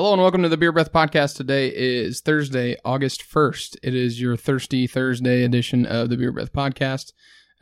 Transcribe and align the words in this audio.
Hello 0.00 0.14
and 0.14 0.22
welcome 0.22 0.42
to 0.42 0.48
the 0.48 0.56
Beer 0.56 0.72
Breath 0.72 0.94
Podcast. 0.94 1.36
Today 1.36 1.68
is 1.68 2.22
Thursday, 2.22 2.74
August 2.86 3.22
1st. 3.22 3.76
It 3.82 3.94
is 3.94 4.18
your 4.18 4.34
Thirsty 4.34 4.86
Thursday 4.86 5.44
edition 5.44 5.84
of 5.84 6.08
the 6.08 6.16
Beer 6.16 6.32
Breath 6.32 6.54
Podcast. 6.54 7.12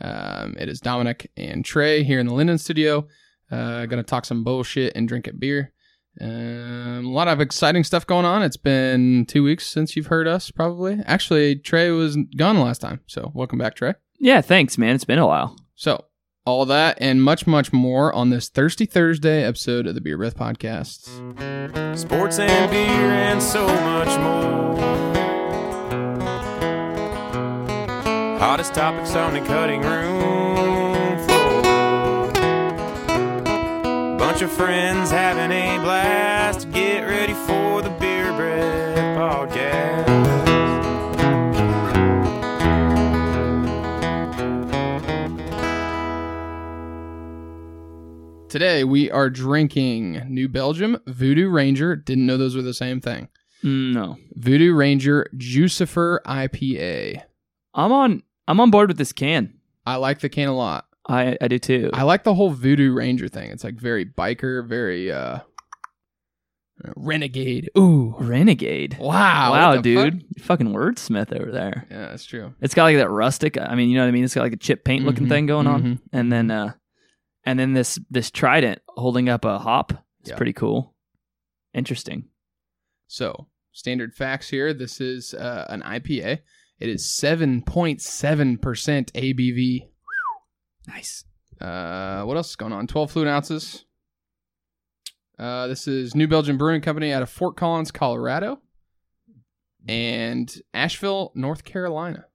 Um, 0.00 0.54
it 0.56 0.68
is 0.68 0.78
Dominic 0.78 1.32
and 1.36 1.64
Trey 1.64 2.04
here 2.04 2.20
in 2.20 2.28
the 2.28 2.34
Linden 2.34 2.58
studio. 2.58 3.08
Uh, 3.50 3.86
gonna 3.86 4.04
talk 4.04 4.24
some 4.24 4.44
bullshit 4.44 4.92
and 4.94 5.08
drink 5.08 5.26
a 5.26 5.32
beer. 5.32 5.72
Um, 6.20 7.06
a 7.06 7.10
lot 7.10 7.26
of 7.26 7.40
exciting 7.40 7.82
stuff 7.82 8.06
going 8.06 8.24
on. 8.24 8.44
It's 8.44 8.56
been 8.56 9.26
two 9.26 9.42
weeks 9.42 9.66
since 9.66 9.96
you've 9.96 10.06
heard 10.06 10.28
us, 10.28 10.52
probably. 10.52 11.00
Actually, 11.06 11.56
Trey 11.56 11.90
was 11.90 12.16
gone 12.36 12.60
last 12.60 12.80
time. 12.80 13.00
So, 13.08 13.32
welcome 13.34 13.58
back, 13.58 13.74
Trey. 13.74 13.94
Yeah, 14.20 14.42
thanks, 14.42 14.78
man. 14.78 14.94
It's 14.94 15.04
been 15.04 15.18
a 15.18 15.26
while. 15.26 15.56
So, 15.74 16.04
all 16.48 16.64
that 16.64 16.96
and 16.98 17.22
much, 17.22 17.46
much 17.46 17.74
more 17.74 18.10
on 18.14 18.30
this 18.30 18.48
Thirsty 18.48 18.86
Thursday 18.86 19.44
episode 19.44 19.86
of 19.86 19.94
the 19.94 20.00
Beer 20.00 20.16
Breath 20.16 20.34
Podcast. 20.34 21.04
Sports 21.94 22.38
and 22.38 22.70
beer 22.70 22.80
and 22.80 23.42
so 23.42 23.66
much 23.66 24.08
more. 24.18 24.78
Hottest 28.38 28.72
topics 28.72 29.14
on 29.14 29.34
the 29.34 29.40
cutting 29.40 29.82
room 29.82 31.18
floor. 31.26 32.32
Bunch 34.16 34.40
of 34.40 34.50
friends 34.50 35.10
having 35.10 35.52
a 35.54 35.78
blast. 35.80 36.70
Get 36.72 37.02
ready 37.02 37.34
for 37.34 37.82
the 37.82 37.90
Beer 38.00 38.32
Breath 38.32 39.18
Podcast. 39.18 39.77
Today 48.58 48.82
we 48.82 49.08
are 49.12 49.30
drinking 49.30 50.20
New 50.26 50.48
Belgium 50.48 51.00
Voodoo 51.06 51.48
Ranger. 51.48 51.94
Didn't 51.94 52.26
know 52.26 52.36
those 52.36 52.56
were 52.56 52.62
the 52.62 52.74
same 52.74 53.00
thing. 53.00 53.28
No, 53.62 54.16
Voodoo 54.34 54.74
Ranger 54.74 55.30
Juicifer 55.36 56.18
IPA. 56.26 57.22
I'm 57.72 57.92
on. 57.92 58.24
I'm 58.48 58.58
on 58.58 58.72
board 58.72 58.88
with 58.88 58.98
this 58.98 59.12
can. 59.12 59.54
I 59.86 59.94
like 59.94 60.18
the 60.18 60.28
can 60.28 60.48
a 60.48 60.56
lot. 60.56 60.86
I 61.08 61.38
I 61.40 61.46
do 61.46 61.60
too. 61.60 61.90
I 61.92 62.02
like 62.02 62.24
the 62.24 62.34
whole 62.34 62.50
Voodoo 62.50 62.92
Ranger 62.92 63.28
thing. 63.28 63.52
It's 63.52 63.62
like 63.62 63.76
very 63.76 64.04
biker, 64.04 64.66
very 64.66 65.12
uh 65.12 65.38
renegade. 66.96 67.70
Ooh. 67.78 68.16
Renegade. 68.18 68.98
Wow. 68.98 69.52
wow, 69.52 69.80
the 69.80 69.94
fuck? 69.94 70.10
dude, 70.10 70.24
fucking 70.42 70.72
wordsmith 70.74 71.32
over 71.32 71.52
there. 71.52 71.86
Yeah, 71.92 72.08
that's 72.08 72.24
true. 72.24 72.52
It's 72.60 72.74
got 72.74 72.82
like 72.82 72.96
that 72.96 73.08
rustic. 73.10 73.56
I 73.56 73.76
mean, 73.76 73.88
you 73.88 73.94
know 73.98 74.02
what 74.02 74.08
I 74.08 74.10
mean. 74.10 74.24
It's 74.24 74.34
got 74.34 74.42
like 74.42 74.52
a 74.52 74.56
chip 74.56 74.84
paint 74.84 75.04
looking 75.04 75.26
Mhm, 75.26 75.28
thing 75.28 75.46
going 75.46 75.68
on, 75.68 75.82
mhm. 75.84 75.98
and 76.12 76.32
then 76.32 76.50
uh, 76.50 76.72
and 77.44 77.58
then 77.58 77.72
this 77.74 77.98
this 78.10 78.30
trident 78.30 78.80
holding 78.88 79.28
up 79.28 79.44
a 79.44 79.58
hop. 79.58 79.92
It's 80.20 80.30
Yeah. 80.30 80.36
pretty 80.36 80.52
cool. 80.52 80.94
Interesting. 81.74 82.28
So, 83.06 83.48
standard 83.72 84.14
facts 84.14 84.48
here. 84.50 84.74
This 84.74 85.00
is 85.00 85.32
uh, 85.34 85.66
an 85.68 85.82
IPA. 85.82 86.40
It 86.78 86.88
is 86.88 87.04
7.7% 87.06 88.58
ABV. 89.12 89.88
Nice. 90.86 91.24
Uh, 91.60 92.22
what 92.24 92.36
else 92.36 92.50
is 92.50 92.56
going 92.56 92.72
on? 92.72 92.86
12 92.86 93.10
fluid 93.10 93.28
ounces. 93.28 93.84
Uh, 95.38 95.66
this 95.68 95.86
is 95.88 96.14
New 96.14 96.26
Belgium 96.28 96.56
Brewing 96.58 96.80
Company 96.80 97.12
out 97.12 97.22
of 97.22 97.30
Fort 97.30 97.56
Collins, 97.56 97.90
Colorado, 97.90 98.60
and 99.86 100.52
Asheville, 100.74 101.32
North 101.34 101.64
Carolina. 101.64 102.26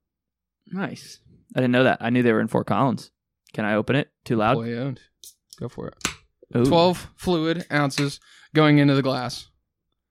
Nice. 0.67 1.19
I 1.55 1.59
didn't 1.59 1.71
know 1.73 1.83
that. 1.83 1.97
I 2.01 2.09
knew 2.09 2.23
they 2.23 2.33
were 2.33 2.39
in 2.41 2.47
Fort 2.47 2.67
Collins. 2.67 3.11
Can 3.53 3.65
I 3.65 3.75
open 3.75 3.95
it? 3.95 4.09
Too 4.25 4.35
loud. 4.35 4.57
Employee 4.57 4.77
owned. 4.77 4.99
Go 5.59 5.69
for 5.69 5.87
it. 5.89 5.95
Ooh. 6.55 6.65
12 6.65 7.09
fluid 7.15 7.65
ounces 7.71 8.19
going 8.53 8.77
into 8.79 8.95
the 8.95 9.01
glass. 9.01 9.47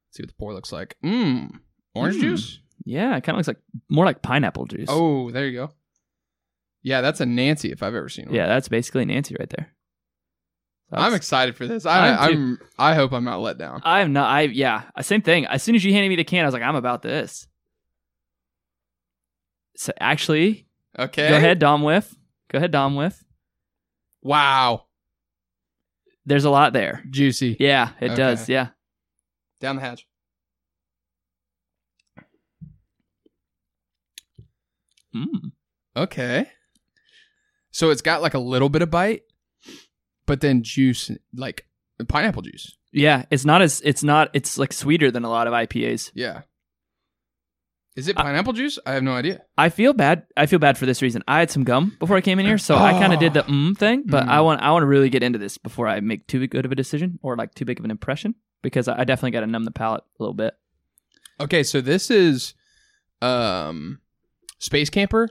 Let's 0.08 0.16
see 0.16 0.22
what 0.22 0.28
the 0.28 0.34
pour 0.34 0.54
looks 0.54 0.72
like. 0.72 0.96
Mmm. 1.04 1.50
Orange 1.94 2.16
Mm. 2.16 2.20
juice? 2.20 2.58
Yeah, 2.84 3.16
it 3.16 3.22
kind 3.22 3.34
of 3.34 3.38
looks 3.38 3.48
like 3.48 3.60
more 3.88 4.04
like 4.04 4.22
pineapple 4.22 4.66
juice. 4.66 4.88
Oh, 4.90 5.30
there 5.30 5.46
you 5.46 5.52
go. 5.58 5.70
Yeah, 6.82 7.00
that's 7.00 7.20
a 7.20 7.26
Nancy 7.26 7.70
if 7.70 7.83
I've 7.83 7.94
ever 7.94 8.08
seen 8.08 8.27
one. 8.27 8.34
yeah, 8.34 8.46
that's 8.46 8.67
basically 8.68 9.05
Nancy 9.05 9.36
right 9.39 9.48
there. 9.50 9.72
I'm 10.94 11.14
excited 11.14 11.56
for 11.56 11.67
this. 11.67 11.86
I, 11.86 12.08
I'm. 12.11 12.18
I'm. 12.18 12.58
I 12.78 12.94
hope 12.94 13.12
I'm 13.12 13.24
not 13.24 13.40
let 13.40 13.56
down. 13.56 13.80
I'm 13.84 14.12
not. 14.12 14.28
I 14.28 14.42
yeah. 14.42 14.83
Same 15.00 15.22
thing. 15.22 15.46
As 15.46 15.62
soon 15.62 15.74
as 15.74 15.83
you 15.84 15.92
handed 15.92 16.11
me 16.11 16.17
the 16.17 16.24
can, 16.24 16.42
I 16.42 16.46
was 16.46 16.52
like, 16.52 16.62
I'm 16.62 16.74
about 16.77 17.00
this. 17.02 17.46
So 19.77 19.92
actually, 19.98 20.67
Okay. 20.98 21.28
go 21.30 21.36
ahead, 21.36 21.58
Dom 21.58 21.83
Whiff. 21.83 22.14
Go 22.50 22.58
ahead, 22.58 22.72
Dom 22.72 22.94
Whiff. 22.96 23.21
Wow. 24.22 24.86
There's 26.24 26.44
a 26.44 26.50
lot 26.50 26.72
there. 26.72 27.02
Juicy. 27.10 27.56
Yeah, 27.58 27.90
it 28.00 28.06
Okay. 28.12 28.14
does. 28.14 28.48
Yeah. 28.48 28.68
Down 29.60 29.77
the 29.77 29.83
hatch. 29.83 30.06
Mm. 35.14 35.52
Okay. 35.96 36.48
So 37.70 37.90
it's 37.90 38.02
got 38.02 38.22
like 38.22 38.34
a 38.34 38.38
little 38.38 38.68
bit 38.68 38.82
of 38.82 38.90
bite, 38.90 39.22
but 40.27 40.40
then 40.40 40.62
juice, 40.62 41.11
like 41.34 41.66
pineapple 42.08 42.42
juice. 42.42 42.77
Yeah, 42.92 43.24
it's 43.30 43.44
not 43.44 43.62
as 43.62 43.80
it's 43.84 44.02
not 44.02 44.28
it's 44.34 44.58
like 44.58 44.72
sweeter 44.72 45.11
than 45.11 45.24
a 45.24 45.30
lot 45.30 45.46
of 45.46 45.55
IPAs. 45.55 46.11
Yeah. 46.14 46.42
Is 47.95 48.08
it 48.08 48.19
I- 48.19 48.23
pineapple 48.23 48.53
juice? 48.55 48.79
I 48.86 48.92
have 48.95 49.03
no 49.03 49.13
idea. 49.13 49.42
I 49.58 49.69
feel 49.69 49.92
bad. 49.92 50.25
I 50.36 50.47
feel 50.47 50.58
bad 50.58 50.79
for 50.79 50.86
this 50.86 51.03
reason. 51.03 51.23
I 51.29 51.39
had 51.41 51.51
some 51.51 51.63
gum 51.64 51.95
before 51.98 52.17
I 52.17 52.20
came 52.23 52.39
in 52.39 52.47
here, 52.47 52.57
so 52.58 52.75
I 52.77 52.92
kind 52.92 53.13
of 53.13 53.20
did 53.20 53.35
the 53.35 53.42
mm 53.48 53.77
thing. 53.77 54.05
But 54.07 54.29
I 54.29 54.39
Mm. 54.39 54.45
want 54.45 54.63
I 54.63 54.70
want 54.73 54.83
to 54.83 54.86
really 54.86 55.11
get 55.11 55.23
into 55.23 55.39
this 55.39 55.58
before 55.58 55.89
I 55.89 56.01
make 56.01 56.27
too 56.27 56.47
good 56.47 56.64
of 56.64 56.73
a 56.73 56.75
decision 56.75 57.19
or 57.23 57.36
like 57.36 57.55
too 57.55 57.64
big 57.67 57.79
of 57.79 57.85
an 57.85 57.91
impression 57.91 58.35
because 58.63 58.89
I 58.89 59.01
I 59.01 59.05
definitely 59.05 59.33
got 59.33 59.41
to 59.41 59.47
numb 59.47 59.64
the 59.64 59.70
palate 59.70 60.03
a 60.19 60.23
little 60.23 60.35
bit. 60.35 60.55
Okay, 61.41 61.63
so 61.63 61.80
this 61.80 62.11
is 62.11 62.55
um 63.20 64.01
Space 64.59 64.91
Camper, 64.91 65.29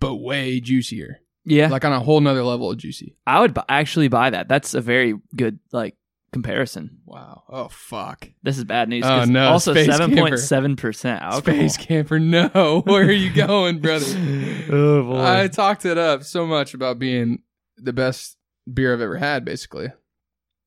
but 0.00 0.16
way 0.16 0.60
juicier. 0.60 1.20
Yeah, 1.48 1.68
Like 1.68 1.84
on 1.84 1.92
a 1.92 2.00
whole 2.00 2.20
nother 2.20 2.42
level 2.42 2.72
of 2.72 2.78
juicy. 2.78 3.16
I 3.24 3.38
would 3.38 3.54
bu- 3.54 3.60
actually 3.68 4.08
buy 4.08 4.30
that. 4.30 4.48
That's 4.48 4.74
a 4.74 4.80
very 4.80 5.14
good 5.36 5.60
like 5.70 5.94
comparison. 6.42 6.98
Wow. 7.06 7.44
Oh 7.48 7.68
fuck. 7.68 8.28
This 8.42 8.58
is 8.58 8.64
bad 8.64 8.88
news. 8.90 9.04
Oh, 9.06 9.24
no, 9.24 9.48
Also, 9.48 9.72
seven 9.74 10.14
point 10.14 10.38
seven 10.38 10.76
percent 10.76 11.22
alcohol. 11.22 11.40
Space 11.68 11.76
Camper, 11.78 12.18
no. 12.18 12.82
Where 12.86 13.04
are 13.06 13.10
you 13.12 13.32
going, 13.32 13.78
brother? 13.80 14.04
oh 14.70 15.02
boy. 15.04 15.20
I 15.24 15.48
talked 15.48 15.84
it 15.86 15.96
up 15.98 16.22
so 16.24 16.46
much 16.46 16.74
about 16.74 16.98
being 16.98 17.42
the 17.78 17.92
best 17.92 18.36
beer 18.72 18.92
I've 18.92 19.00
ever 19.00 19.16
had, 19.16 19.44
basically. 19.44 19.88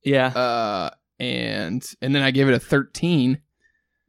yeah, 0.04 0.26
Uh, 0.28 0.90
and 1.18 1.84
and 2.02 2.14
then 2.14 2.22
I 2.22 2.30
gave 2.32 2.48
it 2.48 2.54
a 2.54 2.60
13. 2.60 3.40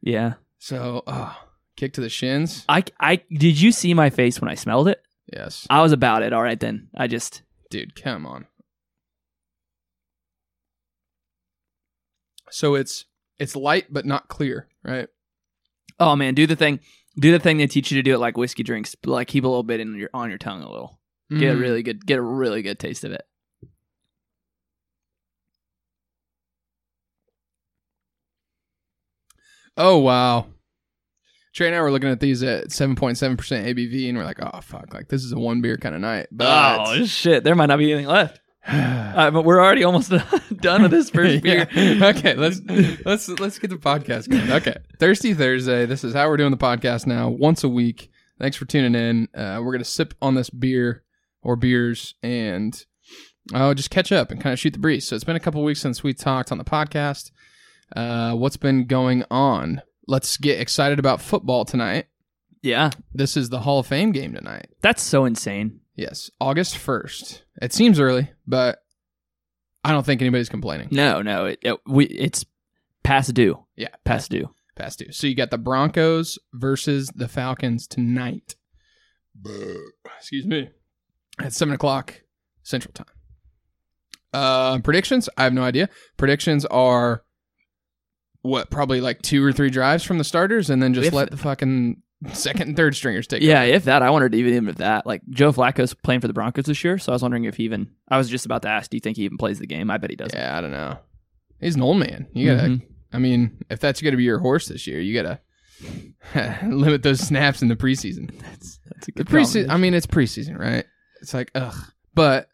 yeah. 0.00 0.34
So, 0.58 1.02
oh, 1.06 1.36
kick 1.76 1.92
to 1.94 2.00
the 2.00 2.08
shins. 2.08 2.64
I 2.68 2.84
I 3.00 3.22
did 3.30 3.60
you 3.60 3.72
see 3.72 3.94
my 3.94 4.10
face 4.10 4.40
when 4.40 4.50
I 4.50 4.54
smelled 4.54 4.88
it? 4.88 5.00
Yes, 5.32 5.66
I 5.70 5.80
was 5.82 5.92
about 5.92 6.22
it. 6.22 6.32
All 6.32 6.42
right 6.42 6.58
then. 6.60 6.88
I 6.96 7.06
just 7.06 7.42
dude, 7.70 7.94
come 8.00 8.26
on. 8.26 8.46
So 12.52 12.74
it's 12.74 13.06
it's 13.38 13.56
light 13.56 13.86
but 13.90 14.04
not 14.06 14.28
clear, 14.28 14.68
right? 14.84 15.08
oh 16.00 16.16
man, 16.16 16.34
do 16.34 16.46
the 16.46 16.56
thing. 16.56 16.80
Do 17.18 17.30
the 17.32 17.38
thing 17.38 17.58
they 17.58 17.66
teach 17.66 17.90
you 17.92 17.98
to 17.98 18.02
do 18.02 18.14
it 18.14 18.18
like 18.18 18.36
whiskey 18.36 18.62
drinks. 18.62 18.96
Like 19.04 19.28
keep 19.28 19.44
a 19.44 19.48
little 19.48 19.62
bit 19.62 19.80
in 19.80 19.94
your 19.96 20.10
on 20.14 20.28
your 20.30 20.38
tongue 20.38 20.62
a 20.62 20.70
little. 20.70 20.98
Get 21.30 21.52
a 21.54 21.56
Mm. 21.56 21.60
really 21.60 21.82
good 21.82 22.06
get 22.06 22.18
a 22.18 22.22
really 22.22 22.62
good 22.62 22.78
taste 22.78 23.04
of 23.04 23.12
it. 23.12 23.22
Oh 29.76 29.98
wow. 29.98 30.46
Trey 31.54 31.66
and 31.66 31.76
I 31.76 31.80
were 31.82 31.90
looking 31.90 32.08
at 32.08 32.20
these 32.20 32.42
at 32.42 32.68
7.7% 32.68 33.36
ABV, 33.36 34.08
and 34.08 34.16
we're 34.16 34.24
like, 34.24 34.40
oh, 34.42 34.60
fuck, 34.62 34.94
like 34.94 35.08
this 35.08 35.22
is 35.22 35.32
a 35.32 35.38
one 35.38 35.60
beer 35.60 35.76
kind 35.76 35.94
of 35.94 36.00
night. 36.00 36.28
But 36.32 36.80
oh 36.86 37.04
shit! 37.04 37.44
There 37.44 37.54
might 37.54 37.66
not 37.66 37.78
be 37.78 37.92
anything 37.92 38.08
left. 38.08 38.40
Uh, 39.12 39.30
but 39.30 39.44
we're 39.44 39.60
already 39.60 39.84
almost 39.84 40.10
done 40.56 40.80
with 40.82 40.90
this 40.90 41.10
first 41.10 41.42
beer. 41.42 41.68
Yeah. 41.74 42.08
Okay, 42.16 42.34
let's 42.34 42.60
let's 43.04 43.28
let's 43.28 43.58
get 43.58 43.68
the 43.68 43.76
podcast 43.76 44.30
going. 44.30 44.50
Okay, 44.50 44.74
Thirsty 44.98 45.34
Thursday. 45.34 45.84
This 45.84 46.02
is 46.02 46.14
how 46.14 46.28
we're 46.28 46.38
doing 46.38 46.50
the 46.50 46.56
podcast 46.56 47.06
now, 47.06 47.28
once 47.28 47.62
a 47.62 47.68
week. 47.68 48.10
Thanks 48.40 48.56
for 48.56 48.64
tuning 48.64 48.94
in. 48.94 49.28
Uh, 49.38 49.60
we're 49.62 49.72
gonna 49.72 49.84
sip 49.84 50.14
on 50.22 50.34
this 50.34 50.48
beer 50.48 51.02
or 51.42 51.56
beers 51.56 52.14
and 52.22 52.86
uh, 53.52 53.74
just 53.74 53.90
catch 53.90 54.12
up 54.12 54.30
and 54.30 54.40
kind 54.40 54.54
of 54.54 54.58
shoot 54.58 54.72
the 54.72 54.78
breeze. 54.78 55.06
So 55.06 55.14
it's 55.16 55.24
been 55.24 55.36
a 55.36 55.40
couple 55.40 55.62
weeks 55.62 55.80
since 55.80 56.02
we 56.02 56.14
talked 56.14 56.50
on 56.50 56.56
the 56.56 56.64
podcast. 56.64 57.32
Uh, 57.94 58.32
what's 58.34 58.56
been 58.56 58.86
going 58.86 59.24
on? 59.30 59.82
Let's 60.08 60.38
get 60.38 60.58
excited 60.58 60.98
about 60.98 61.20
football 61.20 61.66
tonight. 61.66 62.06
Yeah, 62.62 62.90
This 63.12 63.36
is 63.36 63.50
the 63.50 63.60
Hall 63.60 63.80
of 63.80 63.86
Fame 63.88 64.12
game 64.12 64.32
tonight. 64.32 64.68
that's 64.80 65.02
so 65.02 65.26
insane. 65.26 65.80
Yes, 65.94 66.30
August 66.40 66.76
first. 66.78 67.42
It 67.60 67.72
seems 67.72 68.00
early, 68.00 68.30
but 68.46 68.78
I 69.84 69.92
don't 69.92 70.06
think 70.06 70.22
anybody's 70.22 70.48
complaining. 70.48 70.88
No, 70.90 71.20
no, 71.22 71.46
it, 71.46 71.58
it 71.62 71.76
we 71.86 72.06
it's 72.06 72.44
past 73.02 73.34
due, 73.34 73.64
Yeah, 73.76 73.88
past 74.04 74.30
due. 74.30 74.54
past 74.76 74.98
due. 75.00 75.12
So 75.12 75.26
you 75.26 75.34
got 75.34 75.50
the 75.50 75.58
Broncos 75.58 76.38
versus 76.54 77.10
the 77.14 77.28
Falcons 77.28 77.86
tonight. 77.86 78.54
Excuse 80.18 80.46
me. 80.46 80.70
At 81.38 81.52
seven 81.52 81.74
o'clock 81.74 82.22
Central 82.62 82.92
Time. 82.92 83.06
Uh, 84.32 84.78
predictions? 84.78 85.28
I 85.36 85.44
have 85.44 85.52
no 85.52 85.62
idea. 85.62 85.88
Predictions 86.16 86.64
are 86.66 87.24
what 88.40 88.70
probably 88.70 89.00
like 89.00 89.20
two 89.22 89.44
or 89.44 89.52
three 89.52 89.70
drives 89.70 90.04
from 90.04 90.18
the 90.18 90.24
starters, 90.24 90.70
and 90.70 90.82
then 90.82 90.94
just 90.94 91.12
let 91.12 91.30
the 91.30 91.36
fucking 91.36 92.02
second 92.32 92.68
and 92.68 92.76
third 92.76 92.94
stringers 92.94 93.26
take. 93.26 93.42
Yeah, 93.42 93.62
over. 93.62 93.72
if 93.72 93.84
that, 93.84 94.02
I 94.02 94.10
wondered 94.10 94.34
even 94.34 94.68
if 94.68 94.76
that. 94.76 95.06
Like 95.06 95.22
Joe 95.30 95.52
Flacco's 95.52 95.94
playing 95.94 96.20
for 96.20 96.26
the 96.28 96.32
Broncos 96.32 96.64
this 96.66 96.82
year, 96.84 96.98
so 96.98 97.12
I 97.12 97.14
was 97.14 97.22
wondering 97.22 97.44
if 97.44 97.56
he 97.56 97.64
even. 97.64 97.90
I 98.08 98.18
was 98.18 98.28
just 98.28 98.46
about 98.46 98.62
to 98.62 98.68
ask, 98.68 98.90
do 98.90 98.96
you 98.96 99.00
think 99.00 99.16
he 99.16 99.24
even 99.24 99.38
plays 99.38 99.58
the 99.58 99.66
game? 99.66 99.90
I 99.90 99.98
bet 99.98 100.10
he 100.10 100.16
doesn't. 100.16 100.38
yeah. 100.38 100.56
I 100.56 100.60
don't 100.60 100.70
know. 100.70 100.98
He's 101.60 101.76
an 101.76 101.82
old 101.82 101.98
man. 101.98 102.26
You 102.32 102.54
gotta. 102.54 102.68
Mhm. 102.68 102.82
I 103.12 103.18
mean, 103.18 103.58
if 103.70 103.78
that's 103.80 104.00
to 104.00 104.16
be 104.16 104.24
your 104.24 104.38
horse 104.38 104.66
this 104.68 104.86
year, 104.86 105.00
you 105.00 105.14
gotta 105.14 105.40
limit 106.66 107.02
those 107.02 107.20
snaps 107.20 107.62
in 107.62 107.68
the 107.68 107.76
preseason. 107.76 108.30
That's 108.40 108.78
that's 108.86 109.08
a 109.08 109.12
good. 109.12 109.26
The 109.26 109.32
preseason. 109.32 109.68
I 109.68 109.76
mean, 109.76 109.94
it's 109.94 110.06
preseason, 110.06 110.58
right? 110.58 110.84
It's 111.20 111.34
like 111.34 111.50
ugh, 111.54 111.74
but. 112.14 112.48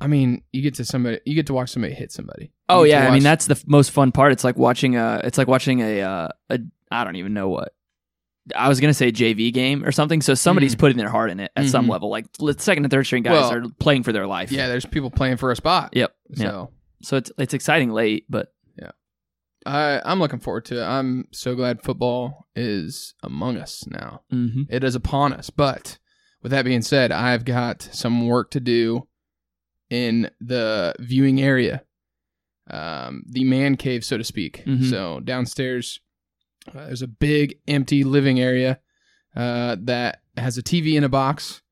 I 0.00 0.06
mean, 0.08 0.42
you 0.52 0.60
get 0.60 0.74
to 0.74 0.84
somebody, 0.84 1.20
you 1.24 1.34
get 1.34 1.46
to 1.46 1.54
watch 1.54 1.70
somebody 1.70 1.94
hit 1.94 2.10
somebody. 2.12 2.46
You 2.46 2.48
Oh 2.68 2.82
yeah, 2.82 3.06
I 3.06 3.12
mean 3.12 3.22
that's 3.22 3.46
the 3.46 3.54
f- 3.54 3.62
most 3.66 3.90
fun 3.92 4.10
part. 4.12 4.32
It's 4.32 4.42
like 4.44 4.58
watching 4.58 4.96
a. 4.96 5.20
It's 5.24 5.38
like 5.38 5.46
watching 5.46 5.80
a. 5.80 6.02
Uh, 6.02 6.28
a 6.50 6.58
I 6.90 7.04
don't 7.04 7.16
even 7.16 7.32
know 7.32 7.48
what. 7.48 7.72
I 8.54 8.68
was 8.68 8.80
gonna 8.80 8.92
say 8.94 9.10
JV 9.10 9.52
game 9.52 9.84
or 9.84 9.92
something. 9.92 10.20
So 10.20 10.34
somebody's 10.34 10.74
Mhm. 10.74 10.78
putting 10.78 10.98
their 10.98 11.08
heart 11.08 11.30
in 11.30 11.40
it 11.40 11.50
at 11.56 11.66
some 11.68 11.86
Mhm. 11.86 11.90
level. 11.90 12.10
Like 12.10 12.30
the 12.34 12.54
second 12.58 12.84
and 12.84 12.90
third 12.90 13.04
string 13.04 13.22
guys 13.22 13.32
Well, 13.32 13.52
are 13.54 13.68
playing 13.78 14.02
for 14.02 14.12
their 14.12 14.26
life. 14.26 14.52
yeah. 14.52 14.66
There's 14.68 14.84
people 14.86 15.10
playing 15.10 15.36
for 15.38 15.50
a 15.50 15.56
spot. 15.56 15.90
Yep. 15.94 16.14
Yeah. 16.36 16.48
So 16.50 16.70
So 17.02 17.16
it's 17.16 17.32
it's 17.38 17.54
exciting 17.54 17.90
late, 17.90 18.24
but 18.28 18.52
yeah, 18.78 18.90
I, 19.66 20.00
I'm 20.04 20.18
looking 20.20 20.40
forward 20.40 20.64
to 20.66 20.80
it. 20.80 20.84
I'm 20.84 21.28
so 21.32 21.54
glad 21.54 21.82
football 21.82 22.46
is 22.56 23.14
among 23.22 23.56
us 23.56 23.86
now. 23.86 24.22
mm-hmm. 24.32 24.62
It 24.68 24.84
is 24.84 24.94
upon 24.94 25.32
us. 25.32 25.48
But 25.50 25.98
with 26.42 26.50
that 26.52 26.64
being 26.66 26.82
said, 26.82 27.12
I've 27.12 27.44
got 27.46 27.82
some 27.92 28.26
work 28.26 28.50
to 28.50 28.60
do 28.60 29.06
in 29.90 30.30
the 30.40 30.94
viewing 30.98 31.40
area, 31.40 31.82
um, 32.70 33.22
the 33.28 33.44
man 33.44 33.76
cave, 33.76 34.04
so 34.04 34.16
to 34.18 34.24
speak. 34.24 34.62
Mhm. 34.66 34.88
So 34.90 35.20
downstairs, 35.20 36.00
uh, 36.68 36.86
there's 36.86 37.02
a 37.02 37.08
big 37.08 37.58
empty 37.68 38.04
living 38.04 38.40
area 38.40 38.80
uh, 39.36 39.76
that 39.80 40.22
has 40.36 40.56
a 40.58 40.62
TV 40.62 40.94
in 40.94 41.04
a 41.04 41.08
box. 41.08 41.62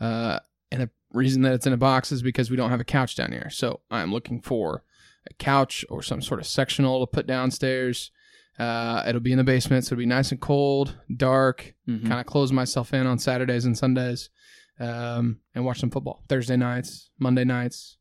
Uh, 0.00 0.38
and 0.70 0.82
the 0.82 0.90
reason 1.12 1.42
that 1.42 1.52
it's 1.52 1.66
in 1.66 1.72
a 1.72 1.76
box 1.78 2.10
is 2.12 2.22
because 2.22 2.50
we 2.50 2.56
don't 2.56 2.70
have 2.70 2.80
a 2.80 2.84
couch 2.84 3.14
down 3.16 3.32
here. 3.32 3.48
So 3.50 3.80
I'm 3.90 4.12
looking 4.12 4.40
for 4.40 4.82
a 5.30 5.34
couch 5.34 5.84
or 5.88 6.02
some 6.02 6.20
sort 6.20 6.40
of 6.40 6.46
sectional 6.46 7.06
to 7.06 7.10
put 7.10 7.26
downstairs. 7.26 8.10
Uh, 8.58 9.02
it'll 9.06 9.20
be 9.20 9.32
in 9.32 9.38
the 9.38 9.44
basement, 9.44 9.84
so 9.84 9.94
it'll 9.94 10.00
be 10.00 10.06
nice 10.06 10.30
and 10.30 10.40
cold, 10.40 10.96
dark. 11.16 11.74
Mhm. 11.88 12.06
Kind 12.06 12.20
of 12.20 12.26
close 12.26 12.52
myself 12.52 12.92
in 12.94 13.06
on 13.06 13.18
Saturdays 13.18 13.64
and 13.64 13.76
Sundays, 13.76 14.30
um, 14.78 15.40
and 15.54 15.64
watch 15.64 15.80
some 15.80 15.90
football. 15.90 16.22
Thursday 16.28 16.56
nights, 16.56 17.10
Monday 17.18 17.44
nights, 17.44 17.96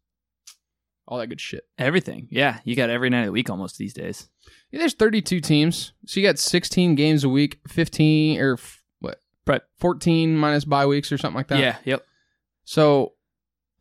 all 1.08 1.18
that 1.20 1.28
good 1.28 1.42
shit. 1.42 1.64
everything. 1.78 2.28
Yeah, 2.32 2.60
you 2.64 2.76
got 2.76 2.90
every 2.90 3.10
night 3.10 3.22
of 3.22 3.26
the 3.28 3.32
week 3.32 3.50
almost 3.50 3.78
these 3.78 3.94
days. 3.94 4.30
Yeah, 4.72 4.80
there's 4.80 4.94
32 4.94 5.40
teams, 5.42 5.94
so 6.06 6.20
you 6.20 6.26
got 6.26 6.40
16 6.40 6.96
games 6.96 7.24
a 7.24 7.30
week, 7.30 7.60
15 7.68 8.40
or 8.40 8.54
f- 8.54 8.82
what? 9.00 9.20
Right. 9.46 9.62
14 9.80 10.36
minus 10.38 10.66
bye 10.66 10.86
weeks 10.86 11.12
or 11.12 11.18
something 11.18 11.36
like 11.38 11.48
that. 11.50 11.60
Yeah. 11.60 11.76
Yep. 11.86 12.06
So, 12.66 13.14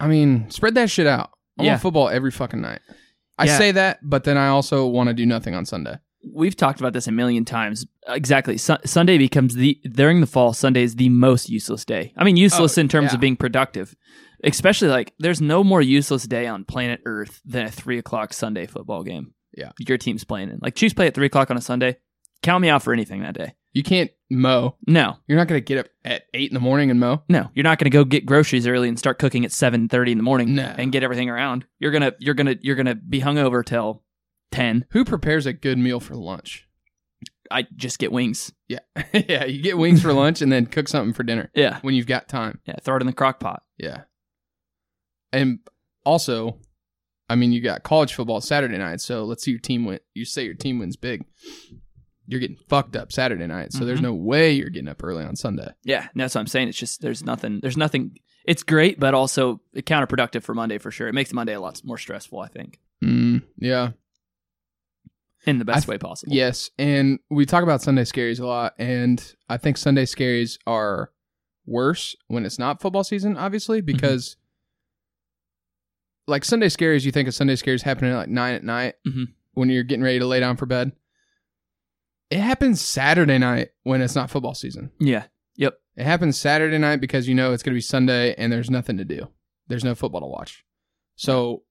I 0.00 0.08
mean, 0.08 0.50
spread 0.50 0.74
that 0.74 0.90
shit 0.90 1.06
out. 1.06 1.30
I 1.58 1.64
Yeah. 1.64 1.70
want 1.72 1.82
football 1.82 2.08
every 2.08 2.30
fucking 2.30 2.60
night. 2.60 2.80
I 3.38 3.46
Yeah. 3.46 3.58
say 3.58 3.72
that, 3.72 4.00
but 4.02 4.24
then 4.24 4.36
I 4.36 4.48
also 4.48 4.86
want 4.86 5.08
to 5.08 5.14
do 5.14 5.24
nothing 5.26 5.54
on 5.54 5.64
Sunday. 5.64 5.96
We've 6.32 6.54
talked 6.56 6.78
about 6.80 6.92
this 6.92 7.06
a 7.08 7.12
million 7.12 7.44
times. 7.44 7.86
Exactly. 8.08 8.56
Su- 8.58 8.76
Sunday 8.84 9.18
becomes 9.18 9.54
the 9.54 9.80
during 9.90 10.20
the 10.20 10.26
fall. 10.26 10.52
Sunday 10.52 10.82
is 10.82 10.94
the 10.96 11.08
most 11.08 11.48
useless 11.48 11.84
day. 11.84 12.12
I 12.16 12.22
mean, 12.24 12.36
useless 12.36 12.78
Oh, 12.78 12.80
in 12.80 12.88
terms 12.88 13.10
yeah. 13.10 13.14
of 13.14 13.20
being 13.20 13.36
productive. 13.36 13.96
Especially 14.42 14.88
like 14.88 15.14
there's 15.18 15.40
no 15.40 15.62
more 15.62 15.80
useless 15.82 16.24
day 16.26 16.46
on 16.46 16.64
planet 16.64 17.00
Earth 17.06 17.40
than 17.44 17.66
a 17.66 17.70
three 17.70 17.98
o'clock 17.98 18.32
Sunday 18.32 18.66
football 18.66 19.02
game. 19.02 19.34
Yeah. 19.56 19.72
your 19.78 19.98
team's 19.98 20.24
playing 20.24 20.48
in. 20.50 20.58
Like 20.62 20.74
Chiefs 20.74 20.94
play 20.94 21.06
at 21.06 21.14
three 21.14 21.26
o'clock 21.26 21.50
on 21.50 21.56
a 21.56 21.60
Sunday. 21.60 21.98
Count 22.42 22.62
me 22.62 22.68
out 22.70 22.82
for 22.82 22.92
anything 22.92 23.22
that 23.22 23.34
day. 23.34 23.54
You 23.74 23.82
can't 23.82 24.10
mow. 24.30 24.76
No, 24.86 25.16
You're 25.26 25.38
not 25.38 25.46
going 25.48 25.60
to 25.60 25.64
get 25.64 25.78
up 25.78 25.86
at 26.04 26.24
8 26.34 26.50
in 26.50 26.54
the 26.54 26.60
morning 26.60 26.90
and 26.90 26.98
mow. 26.98 27.22
no, 27.28 27.48
you're 27.54 27.62
not 27.62 27.78
going 27.78 27.90
to 27.90 27.96
go 27.96 28.04
get 28.04 28.26
groceries 28.26 28.66
early 28.66 28.88
and 28.88 28.98
start 28.98 29.18
cooking 29.18 29.44
at 29.44 29.52
seven 29.52 29.88
thirty 29.88 30.10
in 30.12 30.18
the 30.18 30.24
morning 30.24 30.54
No. 30.56 30.74
and 30.76 30.90
get 30.92 31.02
everything 31.02 31.30
around. 31.30 31.64
You're 31.78 31.92
gonna 31.92 32.12
you're 32.18 32.34
gonna 32.34 32.56
you're 32.60 32.76
gonna 32.76 32.94
be 32.96 33.20
hungover 33.20 33.64
till 33.64 34.02
ten. 34.50 34.84
Who 34.90 35.04
prepares 35.04 35.46
a 35.46 35.52
good 35.52 35.78
meal 35.78 36.00
for 36.00 36.14
lunch? 36.16 36.68
I 37.50 37.66
just 37.76 37.98
get 37.98 38.12
wings. 38.12 38.52
Yeah. 38.68 38.78
yeah, 39.12 39.44
you 39.44 39.62
get 39.62 39.76
wings 39.78 40.00
for 40.02 40.12
lunch 40.14 40.40
and 40.42 40.50
then 40.50 40.66
cook 40.66 40.88
something 40.88 41.12
for 41.12 41.22
dinner 41.22 41.50
Yeah, 41.54 41.78
when 41.82 41.94
you've 41.94 42.06
got 42.06 42.28
time. 42.28 42.60
yeah. 42.66 42.76
Throw 42.82 42.96
it 42.96 43.02
in 43.02 43.06
the 43.06 43.12
crock 43.12 43.40
pot. 43.40 43.62
Yeah. 43.78 44.02
And 45.32 45.60
also, 46.04 46.58
I 47.28 47.34
mean, 47.36 47.52
you 47.52 47.60
got 47.60 47.82
college 47.82 48.14
football 48.14 48.40
Saturday 48.40 48.76
night, 48.78 49.00
so 49.00 49.24
let's 49.24 49.42
see 49.44 49.50
your 49.52 49.60
team 49.60 49.84
win. 49.84 50.00
You 50.14 50.24
say 50.24 50.44
your 50.44 50.54
team 50.54 50.78
wins 50.78 50.96
big. 50.96 51.24
You're 52.26 52.40
getting 52.40 52.56
fucked 52.68 52.94
up 52.96 53.12
Saturday 53.12 53.46
night, 53.46 53.72
so 53.72 53.84
there's 53.84 53.98
Mhm. 54.00 54.04
no 54.04 54.14
way 54.14 54.52
you're 54.52 54.70
getting 54.70 54.88
up 54.88 55.02
early 55.02 55.24
on 55.24 55.36
Sunday. 55.36 55.68
Yeah, 55.84 56.08
that's 56.14 56.34
what 56.34 56.40
I'm 56.40 56.46
saying. 56.46 56.68
It's 56.68 56.78
just 56.78 57.00
there's 57.00 57.24
nothing. 57.24 57.60
There's 57.60 57.76
nothing. 57.76 58.18
It's 58.44 58.62
great, 58.62 58.98
but 59.00 59.14
also 59.14 59.60
counterproductive 59.76 60.42
for 60.42 60.54
Monday 60.54 60.78
for 60.78 60.90
sure. 60.90 61.08
It 61.08 61.14
makes 61.14 61.32
Monday 61.32 61.52
a 61.54 61.60
lot 61.60 61.80
more 61.84 61.98
stressful. 61.98 62.38
I 62.40 62.48
think 62.48 62.80
Mm, 63.02 63.42
yeah. 63.58 63.92
in 65.46 65.58
the 65.58 65.64
best 65.64 65.88
I- 65.88 65.92
way 65.92 65.98
possible. 65.98 66.32
Yes, 66.34 66.70
and 66.78 67.18
we 67.30 67.44
talk 67.46 67.62
about 67.64 67.82
Sunday 67.82 68.02
scaries 68.04 68.40
a 68.40 68.46
lot, 68.46 68.74
and 68.78 69.34
I 69.48 69.56
think 69.56 69.76
Sunday 69.76 70.04
scaries 70.04 70.58
are 70.66 71.10
worse 71.66 72.14
when 72.28 72.44
it's 72.44 72.58
not 72.58 72.80
football 72.80 73.04
season, 73.04 73.36
obviously, 73.36 73.80
because 73.80 74.36
like 76.32 76.44
Sunday 76.44 76.66
scaries, 76.68 77.04
you 77.04 77.12
think 77.12 77.28
of 77.28 77.34
Sunday 77.34 77.54
scaries 77.54 77.82
happening 77.82 78.10
at 78.12 78.16
like 78.16 78.28
nine 78.28 78.54
at 78.54 78.64
night 78.64 78.94
Mhm. 79.06 79.26
when 79.52 79.68
you're 79.68 79.84
getting 79.84 80.02
ready 80.02 80.18
to 80.18 80.26
lay 80.26 80.40
down 80.40 80.56
for 80.56 80.66
bed. 80.66 80.92
It 82.30 82.40
happens 82.40 82.80
Saturday 82.80 83.38
night 83.38 83.68
when 83.82 84.00
it's 84.00 84.14
not 84.14 84.30
football 84.30 84.54
season. 84.54 84.90
Yeah. 84.98 85.26
Yep. 85.56 85.74
It 85.96 86.04
happens 86.04 86.38
Saturday 86.38 86.78
night 86.78 86.96
because 87.02 87.28
you 87.28 87.34
know 87.34 87.52
it's 87.52 87.62
going 87.62 87.74
to 87.74 87.76
be 87.76 87.82
Sunday 87.82 88.34
and 88.36 88.50
there's 88.50 88.70
nothing 88.70 88.96
to 88.96 89.04
do. 89.04 89.28
There's 89.68 89.84
no 89.84 89.94
football 89.94 90.22
to 90.22 90.26
watch. 90.26 90.64
So 91.14 91.64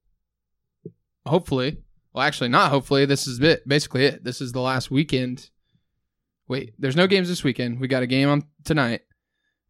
hopefully, 1.26 1.78
well, 2.14 2.24
actually, 2.24 2.50
not 2.50 2.70
hopefully, 2.72 3.06
this 3.06 3.26
is 3.28 3.40
it. 3.40 3.68
Basically, 3.68 4.06
it. 4.06 4.24
This 4.24 4.42
is 4.42 4.52
the 4.52 4.62
last 4.62 4.92
weekend. 4.92 5.50
Wait, 6.48 6.74
there's 6.78 6.96
no 6.96 7.08
games 7.08 7.28
this 7.30 7.44
weekend. 7.44 7.80
We 7.80 7.88
got 7.88 8.04
a 8.04 8.08
game 8.08 8.30
on 8.30 8.44
tonight. 8.64 9.02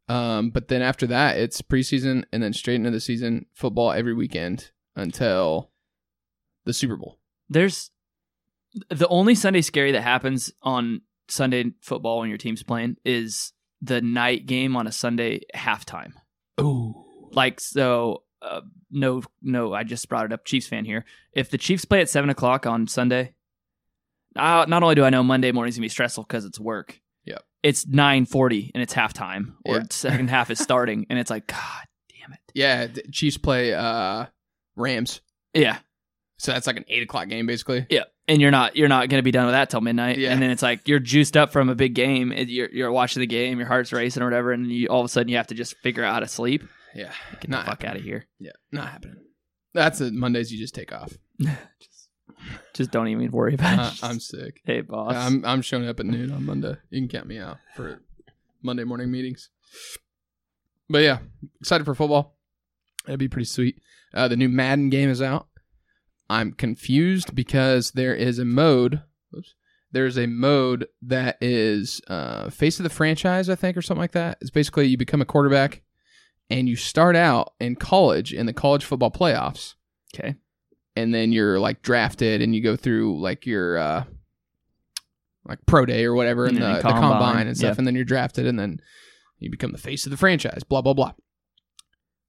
Um, 0.10 0.50
but 0.50 0.68
then 0.68 0.82
after 0.82 1.08
that, 1.08 1.38
it's 1.38 1.62
preseason 1.62 2.26
and 2.34 2.44
then 2.44 2.52
straight 2.54 2.76
into 2.76 2.92
the 2.92 3.00
season 3.00 3.46
football 3.54 3.92
every 3.92 4.14
weekend 4.14 4.72
until 4.96 5.70
the 6.66 6.74
Super 6.74 6.96
Bowl. 6.98 7.20
There's 7.50 7.92
the 8.90 9.08
only 9.08 9.36
Sunday 9.36 9.62
scary 9.62 9.92
that 9.94 10.02
happens 10.02 10.52
on 10.62 11.02
Sunday 11.28 11.72
football 11.82 12.20
when 12.20 12.30
your 12.30 12.38
team's 12.38 12.64
playing 12.64 12.98
is 13.06 13.54
the 13.82 14.02
night 14.02 14.46
game 14.46 14.76
on 14.76 14.88
a 14.88 14.92
Sunday 14.92 15.42
halftime. 15.56 16.12
Oh, 16.58 17.30
Like 17.34 17.60
so. 17.60 18.24
Uh, 18.42 18.62
no, 18.90 19.22
no. 19.42 19.72
I 19.74 19.84
just 19.84 20.10
brought 20.10 20.26
it 20.26 20.34
up. 20.34 20.46
Chiefs 20.46 20.68
fan 20.68 20.84
here. 20.84 21.06
If 21.34 21.52
the 21.52 21.58
Chiefs 21.60 21.86
play 21.86 22.02
at 22.02 22.10
seven 22.10 22.30
o'clock 22.32 22.66
on 22.66 22.88
Sunday, 22.88 23.36
uh, 24.36 24.66
not 24.68 24.82
only 24.82 24.96
do 24.96 25.04
I 25.04 25.10
know 25.12 25.22
Monday 25.24 25.52
morning's 25.52 25.76
gonna 25.76 25.86
be 25.86 25.90
stressful 25.90 26.24
because 26.24 26.46
it's 26.46 26.60
work. 26.60 27.00
Yep. 27.26 27.44
It's 27.62 27.86
nine 27.88 28.26
forty 28.26 28.72
and 28.74 28.82
it's 28.82 28.94
halftime, 28.96 29.54
or 29.64 29.78
Yeah. 29.78 29.84
second 29.92 30.30
half 30.32 30.50
is 30.50 30.58
starting, 30.64 31.06
and 31.10 31.20
it's 31.20 31.30
like, 31.30 31.46
God 31.48 31.86
damn 32.10 32.34
it. 32.34 32.40
yeah. 32.56 32.88
the 32.88 33.04
Chiefs 33.12 33.38
play 33.38 33.74
uh, 33.76 34.26
Rams, 34.82 35.22
Yeah, 35.54 35.78
so 36.38 36.52
that's 36.52 36.68
like 36.68 36.78
an 36.78 36.86
eight 36.88 37.04
o'clock 37.04 37.28
game 37.30 37.46
basically. 37.46 37.86
yeah. 37.90 38.04
And 38.28 38.40
you're 38.42 38.52
not 38.52 38.76
you're 38.78 38.88
not 38.88 39.10
gonna 39.10 39.24
be 39.24 39.32
done 39.32 39.46
with 39.46 39.54
that 39.54 39.70
till 39.70 39.82
midnight. 39.82 40.18
Yeah. 40.18 40.32
And 40.32 40.42
then 40.42 40.52
it's 40.52 40.62
like 40.62 40.88
you're 40.88 41.00
juiced 41.00 41.36
up 41.36 41.52
from 41.52 41.68
a 41.70 41.76
big 41.76 41.96
game. 41.96 42.32
You're 42.32 42.70
you're 42.72 42.92
watching 42.92 43.20
the 43.20 43.28
game, 43.28 43.58
your 43.60 43.68
heart's 43.68 43.92
racing 43.92 44.24
or 44.24 44.26
whatever, 44.26 44.52
and 44.54 44.72
you 44.72 44.88
all 44.88 45.02
of 45.02 45.06
a 45.06 45.10
sudden 45.10 45.28
you 45.28 45.36
have 45.38 45.48
to 45.48 45.56
just 45.56 45.76
figure 45.80 46.04
out 46.04 46.14
how 46.14 46.20
to 46.22 46.28
sleep. 46.28 46.64
Yeah, 46.96 47.12
Get 47.42 47.50
not 47.50 47.66
the 47.66 47.72
fuck 47.72 47.82
happening. 47.84 47.90
out 47.90 47.96
of 47.98 48.04
here. 48.04 48.26
Yeah, 48.40 48.52
not 48.72 48.88
happening. 48.90 49.18
That's 49.74 50.00
the 50.00 50.12
Mondays 50.12 50.52
you 50.52 50.60
just 50.60 50.76
take 50.76 50.94
off. 50.94 51.12
just, 51.40 52.10
just 52.74 52.92
don't 52.92 53.08
even 53.10 53.32
worry 53.32 53.56
about 53.56 53.80
Uh, 53.80 53.92
it. 53.94 54.00
I'm 54.04 54.20
sick. 54.22 54.62
hey 54.66 54.82
boss. 54.82 55.14
I'm 55.16 55.44
I'm 55.44 55.62
showing 55.62 55.88
up 55.90 56.00
at 56.00 56.06
noon 56.06 56.32
on 56.32 56.46
Monday. 56.46 56.76
You 56.90 57.02
can 57.02 57.10
count 57.10 57.28
me 57.28 57.38
out 57.40 57.58
for 57.76 58.02
Monday 58.62 58.84
morning 58.86 59.12
meetings. 59.12 59.50
But 60.90 61.00
yeah, 61.04 61.20
excited 61.60 61.84
for 61.86 61.96
football. 61.96 62.38
That'd 63.06 63.20
be 63.20 63.28
pretty 63.28 63.46
sweet. 63.46 63.82
Uh, 64.14 64.28
the 64.28 64.38
new 64.38 64.50
Madden 64.50 64.90
game 64.90 65.10
is 65.10 65.22
out. 65.22 65.48
I'm 66.30 66.54
confused 66.54 67.36
because 67.36 67.92
there 67.92 68.16
is 68.16 68.40
a 68.40 68.46
mode. 68.46 69.02
Oops, 69.36 69.54
there's 69.92 70.18
a 70.18 70.28
mode 70.28 70.88
that 71.02 71.38
is 71.42 72.02
uh, 72.08 72.50
face 72.50 72.80
of 72.80 72.84
the 72.84 72.90
franchise, 72.90 73.50
I 73.50 73.56
think, 73.56 73.76
or 73.76 73.82
something 73.82 74.02
like 74.02 74.14
that. 74.14 74.38
It's 74.42 74.50
basically 74.50 74.88
you 74.88 74.98
become 74.98 75.22
a 75.22 75.26
quarterback 75.26 75.82
and 76.52 76.68
you 76.68 76.76
start 76.76 77.16
out 77.16 77.54
in 77.60 77.76
college 77.76 78.34
in 78.34 78.46
the 78.46 78.54
college 78.54 78.84
football 78.84 79.10
playoffs 79.10 79.76
okay. 80.14 80.36
and 80.96 81.14
then 81.14 81.32
you're 81.32 81.60
like 81.60 81.82
drafted 81.82 82.42
and 82.42 82.54
you 82.54 82.62
go 82.62 82.76
through 82.76 83.20
like 83.20 83.46
your 83.46 83.78
uh 83.78 84.04
like 85.48 85.60
pro 85.66 85.86
day 85.86 86.04
or 86.06 86.14
whatever 86.14 86.46
and 86.46 86.58
And 86.58 86.64
the, 86.64 86.68
then 86.68 86.76
the 86.76 86.82
combine, 86.82 87.02
combine 87.02 87.48
and 87.48 87.58
stuff 87.58 87.76
yeah. 87.76 87.80
and 87.80 87.88
then 87.88 87.96
you're 87.96 88.04
drafted 88.04 88.46
and 88.46 88.60
then 88.60 88.80
you 89.40 89.50
become 89.50 89.72
the 89.72 89.78
face 89.80 90.06
of 90.06 90.12
the 90.12 90.18
franchise 90.18 90.64
blah 90.64 90.82
blah 90.82 90.94
blah 90.94 91.14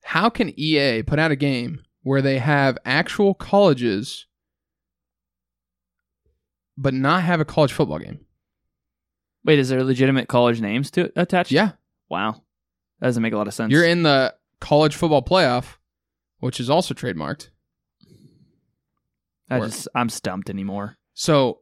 how 0.04 0.28
can 0.28 0.52
ea 0.58 1.02
put 1.02 1.18
out 1.18 1.30
a 1.30 1.36
game 1.36 1.80
where 2.02 2.20
they 2.22 2.38
have 2.38 2.76
actual 2.84 3.34
colleges 3.34 4.26
but 6.76 6.94
not 6.94 7.22
have 7.22 7.40
a 7.40 7.44
college 7.44 7.72
football 7.72 7.98
game. 7.98 8.20
Wait, 9.44 9.58
is 9.58 9.68
there 9.68 9.82
legitimate 9.84 10.28
college 10.28 10.60
names 10.60 10.90
to 10.92 11.12
attach? 11.20 11.50
Yeah, 11.52 11.72
Wow. 12.08 12.42
That 13.00 13.08
doesn't 13.08 13.22
make 13.22 13.32
a 13.32 13.36
lot 13.36 13.48
of 13.48 13.54
sense. 13.54 13.72
you're 13.72 13.84
in 13.84 14.04
the 14.04 14.34
college 14.60 14.94
football 14.94 15.22
playoff, 15.22 15.76
which 16.38 16.60
is 16.60 16.70
also 16.70 16.94
trademarked. 16.94 17.48
I 19.50 19.58
Or- 19.58 19.66
just 19.66 19.88
I'm 19.94 20.08
stumped 20.08 20.48
anymore. 20.48 20.96
So 21.14 21.60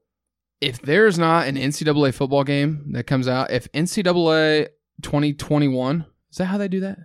if 0.61 0.81
there's 0.83 1.19
not 1.19 1.49
an 1.49 1.57
NCAA 1.57 2.13
football 2.13 2.45
game 2.45 2.93
that 2.93 3.05
comes 3.07 3.27
out, 3.27 3.51
if 3.51 3.71
NCAA 3.73 4.69
2021, 5.03 6.05
is 6.31 6.37
that 6.39 6.45
how 6.47 6.59
they 6.59 6.69
do 6.69 6.81
that? 6.81 6.99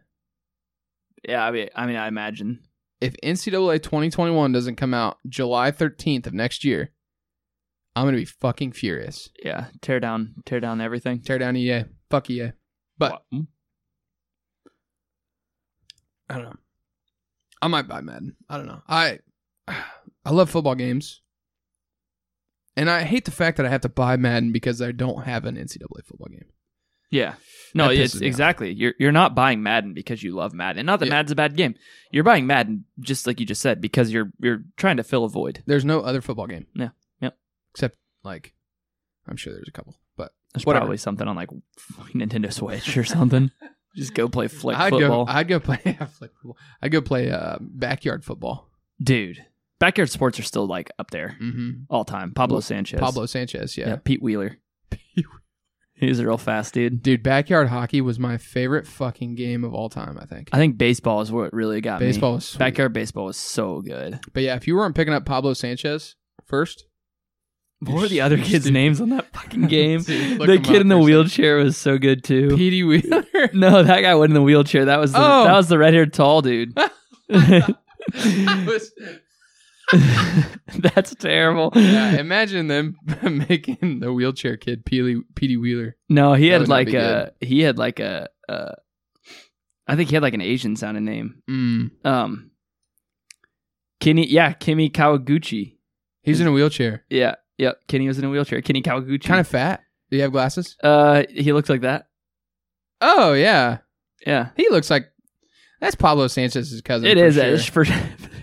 Yeah, 1.27 1.45
I 1.45 1.51
mean, 1.51 1.69
I 1.75 1.85
mean, 1.85 1.95
I 1.95 2.07
imagine. 2.07 2.59
If 3.01 3.15
NCAA 3.23 3.81
2021 3.81 4.51
doesn't 4.51 4.75
come 4.75 4.93
out 4.93 5.17
July 5.27 5.71
13th 5.71 6.27
of 6.27 6.33
next 6.33 6.63
year, 6.63 6.91
I'm 7.95 8.05
going 8.05 8.15
to 8.15 8.21
be 8.21 8.25
fucking 8.25 8.73
furious. 8.73 9.29
Yeah, 9.43 9.67
tear 9.81 9.99
down, 9.99 10.35
tear 10.45 10.59
down 10.59 10.81
everything. 10.81 11.21
Tear 11.21 11.37
down 11.39 11.55
EA. 11.55 11.85
Fuck 12.09 12.29
EA. 12.29 12.51
But 12.97 13.11
What? 13.11 13.21
Hmm? 13.31 13.41
I 16.29 16.35
don't 16.35 16.43
know. 16.45 16.55
I 17.61 17.67
might 17.67 17.87
buy 17.87 18.01
Madden. 18.01 18.35
I 18.49 18.57
don't 18.57 18.67
know. 18.67 18.81
I 18.87 19.19
I 19.67 20.31
love 20.31 20.49
football 20.49 20.75
games. 20.75 21.21
And 22.77 22.89
I 22.89 23.03
hate 23.03 23.25
the 23.25 23.31
fact 23.31 23.57
that 23.57 23.65
I 23.65 23.69
have 23.69 23.81
to 23.81 23.89
buy 23.89 24.17
Madden 24.17 24.51
because 24.51 24.81
I 24.81 24.91
don't 24.91 25.23
have 25.23 25.45
an 25.45 25.55
NCAA 25.55 26.05
football 26.05 26.27
game. 26.29 26.45
Yeah, 27.11 27.35
no, 27.73 27.87
That 27.89 27.97
it's 27.97 28.15
exactly. 28.15 28.71
You're 28.73 28.93
you're 28.99 29.11
not 29.11 29.35
buying 29.35 29.61
Madden 29.63 29.93
because 29.93 30.23
you 30.23 30.33
love 30.35 30.53
Madden. 30.53 30.85
Not 30.85 30.99
that 30.99 31.05
Yeah. 31.07 31.11
Madden's 31.13 31.31
a 31.31 31.35
bad 31.35 31.55
game. 31.55 31.75
You're 32.11 32.23
buying 32.23 32.47
Madden 32.47 32.85
just 32.99 33.27
like 33.27 33.39
you 33.39 33.45
just 33.45 33.61
said 33.61 33.81
because 33.81 34.11
you're 34.11 34.31
you're 34.39 34.63
trying 34.77 34.97
to 34.97 35.03
fill 35.03 35.23
a 35.25 35.29
void. 35.29 35.61
There's 35.65 35.85
no 35.85 36.01
other 36.01 36.21
football 36.21 36.47
game. 36.47 36.67
Yeah. 36.73 36.89
Yep. 37.21 37.37
Except 37.73 37.97
like 38.23 38.53
I'm 39.27 39.37
sure 39.37 39.53
there's 39.53 39.67
a 39.67 39.71
couple. 39.71 39.95
But 40.17 40.31
There's 40.53 40.65
Whatever. 40.65 40.83
probably 40.83 40.97
something 40.97 41.27
on 41.27 41.35
like 41.35 41.49
Nintendo 42.13 42.51
Switch 42.51 42.97
or 42.97 43.03
something. 43.03 43.51
just 43.95 44.13
go 44.13 44.27
play 44.27 44.47
flick 44.47 44.77
I'd 44.77 44.89
football, 44.91 45.25
go 45.25 45.31
I'd 45.31 45.47
go 45.47 45.59
play 45.59 45.77
flick 46.17 46.31
football. 46.35 46.57
I'd 46.81 46.91
go 46.91 47.01
play 47.01 47.29
uh, 47.31 47.57
backyard 47.61 48.23
football. 48.25 48.69
dude. 49.01 49.45
Backyard 49.77 50.09
sports 50.09 50.39
are 50.39 50.43
still 50.43 50.65
like 50.67 50.89
up 50.97 51.11
there 51.11 51.35
Mm-hmm. 51.41 51.71
all 51.89 52.05
time. 52.05 52.31
Pablo 52.33 52.61
Sanchez, 52.61 52.97
Pablo 52.99 53.25
Sanchez, 53.25 53.77
yeah. 53.77 53.89
yeah. 53.89 53.95
Pete 53.97 54.21
Wheeler. 54.23 54.57
He's 55.97 56.19
a 56.19 56.25
real 56.25 56.37
fast 56.37 56.73
dude. 56.73 57.01
Dude, 57.01 57.23
backyard 57.23 57.69
hockey 57.69 58.01
was 58.01 58.19
my 58.19 58.37
favorite 58.37 58.85
fucking 58.85 59.35
game 59.35 59.63
of 59.63 59.73
all 59.73 59.87
time, 59.89 60.17
I 60.21 60.25
think. 60.25 60.49
I 60.51 60.57
think 60.57 60.77
baseball 60.77 61.21
is 61.21 61.31
what 61.31 61.53
really 61.53 61.79
got 61.79 62.01
me. 62.01 62.07
Baseball 62.07 62.33
was. 62.33 62.55
Backyard 62.57 62.91
baseball 62.91 63.25
was 63.25 63.37
so 63.37 63.81
good. 63.81 64.19
But 64.33 64.43
yeah, 64.43 64.55
if 64.55 64.67
you 64.67 64.75
weren't 64.75 64.93
picking 64.95 65.13
up 65.13 65.25
Pablo 65.25 65.53
Sanchez 65.53 66.15
first, 66.43 66.85
What 67.79 68.01
were 68.01 68.07
the 68.09 68.19
other 68.19 68.37
kids' 68.37 68.69
names 68.69 68.99
on 68.99 69.07
that 69.09 69.31
fucking 69.33 69.67
game? 69.67 70.01
Dude, 70.01 70.41
the 70.41 70.59
kid 70.59 70.81
in 70.81 70.89
the 70.89 70.99
wheelchair 70.99 71.57
was 71.57 71.77
so 71.77 71.97
good 71.97 72.23
too. 72.25 72.49
Petey 72.57 72.83
Wheeler. 72.83 73.23
No, 73.53 73.83
that 73.83 74.01
guy 74.01 74.15
wasn't 74.15 74.31
in 74.31 74.35
the 74.35 74.41
wheelchair. 74.41 74.85
That 74.85 74.99
was 74.99 75.11
the, 75.13 75.19
Oh. 75.19 75.43
that 75.45 75.53
was 75.53 75.69
the 75.69 75.77
red 75.77 75.93
haired 75.93 76.13
tall 76.13 76.41
dude. 76.41 76.75
Was- 77.29 78.91
That's 80.79 81.13
terrible. 81.15 81.71
yeah, 81.75 82.13
imagine 82.19 82.67
them 82.67 82.97
making 83.47 83.99
the 83.99 84.11
wheelchair 84.11 84.57
kid 84.57 84.85
Petey, 84.85 85.21
Petey 85.35 85.57
Wheeler. 85.57 85.95
No, 86.09 86.33
he 86.33 86.47
had 86.47 86.67
like 86.67 86.93
a 86.93 87.31
he 87.39 87.61
had 87.61 87.77
like 87.77 87.99
a 87.99 88.29
uh 88.49 88.73
I 89.87 89.95
think 89.95 90.09
he 90.09 90.15
had 90.15 90.23
like 90.23 90.33
an 90.33 90.41
Asian 90.41 90.75
sounding 90.75 91.05
name. 91.05 91.41
Mm. 91.49 91.91
Um 92.05 92.51
Kenny 93.99 94.27
yeah, 94.27 94.53
Kimi 94.53 94.89
Kawaguchi. 94.89 95.77
He's 96.23 96.41
in 96.41 96.47
a 96.47 96.51
wheelchair. 96.51 97.03
Yeah, 97.09 97.35
yeah. 97.57 97.73
Kenny 97.87 98.07
was 98.07 98.17
in 98.17 98.25
a 98.25 98.29
wheelchair. 98.29 98.61
Kenny 98.61 98.81
Kawaguchi. 98.81 99.23
Kind 99.23 99.39
of 99.39 99.47
fat. 99.47 99.83
Do 100.09 100.17
you 100.17 100.23
have 100.23 100.31
glasses? 100.31 100.75
uh 100.83 101.23
he 101.29 101.53
looks 101.53 101.69
like 101.69 101.81
that. 101.81 102.07
Oh, 103.01 103.33
yeah. 103.33 103.79
Yeah. 104.25 104.49
He 104.57 104.67
looks 104.69 104.89
like 104.89 105.11
that's 105.81 105.95
Pablo 105.95 106.27
Sanchez's 106.27 106.81
cousin. 106.81 107.07
It 107.07 107.17
for 107.17 107.25
is 107.25 107.63
sure. 107.63 107.85
For 107.85 107.91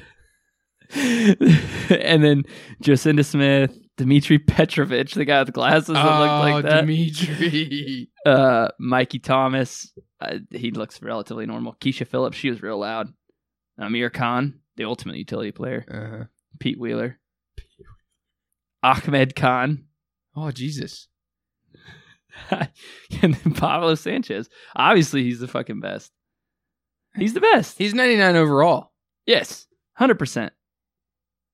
and 0.94 2.22
then 2.22 2.44
Jocinda 2.82 3.25
Smith, 3.25 3.78
Dmitry 3.96 4.38
Petrovich, 4.38 5.14
the 5.14 5.25
guy 5.25 5.40
with 5.42 5.52
glasses 5.52 5.94
that 5.94 6.04
oh, 6.04 6.20
looked 6.20 6.54
like 6.54 6.64
that. 6.64 6.80
Dimitri. 6.87 8.11
uh, 8.26 8.68
Mikey 8.78 9.18
Thomas, 9.18 9.92
uh, 10.20 10.38
he 10.50 10.70
looks 10.70 11.00
relatively 11.02 11.46
normal. 11.46 11.76
Keisha 11.80 12.06
Phillips, 12.06 12.37
she 12.37 12.50
was 12.50 12.62
real 12.62 12.78
loud. 12.78 13.12
Amir 13.78 14.11
Khan, 14.11 14.61
the 14.76 14.84
ultimate 14.84 15.16
utility 15.16 15.52
player. 15.52 15.84
uh-huh. 15.90 16.25
Pete 16.61 16.78
Wheeler. 16.78 17.18
Ahmed 18.82 19.34
Khan. 19.34 19.84
Oh, 20.37 20.50
Jesus. 20.50 21.08
and 22.50 23.34
then 23.34 23.54
Pablo 23.54 23.94
Sanchez. 23.94 24.49
Obviously, 24.76 25.22
he's 25.25 25.40
the 25.40 25.49
fucking 25.49 25.80
best. 25.80 26.12
He's 27.16 27.34
the 27.34 27.40
best. 27.40 27.78
He's 27.78 27.94
99 27.94 28.37
overall. 28.37 28.92
Yes, 29.26 29.66
hundred 29.94 30.18
percent. 30.18 30.52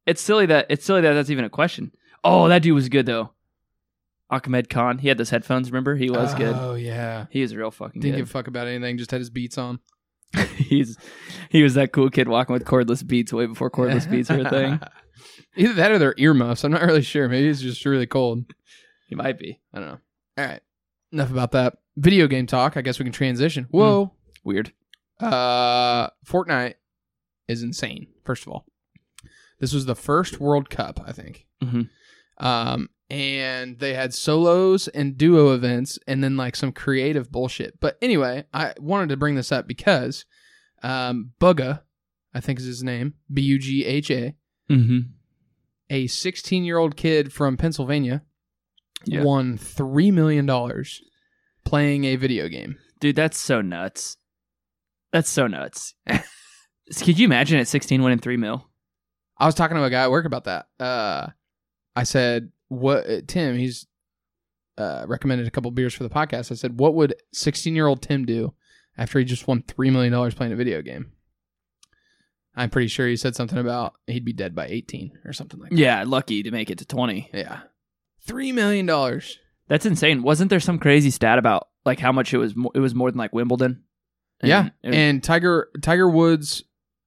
It's 0.09 0.23
silly 0.23 0.47
that 0.47 0.67
it's 0.71 0.85
silly 0.85 1.03
that 1.03 1.13
that's 1.13 1.29
even 1.31 1.45
a 1.45 1.51
question. 1.51 1.93
Oh, 2.25 2.49
that 2.49 2.63
dude 2.63 2.75
was 2.75 2.89
good 2.89 3.05
though. 3.07 3.31
Ahmed 4.31 4.69
Khan. 4.71 4.99
He 4.99 5.09
had 5.09 5.19
those 5.19 5.31
headphones. 5.31 5.71
Remember, 5.71 5.97
he 5.97 6.11
was 6.11 6.35
good. 6.35 6.55
Oh, 6.59 6.75
yeah. 6.75 7.27
He 7.31 7.41
was 7.43 7.55
real 7.55 7.71
fucking 7.71 8.01
Didn't 8.01 8.15
good. 8.15 8.19
give 8.23 8.29
a 8.29 8.31
fuck 8.31 8.47
about 8.47 8.67
anything, 8.67 8.99
just 8.99 9.11
had 9.11 9.21
his 9.21 9.31
beats 9.31 9.57
on. 9.59 9.81
He's 10.57 10.99
he 11.51 11.63
was 11.63 11.75
that 11.75 11.93
cool 11.93 12.11
kid 12.11 12.29
walking 12.29 12.53
with 12.53 12.65
cordless 12.65 13.07
beats 13.07 13.33
way 13.33 13.47
before 13.47 13.71
cordless 13.71 14.11
beats 14.11 14.29
were 14.29 14.41
a 14.41 14.51
thing. 14.51 14.81
Either 15.57 15.73
that 15.75 15.91
or 15.93 15.99
they're 15.99 16.15
earmuffs. 16.19 16.65
I'm 16.65 16.73
not 16.73 16.83
really 16.83 17.03
sure. 17.03 17.29
Maybe 17.29 17.47
he's 17.47 17.63
just 17.63 17.85
really 17.85 18.07
cold. 18.07 18.45
He 19.09 19.15
might 19.15 19.39
be 19.39 19.61
I 19.73 19.79
don't 19.79 19.89
know. 19.89 19.99
All 20.39 20.45
right. 20.47 20.61
Enough 21.13 21.31
about 21.31 21.53
that. 21.53 21.79
Video 21.97 22.27
game 22.27 22.47
talk. 22.47 22.77
I 22.77 22.83
guess 22.83 22.99
we 22.99 23.05
can 23.05 23.13
transition. 23.13 23.67
Whoa. 23.71 24.13
weird. 24.45 24.73
Uh 25.21 26.09
Fortnite 26.27 26.75
is 27.49 27.63
insane, 27.63 28.09
first 28.25 28.47
of 28.47 28.53
all. 28.53 28.67
This 29.61 29.73
was 29.73 29.87
the 29.87 29.95
first 29.97 30.41
World 30.41 30.71
Cup, 30.71 31.01
I 31.07 31.13
think. 31.13 31.47
Mhm. 31.63 31.89
Um 32.39 32.89
and 33.11 33.79
they 33.79 33.95
had 33.95 34.13
solos 34.13 34.87
and 34.89 35.17
duo 35.17 35.55
events 35.55 35.99
and 36.07 36.23
then 36.23 36.37
like 36.37 36.55
some 36.55 36.73
creative 36.73 37.33
bullshit. 37.33 37.81
But 37.81 37.97
anyway, 38.03 38.45
I 38.53 38.75
wanted 38.79 39.09
to 39.09 39.17
bring 39.17 39.35
this 39.35 39.51
up 39.53 39.67
because 39.67 40.25
um 40.83 41.33
Bugha, 41.41 41.81
I 42.35 42.41
think 42.41 42.59
is 42.61 42.67
his 42.67 42.85
name, 42.85 43.15
B 43.33 43.43
U 43.43 43.59
G 43.59 43.85
H 43.85 44.11
A, 44.11 44.35
Mm-hmm. 44.71 46.07
16 46.07 46.65
year 46.65 46.77
old 46.79 46.97
kid 46.97 47.33
from 47.33 47.57
Pennsylvania 47.57 48.23
Yeah. 49.07 49.23
won 49.23 49.57
$3 49.57 50.13
million 50.13 50.47
playing 51.65 52.05
a 52.05 52.17
video 52.17 52.49
game. 52.49 52.77
Dude, 53.01 53.17
that's 53.17 53.39
so 53.39 53.63
nuts. 53.63 54.19
That's 55.13 55.31
so 55.31 55.47
nuts. 55.47 55.95
Could 57.01 57.19
you 57.19 57.25
imagine 57.25 57.59
at 57.59 57.69
16 57.69 58.03
winning 58.03 58.19
three 58.19 58.37
mil? 58.37 58.68
I 59.39 59.47
was 59.47 59.55
talking 59.55 59.77
to 59.77 59.85
a 59.85 59.91
guy 59.91 60.03
at 60.03 60.11
work 60.11 60.25
about 60.27 60.45
that. 60.45 60.67
Uh, 60.81 61.29
I 61.95 62.03
said, 62.05 62.51
"What, 62.69 63.09
uh, 63.09 63.21
Tim? 63.27 63.57
He's 63.57 63.87
uh, 64.77 65.05
recommended 65.09 65.47
a 65.47 65.51
couple 65.51 65.71
beers 65.71 65.95
for 65.95 66.03
the 66.03 66.11
podcast." 66.11 66.51
I 66.51 66.55
said, 66.57 66.79
"What 66.81 66.95
would 66.95 67.15
16 67.33 67.75
year 67.75 67.87
old 67.87 68.03
Tim 68.03 68.25
do 68.25 68.55
after 68.97 69.19
he 69.19 69.25
just 69.25 69.47
won 69.47 69.63
three 69.63 69.91
million 69.91 70.13
dollars 70.13 70.35
playing 70.35 70.53
a 70.53 70.57
video 70.57 70.83
game?" 70.83 71.13
I'm 72.57 72.71
pretty 72.71 72.89
sure 72.89 73.07
he 73.07 73.17
said 73.17 73.37
something 73.37 73.59
about 73.59 73.95
he'd 74.09 74.25
be 74.25 74.33
dead 74.33 74.55
by 74.55 74.67
18 74.67 75.19
or 75.25 75.33
something 75.33 75.61
like 75.61 75.71
that. 75.71 75.79
Yeah, 75.79 76.03
lucky 76.05 76.43
to 76.43 76.51
make 76.51 76.71
it 76.71 76.79
to 76.79 76.85
20. 76.85 77.31
Yeah, 77.33 77.61
three 78.27 78.51
million 78.53 78.87
dollars. 78.87 79.39
That's 79.69 79.87
insane. 79.87 80.23
Wasn't 80.23 80.51
there 80.51 80.59
some 80.61 80.79
crazy 80.79 81.11
stat 81.11 81.39
about 81.39 81.69
like 81.85 82.01
how 82.01 82.11
much 82.11 82.35
it 82.35 82.39
was? 82.39 82.57
Mo- 82.57 82.73
it 82.75 82.81
was 82.81 82.95
more 82.95 83.11
than 83.11 83.19
like 83.19 83.33
Wimbledon. 83.33 83.85
And- 84.41 84.49
Yeah, 84.49 84.69
and- 84.83 84.95
and 84.95 85.23
Tiger 85.25 85.69
Tiger 85.83 86.09
Woods 86.09 86.65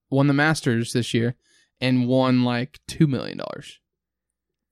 won 0.09 0.27
the 0.27 0.33
Masters 0.33 0.93
this 0.93 1.13
year 1.13 1.35
and 1.81 2.07
won 2.07 2.43
like 2.43 2.79
two 2.87 3.07
million 3.07 3.37
dollars. 3.37 3.79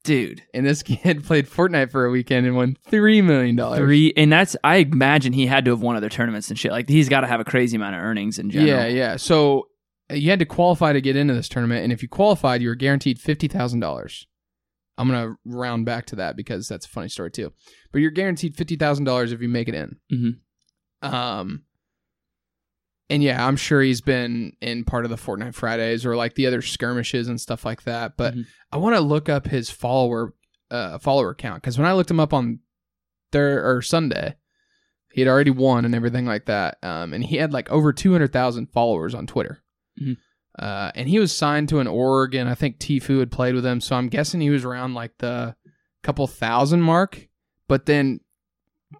dude, 0.03 0.43
And 0.53 0.65
this 0.65 0.81
kid 0.83 1.23
played 1.23 1.47
Fortnite 1.47 1.91
for 1.91 2.05
a 2.05 2.09
weekend 2.11 2.45
and 2.47 2.55
won 2.55 2.77
three 2.87 3.21
million 3.21 3.55
dollars. 3.55 3.79
three, 3.79 4.13
and 4.15 4.31
that's 4.31 4.55
I 4.63 4.77
imagine 4.77 5.33
he 5.33 5.45
had 5.47 5.65
to 5.65 5.71
have 5.71 5.81
won 5.81 5.95
other 5.95 6.09
tournaments 6.09 6.49
and 6.49 6.57
shit. 6.57 6.71
Like 6.71 6.87
he's 6.89 7.09
got 7.09 7.21
to 7.21 7.27
have 7.27 7.39
a 7.39 7.45
crazy 7.45 7.75
amount 7.75 7.95
of 7.95 8.01
earnings 8.01 8.39
in 8.39 8.49
general. 8.49 8.69
Yeah, 8.69 8.87
yeah. 8.87 9.15
So 9.17 9.67
uh, 10.11 10.15
you 10.15 10.29
had 10.29 10.39
to 10.39 10.45
qualify 10.45 10.93
to 10.93 11.01
get 11.01 11.15
into 11.15 11.33
this 11.33 11.49
tournament, 11.49 11.83
and 11.83 11.91
if 11.93 12.01
you 12.01 12.07
qualified, 12.09 12.61
you 12.61 12.69
were 12.69 12.75
guaranteed 12.75 13.19
fifty 13.19 13.47
thousand 13.47 13.79
dollars. 13.81 14.25
I'm 14.97 15.07
gonna 15.07 15.35
round 15.45 15.85
back 15.85 16.05
to 16.07 16.15
that 16.17 16.35
because 16.35 16.67
that's 16.67 16.85
a 16.85 16.89
funny 16.89 17.07
story 17.09 17.31
too. 17.31 17.53
But 17.91 17.99
you're 18.01 18.11
guaranteed 18.11 18.55
fifty 18.57 18.75
thousand 18.75 19.05
dollars 19.05 19.31
if 19.31 19.41
you 19.41 19.47
make 19.49 19.67
it 19.69 19.75
in. 19.75 19.95
Mhm. 20.11 20.33
Um, 21.13 21.63
and 23.09 23.23
yeah, 23.23 23.45
I'm 23.45 23.55
sure 23.55 23.81
he's 23.81 24.01
been 24.01 24.53
in 24.61 24.83
part 24.83 25.03
of 25.05 25.09
the 25.11 25.17
Fortnite 25.17 25.55
Fridays 25.55 26.05
or 26.05 26.15
like 26.15 26.35
the 26.35 26.45
other 26.47 26.61
skirmishes 26.61 27.27
and 27.27 27.39
stuff 27.41 27.65
like 27.65 27.83
that. 27.83 28.17
But 28.17 28.35
Mhm. 28.35 28.45
I 28.71 28.77
want 28.77 28.95
to 28.95 29.01
look 29.01 29.29
up 29.29 29.47
his 29.47 29.69
follower 29.69 30.33
uh 30.71 30.99
follower 30.99 31.33
count 31.33 31.61
because 31.61 31.77
when 31.79 31.87
I 31.87 31.93
looked 31.93 32.11
him 32.11 32.19
up 32.19 32.33
on 32.33 32.59
Thur 33.31 33.61
or 33.63 33.81
Sunday, 33.81 34.35
he 35.11 35.21
had 35.21 35.27
already 35.27 35.49
won 35.51 35.85
and 35.85 35.95
everything 35.95 36.25
like 36.25 36.45
that. 36.45 36.77
Um, 36.83 37.13
and 37.13 37.23
he 37.23 37.37
had 37.37 37.51
like 37.53 37.69
over 37.71 37.91
two 37.93 38.11
hundred 38.11 38.31
thousand 38.33 38.67
followers 38.71 39.13
on 39.15 39.25
Twitter. 39.27 39.63
Mhm. 40.01 40.17
Uh, 40.57 40.91
and 40.95 41.07
he 41.07 41.19
was 41.19 41.35
signed 41.35 41.69
to 41.69 41.79
an 41.79 41.87
org, 41.87 42.35
and 42.35 42.49
I 42.49 42.53
think 42.55 42.79
Tfue 42.79 43.19
had 43.19 43.31
played 43.31 43.55
with 43.55 43.65
him, 43.65 43.79
so 43.79 43.95
I'm 43.95 44.09
guessing 44.09 44.41
he 44.41 44.49
was 44.49 44.65
around 44.65 44.93
like 44.93 45.17
the 45.19 45.55
couple 46.03 46.27
thousand 46.27 46.81
mark, 46.81 47.27
but 47.67 47.85
then 47.85 48.19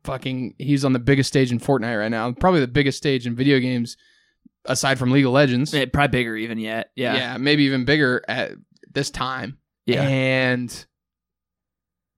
fucking 0.04 0.56
he's 0.58 0.86
on 0.86 0.94
the 0.94 1.00
biggest 1.00 1.28
stage 1.30 1.52
in 1.52 1.60
Fortnite 1.60 2.00
right 2.00 2.10
now. 2.12 2.32
Probably 2.32 2.60
the 2.60 2.68
biggest 2.68 2.98
stage 2.98 3.26
in 3.26 3.36
video 3.36 3.60
games 3.60 3.98
aside 4.66 5.00
from 5.00 5.12
League 5.12 5.26
of 5.26 5.32
Legends. 5.32 5.74
Eh, 5.74 5.86
probably 5.92 6.18
bigger 6.20 6.36
even 6.36 6.58
yet. 6.58 6.92
Yeah. 6.96 7.16
yeah, 7.16 7.38
maybe 7.38 7.64
even 7.64 7.86
bigger 7.86 8.24
at 8.28 8.52
this 8.92 9.10
time. 9.10 9.58
Yeah. 9.86 10.04
And 10.04 10.86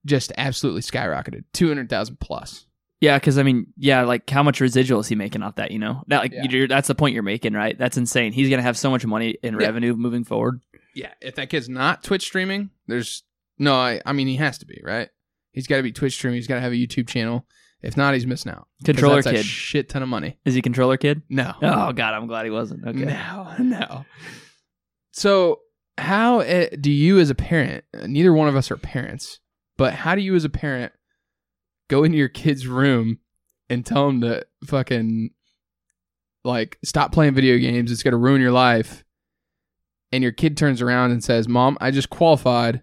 just 0.04 0.32
absolutely 0.36 0.82
skyrocketed. 0.82 1.44
200,000 1.52 2.18
plus. 2.20 2.66
Yeah, 3.00 3.18
because 3.18 3.38
I 3.38 3.42
mean, 3.42 3.66
yeah, 3.76 4.02
like 4.02 4.28
how 4.30 4.42
much 4.42 4.60
residual 4.60 5.00
is 5.00 5.08
he 5.08 5.14
making 5.16 5.42
off 5.42 5.56
that? 5.56 5.70
You 5.72 5.78
know, 5.78 6.02
that 6.08 6.18
like 6.20 6.32
Yeah. 6.32 6.44
you're, 6.48 6.68
that's 6.68 6.88
the 6.88 6.94
point 6.94 7.14
you're 7.14 7.22
making, 7.24 7.52
right? 7.52 7.76
That's 7.76 7.96
insane. 7.96 8.32
He's 8.32 8.48
gonna 8.48 8.62
have 8.62 8.76
so 8.78 8.90
much 8.90 9.04
money 9.04 9.36
in 9.42 9.54
Yeah. 9.54 9.66
revenue 9.66 9.94
moving 9.94 10.22
forward. 10.24 10.60
Yeah, 10.94 11.12
if 11.20 11.34
that 11.36 11.48
kid's 11.50 11.68
not 11.68 12.04
Twitch 12.04 12.22
streaming, 12.22 12.70
there's 12.86 13.22
no 13.58 13.74
I, 13.74 14.00
I 14.06 14.12
mean 14.12 14.26
he 14.28 14.36
has 14.36 14.58
to 14.58 14.66
be, 14.66 14.80
right? 14.84 15.08
He's 15.52 15.66
got 15.66 15.76
to 15.78 15.82
be 15.82 15.92
Twitch 15.92 16.14
streaming, 16.14 16.36
he's 16.36 16.46
got 16.46 16.54
to 16.56 16.60
have 16.60 16.72
a 16.72 16.76
YouTube 16.76 17.08
channel. 17.08 17.46
If 17.82 17.96
not, 17.96 18.14
he's 18.14 18.26
missing 18.26 18.52
out. 18.52 18.68
'Cause 18.80 18.86
Controller 18.86 19.16
that's 19.22 19.26
a 19.26 19.32
kid. 19.32 19.44
shit 19.44 19.88
ton 19.88 20.02
of 20.02 20.08
money. 20.08 20.38
Is 20.44 20.54
he 20.54 20.62
controller 20.62 20.96
kid? 20.96 21.22
No. 21.28 21.52
Oh 21.62 21.92
God, 21.92 22.14
I'm 22.14 22.26
glad 22.26 22.44
he 22.44 22.50
wasn't. 22.50 22.86
Okay. 22.86 23.04
No, 23.04 23.54
no. 23.58 24.04
So, 25.12 25.60
how 25.98 26.40
uh, 26.40 26.68
do 26.80 26.90
you, 26.90 27.18
as 27.18 27.28
a 27.30 27.34
parent, 27.34 27.84
neither 28.06 28.32
one 28.32 28.48
of 28.48 28.56
us 28.56 28.70
are 28.70 28.76
parents, 28.76 29.40
but 29.76 29.92
how 29.92 30.14
do 30.14 30.22
you, 30.22 30.34
as 30.34 30.44
a 30.44 30.48
parent, 30.48 30.92
go 31.88 32.02
into 32.04 32.16
your 32.16 32.28
kid's 32.28 32.66
room 32.66 33.18
and 33.68 33.84
tell 33.84 34.08
him 34.08 34.20
to 34.22 34.46
fucking, 34.64 35.30
like, 36.44 36.78
stop 36.84 37.12
playing 37.12 37.34
video 37.34 37.58
games? 37.58 37.92
It's 37.92 38.02
going 38.02 38.12
to 38.12 38.18
ruin 38.18 38.40
your 38.40 38.52
life. 38.52 39.04
And 40.12 40.22
your 40.22 40.32
kid 40.32 40.56
turns 40.56 40.80
around 40.82 41.10
and 41.10 41.22
says, 41.24 41.46
Mom, 41.48 41.76
I 41.80 41.90
just 41.90 42.10
qualified. 42.10 42.82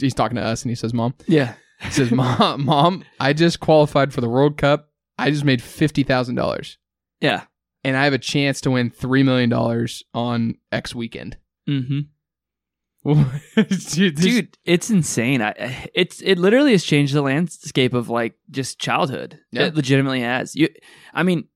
He's 0.00 0.14
talking 0.14 0.36
to 0.36 0.42
us 0.42 0.62
and 0.62 0.70
he 0.70 0.76
says, 0.76 0.92
Mom, 0.94 1.14
Yeah. 1.26 1.54
He 1.84 1.90
says, 1.90 2.10
Mom, 2.10 2.64
Mom, 2.64 3.04
I 3.20 3.32
just 3.32 3.60
qualified 3.60 4.12
for 4.12 4.20
the 4.20 4.28
World 4.28 4.56
Cup. 4.56 4.90
I 5.18 5.30
just 5.30 5.44
made 5.44 5.60
$50,000 5.60 6.76
Yeah. 7.20 7.44
and 7.84 7.96
I 7.96 8.04
have 8.04 8.12
a 8.12 8.18
chance 8.18 8.60
to 8.62 8.70
win 8.72 8.90
three 8.90 9.22
million 9.22 9.48
dollars 9.50 10.02
on 10.12 10.56
X 10.72 10.94
weekend. 10.94 11.36
Mm-hmm. 11.68 12.00
Dude, 13.04 13.68
this- 13.68 14.14
Dude, 14.16 14.58
it's 14.64 14.88
insane. 14.90 15.42
I, 15.42 15.90
it's 15.94 16.22
it 16.22 16.38
literally 16.38 16.72
has 16.72 16.84
changed 16.84 17.14
the 17.14 17.20
landscape 17.22 17.92
of 17.92 18.08
like 18.08 18.34
just 18.50 18.78
childhood. 18.78 19.38
Yeah. 19.52 19.66
It 19.66 19.74
legitimately 19.74 20.20
has. 20.22 20.56
You, 20.56 20.68
I 21.12 21.22
mean, 21.22 21.48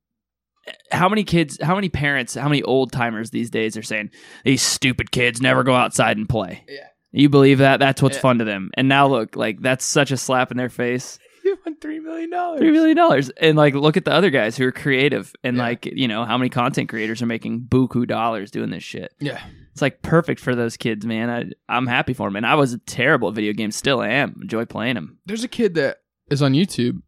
how 0.93 1.09
many 1.09 1.25
kids, 1.25 1.59
how 1.63 1.75
many 1.75 1.89
parents, 1.89 2.35
how 2.35 2.49
many 2.49 2.63
old 2.63 2.93
timers 2.93 3.31
these 3.31 3.49
days 3.49 3.79
are 3.79 3.83
saying 3.83 4.11
these 4.45 4.61
stupid 4.61 5.11
kids 5.11 5.41
never 5.41 5.63
go 5.65 5.75
outside 5.75 6.19
and 6.19 6.29
play? 6.29 6.65
Yeah. 6.69 6.87
You 7.13 7.29
believe 7.29 7.59
that? 7.59 7.79
That's 7.81 8.03
what's 8.03 8.17
Yeah. 8.17 8.23
fun 8.23 8.39
to 8.39 8.45
them. 8.45 8.71
And 8.75 8.89
now 8.89 9.07
look, 9.09 9.35
like 9.37 9.61
that's 9.63 9.85
such 9.85 10.11
a 10.11 10.17
slap 10.17 10.51
in 10.51 10.57
their 10.57 10.69
face. 10.69 11.19
you 11.45 11.59
won 11.65 11.77
three 11.77 11.99
million 12.01 12.29
dollars. 12.31 12.61
Three 12.61 12.71
million 12.71 12.97
dollars, 12.97 13.31
and 13.41 13.57
like 13.57 13.75
look 13.75 13.97
at 13.97 14.05
the 14.05 14.13
other 14.13 14.29
guys 14.31 14.57
who 14.57 14.67
are 14.67 14.73
creative, 14.73 15.35
and 15.43 15.57
Yeah. 15.57 15.63
like 15.63 15.87
you 15.87 16.07
know 16.07 16.25
how 16.27 16.37
many 16.37 16.51
content 16.51 16.89
creators 16.91 17.23
are 17.23 17.27
making 17.27 17.63
buku 17.69 18.07
dollars 18.07 18.51
doing 18.51 18.69
this 18.71 18.83
shit. 18.83 19.15
Yeah, 19.21 19.41
It's 19.73 19.81
like 19.81 20.03
perfect 20.03 20.41
for 20.41 20.55
those 20.55 20.77
kids, 20.77 21.07
man. 21.07 21.31
I 21.31 21.75
I'm 21.75 21.87
happy 21.87 22.13
for 22.13 22.27
them, 22.29 22.37
and 22.37 22.45
I 22.47 22.55
was 22.57 22.77
terrible 22.87 23.29
at 23.31 23.35
video 23.35 23.55
games, 23.55 23.77
still 23.77 24.03
am. 24.03 24.39
Enjoy 24.43 24.65
playing 24.67 24.97
them. 24.97 25.19
there's 25.25 25.45
a 25.45 25.49
kid 25.49 25.75
that 25.77 25.99
is 26.31 26.43
on 26.43 26.53
YouTube 26.53 27.01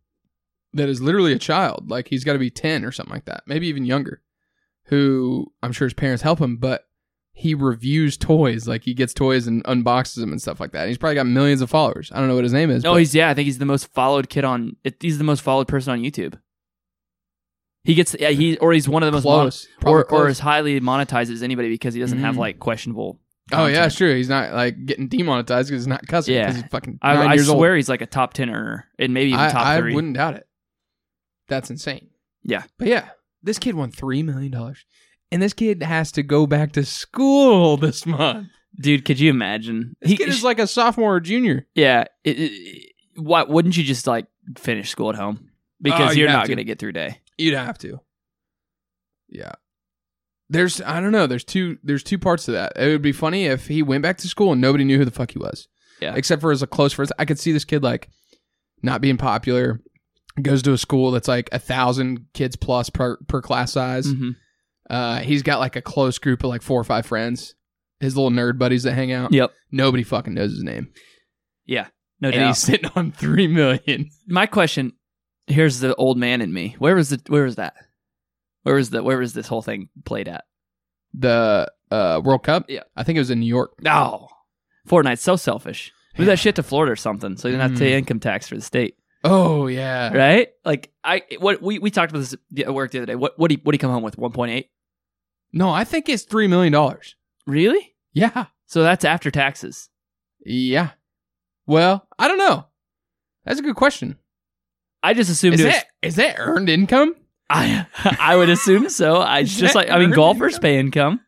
that 0.73 0.89
is 0.89 1.03
literally 1.03 1.33
a 1.35 1.39
child. 1.39 1.91
Like 1.91 2.09
he's 2.09 2.25
got 2.25 2.33
to 2.33 2.39
be 2.39 2.49
ten 2.51 2.85
or 2.87 2.93
something 2.93 3.13
like 3.13 3.27
that, 3.27 3.43
maybe 3.47 3.67
even 3.67 3.85
younger. 3.85 4.23
Who 4.85 5.53
I'm 5.63 5.73
sure 5.73 5.87
his 5.87 5.95
parents 5.95 6.23
help 6.23 6.41
him, 6.41 6.57
but 6.57 6.87
he 7.33 7.55
reviews 7.55 8.17
toys. 8.17 8.67
Like 8.69 8.83
he 8.85 8.93
gets 8.95 9.15
toys 9.15 9.47
and 9.47 9.65
unboxes 9.65 10.17
them 10.17 10.31
and 10.33 10.41
stuff 10.43 10.61
like 10.61 10.73
that. 10.73 10.81
And 10.83 10.89
he's 10.89 10.99
probably 10.99 11.15
got 11.15 11.27
millions 11.27 11.61
of 11.63 11.71
followers. 11.71 12.11
I 12.15 12.19
don't 12.19 12.29
know 12.29 12.35
what 12.35 12.45
his 12.45 12.53
name 12.53 12.71
is. 12.71 12.83
No, 12.85 12.93
but- 12.93 12.99
he's 12.99 13.15
yeah. 13.15 13.31
I 13.31 13.35
think 13.35 13.47
he's 13.47 13.59
the 13.59 13.65
most 13.67 13.87
followed 13.93 14.29
kid 14.29 14.45
on. 14.45 14.77
He's 15.01 15.19
the 15.19 15.25
most 15.25 15.41
followed 15.41 15.69
person 15.69 15.93
on 15.93 16.01
YouTube. 16.01 16.39
He 17.85 17.95
gets 17.95 18.15
yeah. 18.21 18.29
He 18.31 18.59
or 18.59 18.73
he's 18.73 18.89
one 18.89 19.03
of 19.03 19.07
the 19.07 19.13
most 19.13 19.25
mon- 19.25 19.45
close. 19.45 19.67
Probably 19.81 20.03
or 20.03 20.13
or 20.13 20.27
as 20.29 20.39
highly 20.39 20.79
monetized 20.81 21.31
as 21.33 21.43
anybody 21.43 21.69
because 21.71 21.95
he 21.95 22.01
doesn't 22.01 22.19
have 22.19 22.35
Mhm. 22.35 22.39
like 22.39 22.59
questionable. 22.59 23.19
Oh 23.53 23.67
yeah, 23.67 23.89
sure. 23.89 24.15
He's 24.15 24.29
not 24.29 24.53
like 24.53 24.85
getting 24.85 25.09
demonetized 25.09 25.69
because 25.71 25.83
he's 25.83 25.87
not 25.89 26.07
cussing. 26.07 26.35
Yeah. 26.35 26.53
he's 26.53 26.63
fucking 26.65 26.99
I, 27.03 27.27
I 27.27 27.37
swear 27.39 27.71
old. 27.73 27.77
he's 27.79 27.89
like 27.89 28.03
a 28.03 28.07
top 28.07 28.35
ten 28.35 28.51
earner 28.51 28.87
and 28.99 29.15
maybe 29.15 29.31
even 29.31 29.41
I, 29.41 29.51
top 29.51 29.67
I 29.67 29.79
three. 29.79 29.95
wouldn't 29.95 30.15
doubt 30.15 30.35
it. 30.37 30.47
That's 31.49 31.71
insane. 31.71 32.11
Yeah. 32.45 32.63
but 32.79 32.87
yeah, 32.89 33.09
this 33.43 33.59
kid 33.59 33.75
won 33.75 33.91
three 33.91 34.23
million 34.23 34.53
dollars, 34.53 34.85
and 35.33 35.41
this 35.43 35.53
kid 35.53 35.83
has 35.83 36.13
to 36.13 36.23
go 36.23 36.47
back 36.47 36.73
to 36.73 36.85
school 36.85 37.77
this 37.79 38.07
month. 38.07 38.49
Dude, 38.81 39.05
could 39.05 39.19
you 39.21 39.31
imagine? 39.31 39.95
This 40.01 40.17
kid 40.19 40.29
is 40.29 40.45
like 40.45 40.59
a 40.59 40.67
sophomore 40.67 41.17
or 41.17 41.21
junior. 41.21 41.67
yeah. 41.75 42.05
It, 42.25 42.37
it, 42.39 42.93
what 43.17 43.49
wouldn't 43.49 43.77
you 43.77 43.85
just 43.85 44.07
like 44.07 44.27
finish 44.57 44.89
school 44.91 45.11
at 45.11 45.17
home 45.17 45.51
because 45.83 46.11
Oh, 46.11 46.13
you 46.13 46.21
you're 46.21 46.29
not 46.33 46.43
to. 46.43 46.49
going 46.49 46.59
to 46.59 46.65
get 46.65 46.79
through 46.79 46.93
day. 46.93 47.21
You'd 47.37 47.55
have 47.55 47.77
to. 47.79 48.01
Yeah. 49.29 49.53
There's 50.49 50.81
I 50.81 51.01
don't 51.01 51.13
know. 51.13 51.27
There's 51.27 51.45
two 51.45 51.79
there's 51.83 52.03
two 52.03 52.19
parts 52.19 52.45
to 52.47 52.53
that. 52.53 52.73
It 52.77 52.89
would 52.89 53.03
be 53.03 53.13
funny 53.13 53.47
if 53.47 53.67
he 53.69 53.83
went 53.83 54.03
back 54.03 54.19
to 54.19 54.29
school 54.29 54.53
and 54.53 54.61
nobody 54.61 54.85
knew 54.85 54.99
who 54.99 55.05
the 55.05 55.11
fuck 55.11 55.31
he 55.33 55.39
was. 55.39 55.69
Yeah. 56.01 56.15
Except 56.17 56.41
for 56.41 56.51
as 56.51 56.63
a 56.63 56.67
close 56.67 56.93
friends. 56.93 57.13
I 57.19 57.25
could 57.25 57.39
see 57.39 57.53
this 57.53 57.65
kid 57.65 57.83
like 57.83 58.09
not 58.83 59.01
being 59.01 59.17
popular. 59.19 59.81
Goes 60.41 60.63
to 60.63 60.73
a 60.73 60.79
school 60.79 61.11
that's 61.11 61.29
like 61.29 61.49
a 61.53 61.59
thousand 61.59 62.27
kids 62.35 62.57
plus 62.57 62.89
per 62.91 63.19
per 63.29 63.43
class 63.43 63.73
size. 63.73 64.07
Mhm. 64.07 64.37
Uh, 64.91 65.21
he's 65.21 65.43
got 65.43 65.61
like 65.61 65.77
a 65.77 65.83
close 65.83 66.19
group 66.19 66.43
of 66.45 66.51
like 66.51 66.63
four 66.63 66.81
or 66.81 66.85
five 66.85 67.07
friends. 67.07 67.55
His 68.01 68.17
little 68.17 68.31
nerd 68.31 68.59
buddies 68.59 68.83
that 68.83 68.93
hang 68.95 69.13
out. 69.13 69.33
Yep. 69.33 69.53
Nobody 69.71 70.03
fucking 70.03 70.35
knows 70.35 70.51
his 70.53 70.63
name. 70.65 70.89
Yeah. 71.67 71.87
No 72.21 72.29
and 72.29 72.35
doubt. 72.37 72.47
he's 72.49 72.59
sitting 72.59 72.91
on 72.97 73.13
three 73.23 73.47
million. 73.47 74.11
my 74.27 74.47
question 74.47 74.93
here's 75.47 75.81
the 75.81 75.95
old 75.97 76.17
man 76.19 76.41
in 76.43 76.53
me 76.53 76.77
where 76.79 76.95
was 76.95 77.11
the 77.11 77.21
where 77.29 77.45
was 77.45 77.57
that 77.57 77.75
where 78.63 78.75
was 78.75 78.91
the 78.91 79.03
where 79.03 79.19
was 79.19 79.33
this 79.33 79.49
whole 79.49 79.63
thing 79.63 79.89
played 80.05 80.29
at 80.29 80.45
The 81.15 81.71
uh, 81.91 82.21
World 82.25 82.43
Cup. 82.45 82.67
Yeah. 82.69 82.83
I 82.97 83.03
think 83.05 83.17
it 83.17 83.21
was 83.21 83.31
in 83.31 83.41
New 83.41 83.47
York. 83.47 83.73
oh 83.87 84.29
fortnite's 84.89 85.21
so 85.23 85.37
selfish 85.37 85.93
move 86.19 86.27
that 86.27 86.39
shit 86.39 86.57
to 86.57 86.63
florida 86.63 86.93
or 86.93 86.97
something 86.97 87.37
so 87.37 87.49
you 87.49 87.53
don't 87.57 87.61
have 87.63 87.73
to 87.75 87.79
pay 87.79 87.93
Mm. 87.93 87.99
income 87.99 88.21
tax 88.21 88.49
for 88.49 88.55
the 88.57 88.61
state 88.63 88.97
Oh 89.25 89.67
yeah. 89.67 90.13
right 90.13 90.49
like 90.65 90.91
i 91.05 91.23
what 91.39 91.61
we, 91.63 91.79
we 91.79 91.91
talked 91.91 92.11
about 92.13 92.21
this 92.21 92.35
at 92.65 92.73
work 92.75 92.91
the 92.91 92.99
other 92.99 93.07
day 93.07 93.15
what 93.15 93.39
what 93.39 93.49
do 93.49 93.55
you, 93.55 93.61
what 93.63 93.73
do 93.73 93.75
you 93.77 93.79
come 93.79 93.91
home 93.93 94.03
with 94.03 94.17
1.8 94.17 94.65
No, 95.53 95.71
I 95.71 95.85
think 95.85 96.09
it's 96.09 96.23
three 96.23 96.47
million 96.47 96.73
dollars. 96.73 97.17
really 97.47 97.95
Yeah. 98.13 98.47
so 98.67 98.83
that's 98.83 99.05
after 99.05 99.31
taxes 99.31 99.89
Yeah. 100.45 100.91
Well, 101.67 102.07
I 102.19 102.29
don't 102.29 102.39
know. 102.39 102.67
That's 103.45 103.61
a 103.61 103.63
good 103.63 103.77
question. 103.77 104.19
i 105.03 105.15
just 105.15 105.31
assumed 105.31 105.55
Is 105.55 105.61
it 105.61 105.65
was, 105.67 105.75
that 105.75 105.87
is 106.03 106.17
that 106.17 106.37
earned 106.39 106.69
income? 106.69 107.15
I, 107.49 107.87
I 108.21 108.37
would 108.37 108.49
assume 108.51 108.89
so 108.91 109.21
i 109.21 109.43
just 109.43 109.75
like 109.75 109.91
i 109.91 109.99
mean 109.99 110.11
golfers 110.13 110.55
income? 110.55 110.63
pay 110.63 110.79
income 110.79 111.21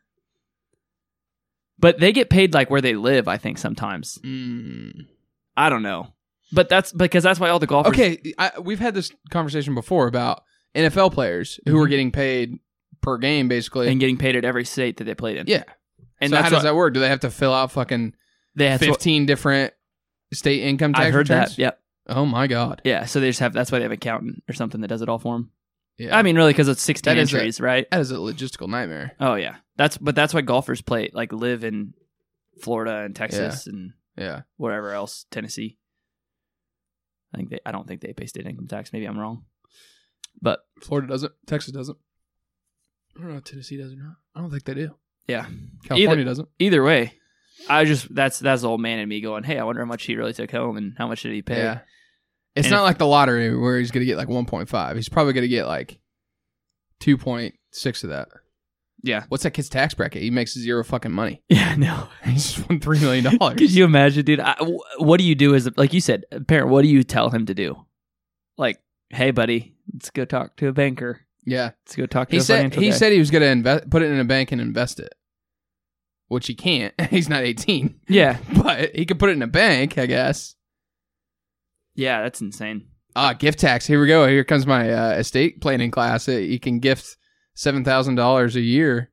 but 1.79 1.99
they 1.99 2.11
get 2.13 2.29
paid 2.29 2.53
like 2.53 2.69
where 2.69 2.81
they 2.81 2.95
live 2.95 3.27
i 3.27 3.37
think 3.37 3.57
sometimes 3.57 4.17
Mm. 4.23 5.07
I 5.55 5.69
don't 5.69 5.83
know. 5.83 6.07
But 6.51 6.67
that's 6.67 6.91
because 6.91 7.23
that's 7.23 7.39
why 7.39 7.49
all 7.49 7.59
the 7.59 7.67
golfers. 7.67 7.93
Okay, 7.93 8.33
I, 8.39 8.53
we've 8.59 8.79
had 8.79 8.95
this 8.95 9.11
conversation 9.29 9.75
before 9.75 10.07
about 10.07 10.41
NFL 10.75 11.13
players 11.13 11.59
who 11.67 11.77
are 11.79 11.85
Mhm. 11.85 11.89
getting 11.91 12.11
paid 12.11 12.57
per 13.03 13.17
game, 13.19 13.47
basically. 13.47 13.89
And 13.89 13.99
getting 13.99 14.17
paid 14.17 14.35
at 14.35 14.43
every 14.45 14.65
state 14.65 14.97
that 14.97 15.03
they 15.03 15.13
played 15.13 15.37
in. 15.37 15.45
yeah. 15.47 15.63
And 16.19 16.29
so 16.31 16.35
that's 16.37 16.43
how 16.45 16.49
does 16.49 16.57
what- 16.59 16.63
that 16.63 16.75
work? 16.75 16.93
Do 16.95 16.99
they 17.01 17.09
have 17.09 17.19
to 17.21 17.29
fill 17.29 17.53
out 17.53 17.71
fucking 17.71 18.13
They 18.55 18.69
have 18.69 18.79
to. 18.79 18.85
fifteen 18.87 19.25
different 19.27 19.73
state 20.33 20.63
income 20.63 20.93
tax 20.93 21.05
I've 21.07 21.13
heard 21.13 21.29
returns? 21.29 21.55
that. 21.57 21.61
Yep. 21.61 21.79
Oh 22.07 22.25
my 22.25 22.47
god. 22.47 22.81
Yeah. 22.83 23.05
So 23.05 23.19
they 23.19 23.29
just 23.29 23.39
have. 23.41 23.53
That's 23.53 23.71
why 23.71 23.79
they 23.79 23.83
have 23.83 23.91
an 23.91 23.95
accountant 23.97 24.43
or 24.49 24.53
something 24.53 24.81
that 24.81 24.87
does 24.87 25.01
it 25.01 25.09
all 25.09 25.19
for 25.19 25.35
them. 25.35 25.51
Yeah. 25.97 26.17
I 26.17 26.23
mean, 26.23 26.35
really, 26.35 26.51
because 26.53 26.67
it's 26.69 26.81
sixteen 26.81 27.15
That 27.15 27.21
is 27.21 27.31
a- 27.33 27.37
entries, 27.37 27.61
right? 27.61 27.85
that 27.91 27.99
is 27.99 28.11
a 28.11 28.15
logistical 28.15 28.67
nightmare. 28.69 29.11
Oh 29.19 29.35
yeah. 29.35 29.57
That's 29.75 29.97
but 29.97 30.15
that's 30.15 30.33
why 30.33 30.41
golfers 30.41 30.81
play 30.81 31.09
like 31.13 31.31
live 31.33 31.63
in 31.63 31.93
Florida 32.61 32.99
and 33.03 33.15
Texas 33.15 33.67
and 33.67 33.93
Yeah. 34.17 34.41
wherever 34.57 34.91
else, 34.91 35.25
Tennessee. 35.31 35.77
I 37.33 37.37
think 37.37 37.49
they. 37.49 37.59
I 37.65 37.71
don't 37.71 37.87
think 37.87 38.01
they 38.01 38.13
pay 38.13 38.27
state 38.27 38.45
income 38.45 38.67
tax. 38.67 38.93
Maybe 38.93 39.05
I'm 39.05 39.17
wrong. 39.19 39.45
But 40.41 40.59
Florida 40.81 41.07
doesn't. 41.07 41.33
Texas 41.47 41.73
doesn't. 41.73 41.97
I 43.17 43.21
don't 43.21 43.31
know 43.31 43.37
if 43.37 43.43
Tennessee 43.43 43.77
does 43.77 43.93
or 43.93 43.97
not. 43.97 44.15
I 44.35 44.41
don't 44.41 44.49
think 44.51 44.63
they 44.63 44.73
do. 44.73 44.95
yeah. 45.27 45.45
California 45.85 46.25
doesn't. 46.25 46.49
Either 46.59 46.83
way, 46.83 47.13
I 47.69 47.85
just 47.85 48.13
that's 48.13 48.39
that's 48.39 48.61
the 48.63 48.69
old 48.69 48.81
man 48.81 48.99
in 48.99 49.07
me 49.09 49.21
going, 49.21 49.43
hey, 49.43 49.59
I 49.59 49.63
wonder 49.63 49.81
how 49.81 49.87
much 49.87 50.03
he 50.05 50.15
really 50.15 50.33
took 50.33 50.51
home 50.51 50.77
and 50.77 50.93
how 50.97 51.07
much 51.07 51.21
did 51.23 51.31
he 51.33 51.41
pay? 51.41 51.57
Yeah. 51.57 51.79
It's 52.55 52.67
And 52.67 52.71
not 52.71 52.79
if- 52.79 52.83
like 52.85 52.97
the 52.97 53.07
lottery 53.07 53.55
where 53.57 53.79
he's 53.79 53.91
going 53.91 54.01
to 54.01 54.05
get 54.05 54.17
like 54.17 54.27
1.5. 54.27 54.95
He's 54.95 55.09
probably 55.09 55.33
going 55.33 55.43
to 55.43 55.47
get 55.47 55.65
like 55.67 55.99
2.6 57.01 58.03
of 58.03 58.09
that. 58.09 58.29
Yeah. 59.05 59.23
What's 59.27 59.43
that 59.43 59.51
kid's 59.51 59.69
tax 59.69 59.93
bracket? 59.93 60.21
He 60.21 60.29
makes 60.29 60.53
zero 60.53 60.83
fucking 60.83 61.11
money. 61.11 61.41
Yeah. 61.49 61.75
No. 61.75 62.07
He 62.25 62.33
just 62.33 62.67
won 62.69 62.79
$3 62.79 63.01
million. 63.01 63.37
Could 63.57 63.71
you 63.71 63.83
imagine, 63.85 64.23
dude? 64.25 64.39
I, 64.39 64.55
what 64.97 65.17
do 65.17 65.23
you 65.25 65.35
do 65.35 65.55
as, 65.55 65.67
a, 65.67 65.73
like 65.75 65.93
you 65.93 65.99
said, 66.01 66.23
parent? 66.47 66.69
What 66.69 66.83
do 66.83 66.87
you 66.87 67.03
tell 67.03 67.29
him 67.29 67.45
to 67.47 67.53
do? 67.53 67.85
Like, 68.57 68.79
hey, 69.09 69.31
buddy, 69.31 69.75
let's 69.91 70.09
go 70.09 70.23
talk 70.25 70.55
to 70.57 70.67
a 70.67 70.73
banker. 70.73 71.22
Yeah. 71.45 71.71
Let's 71.85 71.95
go 71.95 72.05
talk 72.05 72.29
to 72.29 72.35
He 72.35 72.37
a 72.39 72.41
said 72.41 72.55
financial 72.57 72.81
he 72.83 72.89
guy. 72.89 72.95
said 72.95 73.11
he 73.13 73.19
was 73.19 73.31
going 73.31 73.41
to 73.41 73.47
invest 73.49 73.89
put 73.89 74.01
it 74.01 74.11
in 74.11 74.19
a 74.19 74.23
bank 74.25 74.51
and 74.51 74.59
invest 74.61 74.99
it. 74.99 75.13
Which 76.27 76.47
he 76.47 76.55
can't. 76.55 76.93
He's 77.09 77.29
not 77.29 77.43
18. 77.43 77.99
yeah. 78.07 78.37
But 78.63 78.95
he 78.95 79.05
could 79.05 79.19
put 79.19 79.29
it 79.29 79.33
in 79.33 79.41
a 79.41 79.47
bank, 79.47 79.97
I 79.97 80.05
guess. 80.05 80.55
Yeah, 81.95 82.21
that's 82.23 82.41
insane. 82.41 82.87
Ah, 83.15 83.33
gift 83.33 83.59
tax. 83.59 83.85
Here 83.85 84.01
we 84.01 84.07
go. 84.07 84.27
Here 84.27 84.43
comes 84.43 84.65
my 84.65 84.91
uh, 84.91 85.11
estate 85.11 85.61
planning 85.61 85.91
class. 85.91 86.27
Uh, 86.27 86.31
You 86.33 86.59
can 86.59 86.79
gift 86.79 87.17
seven 87.53 87.83
thousand 87.83 88.15
dollars 88.15 88.55
a 88.55 88.61
year 88.61 89.11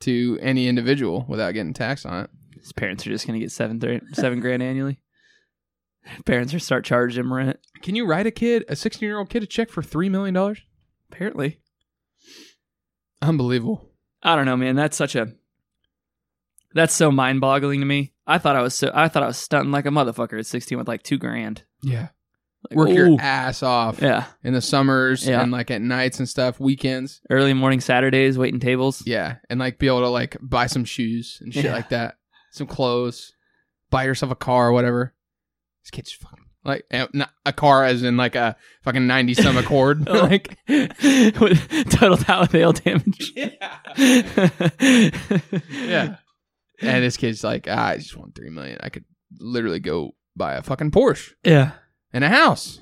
to 0.00 0.38
any 0.40 0.66
individual 0.68 1.26
without 1.28 1.52
getting 1.52 1.74
taxed 1.74 2.06
on 2.06 2.24
it. 2.24 2.30
His 2.58 2.72
parents 2.72 3.06
are 3.06 3.10
just 3.10 3.26
gonna 3.26 3.38
get 3.40 3.52
seven 3.52 3.78
thir- 3.80 4.00
seven 4.14 4.40
grand 4.40 4.62
annually. 4.62 5.00
Parents 6.24 6.54
are 6.54 6.58
start 6.58 6.84
charging 6.84 7.20
him 7.20 7.32
rent. 7.32 7.58
Can 7.82 7.94
you 7.94 8.06
write 8.06 8.26
a 8.26 8.30
kid, 8.30 8.64
a 8.68 8.74
sixteen-year-old 8.76 9.28
kid, 9.28 9.42
a 9.42 9.46
check 9.46 9.68
for 9.68 9.82
three 9.82 10.08
million 10.08 10.32
dollars? 10.34 10.62
Apparently, 11.12 11.60
Unbelievable. 13.22 13.88
I 14.22 14.36
don't 14.36 14.44
know, 14.46 14.56
man. 14.56 14.76
That's 14.76 14.96
such 14.96 15.16
a 15.16 15.32
that's 16.74 16.94
so 16.94 17.10
mind 17.10 17.40
boggling 17.40 17.80
to 17.80 17.86
me. 17.86 18.12
I 18.26 18.38
thought 18.38 18.56
I 18.56 18.62
was 18.62 18.74
so 18.74 18.90
I 18.94 19.08
thought 19.08 19.22
I 19.22 19.26
was 19.26 19.36
stunting 19.38 19.72
like 19.72 19.86
a 19.86 19.90
motherfucker 19.90 20.38
at 20.38 20.46
sixteen 20.46 20.78
with 20.78 20.88
like 20.88 21.02
two 21.02 21.18
grand. 21.18 21.62
Yeah. 21.82 22.08
Like, 22.70 22.76
Work 22.78 22.88
ooh. 22.90 22.94
your 22.94 23.20
ass 23.20 23.62
off 23.64 24.00
yeah. 24.00 24.26
in 24.44 24.52
the 24.54 24.60
summers 24.60 25.26
Yeah. 25.26 25.42
and 25.42 25.50
like 25.50 25.70
at 25.72 25.82
nights 25.82 26.20
and 26.20 26.28
stuff, 26.28 26.60
weekends. 26.60 27.20
Early 27.28 27.54
morning 27.54 27.80
Saturdays, 27.80 28.38
waiting 28.38 28.60
tables. 28.60 29.02
Yeah, 29.04 29.36
and 29.50 29.58
like 29.58 29.78
be 29.78 29.88
able 29.88 30.02
to 30.02 30.08
like 30.08 30.36
buy 30.40 30.66
some 30.68 30.84
shoes 30.84 31.38
and 31.40 31.52
shit 31.52 31.64
Yeah. 31.64 31.72
like 31.74 31.88
that, 31.88 32.18
some 32.52 32.68
clothes, 32.68 33.32
buy 33.90 34.04
yourself 34.04 34.30
a 34.30 34.36
car 34.36 34.68
or 34.68 34.72
whatever. 34.72 35.12
This 35.82 35.90
kid's 35.90 36.12
fucking 36.12 36.41
like 36.64 36.84
eh, 36.90 37.06
a 37.44 37.52
car 37.52 37.84
as 37.84 38.02
in 38.02 38.16
like 38.16 38.34
a 38.34 38.56
fucking 38.84 39.06
ninety 39.06 39.34
some 39.34 39.56
Accord. 39.56 40.08
Oh. 40.08 40.20
like 40.26 40.56
with 40.68 41.90
total 41.90 42.16
talent 42.16 42.52
hail 42.52 42.72
damage. 42.72 43.32
yeah, 43.34 43.80
yeah 45.70 46.16
and 46.82 47.04
this 47.04 47.16
kid's 47.16 47.44
like, 47.44 47.66
ah, 47.70 47.88
I 47.88 47.96
just 47.96 48.16
want 48.16 48.34
three 48.34 48.50
million. 48.50 48.78
I 48.82 48.88
could 48.88 49.04
literally 49.38 49.80
go 49.80 50.14
buy 50.36 50.54
a 50.54 50.62
fucking 50.62 50.90
Porsche 50.90 51.32
Yeah. 51.44 51.72
and 52.12 52.24
a 52.24 52.28
house. 52.28 52.80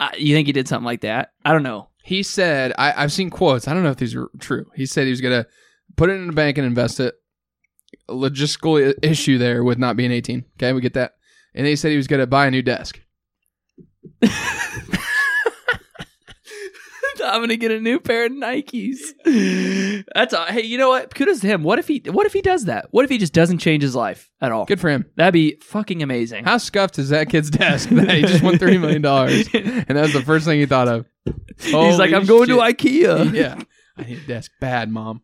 Uh, 0.00 0.10
you 0.16 0.34
think 0.34 0.46
he 0.46 0.52
did 0.52 0.68
something 0.68 0.84
like 0.84 1.02
that? 1.02 1.32
I 1.44 1.52
don't 1.52 1.62
know. 1.62 1.88
He 2.02 2.22
said, 2.22 2.72
I, 2.76 2.92
I've 2.96 3.12
seen 3.12 3.30
quotes. 3.30 3.68
I 3.68 3.74
don't 3.74 3.84
know 3.84 3.90
if 3.90 3.96
these 3.96 4.14
are 4.16 4.28
true. 4.40 4.66
He 4.74 4.86
said 4.86 5.04
he 5.04 5.10
was 5.10 5.20
gonna 5.20 5.46
put 5.96 6.10
it 6.10 6.14
in 6.14 6.28
a 6.28 6.32
bank 6.32 6.58
and 6.58 6.66
invest 6.66 6.98
it. 7.00 7.14
A 8.08 8.12
logistical 8.12 8.92
issue 9.02 9.38
there 9.38 9.62
with 9.62 9.78
not 9.78 9.96
being 9.96 10.10
18. 10.12 10.44
Okay, 10.56 10.72
we 10.72 10.80
get 10.80 10.94
that. 10.94 11.12
And 11.54 11.66
he 11.66 11.76
said 11.76 11.90
he 11.90 11.96
was 11.96 12.06
gonna 12.06 12.26
buy 12.26 12.46
a 12.46 12.50
new 12.50 12.62
desk. 12.62 13.00
I'm 17.24 17.40
gonna 17.40 17.56
get 17.56 17.70
a 17.70 17.80
new 17.80 18.00
pair 18.00 18.26
of 18.26 18.32
Nikes. 18.32 20.04
That's 20.14 20.34
all. 20.34 20.46
Hey, 20.46 20.62
you 20.62 20.78
know 20.78 20.88
what? 20.88 21.14
Kudos 21.14 21.40
to 21.40 21.46
him. 21.46 21.62
What 21.62 21.78
if 21.78 21.88
he? 21.88 22.02
What 22.06 22.26
if 22.26 22.32
he 22.32 22.42
does 22.42 22.64
that? 22.66 22.88
What 22.90 23.04
if 23.04 23.10
he 23.10 23.18
just 23.18 23.32
doesn't 23.32 23.58
change 23.58 23.82
his 23.82 23.94
life 23.94 24.30
at 24.40 24.52
all? 24.52 24.64
Good 24.64 24.80
for 24.80 24.90
him. 24.90 25.06
That'd 25.16 25.32
be 25.32 25.56
fucking 25.62 26.02
amazing. 26.02 26.44
How 26.44 26.58
scuffed 26.58 26.98
is 26.98 27.10
that 27.10 27.28
kid's 27.28 27.50
desk 27.50 27.88
that 27.90 28.10
he 28.10 28.22
just 28.22 28.42
won 28.42 28.58
three 28.58 28.78
million 28.78 29.02
dollars, 29.02 29.48
and 29.54 29.86
that 29.86 30.02
was 30.02 30.12
the 30.12 30.22
first 30.22 30.44
thing 30.46 30.60
he 30.60 30.66
thought 30.66 30.88
of. 30.88 31.06
He's 31.58 31.98
like, 31.98 32.12
I'm 32.12 32.26
going 32.26 32.48
to. 32.48 32.56
IKEA. 32.56 33.32
yeah, 33.34 33.60
I 33.96 34.04
need 34.04 34.18
a 34.18 34.26
desk 34.26 34.50
bad, 34.60 34.90
mom. 34.90 35.22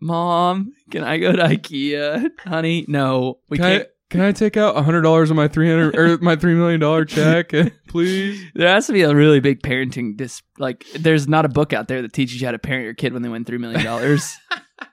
Mom, 0.00 0.72
can 0.90 1.04
I 1.04 1.18
go 1.18 1.32
to 1.32 1.42
IKEA, 1.42 2.30
honey? 2.40 2.84
No, 2.88 3.38
we 3.48 3.58
can 3.58 3.78
can't. 3.78 3.88
I 4.12 4.14
can 4.14 4.20
I 4.20 4.32
take 4.32 4.58
out 4.58 4.76
hundred 4.84 5.00
dollars 5.00 5.30
on 5.30 5.38
my 5.38 5.48
three 5.48 5.70
hundred 5.70 5.96
or 5.96 6.18
my 6.22 6.36
three 6.36 6.54
million 6.54 6.78
dollar 6.78 7.06
check, 7.06 7.50
please? 7.88 8.44
There 8.54 8.68
has 8.68 8.86
to 8.88 8.92
be 8.92 9.00
a 9.02 9.14
really 9.14 9.40
big 9.40 9.62
parenting 9.62 10.18
dis. 10.18 10.42
Like, 10.58 10.84
there's 10.98 11.26
not 11.26 11.46
a 11.46 11.48
book 11.48 11.72
out 11.72 11.88
there 11.88 12.02
that 12.02 12.12
teaches 12.12 12.38
you 12.38 12.46
how 12.46 12.52
to 12.52 12.58
parent 12.58 12.84
your 12.84 12.92
kid 12.92 13.14
when 13.14 13.22
they 13.22 13.30
win 13.30 13.46
three 13.46 13.56
million 13.56 13.82
dollars. 13.82 14.36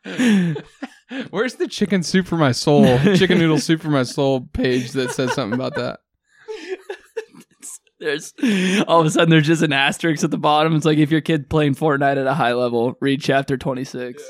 Where's 1.32 1.56
the 1.56 1.68
chicken 1.68 2.02
soup 2.02 2.28
for 2.28 2.38
my 2.38 2.54
soul? 2.54 2.98
chicken 3.16 3.40
noodle 3.40 3.60
soup 3.60 3.82
for 3.82 3.90
my 3.90 4.04
soul 4.04 4.48
page 4.54 4.92
that 4.92 5.12
says 5.12 5.34
something 5.34 5.54
about 5.54 5.76
that. 5.76 6.00
there's 8.00 8.34
all 8.88 9.02
of 9.02 9.06
a 9.06 9.10
sudden 9.10 9.30
there's 9.30 9.48
just 9.48 9.64
an 9.64 9.74
asterisk 9.74 10.24
at 10.24 10.32
the 10.32 10.38
bottom. 10.38 10.78
It's 10.78 10.86
like 10.86 10.98
if 10.98 11.12
your 11.12 11.20
kid 11.20 11.50
playing 11.50 11.76
Fortnite 11.76 12.22
at 12.22 12.26
a 12.26 12.36
high 12.36 12.54
level, 12.54 12.96
read 13.02 13.22
chapter 13.22 13.58
26. 13.58 14.24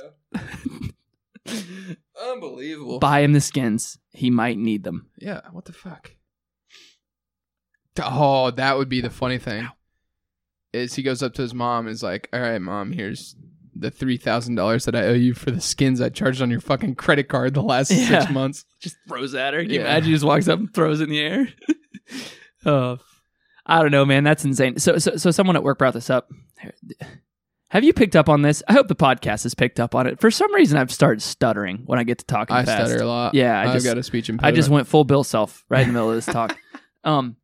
Unbelievable. 2.21 2.99
Buy 2.99 3.21
him 3.21 3.34
the 3.34 3.41
skins. 3.41 3.97
He 4.12 4.29
might 4.29 4.58
need 4.58 4.84
them. 4.84 5.10
Yeah, 5.17 5.41
what 5.51 5.65
the 5.65 5.73
fuck? 5.73 6.12
Oh, 8.01 8.51
that 8.51 8.77
would 8.77 8.89
be 8.89 9.01
the 9.01 9.10
funny 9.10 9.38
thing. 9.38 9.67
Is 10.71 10.93
he 10.95 11.03
goes 11.03 11.21
up 11.23 11.34
to 11.34 11.41
his 11.41 11.53
mom 11.53 11.88
and 11.88 11.93
is 11.93 12.03
like, 12.03 12.29
"All 12.32 12.39
right, 12.39 12.62
mom, 12.62 12.91
here's 12.91 13.36
the 13.75 13.89
three 13.91 14.17
thousand 14.17 14.55
dollars 14.55 14.86
that 14.86 14.95
I 14.95 15.05
owe 15.08 15.13
you 15.13 15.34
for 15.34 15.51
the 15.51 15.60
skins 15.62 15.99
I 15.99 16.10
charged 16.10 16.41
on 16.41 16.51
your 16.51 16.60
fucking 16.62 16.95
credit 16.95 17.27
card 17.27 17.53
the 17.53 17.63
last 17.63 17.91
Yeah. 17.91 18.21
six 18.21 18.32
months." 18.32 18.65
Just 18.79 18.95
throws 19.08 19.34
at 19.36 19.53
her. 19.53 19.62
Can 19.63 19.71
you 19.71 19.82
imagine? 19.82 20.05
He 20.08 20.13
just 20.13 20.25
walks 20.25 20.47
up 20.47 20.60
and 20.60 20.73
throws 20.73 21.01
in 21.01 21.10
the 21.10 21.19
air. 21.19 21.49
oh, 22.65 22.97
I 23.65 23.82
don't 23.82 23.91
know, 23.91 24.05
man. 24.05 24.23
That's 24.23 24.45
insane. 24.45 24.77
So, 24.79 24.97
so, 24.97 25.15
so 25.17 25.32
someone 25.32 25.55
at 25.55 25.63
work 25.63 25.77
brought 25.79 25.93
this 25.93 26.10
up. 26.10 26.29
Have 27.69 27.84
you 27.84 27.93
picked 27.93 28.15
up 28.15 28.29
on 28.29 28.41
this? 28.41 28.63
I 28.67 28.73
hope 28.73 28.88
the 28.88 28.95
podcast 28.95 29.43
has 29.43 29.53
picked 29.53 29.79
up 29.79 29.93
on 29.93 30.08
it. 30.08 30.19
For 30.19 30.32
some 30.32 30.51
reason, 30.55 30.77
I've 30.77 30.91
started 30.91 31.21
stuttering 31.21 31.84
when 31.86 31.99
I 31.99 32.03
get 32.03 32.17
to 32.19 32.25
talking 32.25 32.55
I 32.55 32.65
fast. 32.65 32.89
stutter 32.89 33.03
a 33.03 33.08
lot. 33.08 33.36
Yeah, 33.36 33.60
I 33.60 33.65
I've 33.67 33.73
just- 33.73 33.86
got 33.86 33.97
a 33.97 34.03
speech 34.03 34.27
impediment. 34.29 34.53
I 34.53 34.55
just 34.55 34.69
went 34.69 34.88
full 34.88 35.03
Bill 35.03 35.23
self 35.23 35.63
right 35.69 35.82
in 35.82 35.89
the 35.89 35.93
middle 35.93 36.10
of 36.10 36.15
this 36.15 36.25
talk. 36.25 36.58
Um, 37.05 37.38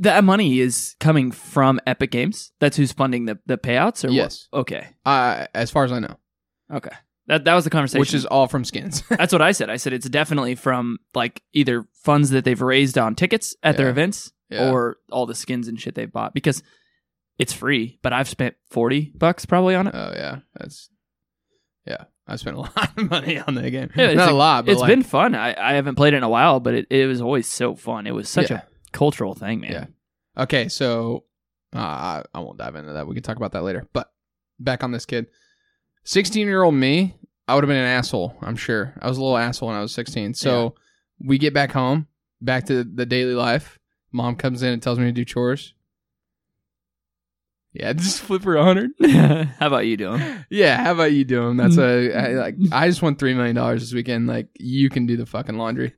that 0.00 0.24
money 0.24 0.58
is 0.60 0.96
coming 1.00 1.30
from 1.30 1.80
Epic 1.86 2.10
Games. 2.10 2.52
That's 2.60 2.76
who's 2.76 2.90
funding 2.92 3.26
the, 3.26 3.38
the 3.46 3.56
payouts, 3.58 4.04
or 4.04 4.10
Yes. 4.10 4.48
What? 4.50 4.60
Okay, 4.62 4.86
uh, 5.06 5.46
as 5.54 5.70
far 5.70 5.84
as 5.84 5.92
I 5.92 6.00
know, 6.00 6.16
okay. 6.72 6.90
That 7.28 7.44
that 7.44 7.54
was 7.54 7.64
the 7.64 7.70
conversation. 7.70 8.00
which 8.00 8.14
is 8.14 8.24
all 8.26 8.48
from 8.48 8.64
skins. 8.64 9.02
that's 9.10 9.32
what 9.32 9.42
I 9.42 9.52
said. 9.52 9.70
I 9.70 9.76
said 9.76 9.92
it's 9.92 10.08
definitely 10.08 10.54
from 10.56 10.98
like 11.14 11.42
either 11.52 11.86
funds 11.92 12.30
that 12.30 12.44
they've 12.44 12.60
raised 12.60 12.96
on 12.98 13.14
tickets 13.14 13.54
at 13.62 13.76
their 13.76 13.86
Yeah. 13.86 13.90
events 13.92 14.32
Yeah. 14.50 14.70
or 14.72 14.96
all 15.12 15.26
the 15.26 15.34
skins 15.34 15.68
and 15.68 15.78
shit 15.80 15.94
they've 15.94 16.10
bought 16.12 16.32
because 16.34 16.62
it's 17.38 17.52
free. 17.52 17.98
But 18.02 18.12
I've 18.12 18.28
spent 18.28 18.56
forty 18.70 19.12
bucks 19.16 19.46
probably 19.46 19.74
on 19.74 19.86
it. 19.86 19.94
Oh 19.94 20.12
yeah, 20.14 20.38
that's 20.54 20.90
yeah. 21.86 22.04
I 22.26 22.36
spent 22.36 22.56
a 22.56 22.60
lot 22.76 22.90
of 22.98 23.10
money 23.10 23.38
on 23.38 23.54
that 23.54 23.70
game. 23.70 23.90
Yeah, 23.96 24.08
it's 24.08 24.16
Not 24.16 24.28
a, 24.28 24.32
a- 24.32 24.34
lot, 24.34 24.66
but 24.66 24.72
It's 24.72 24.80
like, 24.82 24.88
been 24.88 25.02
fun. 25.02 25.34
I, 25.34 25.54
I 25.58 25.74
haven't 25.74 25.94
played 25.94 26.12
it 26.12 26.18
in 26.18 26.22
a 26.22 26.28
while, 26.28 26.60
but 26.60 26.74
it, 26.74 26.86
it 26.90 27.06
was 27.06 27.22
always 27.22 27.46
so 27.46 27.74
fun. 27.74 28.06
It 28.06 28.10
was 28.14 28.28
such 28.28 28.50
Yeah. 28.50 28.58
a 28.58 28.90
cultural 28.92 29.34
thing, 29.34 29.60
man. 29.60 29.72
Yeah. 29.72 30.42
Okay, 30.42 30.68
so 30.68 31.24
uh, 31.74 31.78
I 31.78 32.22
I 32.34 32.40
won't 32.40 32.58
dive 32.58 32.74
into 32.76 32.92
that. 32.92 33.06
We 33.06 33.14
can 33.14 33.22
talk 33.22 33.36
about 33.38 33.52
that 33.52 33.62
later. 33.62 33.86
But 33.94 34.10
back 34.60 34.84
on 34.84 34.92
this 34.92 35.06
kid, 35.06 35.26
sixteen-year-old 36.04 36.74
me, 36.74 37.16
I 37.46 37.54
would 37.54 37.64
have 37.64 37.68
been 37.68 37.76
an 37.78 37.84
asshole. 37.86 38.36
I'm 38.42 38.56
sure 38.56 38.94
I 39.00 39.08
was 39.08 39.16
a 39.18 39.20
little 39.22 39.36
asshole 39.38 39.68
when 39.68 39.76
I 39.78 39.82
was 39.82 39.92
sixteen. 39.94 40.34
So 40.34 40.74
we 41.20 41.38
get 41.38 41.54
back 41.54 41.72
home, 41.72 42.06
back 42.40 42.66
to 42.66 42.84
the 42.84 43.06
daily 43.06 43.34
life. 43.34 43.78
Mom 44.12 44.36
comes 44.36 44.62
in 44.62 44.72
and 44.72 44.82
tells 44.82 44.98
me 44.98 45.06
to 45.06 45.12
do 45.12 45.24
chores. 45.24 45.74
Yeah, 47.72 47.92
just 47.94 48.20
flip 48.20 48.44
her 48.44 48.56
a 48.56 48.64
hundred. 48.64 48.90
How 49.58 49.66
about 49.66 49.86
you 49.86 49.96
doing? 49.96 50.22
Yeah, 50.50 50.82
how 50.82 50.92
about 50.92 51.12
you 51.12 51.24
doing? 51.24 51.56
That's 51.56 51.76
a 51.76 51.82
I, 51.82 52.28
mm. 52.28 52.38
like 52.38 52.54
I 52.72 52.88
just 52.88 53.02
won 53.02 53.16
three 53.16 53.34
million 53.34 53.56
dollars 53.56 53.82
this 53.82 53.92
weekend. 53.92 54.26
Like 54.26 54.48
you 54.58 54.88
can 54.88 55.06
do 55.06 55.16
the 55.16 55.26
fucking 55.26 55.58
laundry, 55.58 55.94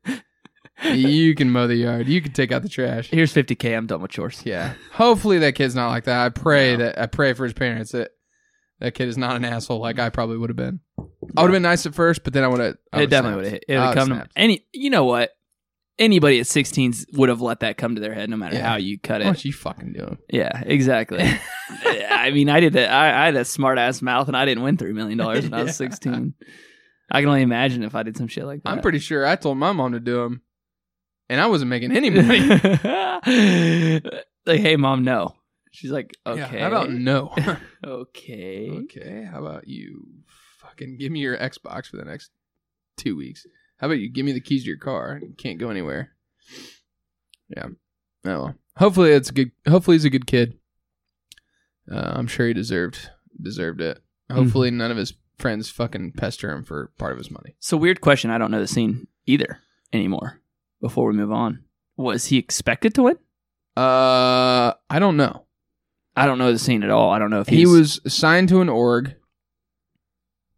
you 0.92 1.34
can 1.34 1.50
mow 1.50 1.66
the 1.66 1.76
yard, 1.76 2.08
you 2.08 2.20
can 2.20 2.32
take 2.32 2.52
out 2.52 2.62
the 2.62 2.68
trash. 2.68 3.08
Here's 3.08 3.32
50k. 3.32 3.76
I'm 3.76 3.86
done 3.86 4.02
with 4.02 4.10
chores. 4.10 4.42
Yeah, 4.44 4.74
hopefully 4.92 5.38
that 5.38 5.54
kid's 5.54 5.74
not 5.74 5.90
like 5.90 6.04
that. 6.04 6.26
I 6.26 6.28
pray 6.30 6.76
that 6.76 6.98
I 6.98 7.06
pray 7.06 7.32
for 7.32 7.44
his 7.44 7.52
parents 7.52 7.92
that 7.92 8.10
that 8.80 8.94
kid 8.94 9.08
is 9.08 9.18
not 9.18 9.36
an 9.36 9.44
asshole 9.44 9.78
like 9.78 9.98
I 9.98 10.10
probably 10.10 10.38
would 10.38 10.50
have 10.50 10.56
been. 10.56 10.80
I 10.98 11.42
would 11.42 11.48
have 11.48 11.52
been 11.52 11.62
nice 11.62 11.86
at 11.86 11.94
first, 11.94 12.24
but 12.24 12.32
then 12.32 12.44
I 12.44 12.48
would 12.48 12.60
have. 12.60 12.76
It 12.94 13.10
definitely 13.10 13.36
would 13.36 13.52
have. 13.52 13.60
It 13.68 13.78
would 13.78 13.94
come 13.94 14.08
to 14.08 14.28
any. 14.34 14.66
You 14.72 14.90
know 14.90 15.04
what? 15.04 15.30
Anybody 16.00 16.40
at 16.40 16.46
16 16.46 16.94
would 17.12 17.28
have 17.28 17.40
let 17.42 17.60
that 17.60 17.76
come 17.76 17.94
to 17.94 18.00
their 18.00 18.14
head, 18.14 18.28
no 18.30 18.36
matter 18.36 18.56
Yeah. 18.56 18.66
how 18.70 18.76
you 18.76 18.98
cut 18.98 19.20
it. 19.20 19.26
What 19.26 19.44
you 19.44 19.52
fucking 19.52 19.92
doing? 19.92 20.16
Yeah, 20.32 20.62
exactly. 20.64 21.22
I 21.84 22.30
mean, 22.32 22.48
I 22.48 22.58
did 22.60 22.72
that. 22.72 22.90
I, 22.90 23.22
I 23.22 23.24
had 23.26 23.36
a 23.36 23.44
smart 23.44 23.78
ass 23.78 24.00
mouth, 24.02 24.26
and 24.26 24.36
I 24.36 24.44
didn't 24.46 24.64
win 24.64 24.76
three 24.78 24.94
million 24.94 25.18
dollars 25.18 25.44
when 25.44 25.54
I 25.54 25.62
was 25.62 25.68
Yeah. 25.80 25.88
16. 25.90 26.34
I 27.12 27.20
can 27.20 27.28
only 27.28 27.42
imagine 27.42 27.82
if 27.84 27.94
I 27.94 28.02
did 28.02 28.16
some 28.16 28.28
shit 28.28 28.44
like 28.46 28.62
that. 28.62 28.70
I'm 28.70 28.80
pretty 28.80 28.98
sure 28.98 29.26
I 29.26 29.36
told 29.36 29.58
my 29.58 29.72
mom 29.72 29.92
to 29.92 30.00
do 30.00 30.16
them, 30.22 30.42
and 31.28 31.40
I 31.40 31.46
wasn't 31.48 31.68
making 31.68 31.94
any 31.94 32.08
money. 32.10 32.40
like, 34.46 34.60
hey, 34.60 34.76
mom, 34.76 35.04
no. 35.04 35.34
She's 35.72 35.90
like, 35.90 36.16
Yeah, 36.26 36.32
okay. 36.32 36.60
how 36.60 36.68
about 36.68 36.90
no? 36.90 37.34
okay. 37.84 38.70
okay, 38.84 39.28
how 39.30 39.40
about 39.44 39.68
you 39.68 40.06
fucking 40.58 40.96
give 40.98 41.12
me 41.12 41.20
your 41.20 41.36
Xbox 41.36 41.86
for 41.86 41.96
the 41.98 42.04
next 42.04 42.30
two 42.96 43.16
weeks? 43.16 43.46
How 43.80 43.86
about 43.86 43.98
you 43.98 44.10
give 44.10 44.26
me 44.26 44.32
the 44.32 44.40
keys 44.40 44.62
to 44.62 44.68
your 44.68 44.76
car? 44.76 45.18
You 45.22 45.34
can't 45.38 45.58
go 45.58 45.70
anywhere. 45.70 46.10
Yeah. 47.48 47.68
Oh. 48.26 48.52
Hopefully 48.76 49.12
it's 49.12 49.30
a 49.30 49.32
good. 49.32 49.52
Hopefully 49.66 49.94
he's 49.96 50.04
a 50.04 50.10
good 50.10 50.26
kid. 50.26 50.58
Uh, 51.90 52.12
I'm 52.14 52.26
sure 52.26 52.46
he 52.46 52.52
deserved 52.52 53.10
deserved 53.40 53.80
it. 53.80 54.00
Hopefully 54.30 54.70
none 54.70 54.90
of 54.90 54.96
his 54.96 55.14
friends 55.38 55.70
fucking 55.70 56.12
pester 56.12 56.50
him 56.52 56.62
for 56.62 56.92
part 56.98 57.12
of 57.12 57.18
his 57.18 57.30
money. 57.30 57.56
So 57.58 57.76
weird 57.76 58.00
question. 58.00 58.30
I 58.30 58.38
don't 58.38 58.50
know 58.50 58.60
the 58.60 58.68
scene 58.68 59.08
either 59.26 59.58
anymore. 59.92 60.40
Before 60.80 61.06
we 61.08 61.14
move 61.14 61.32
on, 61.32 61.64
was 61.96 62.26
he 62.26 62.38
expected 62.38 62.94
to 62.94 63.02
win? 63.02 63.16
Uh, 63.76 64.74
I 64.88 64.98
don't 64.98 65.16
know. 65.16 65.46
I 66.16 66.26
don't 66.26 66.38
know 66.38 66.52
the 66.52 66.58
scene 66.58 66.82
at 66.82 66.90
all. 66.90 67.10
I 67.10 67.18
don't 67.18 67.30
know 67.30 67.40
if 67.40 67.48
He 67.48 67.58
he's, 67.58 67.68
was 67.68 68.00
signed 68.06 68.48
to 68.50 68.60
an 68.60 68.68
org, 68.68 69.14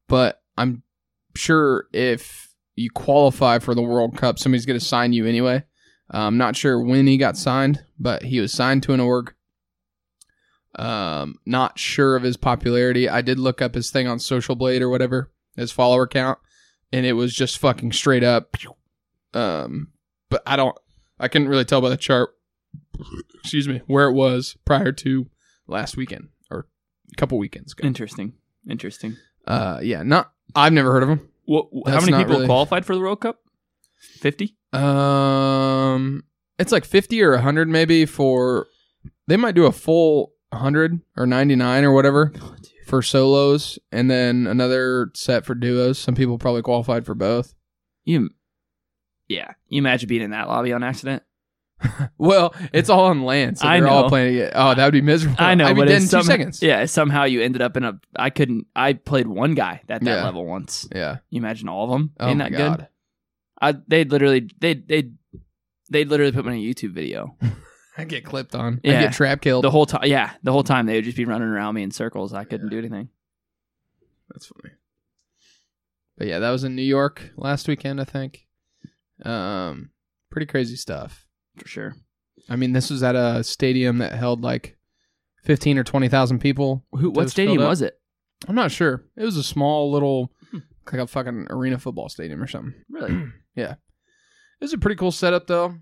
but 0.09 0.43
I'm 0.57 0.83
sure 1.35 1.87
if 1.93 2.52
you 2.83 2.91
qualify 2.91 3.59
for 3.59 3.75
the 3.75 3.83
World 3.83 4.17
Cup, 4.17 4.39
somebody's 4.39 4.67
going 4.67 4.79
to 4.79 4.85
sign 4.85 5.13
you 5.13 5.27
anyway. 5.27 5.65
I'm 6.11 6.37
not 6.37 6.57
sure 6.57 6.79
when 6.81 7.07
he 7.07 7.17
got 7.17 7.39
signed, 7.39 7.85
but 7.99 8.23
he 8.23 8.41
was 8.41 8.53
signed 8.53 8.83
to 8.83 8.93
an 8.93 9.01
org. 9.01 9.35
Um, 10.75 11.37
not 11.47 11.79
sure 11.79 12.17
of 12.17 12.23
his 12.23 12.37
popularity. 12.37 13.09
I 13.09 13.23
did 13.23 13.39
look 13.39 13.63
up 13.63 13.75
his 13.75 13.91
thing 13.91 14.07
on 14.07 14.19
Social 14.19 14.55
Blade 14.55 14.83
or 14.83 14.89
whatever, 14.89 15.31
his 15.57 15.73
follower 15.73 16.07
count, 16.07 16.39
and 16.93 17.07
it 17.07 17.15
was 17.15 17.35
just 17.35 17.59
fucking 17.59 17.93
straight 17.93 18.25
up. 18.25 18.57
Um, 19.35 19.93
but 20.29 20.43
I 20.47 20.57
don't, 20.57 20.77
I 21.19 21.29
couldn't 21.29 21.49
really 21.49 21.65
tell 21.65 21.81
by 21.81 21.89
the 21.89 21.97
chart. 21.97 22.31
Excuse 23.41 23.69
me, 23.69 23.83
where 23.87 24.09
it 24.09 24.15
was 24.15 24.57
prior 24.65 24.93
to 24.93 25.27
last 25.67 25.97
weekend 25.97 26.29
or 26.51 26.67
a 27.13 27.17
couple 27.17 27.39
weekends 27.39 27.73
ago. 27.73 27.87
Interesting. 27.87 28.35
Interesting. 28.69 29.17
Uh, 29.47 29.81
yeah, 29.83 30.03
not. 30.03 30.33
I've 30.55 30.73
never 30.73 30.93
heard 30.93 31.03
of 31.03 31.09
him. 31.09 31.32
What, 31.53 31.93
how 31.93 32.01
many 32.01 32.17
people 32.17 32.35
really- 32.37 32.47
qualified 32.47 32.87
for 32.87 32.95
the 32.95 33.01
World 33.01 33.21
Cup? 33.21 33.41
50? 34.21 34.57
Um, 34.73 36.25
it's 36.59 36.73
like 36.73 36.85
fifty 36.85 37.23
or 37.23 37.37
hundred 37.37 37.69
maybe 37.69 38.07
for. 38.07 38.67
They 39.29 39.37
might 39.37 39.55
do 39.55 39.67
a 39.67 39.73
full 39.73 40.33
hundred 40.53 41.01
or 41.17 41.27
ninety 41.27 41.55
nine 41.55 41.85
or 41.85 41.93
whatever 41.93 42.33
for 42.87 43.03
solos, 43.03 43.79
and 43.93 44.11
then 44.11 44.47
another 44.47 45.11
set 45.15 45.45
for 45.45 45.55
duos. 45.55 45.99
Some 45.99 46.15
people 46.15 46.39
probably 46.39 46.63
qualified 46.63 47.05
for 47.05 47.15
both. 47.15 47.55
You, 48.05 48.31
yeah. 49.29 49.53
You 49.69 49.79
imagine 49.79 50.09
being 50.09 50.23
in 50.23 50.31
that 50.31 50.49
lobby 50.49 50.73
on 50.73 50.83
accident? 50.83 51.23
Well, 52.19 52.55
it's 52.73 52.89
all 52.91 53.07
on 53.07 53.23
land, 53.23 53.59
so 53.59 53.67
I 53.67 53.81
they're 53.81 53.89
all 53.89 54.09
playing 54.09 54.37
it. 54.37 54.53
Oh, 54.55 54.75
that 54.75 54.85
would 54.85 54.93
be 54.93 55.01
miserable. 55.01 55.37
I 55.39 55.55
know, 55.55 55.67
I'd 55.67 55.75
be 55.75 55.83
but 55.83 55.89
dead 55.89 56.03
in 56.03 56.09
two 56.09 56.23
seconds. 56.23 56.63
Yeah, 56.63 56.85
somehow 56.87 57.25
you 57.25 57.41
ended 57.43 57.63
up 57.63 57.77
in 57.77 57.85
a. 57.85 57.99
I 58.17 58.31
couldn't. 58.31 58.67
I 58.77 58.93
played 58.93 59.27
one 59.27 59.55
guy 59.55 59.81
at 59.89 60.03
that 60.03 60.03
Yeah. 60.03 60.23
level 60.25 60.47
once. 60.47 60.89
yeah. 60.95 61.19
You 61.31 61.39
imagine 61.41 61.69
all 61.69 61.85
of 61.85 61.91
them 61.91 62.13
Oh 62.21 62.35
my 62.35 62.45
that 62.49 62.53
god. 62.57 62.77
good? 62.79 62.89
I 63.61 63.75
they 63.89 64.05
literally 64.05 64.49
they 64.61 64.75
they 64.75 65.11
they 65.91 66.05
literally 66.05 66.33
put 66.33 66.45
me 66.45 66.53
in 66.53 66.59
a 66.71 66.75
YouTube 66.75 66.93
video 66.93 67.37
I 67.99 68.05
get 68.05 68.25
clipped 68.25 68.55
on. 68.55 68.81
I 68.85 68.89
Yeah. 68.89 69.01
get 69.03 69.13
trap 69.13 69.41
killed. 69.41 69.65
the 69.65 69.71
whole 69.71 69.87
time. 69.87 70.03
Yeah, 70.05 70.31
the 70.43 70.53
whole 70.53 70.63
time 70.65 70.87
they 70.87 70.95
would 70.97 71.05
just 71.05 71.17
be 71.17 71.25
running 71.27 71.49
around 71.49 71.75
me 71.75 71.83
in 71.83 71.91
circles. 71.91 72.33
I 72.33 72.45
couldn't 72.45 72.71
do 72.71 72.79
anything. 72.79 73.09
That's 74.31 74.47
funny. 74.47 74.75
But 76.17 76.27
yeah, 76.29 76.39
that 76.39 76.51
was 76.51 76.65
in 76.65 76.75
New 76.77 76.83
York 76.83 77.33
last 77.37 77.69
weekend, 77.69 78.01
I 78.01 78.05
think. 78.05 78.47
Um, 79.25 79.91
pretty 80.31 80.47
crazy 80.47 80.77
stuff. 80.77 81.27
For 81.59 81.69
sure. 81.69 81.95
I 82.49 82.57
mean, 82.57 82.73
this 82.73 82.91
was 82.91 83.03
at 83.03 83.15
a 83.15 83.45
stadium 83.45 83.99
that 83.99 84.13
held 84.13 84.43
like 84.43 84.77
fifteen 85.45 85.79
or 85.79 85.85
twenty 85.85 86.09
thousand 86.09 86.39
people. 86.41 86.85
Who? 86.93 87.11
What 87.11 87.31
stadium 87.31 87.63
was 87.63 87.83
it? 87.83 87.99
I'm 88.49 88.55
not 88.55 88.71
sure. 88.73 89.05
It 89.17 89.25
was 89.25 89.37
a 89.37 89.43
small 89.43 89.93
little, 89.93 90.33
Hmm. 90.51 90.59
like 90.87 91.01
a 91.03 91.07
fucking 91.07 91.47
arena 91.51 91.79
football 91.79 92.09
stadium 92.09 92.43
or 92.43 92.47
something. 92.49 92.75
Really? 92.91 93.27
Yeah. 93.55 93.73
It 93.73 94.65
was 94.65 94.73
a 94.73 94.79
pretty 94.79 94.97
cool 94.97 95.13
setup, 95.13 95.47
though. 95.47 95.77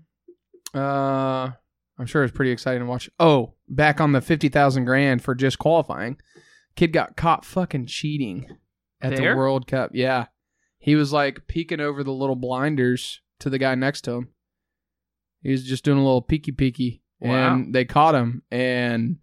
Uh, 0.73 1.51
I'm 1.97 2.05
sure 2.05 2.23
it's 2.23 2.35
pretty 2.35 2.51
exciting 2.51 2.81
to 2.81 2.85
watch. 2.85 3.09
Oh, 3.19 3.53
back 3.67 3.99
on 4.01 4.11
the 4.11 4.21
fifty 4.21 4.49
thousand 4.49 4.85
grand 4.85 5.23
for 5.23 5.35
just 5.35 5.59
qualifying, 5.59 6.17
kid 6.75 6.93
got 6.93 7.15
caught 7.15 7.45
fucking 7.45 7.87
cheating 7.87 8.47
at 9.01 9.15
There? 9.15 9.31
the 9.31 9.37
World 9.37 9.67
Cup. 9.67 9.91
Yeah, 9.93 10.27
he 10.79 10.95
was 10.95 11.11
like 11.13 11.47
peeking 11.47 11.79
over 11.79 12.03
the 12.03 12.13
little 12.13 12.35
blinders 12.35 13.21
to 13.39 13.49
the 13.49 13.57
guy 13.59 13.75
next 13.75 14.01
to 14.01 14.11
him. 14.11 14.29
He 15.43 15.51
was 15.51 15.63
just 15.63 15.83
doing 15.83 15.97
a 15.97 16.03
little 16.03 16.21
peeky 16.23 16.55
peeky, 16.55 17.01
Wow. 17.19 17.53
and 17.55 17.73
they 17.73 17.85
caught 17.85 18.15
him 18.15 18.43
and 18.51 19.17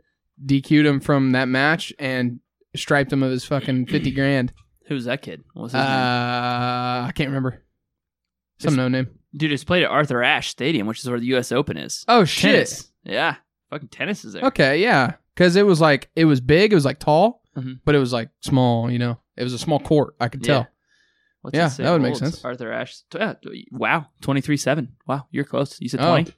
DQ'd 0.44 0.86
him 0.86 1.00
from 1.00 1.32
that 1.32 1.48
match 1.48 1.92
and 1.98 2.40
striped 2.76 3.12
him 3.12 3.22
of 3.22 3.30
his 3.30 3.44
fucking 3.44 3.86
fifty 3.86 4.10
grand. 4.10 4.52
Who's 4.88 5.04
that 5.04 5.22
kid? 5.22 5.44
What 5.52 5.64
was 5.64 5.72
his 5.72 5.80
Uh, 5.80 5.84
name? 5.84 7.04
I 7.08 7.12
can't 7.14 7.28
remember. 7.28 7.62
Some 8.58 8.74
no 8.76 8.88
name. 8.88 9.08
Dude, 9.36 9.52
it's 9.52 9.64
played 9.64 9.82
at 9.84 9.90
Arthur 9.90 10.22
Ashe 10.22 10.48
Stadium, 10.48 10.86
which 10.86 11.00
is 11.00 11.08
where 11.08 11.20
the 11.20 11.26
U.S. 11.26 11.52
Open 11.52 11.76
is. 11.76 12.04
Oh 12.08 12.24
shit. 12.24 12.52
Tennis. 12.54 12.90
Yeah. 13.04 13.36
Fucking 13.70 13.88
tennis 13.88 14.24
is 14.24 14.32
there. 14.32 14.44
Okay, 14.46 14.82
yeah, 14.82 15.14
because 15.34 15.54
it 15.56 15.66
was 15.66 15.80
like 15.80 16.08
it 16.16 16.24
was 16.24 16.40
big, 16.40 16.72
it 16.72 16.74
was 16.74 16.86
like 16.86 16.98
tall, 16.98 17.42
Mhm. 17.56 17.80
but 17.84 17.94
it 17.94 17.98
was 17.98 18.12
like 18.14 18.30
small. 18.40 18.90
You 18.90 18.98
know, 18.98 19.18
it 19.36 19.44
was 19.44 19.52
a 19.52 19.58
small 19.58 19.78
court. 19.78 20.14
I 20.18 20.28
could 20.28 20.40
Yeah. 20.46 20.52
tell. 20.54 20.68
What's 21.42 21.56
Yeah, 21.56 21.68
that 21.68 21.92
would 21.92 22.02
make 22.02 22.16
sense. 22.16 22.44
Arthur 22.44 22.72
Ashe. 22.72 23.02
Yeah, 23.14 23.34
wow. 23.70 24.06
23 24.22 24.56
7. 24.56 24.96
Wow. 25.06 25.26
You're 25.30 25.44
close. 25.44 25.80
You 25.80 25.88
said 25.88 26.00
Oh, 26.00 26.08
20. 26.08 26.32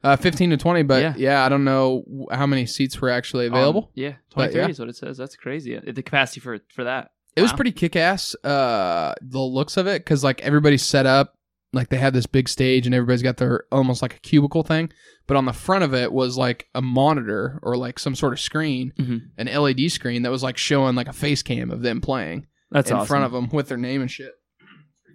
Uh, 0.00 0.14
fifteen 0.14 0.50
to 0.50 0.56
twenty, 0.56 0.84
but 0.84 1.02
Yeah. 1.02 1.14
yeah. 1.16 1.44
I 1.44 1.48
don't 1.48 1.64
know 1.64 2.04
how 2.30 2.46
many 2.46 2.66
seats 2.66 3.00
were 3.00 3.10
actually 3.10 3.48
Um, 3.48 3.54
available. 3.54 3.90
yeah. 3.94 4.14
23 4.30 4.60
yeah. 4.60 4.68
is 4.68 4.78
what 4.78 4.88
it 4.88 4.94
says. 4.96 5.16
That's 5.16 5.34
crazy. 5.34 5.76
Uh, 5.76 5.80
The 5.92 6.02
capacity 6.04 6.38
for 6.40 6.60
for 6.72 6.84
that. 6.84 7.10
it 7.34 7.42
was 7.42 7.52
pretty 7.52 7.72
kick 7.72 7.96
ass. 7.96 8.34
Uh, 8.44 9.14
the 9.20 9.40
looks 9.40 9.76
of 9.76 9.86
it, 9.88 10.04
because 10.04 10.22
like 10.22 10.40
everybody's 10.42 10.84
set 10.84 11.04
up, 11.04 11.34
like 11.72 11.88
they 11.88 11.98
had 11.98 12.14
this 12.14 12.26
big 12.26 12.48
stage 12.48 12.86
and 12.86 12.94
everybody's 12.94 13.22
got 13.24 13.38
their 13.38 13.64
almost 13.72 14.00
like 14.00 14.14
a 14.14 14.20
cubicle 14.20 14.62
thing, 14.62 14.90
but 15.26 15.36
on 15.36 15.44
the 15.46 15.52
front 15.52 15.82
of 15.84 15.92
it 15.94 16.12
was 16.12 16.38
like 16.38 16.68
a 16.76 16.80
monitor 16.80 17.58
or 17.64 17.76
like 17.76 17.98
some 17.98 18.14
sort 18.14 18.32
of 18.32 18.38
screen, 18.40 18.92
Mhm. 19.00 19.20
an 19.36 19.48
LED 19.48 19.88
screen 19.90 20.22
that 20.22 20.30
was 20.30 20.42
like 20.44 20.56
showing 20.56 20.94
like 20.94 21.08
a 21.08 21.12
face 21.12 21.42
cam 21.42 21.70
of 21.72 21.82
them 21.82 22.00
playing. 22.00 22.46
That's 22.70 22.90
in 22.90 22.96
awesome. 22.96 23.06
front 23.06 23.24
of 23.24 23.32
them 23.32 23.48
with 23.50 23.68
their 23.68 23.78
name 23.78 24.00
and 24.00 24.10
shit. 24.10 24.32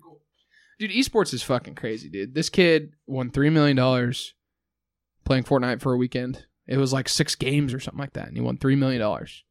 Cool. 0.04 0.20
Dude, 0.80 0.92
esports 0.92 1.34
is 1.34 1.44
fucking 1.44 1.76
crazy, 1.76 2.10
dude. 2.10 2.34
This 2.34 2.50
kid 2.50 2.94
won 3.08 3.30
three 3.30 3.50
million 3.50 3.78
dollars 3.78 4.34
playing 5.26 5.44
Fortnite 5.44 5.82
for 5.82 5.94
a 5.94 5.98
weekend. 5.98 6.46
It 6.68 6.78
was 6.78 6.94
like 6.94 7.10
six 7.10 7.36
games 7.36 7.74
or 7.74 7.80
something 7.80 8.00
like 8.00 8.14
that, 8.14 8.28
and 8.28 8.38
he 8.38 8.42
won 8.42 8.58
three 8.58 8.76
million 8.76 9.02
dollars. 9.02 9.44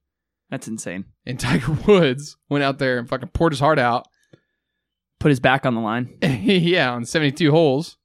That's 0.51 0.69
insane. 0.69 1.07
And 1.25 1.39
Tiger 1.39 1.73
Woods 1.87 2.37
went 2.49 2.65
out 2.65 2.79
there 2.79 2.99
and 2.99 3.09
fucking 3.09 3.31
poured 3.31 3.53
his 3.53 3.61
heart 3.61 3.79
out. 3.79 4.07
Put 5.19 5.31
his 5.31 5.41
back 5.41 5.65
on 5.65 5.75
the 5.75 5.81
line. 5.81 6.19
yeah, 6.23 6.93
on 6.93 7.05
seventy-two 7.05 7.51
holes. 7.51 7.97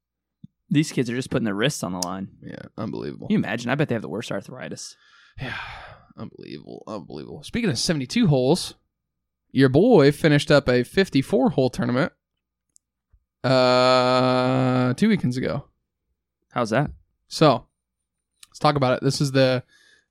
These 0.70 0.92
kids 0.92 1.10
are 1.10 1.16
just 1.16 1.30
putting 1.30 1.46
their 1.46 1.56
wrists 1.56 1.82
on 1.82 1.94
the 1.94 2.06
line. 2.06 2.28
Yeah, 2.44 2.62
unbelievable. 2.78 3.28
Can 3.28 3.34
you 3.34 3.40
imagine? 3.40 3.70
I 3.72 3.76
bet 3.76 3.88
they 3.90 3.96
have 3.96 4.02
the 4.02 4.10
worst 4.10 4.32
arthritis. 4.32 4.96
Yeah, 5.42 5.56
unbelievable, 6.18 6.84
unbelievable. 6.88 7.44
Speaking 7.44 7.70
of 7.70 7.80
seventy-two 7.80 8.28
holes, 8.28 8.76
your 9.52 9.70
boy 9.70 10.12
finished 10.12 10.52
up 10.52 10.68
a 10.68 10.84
fifty-four 10.84 11.52
hole 11.52 11.70
tournament. 11.70 12.12
Uh, 13.44 14.94
two 14.96 15.10
weekends 15.10 15.38
ago. 15.38 15.66
How's 16.52 16.72
that? 16.72 16.92
So 17.28 17.66
let's 18.50 18.60
talk 18.60 18.76
about 18.76 18.98
it. 18.98 19.04
This 19.04 19.22
is 19.22 19.32
the 19.32 19.64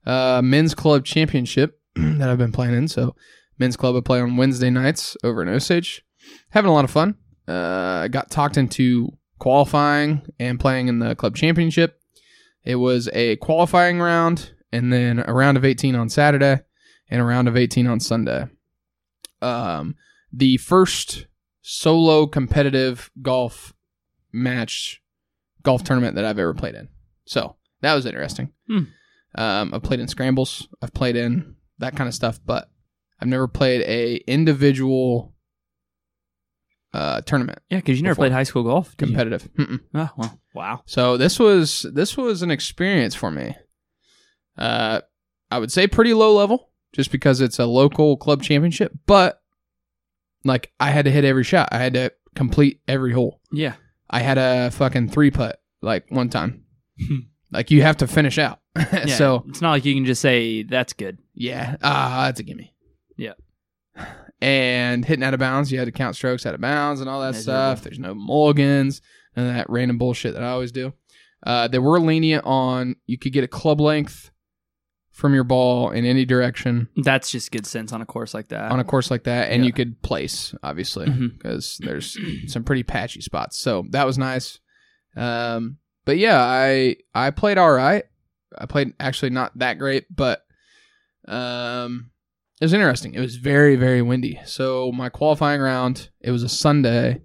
uh, 0.06 0.40
men's 0.42 0.74
club 0.74 1.04
championship 1.04 1.80
that 1.96 2.28
I've 2.28 2.38
been 2.38 2.52
playing 2.52 2.74
in. 2.74 2.88
So 2.88 3.16
men's 3.58 3.76
club 3.76 3.96
I 3.96 4.00
play 4.00 4.20
on 4.20 4.36
Wednesday 4.36 4.70
nights 4.70 5.16
over 5.24 5.42
in 5.42 5.48
Osage. 5.48 6.04
Having 6.50 6.70
a 6.70 6.74
lot 6.74 6.84
of 6.84 6.90
fun. 6.90 7.16
Uh, 7.48 8.02
I 8.04 8.08
got 8.08 8.30
talked 8.30 8.56
into 8.56 9.16
qualifying 9.38 10.22
and 10.38 10.58
playing 10.58 10.88
in 10.88 10.98
the 10.98 11.14
club 11.14 11.36
championship. 11.36 12.00
It 12.64 12.76
was 12.76 13.08
a 13.12 13.36
qualifying 13.36 14.00
round 14.00 14.52
and 14.72 14.92
then 14.92 15.22
a 15.26 15.32
round 15.32 15.56
of 15.56 15.64
18 15.64 15.94
on 15.94 16.08
Saturday 16.08 16.60
and 17.08 17.20
a 17.20 17.24
round 17.24 17.48
of 17.48 17.56
18 17.56 17.86
on 17.86 18.00
Sunday. 18.00 18.48
Um, 19.46 19.94
the 20.32 20.56
first 20.58 21.26
solo 21.62 22.26
competitive 22.26 23.10
golf 23.22 23.74
match 24.32 25.02
golf 25.62 25.82
tournament 25.82 26.14
that 26.16 26.24
I've 26.24 26.38
ever 26.38 26.54
played 26.54 26.74
in. 26.74 26.88
So 27.24 27.56
that 27.80 27.94
was 27.94 28.06
interesting. 28.06 28.52
Hmm. 28.68 28.82
Um, 29.34 29.74
I've 29.74 29.82
played 29.82 30.00
in 30.00 30.08
scrambles. 30.08 30.68
I've 30.80 30.94
played 30.94 31.16
in 31.16 31.56
that 31.78 31.96
kind 31.96 32.08
of 32.08 32.14
stuff, 32.14 32.40
but 32.44 32.70
I've 33.20 33.28
never 33.28 33.48
played 33.48 33.82
a 33.82 34.16
individual 34.30 35.34
uh, 36.94 37.20
tournament 37.22 37.58
Yeah, 37.68 37.78
because 37.78 37.98
you 37.98 38.02
never 38.04 38.14
played 38.14 38.32
high 38.32 38.44
school 38.44 38.62
golf. 38.62 38.96
Competitive. 38.96 39.48
Oh, 39.94 40.10
well, 40.16 40.40
wow. 40.54 40.82
So 40.86 41.16
this 41.16 41.38
was 41.38 41.84
this 41.92 42.16
was 42.16 42.42
an 42.42 42.50
experience 42.50 43.14
for 43.14 43.30
me. 43.30 43.54
Uh, 44.56 45.00
I 45.50 45.58
would 45.58 45.70
say 45.70 45.86
pretty 45.86 46.14
low 46.14 46.34
level, 46.34 46.70
just 46.92 47.10
because 47.12 47.40
it's 47.40 47.58
a 47.58 47.66
local 47.66 48.16
club 48.16 48.42
championship. 48.42 48.92
But 49.06 49.40
like, 50.44 50.72
I 50.80 50.90
had 50.90 51.04
to 51.04 51.10
hit 51.10 51.24
every 51.24 51.44
shot. 51.44 51.68
I 51.72 51.78
had 51.78 51.94
to 51.94 52.12
complete 52.34 52.80
every 52.86 53.12
hole. 53.12 53.40
Yeah. 53.52 53.74
I 54.08 54.20
had 54.20 54.38
a 54.38 54.70
fucking 54.70 55.08
three 55.08 55.30
putt 55.30 55.60
like 55.82 56.06
one 56.10 56.28
time. 56.28 56.64
like 57.52 57.70
you 57.70 57.82
have 57.82 57.98
to 57.98 58.06
finish 58.06 58.38
out. 58.38 58.60
yeah. 58.76 59.06
so 59.06 59.44
it's 59.48 59.60
not 59.60 59.70
like 59.70 59.84
you 59.84 59.94
can 59.94 60.04
just 60.04 60.20
say 60.20 60.62
that's 60.62 60.92
good. 60.92 61.18
yeah, 61.34 61.76
ah, 61.82 62.24
that's 62.26 62.40
a 62.40 62.42
gimme. 62.42 62.74
Yeah. 63.16 63.32
And 64.40 65.04
hitting 65.04 65.24
out 65.24 65.32
of 65.32 65.40
bounds, 65.40 65.72
you 65.72 65.78
had 65.78 65.86
to 65.86 65.92
count 65.92 66.14
strokes 66.14 66.44
out 66.44 66.54
of 66.54 66.60
bounds 66.60 67.00
and 67.00 67.08
all 67.08 67.22
that 67.22 67.34
stuff. 67.34 67.82
There's 67.82 67.98
no 67.98 68.14
mulligans 68.14 69.00
and 69.34 69.48
that 69.48 69.70
random 69.70 69.96
bullshit 69.96 70.34
that 70.34 70.42
I 70.42 70.50
always 70.50 70.72
do. 70.72 70.92
Uh, 71.42 71.68
they 71.68 71.78
were 71.78 72.00
lenient 72.00 72.44
on 72.44 72.96
you 73.06 73.18
could 73.18 73.32
get 73.32 73.44
a 73.44 73.48
club 73.48 73.80
length 73.80 74.30
from 75.16 75.32
your 75.32 75.44
ball 75.44 75.90
in 75.90 76.04
any 76.04 76.26
direction 76.26 76.88
That's 76.98 77.30
just 77.30 77.50
good 77.50 77.64
sense 77.66 77.90
on 77.90 78.02
a 78.02 78.06
course 78.06 78.34
like 78.34 78.48
that. 78.48 78.70
on 78.70 78.78
a 78.80 78.84
course 78.84 79.10
like 79.10 79.24
that, 79.24 79.50
and 79.50 79.64
you 79.64 79.72
could 79.72 80.00
place 80.02 80.54
obviously 80.62 81.08
because 81.08 81.78
there's 81.78 82.18
some 82.46 82.64
pretty 82.64 82.82
patchy 82.82 83.22
spots. 83.22 83.58
So 83.58 83.86
that 83.92 84.04
was 84.04 84.18
nice. 84.18 84.58
Um, 85.16 85.78
but 86.04 86.18
yeah, 86.18 86.38
I 86.38 86.96
I 87.14 87.30
played 87.30 87.56
all 87.56 87.72
right. 87.72 88.04
I 88.58 88.66
played 88.66 88.92
actually 89.00 89.30
not 89.30 89.58
that 89.58 89.78
great, 89.78 90.04
but 90.14 90.42
um, 91.26 92.10
it 92.60 92.66
was 92.66 92.74
interesting. 92.74 93.14
It 93.14 93.20
was 93.20 93.36
very 93.36 93.76
very 93.76 94.02
windy. 94.02 94.38
So 94.44 94.92
my 94.92 95.08
qualifying 95.08 95.62
round, 95.62 96.10
it 96.20 96.30
was 96.30 96.42
a 96.42 96.48
Sunday, 96.48 97.22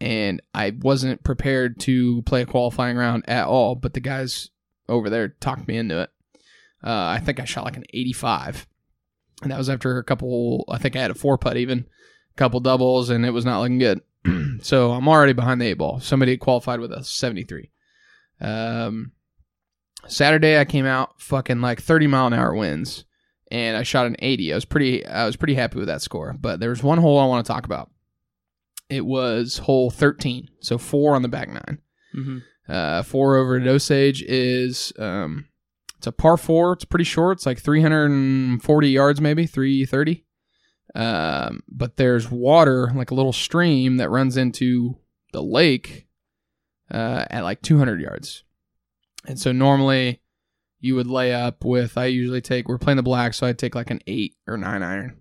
and 0.00 0.42
I 0.52 0.76
wasn't 0.80 1.22
prepared 1.22 1.78
to 1.80 2.22
play 2.22 2.42
a 2.42 2.46
qualifying 2.46 2.96
round 2.96 3.24
at 3.28 3.46
all. 3.46 3.76
But 3.76 3.94
the 3.94 4.00
guys 4.00 4.50
over 4.88 5.08
there 5.08 5.28
talked 5.28 5.68
me 5.68 5.76
into 5.76 6.00
it. 6.00 6.10
Uh, 6.82 7.06
I 7.06 7.18
think 7.18 7.40
I 7.40 7.44
shot 7.44 7.64
like 7.64 7.76
an 7.76 7.84
85, 7.92 8.66
and 9.42 9.50
that 9.50 9.58
was 9.58 9.68
after 9.68 9.98
a 9.98 10.04
couple. 10.04 10.64
I 10.68 10.78
think 10.78 10.96
I 10.96 11.00
had 11.00 11.10
a 11.10 11.14
four 11.14 11.36
putt 11.38 11.56
even, 11.56 11.80
a 11.80 12.36
couple 12.36 12.60
doubles, 12.60 13.10
and 13.10 13.24
it 13.26 13.30
was 13.30 13.44
not 13.44 13.60
looking 13.60 13.78
good. 13.78 14.00
so 14.62 14.92
I'm 14.92 15.08
already 15.08 15.32
behind 15.32 15.60
the 15.60 15.66
eight 15.66 15.78
ball. 15.78 16.00
Somebody 16.00 16.36
qualified 16.36 16.80
with 16.80 16.92
a 16.92 17.04
73. 17.04 17.70
Um, 18.40 19.12
Saturday 20.06 20.58
I 20.58 20.64
came 20.64 20.86
out 20.86 21.20
fucking 21.20 21.60
like 21.60 21.80
30 21.80 22.06
mile 22.06 22.26
an 22.26 22.32
hour 22.32 22.54
winds, 22.54 23.04
and 23.50 23.76
I 23.76 23.82
shot 23.82 24.06
an 24.06 24.16
80. 24.18 24.52
I 24.52 24.54
was 24.54 24.64
pretty 24.64 25.06
I 25.06 25.26
was 25.26 25.36
pretty 25.36 25.54
happy 25.54 25.78
with 25.78 25.88
that 25.88 26.02
score. 26.02 26.34
But 26.38 26.60
there's 26.60 26.82
one 26.82 26.98
hole 26.98 27.18
I 27.18 27.26
want 27.26 27.44
to 27.44 27.52
talk 27.52 27.66
about. 27.66 27.90
It 28.88 29.04
was 29.06 29.58
hole 29.58 29.90
13, 29.90 30.48
so 30.60 30.76
four 30.76 31.14
on 31.14 31.22
the 31.22 31.28
back 31.28 31.48
nine. 31.48 31.78
Mm-hmm. 32.14 32.38
Uh, 32.68 33.02
four 33.02 33.36
over 33.36 33.56
at 33.56 33.66
Osage 33.66 34.22
is 34.22 34.92
um, 34.98 35.46
it's 36.00 36.06
a 36.06 36.12
par 36.12 36.38
four. 36.38 36.72
It's 36.72 36.86
pretty 36.86 37.04
short. 37.04 37.36
It's 37.36 37.44
like 37.44 37.58
340 37.58 38.88
yards, 38.88 39.20
maybe 39.20 39.44
330. 39.44 40.24
Um, 40.94 41.62
but 41.68 41.98
there's 41.98 42.30
water, 42.30 42.90
like 42.94 43.10
a 43.10 43.14
little 43.14 43.34
stream 43.34 43.98
that 43.98 44.08
runs 44.08 44.38
into 44.38 44.96
the 45.34 45.42
lake 45.42 46.08
uh, 46.90 47.26
at 47.28 47.44
like 47.44 47.60
200 47.60 48.00
yards. 48.00 48.44
And 49.26 49.38
so 49.38 49.52
normally 49.52 50.22
you 50.78 50.94
would 50.94 51.06
lay 51.06 51.34
up 51.34 51.66
with, 51.66 51.98
I 51.98 52.06
usually 52.06 52.40
take, 52.40 52.66
we're 52.66 52.78
playing 52.78 52.96
the 52.96 53.02
black, 53.02 53.34
so 53.34 53.46
I'd 53.46 53.58
take 53.58 53.74
like 53.74 53.90
an 53.90 54.00
eight 54.06 54.36
or 54.46 54.56
nine 54.56 54.82
iron 54.82 55.20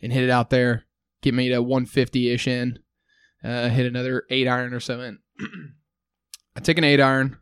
and 0.00 0.10
hit 0.10 0.24
it 0.24 0.30
out 0.30 0.48
there, 0.48 0.84
get 1.20 1.34
me 1.34 1.50
to 1.50 1.60
150 1.60 2.30
ish 2.30 2.48
in, 2.48 2.78
uh, 3.44 3.68
hit 3.68 3.84
another 3.84 4.24
eight 4.30 4.48
iron 4.48 4.72
or 4.72 4.80
so 4.80 5.02
in. 5.02 5.18
I 6.56 6.60
take 6.60 6.78
an 6.78 6.84
eight 6.84 7.00
iron 7.00 7.36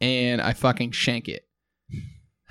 and 0.00 0.40
I 0.40 0.52
fucking 0.52 0.90
shank 0.90 1.28
it. 1.28 1.46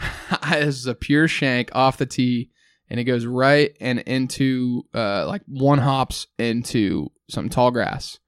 this 0.49 0.75
is 0.77 0.85
a 0.87 0.95
pure 0.95 1.27
shank 1.27 1.69
off 1.73 1.97
the 1.97 2.05
tee 2.05 2.49
and 2.89 2.99
it 2.99 3.03
goes 3.05 3.25
right 3.25 3.75
and 3.79 3.99
into 3.99 4.83
uh, 4.93 5.25
like 5.27 5.41
one 5.47 5.79
hops 5.79 6.27
into 6.37 7.09
some 7.29 7.49
tall 7.49 7.71
grass. 7.71 8.19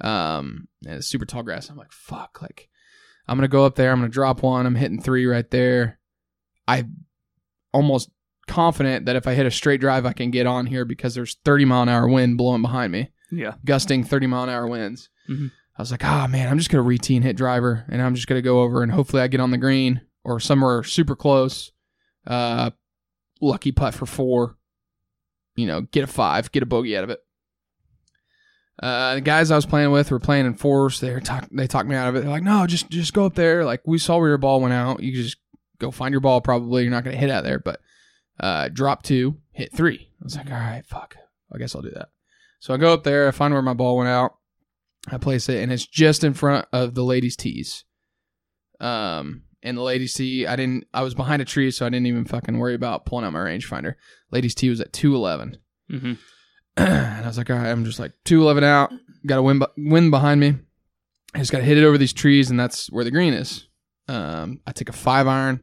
Um, 0.00 0.68
and 0.86 0.96
it's 0.96 1.06
super 1.06 1.24
tall 1.24 1.42
grass. 1.42 1.68
I'm 1.70 1.76
like, 1.76 1.92
fuck, 1.92 2.40
like 2.42 2.68
I'm 3.28 3.36
gonna 3.36 3.48
go 3.48 3.64
up 3.64 3.74
there. 3.76 3.90
I'm 3.92 3.98
gonna 3.98 4.08
drop 4.08 4.42
one. 4.42 4.66
I'm 4.66 4.74
hitting 4.74 5.00
three 5.00 5.26
right 5.26 5.50
there. 5.50 5.98
I 6.68 6.84
almost 7.72 8.10
confident 8.46 9.06
that 9.06 9.16
if 9.16 9.26
I 9.26 9.34
hit 9.34 9.46
a 9.46 9.50
straight 9.50 9.80
drive, 9.80 10.06
I 10.06 10.12
can 10.12 10.30
get 10.30 10.46
on 10.46 10.66
here 10.66 10.84
because 10.84 11.14
there's 11.14 11.36
30 11.44 11.64
mile 11.64 11.82
an 11.82 11.88
hour 11.88 12.08
wind 12.08 12.38
blowing 12.38 12.62
behind 12.62 12.92
me, 12.92 13.10
Yeah. 13.32 13.54
gusting 13.64 14.04
30 14.04 14.26
mile 14.28 14.44
an 14.44 14.50
hour 14.50 14.66
winds. 14.66 15.08
Mhm. 15.28 15.50
I 15.78 15.82
was 15.82 15.90
like, 15.90 16.04
ah, 16.04 16.26
man, 16.26 16.48
I'm 16.48 16.56
just 16.58 16.70
gonna 16.70 16.84
retee 16.88 17.16
and 17.16 17.24
hit 17.24 17.36
driver, 17.36 17.84
and 17.88 18.00
I'm 18.00 18.14
just 18.14 18.26
gonna 18.28 18.40
go 18.42 18.60
over 18.62 18.82
and 18.82 18.92
hopefully 18.92 19.22
I 19.22 19.26
get 19.28 19.40
on 19.40 19.50
the 19.50 19.58
green 19.58 20.00
or 20.26 20.40
somewhere 20.40 20.82
super 20.82 21.14
close. 21.14 21.70
Uh, 22.26 22.70
lucky 23.40 23.70
putt 23.70 23.94
for 23.94 24.06
four. 24.06 24.58
You 25.54 25.66
know, 25.66 25.82
get 25.82 26.04
a 26.04 26.08
five, 26.08 26.50
get 26.52 26.64
a 26.64 26.66
bogey 26.66 26.96
out 26.96 27.04
of 27.04 27.10
it. 27.10 27.20
Uh, 28.82 29.14
the 29.14 29.20
guys 29.22 29.50
I 29.50 29.56
was 29.56 29.64
playing 29.64 29.90
with 29.92 30.10
were 30.10 30.18
playing 30.18 30.44
in 30.44 30.54
fours. 30.54 31.00
They 31.00 31.12
were 31.12 31.20
talk, 31.20 31.48
they 31.50 31.66
talked 31.66 31.88
me 31.88 31.94
out 31.94 32.08
of 32.08 32.16
it. 32.16 32.20
They're 32.20 32.30
like, 32.30 32.42
no, 32.42 32.66
just 32.66 32.90
just 32.90 33.14
go 33.14 33.24
up 33.24 33.34
there. 33.34 33.64
Like 33.64 33.80
we 33.86 33.98
saw 33.98 34.18
where 34.18 34.28
your 34.28 34.36
ball 34.36 34.60
went 34.60 34.74
out. 34.74 35.02
You 35.02 35.14
just 35.14 35.38
go 35.78 35.90
find 35.90 36.12
your 36.12 36.20
ball. 36.20 36.40
Probably 36.40 36.82
you're 36.82 36.90
not 36.90 37.04
gonna 37.04 37.16
hit 37.16 37.30
out 37.30 37.44
there, 37.44 37.60
but 37.60 37.80
uh, 38.38 38.68
drop 38.68 39.02
two, 39.02 39.38
hit 39.52 39.72
three. 39.72 40.10
I 40.20 40.24
was 40.24 40.36
like, 40.36 40.50
all 40.50 40.58
right, 40.58 40.84
fuck. 40.84 41.16
I 41.54 41.58
guess 41.58 41.74
I'll 41.74 41.82
do 41.82 41.92
that. 41.94 42.08
So 42.58 42.74
I 42.74 42.76
go 42.76 42.92
up 42.92 43.04
there. 43.04 43.28
I 43.28 43.30
find 43.30 43.54
where 43.54 43.62
my 43.62 43.74
ball 43.74 43.96
went 43.96 44.10
out. 44.10 44.34
I 45.08 45.18
place 45.18 45.48
it, 45.48 45.62
and 45.62 45.72
it's 45.72 45.86
just 45.86 46.24
in 46.24 46.34
front 46.34 46.66
of 46.72 46.94
the 46.94 47.04
ladies' 47.04 47.36
tees. 47.36 47.84
Um, 48.80 49.44
and 49.66 49.76
the 49.76 49.82
ladies' 49.82 50.14
tee, 50.14 50.46
I 50.46 50.56
didn't. 50.56 50.86
I 50.94 51.02
was 51.02 51.14
behind 51.14 51.42
a 51.42 51.44
tree, 51.44 51.70
so 51.70 51.84
I 51.84 51.88
didn't 51.90 52.06
even 52.06 52.24
fucking 52.24 52.58
worry 52.58 52.74
about 52.74 53.04
pulling 53.04 53.24
out 53.24 53.32
my 53.32 53.40
rangefinder. 53.40 53.94
Ladies' 54.30 54.54
tee 54.54 54.70
was 54.70 54.80
at 54.80 54.92
two 54.92 55.14
eleven. 55.14 55.58
Mm-hmm. 55.90 56.12
and 56.78 57.24
I 57.24 57.26
was 57.26 57.38
like, 57.38 57.50
all 57.50 57.56
right, 57.56 57.68
I'm 57.70 57.84
just 57.84 57.98
like 57.98 58.12
211 58.24 58.62
out, 58.64 58.92
got 59.26 59.38
a 59.38 59.42
wind, 59.42 59.64
wind 59.78 60.10
behind 60.10 60.40
me. 60.40 60.54
I 61.34 61.38
just 61.38 61.50
got 61.50 61.58
to 61.58 61.64
hit 61.64 61.78
it 61.78 61.84
over 61.84 61.96
these 61.98 62.12
trees, 62.12 62.50
and 62.50 62.58
that's 62.60 62.90
where 62.90 63.04
the 63.04 63.10
green 63.10 63.32
is. 63.32 63.66
Um, 64.08 64.60
I 64.66 64.72
take 64.72 64.88
a 64.90 64.92
five 64.92 65.26
iron 65.26 65.62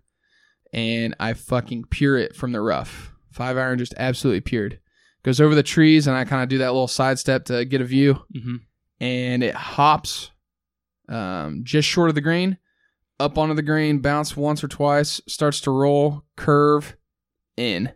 and 0.74 1.16
I 1.20 1.34
fucking 1.34 1.86
pure 1.92 2.18
it 2.18 2.36
from 2.36 2.52
the 2.52 2.62
rough. 2.62 3.14
Five 3.32 3.58
iron 3.58 3.78
just 3.78 3.94
absolutely 3.98 4.42
pured. 4.42 4.80
Goes 5.24 5.40
over 5.40 5.54
the 5.56 5.62
trees, 5.64 6.08
and 6.08 6.18
I 6.18 6.26
kind 6.26 6.42
of 6.44 6.50
do 6.50 6.58
that 6.58 6.72
little 6.74 6.88
side 6.88 7.20
step 7.20 7.46
to 7.46 7.64
get 7.64 7.80
a 7.82 7.86
view, 7.86 8.16
Mm-hmm. 8.36 8.56
and 9.00 9.44
it 9.44 9.54
hops 9.56 10.32
um, 11.10 11.62
just 11.64 11.88
short 11.88 12.10
of 12.10 12.16
the 12.16 12.22
green, 12.22 12.58
up 13.20 13.38
onto 13.38 13.54
the 13.54 13.62
green, 13.62 14.00
bounce 14.00 14.36
once 14.36 14.64
or 14.64 14.68
twice, 14.68 15.22
starts 15.28 15.62
to 15.62 15.72
roll, 15.72 16.24
curve, 16.36 16.96
in. 17.58 17.92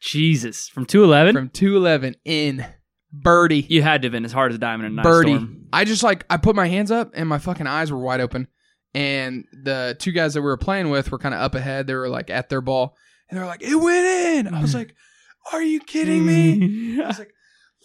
Jesus. 0.00 0.68
From 0.68 0.84
211? 0.86 1.34
From 1.34 1.48
211 1.50 2.16
in. 2.24 2.66
Birdie. 3.14 3.66
you 3.68 3.82
had 3.82 4.00
to 4.02 4.06
have 4.06 4.12
been 4.12 4.24
as 4.24 4.32
hard 4.32 4.52
as 4.52 4.56
a 4.56 4.58
diamond 4.58 4.86
in 4.86 4.92
a 4.92 4.96
nice 4.96 5.04
birdie. 5.04 5.34
storm. 5.34 5.66
I 5.72 5.84
just 5.84 6.02
like 6.02 6.24
I 6.30 6.38
put 6.38 6.56
my 6.56 6.66
hands 6.66 6.90
up 6.90 7.10
and 7.12 7.28
my 7.28 7.38
fucking 7.38 7.66
eyes 7.66 7.92
were 7.92 7.98
wide 7.98 8.20
open. 8.22 8.48
And 8.94 9.44
the 9.52 9.96
two 9.98 10.12
guys 10.12 10.32
that 10.34 10.40
we 10.40 10.46
were 10.46 10.56
playing 10.56 10.88
with 10.90 11.10
were 11.10 11.18
kind 11.18 11.34
of 11.34 11.40
up 11.42 11.54
ahead. 11.54 11.86
They 11.86 11.94
were 11.94 12.08
like 12.08 12.30
at 12.30 12.48
their 12.48 12.60
ball, 12.62 12.96
and 13.28 13.36
they 13.36 13.42
were 13.42 13.48
like, 13.48 13.62
"It 13.62 13.74
went 13.76 14.06
in." 14.46 14.54
I 14.54 14.60
was 14.62 14.74
like, 14.80 14.94
"Are 15.52 15.62
you 15.62 15.80
kidding 15.80 16.24
me?" 16.26 17.02
I 17.02 17.06
was 17.06 17.18
like, 17.18 17.32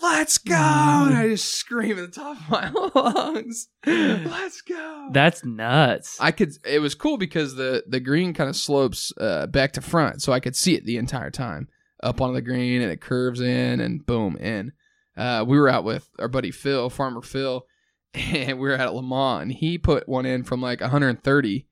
"Let's 0.01 0.37
go!" 0.37 0.53
And 0.55 1.15
I 1.15 1.27
just 1.29 1.53
scream 1.55 1.97
at 1.97 2.11
the 2.11 2.19
top 2.19 2.37
of 2.37 2.49
my 2.49 2.71
lungs, 2.95 3.67
"Let's 3.85 4.61
go!" 4.61 5.09
That's 5.11 5.43
nuts. 5.45 6.17
I 6.19 6.31
could. 6.31 6.53
It 6.65 6.79
was 6.79 6.95
cool 6.95 7.17
because 7.17 7.55
the 7.55 7.83
the 7.87 7.99
green 7.99 8.33
kind 8.33 8.49
of 8.49 8.55
slopes 8.55 9.13
uh, 9.19 9.47
back 9.47 9.73
to 9.73 9.81
front, 9.81 10.21
so 10.21 10.33
I 10.33 10.39
could 10.39 10.55
see 10.55 10.75
it 10.75 10.85
the 10.85 10.97
entire 10.97 11.31
time 11.31 11.67
up 12.03 12.21
on 12.21 12.33
the 12.33 12.41
green, 12.41 12.81
and 12.81 12.91
it 12.91 13.01
curves 13.01 13.41
in, 13.41 13.79
and 13.79 14.05
boom, 14.05 14.37
in. 14.37 14.71
Uh, 15.15 15.43
we 15.47 15.57
were 15.59 15.67
out 15.69 15.83
with 15.83 16.09
our 16.19 16.27
buddy 16.27 16.51
Phil, 16.51 16.89
Farmer 16.91 17.21
Phil, 17.23 17.65
and 18.13 18.59
we 18.59 18.67
were 18.69 18.75
at 18.75 18.93
Lamont, 18.93 19.43
and 19.43 19.51
he 19.51 19.77
put 19.79 20.07
one 20.07 20.25
in 20.27 20.43
from 20.43 20.61
like 20.61 20.79
130 20.79 21.67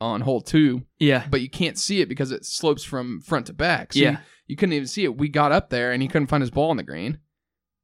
on 0.00 0.22
hole 0.22 0.40
two, 0.40 0.82
yeah. 0.98 1.26
but 1.30 1.40
you 1.42 1.48
can't 1.50 1.78
see 1.78 2.00
it 2.00 2.08
because 2.08 2.32
it 2.32 2.44
slopes 2.44 2.82
from 2.82 3.20
front 3.20 3.46
to 3.46 3.52
back. 3.52 3.92
So 3.92 4.00
Yeah. 4.00 4.10
you, 4.12 4.18
you 4.48 4.56
couldn't 4.56 4.72
even 4.72 4.88
see 4.88 5.04
it. 5.04 5.16
We 5.16 5.28
got 5.28 5.52
up 5.52 5.70
there, 5.70 5.92
and 5.92 6.00
he 6.02 6.08
couldn't 6.08 6.28
find 6.28 6.40
his 6.40 6.50
ball 6.50 6.70
on 6.70 6.78
the 6.78 6.82
green, 6.82 7.18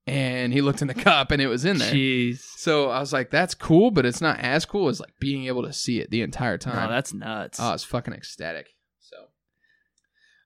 and 0.07 0.53
he 0.53 0.61
looked 0.61 0.83
in 0.83 0.89
the 0.89 0.95
cup, 1.11 1.31
and 1.31 1.43
it 1.43 1.49
was 1.49 1.65
in 1.65 1.79
there. 1.79 1.93
Jeez. 1.93 2.41
So 2.57 2.91
I 2.91 3.01
was 3.01 3.13
like, 3.13 3.31
"That's 3.31 3.55
cool," 3.55 3.91
but 3.91 4.07
it's 4.07 4.21
not 4.21 4.39
as 4.41 4.65
cool 4.65 4.89
as 4.89 5.01
like 5.01 5.15
being 5.19 5.47
able 5.47 5.63
to 5.65 5.73
see 5.73 6.01
it 6.01 6.11
the 6.11 6.23
entire 6.23 6.53
No, 6.65 6.73
time. 6.73 6.91
that's 6.91 7.13
nuts. 7.13 7.59
Oh, 7.61 7.65
I 7.69 7.73
was 7.73 7.85
fucking 7.85 8.15
ecstatic. 8.15 8.69
So 9.01 9.17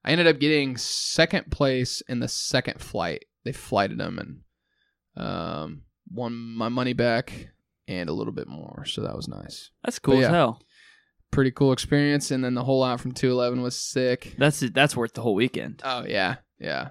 I 0.03 0.11
ended 0.11 0.27
up 0.27 0.39
getting 0.39 0.77
second 0.77 1.51
place 1.51 2.01
in 2.07 2.19
the 2.19 2.27
second 2.27 2.81
flight. 2.81 3.25
They 3.43 3.51
flighted 3.51 3.97
them 3.97 4.19
and 4.19 5.25
um, 5.25 5.81
won 6.11 6.33
my 6.33 6.69
money 6.69 6.93
back 6.93 7.49
and 7.87 8.09
a 8.09 8.13
little 8.13 8.33
bit 8.33 8.47
more. 8.47 8.85
So 8.85 9.01
that 9.01 9.15
was 9.15 9.27
nice. 9.27 9.71
that's 9.83 9.99
cool 9.99 10.15
but 10.17 10.23
as 10.25 10.29
hell. 10.29 10.61
Pretty 11.31 11.51
cool 11.51 11.71
experience. 11.71 12.29
And 12.31 12.43
then 12.43 12.53
the 12.55 12.63
hole 12.63 12.83
out 12.83 12.99
from 12.99 13.13
211 13.13 13.61
was 13.63 13.75
sick. 13.75 14.35
That's 14.37 14.59
that's 14.59 14.95
worth 14.97 15.13
the 15.13 15.21
whole 15.21 15.33
weekend. 15.35 15.81
Oh, 15.83 16.03
yeah. 16.05 16.35
Yeah. 16.59 16.89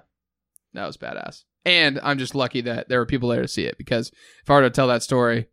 That 0.73 0.87
was 0.87 0.97
badass. 0.97 1.43
And 1.65 1.99
I'm 2.01 2.17
just 2.17 2.33
lucky 2.35 2.61
that 2.61 2.89
there 2.89 2.99
were 2.99 3.05
people 3.05 3.29
there 3.29 3.41
to 3.41 3.47
see 3.47 3.65
it 3.65 3.77
because 3.77 4.11
if 4.43 4.49
I 4.49 4.55
were 4.55 4.61
to 4.61 4.69
tell 4.71 4.87
that 4.87 5.03
story, 5.03 5.47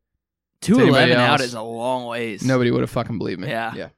two 0.63 0.79
eleven 0.81 1.17
out 1.19 1.41
is 1.41 1.55
a 1.55 1.63
long 1.63 2.07
ways. 2.07 2.43
nobody 2.43 2.71
would 2.71 2.81
have 2.81 2.91
fucking 2.91 3.19
believed 3.19 3.41
me. 3.41 3.49
Yeah. 3.49 3.75
Yeah. 3.75 3.89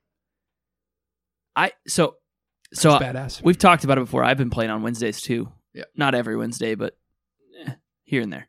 I 1.57 1.73
so 1.87 2.17
so 2.73 2.95
It's 2.97 3.05
badass. 3.05 3.43
we've 3.43 3.59
talked 3.59 3.85
about 3.85 3.99
it 3.99 4.03
before. 4.03 4.25
I've 4.25 4.39
been 4.39 4.51
playing 4.51 4.71
on 4.71 4.83
Wednesdays 4.83 5.21
too. 5.21 5.51
Yeah. 5.75 5.85
Not 5.97 6.15
every 6.15 6.37
Wednesday, 6.37 6.75
but 6.75 6.97
eh, 7.67 7.73
here 8.05 8.23
and 8.23 8.33
there. 8.33 8.49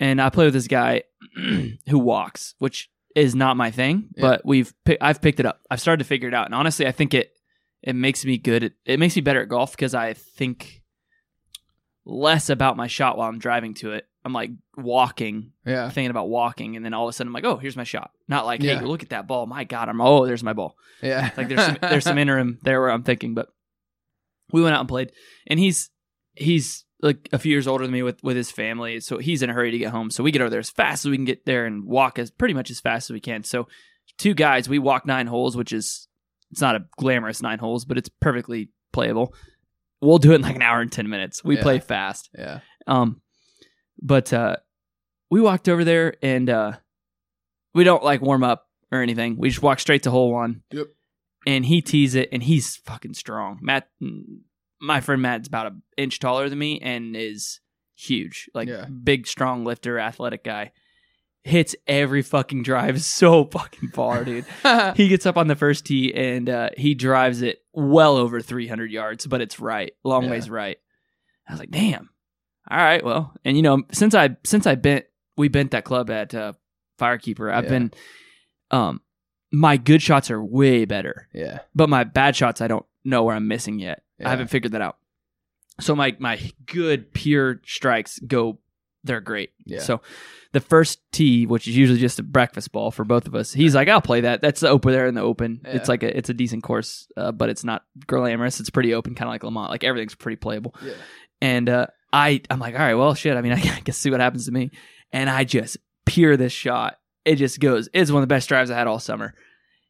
And 0.00 0.20
I 0.20 0.30
play 0.30 0.44
with 0.44 0.54
this 0.54 0.68
guy 0.68 1.02
who 1.88 1.98
walks, 1.98 2.54
which 2.58 2.90
is 3.16 3.34
not 3.34 3.56
my 3.56 3.70
thing, 3.70 4.08
Yeah. 4.16 4.22
but 4.22 4.42
we've 4.44 4.72
pi- 4.84 4.98
I've 5.00 5.20
picked 5.20 5.40
it 5.40 5.46
up. 5.46 5.60
I've 5.70 5.80
started 5.80 6.02
to 6.04 6.08
figure 6.08 6.28
it 6.28 6.34
out, 6.34 6.46
and 6.46 6.54
honestly, 6.54 6.86
I 6.86 6.92
think 6.92 7.14
it 7.14 7.32
it 7.82 7.94
makes 7.94 8.24
me 8.24 8.38
good. 8.38 8.62
At, 8.64 8.72
it 8.84 8.98
makes 9.00 9.14
me 9.16 9.22
better 9.22 9.42
at 9.42 9.48
golf 9.48 9.72
because 9.72 9.94
I 9.94 10.12
think 10.14 10.77
less 12.08 12.48
about 12.48 12.76
my 12.76 12.86
shot 12.86 13.18
while 13.18 13.28
I'm 13.28 13.38
driving 13.38 13.74
to 13.74 13.92
it. 13.92 14.06
I'm 14.24 14.32
like 14.32 14.50
walking, 14.76 15.52
yeah. 15.64 15.88
thinking 15.90 16.10
about 16.10 16.28
walking, 16.28 16.74
and 16.74 16.84
then 16.84 16.92
all 16.94 17.06
of 17.06 17.10
a 17.10 17.12
sudden 17.12 17.28
I'm 17.28 17.34
like, 17.34 17.44
oh, 17.44 17.56
here's 17.56 17.76
my 17.76 17.84
shot. 17.84 18.10
Not 18.26 18.46
like, 18.46 18.62
Yeah. 18.62 18.78
hey, 18.78 18.84
look 18.84 19.02
at 19.02 19.10
that 19.10 19.26
ball. 19.26 19.46
My 19.46 19.64
God, 19.64 19.88
I'm 19.88 20.00
oh, 20.00 20.26
there's 20.26 20.42
my 20.42 20.52
ball. 20.54 20.76
Yeah. 21.02 21.30
Like 21.36 21.48
there's 21.48 21.64
some, 21.64 21.78
there's 21.80 22.04
some 22.04 22.18
interim 22.18 22.58
there 22.62 22.80
where 22.80 22.90
I'm 22.90 23.04
thinking, 23.04 23.34
but 23.34 23.48
we 24.52 24.62
went 24.62 24.74
out 24.74 24.80
and 24.80 24.88
played, 24.88 25.12
and 25.46 25.60
he's 25.60 25.90
he's 26.34 26.84
like 27.00 27.28
a 27.32 27.38
few 27.38 27.52
years 27.52 27.66
older 27.68 27.84
than 27.84 27.92
me 27.92 28.02
with 28.02 28.22
with 28.22 28.36
his 28.36 28.50
family, 28.50 29.00
so 29.00 29.18
he's 29.18 29.42
in 29.42 29.50
a 29.50 29.52
hurry 29.52 29.70
to 29.70 29.78
get 29.78 29.92
home. 29.92 30.10
So 30.10 30.24
we 30.24 30.32
get 30.32 30.42
over 30.42 30.50
there 30.50 30.60
as 30.60 30.70
fast 30.70 31.04
as 31.04 31.10
we 31.10 31.16
can 31.16 31.24
get 31.24 31.46
there 31.46 31.66
and 31.66 31.84
walk 31.84 32.18
as 32.18 32.30
pretty 32.30 32.54
much 32.54 32.70
as 32.70 32.80
fast 32.80 33.10
as 33.10 33.14
we 33.14 33.20
can. 33.20 33.44
So 33.44 33.68
two 34.18 34.34
guys, 34.34 34.68
we 34.68 34.78
walk 34.78 35.06
nine 35.06 35.26
holes, 35.26 35.56
which 35.56 35.72
is 35.72 36.08
it's 36.50 36.60
not 36.60 36.74
a 36.74 36.84
glamorous 36.98 37.42
nine 37.42 37.58
holes, 37.58 37.84
but 37.84 37.98
it's 37.98 38.08
perfectly 38.20 38.70
playable. 38.92 39.34
We'll 40.00 40.18
do 40.18 40.32
it 40.32 40.36
in 40.36 40.42
like 40.42 40.56
an 40.56 40.62
hour 40.62 40.80
and 40.80 40.90
ten 40.92 41.08
minutes. 41.08 41.42
We 41.42 41.56
Yeah. 41.56 41.62
play 41.62 41.78
fast. 41.80 42.30
yeah. 42.38 42.60
Um, 42.86 43.20
but 44.00 44.32
uh, 44.32 44.56
we 45.30 45.40
walked 45.40 45.68
over 45.68 45.84
there 45.84 46.14
and 46.22 46.48
uh, 46.48 46.72
we 47.74 47.84
don't 47.84 48.02
like 48.04 48.20
warm 48.22 48.44
up 48.44 48.66
or 48.92 49.02
anything. 49.02 49.36
We 49.38 49.48
just 49.50 49.62
walk 49.62 49.80
straight 49.80 50.04
to 50.04 50.10
hole 50.10 50.32
one. 50.32 50.62
Yep. 50.70 50.86
And 51.46 51.64
he 51.66 51.80
tees 51.82 52.14
it, 52.14 52.28
and 52.32 52.42
he's 52.42 52.76
fucking 52.76 53.14
strong. 53.14 53.58
Matt, 53.62 53.88
my 54.80 55.00
friend 55.00 55.22
Matt's 55.22 55.48
about 55.48 55.66
an 55.66 55.82
inch 55.96 56.18
taller 56.18 56.48
than 56.48 56.58
me 56.58 56.78
and 56.80 57.16
is 57.16 57.60
huge, 57.94 58.50
like 58.54 58.68
Yeah. 58.68 58.84
big, 58.86 59.26
strong 59.26 59.64
lifter, 59.64 59.98
athletic 59.98 60.44
guy. 60.44 60.72
Hits 61.44 61.74
every 61.86 62.22
fucking 62.22 62.62
drive 62.62 63.00
so 63.02 63.44
fucking 63.46 63.90
far, 63.90 64.24
dude. 64.24 64.44
he 64.96 65.08
gets 65.08 65.24
up 65.24 65.36
on 65.36 65.46
the 65.46 65.56
first 65.56 65.86
tee 65.86 66.12
and 66.14 66.48
uh, 66.50 66.70
he 66.76 66.94
drives 66.94 67.40
it 67.42 67.62
well 67.72 68.16
over 68.16 68.40
300 68.40 68.90
yards, 68.90 69.26
but 69.26 69.40
it's 69.40 69.58
right, 69.58 69.92
long 70.04 70.24
Yeah. 70.24 70.30
ways 70.30 70.50
right. 70.50 70.78
I 71.48 71.52
was 71.52 71.60
like, 71.60 71.70
damn. 71.70 72.10
All 72.70 72.76
right, 72.76 73.02
well, 73.02 73.32
and 73.46 73.56
you 73.56 73.62
know, 73.62 73.82
since 73.92 74.14
I 74.14 74.36
since 74.44 74.66
I 74.66 74.74
bent, 74.74 75.06
we 75.38 75.48
bent 75.48 75.70
that 75.70 75.84
club 75.84 76.10
at 76.10 76.34
uh, 76.34 76.52
Firekeeper. 77.00 77.50
I've 77.50 77.64
Yeah. 77.64 77.70
been, 77.70 77.92
um, 78.70 79.00
my 79.50 79.78
good 79.78 80.02
shots 80.02 80.30
are 80.30 80.44
way 80.44 80.84
better, 80.84 81.28
yeah. 81.32 81.60
but 81.74 81.88
my 81.88 82.04
bad 82.04 82.36
shots 82.36 82.60
I 82.60 82.66
don't 82.68 82.84
know 83.04 83.22
where 83.24 83.34
I'm 83.34 83.48
missing 83.48 83.78
yet. 83.78 84.02
Yeah. 84.18 84.26
I 84.26 84.30
haven't 84.30 84.48
figured 84.48 84.72
that 84.72 84.82
out. 84.82 84.98
So 85.80 85.94
my 85.96 86.14
my 86.18 86.38
good 86.66 87.14
pure 87.14 87.62
strikes 87.64 88.18
go, 88.18 88.58
they're 89.08 89.20
great. 89.20 89.50
Yeah. 89.66 89.80
So 89.80 90.00
the 90.52 90.60
first 90.60 91.00
tee, 91.12 91.46
which 91.46 91.66
is 91.66 91.76
usually 91.76 91.98
just 91.98 92.18
a 92.18 92.22
breakfast 92.22 92.70
ball 92.72 92.90
for 92.90 93.04
both 93.04 93.26
of 93.26 93.34
us, 93.34 93.52
he's 93.52 93.74
like, 93.74 93.88
"I'll 93.88 94.00
play 94.00 94.20
that. 94.20 94.40
That's 94.40 94.60
the 94.60 94.68
open 94.68 94.92
there 94.92 95.06
in 95.06 95.14
the 95.14 95.22
open. 95.22 95.60
Yeah. 95.64 95.72
It's 95.72 95.88
like 95.88 96.02
a 96.02 96.16
it's 96.16 96.30
a 96.30 96.34
decent 96.34 96.62
course, 96.62 97.08
uh, 97.16 97.32
but 97.32 97.48
it's 97.48 97.64
not 97.64 97.82
glamorous. 98.06 98.60
It's 98.60 98.70
pretty 98.70 98.94
open, 98.94 99.14
kind 99.14 99.28
of 99.28 99.32
like 99.32 99.42
Lamont. 99.42 99.70
Like 99.70 99.82
everything's 99.84 100.14
pretty 100.14 100.36
playable." 100.36 100.74
Yeah. 100.82 100.92
And 101.40 101.68
uh, 101.68 101.86
I 102.12 102.42
I'm 102.50 102.60
like, 102.60 102.74
"All 102.74 102.80
right, 102.80 102.94
well, 102.94 103.14
shit. 103.14 103.36
I 103.36 103.40
mean, 103.42 103.52
I 103.54 103.80
guess 103.80 103.98
see 103.98 104.10
what 104.10 104.20
happens 104.20 104.46
to 104.46 104.52
me." 104.52 104.70
And 105.12 105.28
I 105.28 105.44
just 105.44 105.78
peer 106.06 106.36
this 106.36 106.52
shot. 106.52 106.98
It 107.24 107.36
just 107.36 107.60
goes. 107.60 107.88
It's 107.92 108.10
one 108.10 108.22
of 108.22 108.28
the 108.28 108.34
best 108.34 108.48
drives 108.48 108.70
I 108.70 108.78
had 108.78 108.86
all 108.86 109.00
summer. 109.00 109.34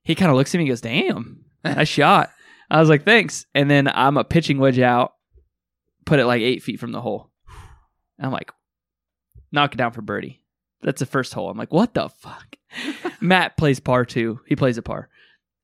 He 0.02 0.14
kind 0.14 0.30
of 0.30 0.36
looks 0.36 0.54
at 0.54 0.58
me 0.58 0.64
and 0.64 0.70
goes, 0.70 0.80
"Damn, 0.80 1.44
I 1.64 1.84
shot." 1.84 2.30
I 2.70 2.80
was 2.80 2.88
like, 2.88 3.04
"Thanks." 3.04 3.46
And 3.54 3.70
then 3.70 3.88
I'm 3.88 4.16
a 4.16 4.24
pitching 4.24 4.58
wedge 4.58 4.78
out, 4.78 5.14
put 6.04 6.20
it 6.20 6.26
like 6.26 6.42
eight 6.42 6.62
feet 6.62 6.80
from 6.80 6.92
the 6.92 7.00
hole. 7.00 7.30
I'm 8.20 8.32
like, 8.32 8.50
knock 9.52 9.74
it 9.74 9.78
down 9.78 9.92
for 9.92 10.02
birdie. 10.02 10.42
That's 10.82 11.00
the 11.00 11.06
first 11.06 11.34
hole. 11.34 11.50
I'm 11.50 11.58
like, 11.58 11.72
what 11.72 11.94
the 11.94 12.08
fuck? 12.08 12.56
Matt 13.20 13.56
plays 13.56 13.80
par 13.80 14.04
two. 14.04 14.40
He 14.46 14.54
plays 14.56 14.78
a 14.78 14.82
par, 14.82 15.08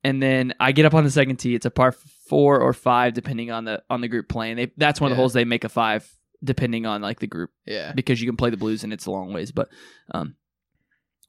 and 0.02 0.22
then 0.22 0.54
I 0.58 0.72
get 0.72 0.86
up 0.86 0.94
on 0.94 1.04
the 1.04 1.10
second 1.10 1.36
tee. 1.36 1.54
It's 1.54 1.66
a 1.66 1.70
par 1.70 1.92
four 1.92 2.58
or 2.60 2.72
five, 2.72 3.14
depending 3.14 3.50
on 3.50 3.64
the 3.64 3.82
on 3.90 4.00
the 4.00 4.08
group 4.08 4.28
playing. 4.28 4.56
They 4.56 4.72
that's 4.76 5.00
one 5.00 5.10
of 5.10 5.16
the 5.16 5.20
Yeah. 5.20 5.22
holes 5.22 5.32
they 5.34 5.44
make 5.44 5.64
a 5.64 5.68
five, 5.68 6.10
depending 6.42 6.86
on 6.86 7.00
like 7.02 7.20
the 7.20 7.26
group 7.26 7.50
Yeah. 7.66 7.92
because 7.92 8.20
you 8.20 8.28
can 8.28 8.36
play 8.36 8.50
the 8.50 8.56
blues 8.56 8.82
and 8.84 8.92
it's 8.92 9.06
a 9.06 9.10
long 9.10 9.32
ways. 9.32 9.52
But 9.52 9.68
um, 10.12 10.34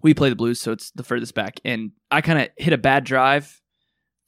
we 0.02 0.14
play 0.14 0.30
the 0.30 0.36
blues, 0.36 0.60
so 0.60 0.72
it's 0.72 0.92
the 0.92 1.04
furthest 1.04 1.36
back. 1.36 1.60
And 1.66 1.92
I 2.10 2.22
kind 2.22 2.40
of 2.40 2.50
hit 2.58 2.74
a 2.74 2.78
bad 2.78 3.04
drive, 3.04 3.62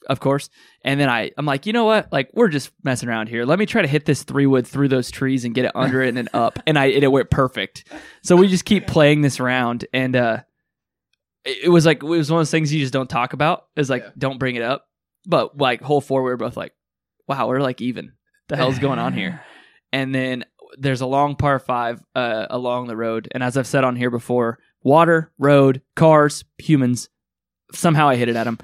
of 0.08 0.20
course. 0.20 0.50
And 0.84 1.00
then 1.00 1.10
I, 1.10 1.32
I'm 1.38 1.46
like, 1.46 1.66
you 1.66 1.74
know 1.74 1.86
what? 1.86 2.12
Like 2.12 2.30
we're 2.34 2.48
just 2.48 2.72
messing 2.84 3.08
around 3.10 3.30
here. 3.30 3.46
Let 3.46 3.60
me 3.60 3.66
try 3.66 3.82
to 3.82 3.88
hit 3.88 4.06
this 4.06 4.24
three 4.24 4.46
wood 4.48 4.66
through 4.66 4.88
those 4.88 5.12
trees 5.12 5.46
and 5.46 5.54
get 5.54 5.66
it 5.66 5.72
under 5.76 6.02
it 6.02 6.08
and 6.10 6.18
then 6.18 6.30
up. 6.34 6.60
And 6.66 6.78
I, 6.80 6.86
and 6.88 7.04
it 7.04 7.08
went 7.10 7.30
perfect. 7.30 7.92
So 8.24 8.36
we 8.36 8.48
just 8.48 8.66
keep 8.66 8.88
playing 8.88 9.22
this 9.22 9.40
round, 9.40 9.86
and 9.94 10.16
uh, 10.16 10.40
it, 11.46 11.66
it 11.66 11.70
was 11.70 11.86
like 11.86 12.02
it 12.04 12.08
was 12.08 12.32
one 12.32 12.40
of 12.40 12.42
those 12.42 12.52
things 12.52 12.74
you 12.74 12.80
just 12.82 12.94
don't 12.94 13.10
talk 13.10 13.34
about. 13.34 13.66
is 13.76 13.90
like 13.90 14.04
Yeah. 14.04 14.10
don't 14.18 14.40
bring 14.40 14.56
it 14.56 14.64
up. 14.64 14.86
But 15.26 15.58
like 15.58 15.82
hole 15.82 16.02
four, 16.02 16.24
we 16.24 16.30
were 16.30 16.38
both 16.38 16.56
like, 16.58 16.74
wow, 17.28 17.48
we're 17.48 17.60
like 17.60 17.82
even. 17.82 18.14
The 18.48 18.56
hell's 18.56 18.80
going 18.80 19.00
on 19.00 19.14
here? 19.14 19.42
and 19.92 20.16
then 20.16 20.46
there's 20.78 21.02
a 21.02 21.06
long 21.06 21.36
par 21.36 21.60
five 21.60 22.02
uh, 22.16 22.48
along 22.50 22.88
the 22.88 22.96
road. 22.96 23.28
And 23.32 23.44
as 23.44 23.58
I've 23.58 23.68
said 23.68 23.84
on 23.84 23.96
here 23.98 24.10
before, 24.10 24.60
water, 24.84 25.32
road, 25.38 25.82
cars, 25.96 26.46
humans. 26.58 27.10
Somehow 27.74 28.08
I 28.08 28.16
hit 28.16 28.30
it 28.30 28.38
at 28.38 28.46
them, 28.46 28.58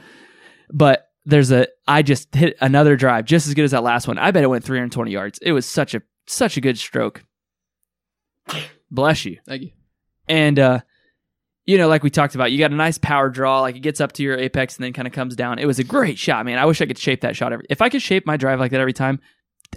but 0.72 1.10
there's 1.26 1.52
a 1.52 1.68
I 1.88 2.02
just 2.02 2.34
hit 2.36 2.58
another 2.62 2.96
drive 2.96 3.26
just 3.26 3.48
as 3.48 3.54
good 3.54 3.66
as 3.66 3.72
that 3.72 3.84
last 3.84 4.08
one. 4.08 4.18
I 4.18 4.32
bet 4.32 4.44
it 4.44 4.48
went 4.48 4.64
320 4.64 5.12
yards. 5.12 5.40
It 5.42 5.52
was 5.54 5.66
such 5.66 5.96
a 5.96 6.02
such 6.28 6.58
a 6.58 6.62
good 6.62 6.78
stroke. 6.78 7.24
Bless 8.92 9.26
you. 9.26 9.40
Thank 9.48 9.62
you. 9.64 9.72
And 10.28 10.60
uh 10.60 10.80
you 11.66 11.78
know, 11.78 11.88
like 11.88 12.04
we 12.04 12.10
talked 12.10 12.36
about, 12.36 12.52
you 12.52 12.60
got 12.60 12.72
a 12.72 12.76
nice 12.76 12.98
power 12.98 13.30
draw, 13.30 13.62
like 13.62 13.78
it 13.78 13.80
gets 13.80 14.02
up 14.02 14.12
to 14.14 14.24
your 14.24 14.38
apex 14.38 14.76
and 14.76 14.84
then 14.84 14.92
kind 14.92 15.08
of 15.08 15.14
comes 15.14 15.34
down. 15.34 15.60
It 15.60 15.66
was 15.66 15.80
a 15.80 15.84
great 15.86 16.18
shot, 16.20 16.46
man. 16.46 16.58
I 16.58 16.66
wish 16.66 16.82
I 16.82 16.86
could 16.86 16.98
shape 17.00 17.22
that 17.22 17.38
shot 17.38 17.54
every 17.54 17.66
if 17.70 17.82
I 17.82 17.88
could 17.90 18.02
shape 18.02 18.26
my 18.26 18.36
drive 18.36 18.60
like 18.60 18.72
that 18.72 18.82
every 18.82 18.92
time, 18.94 19.22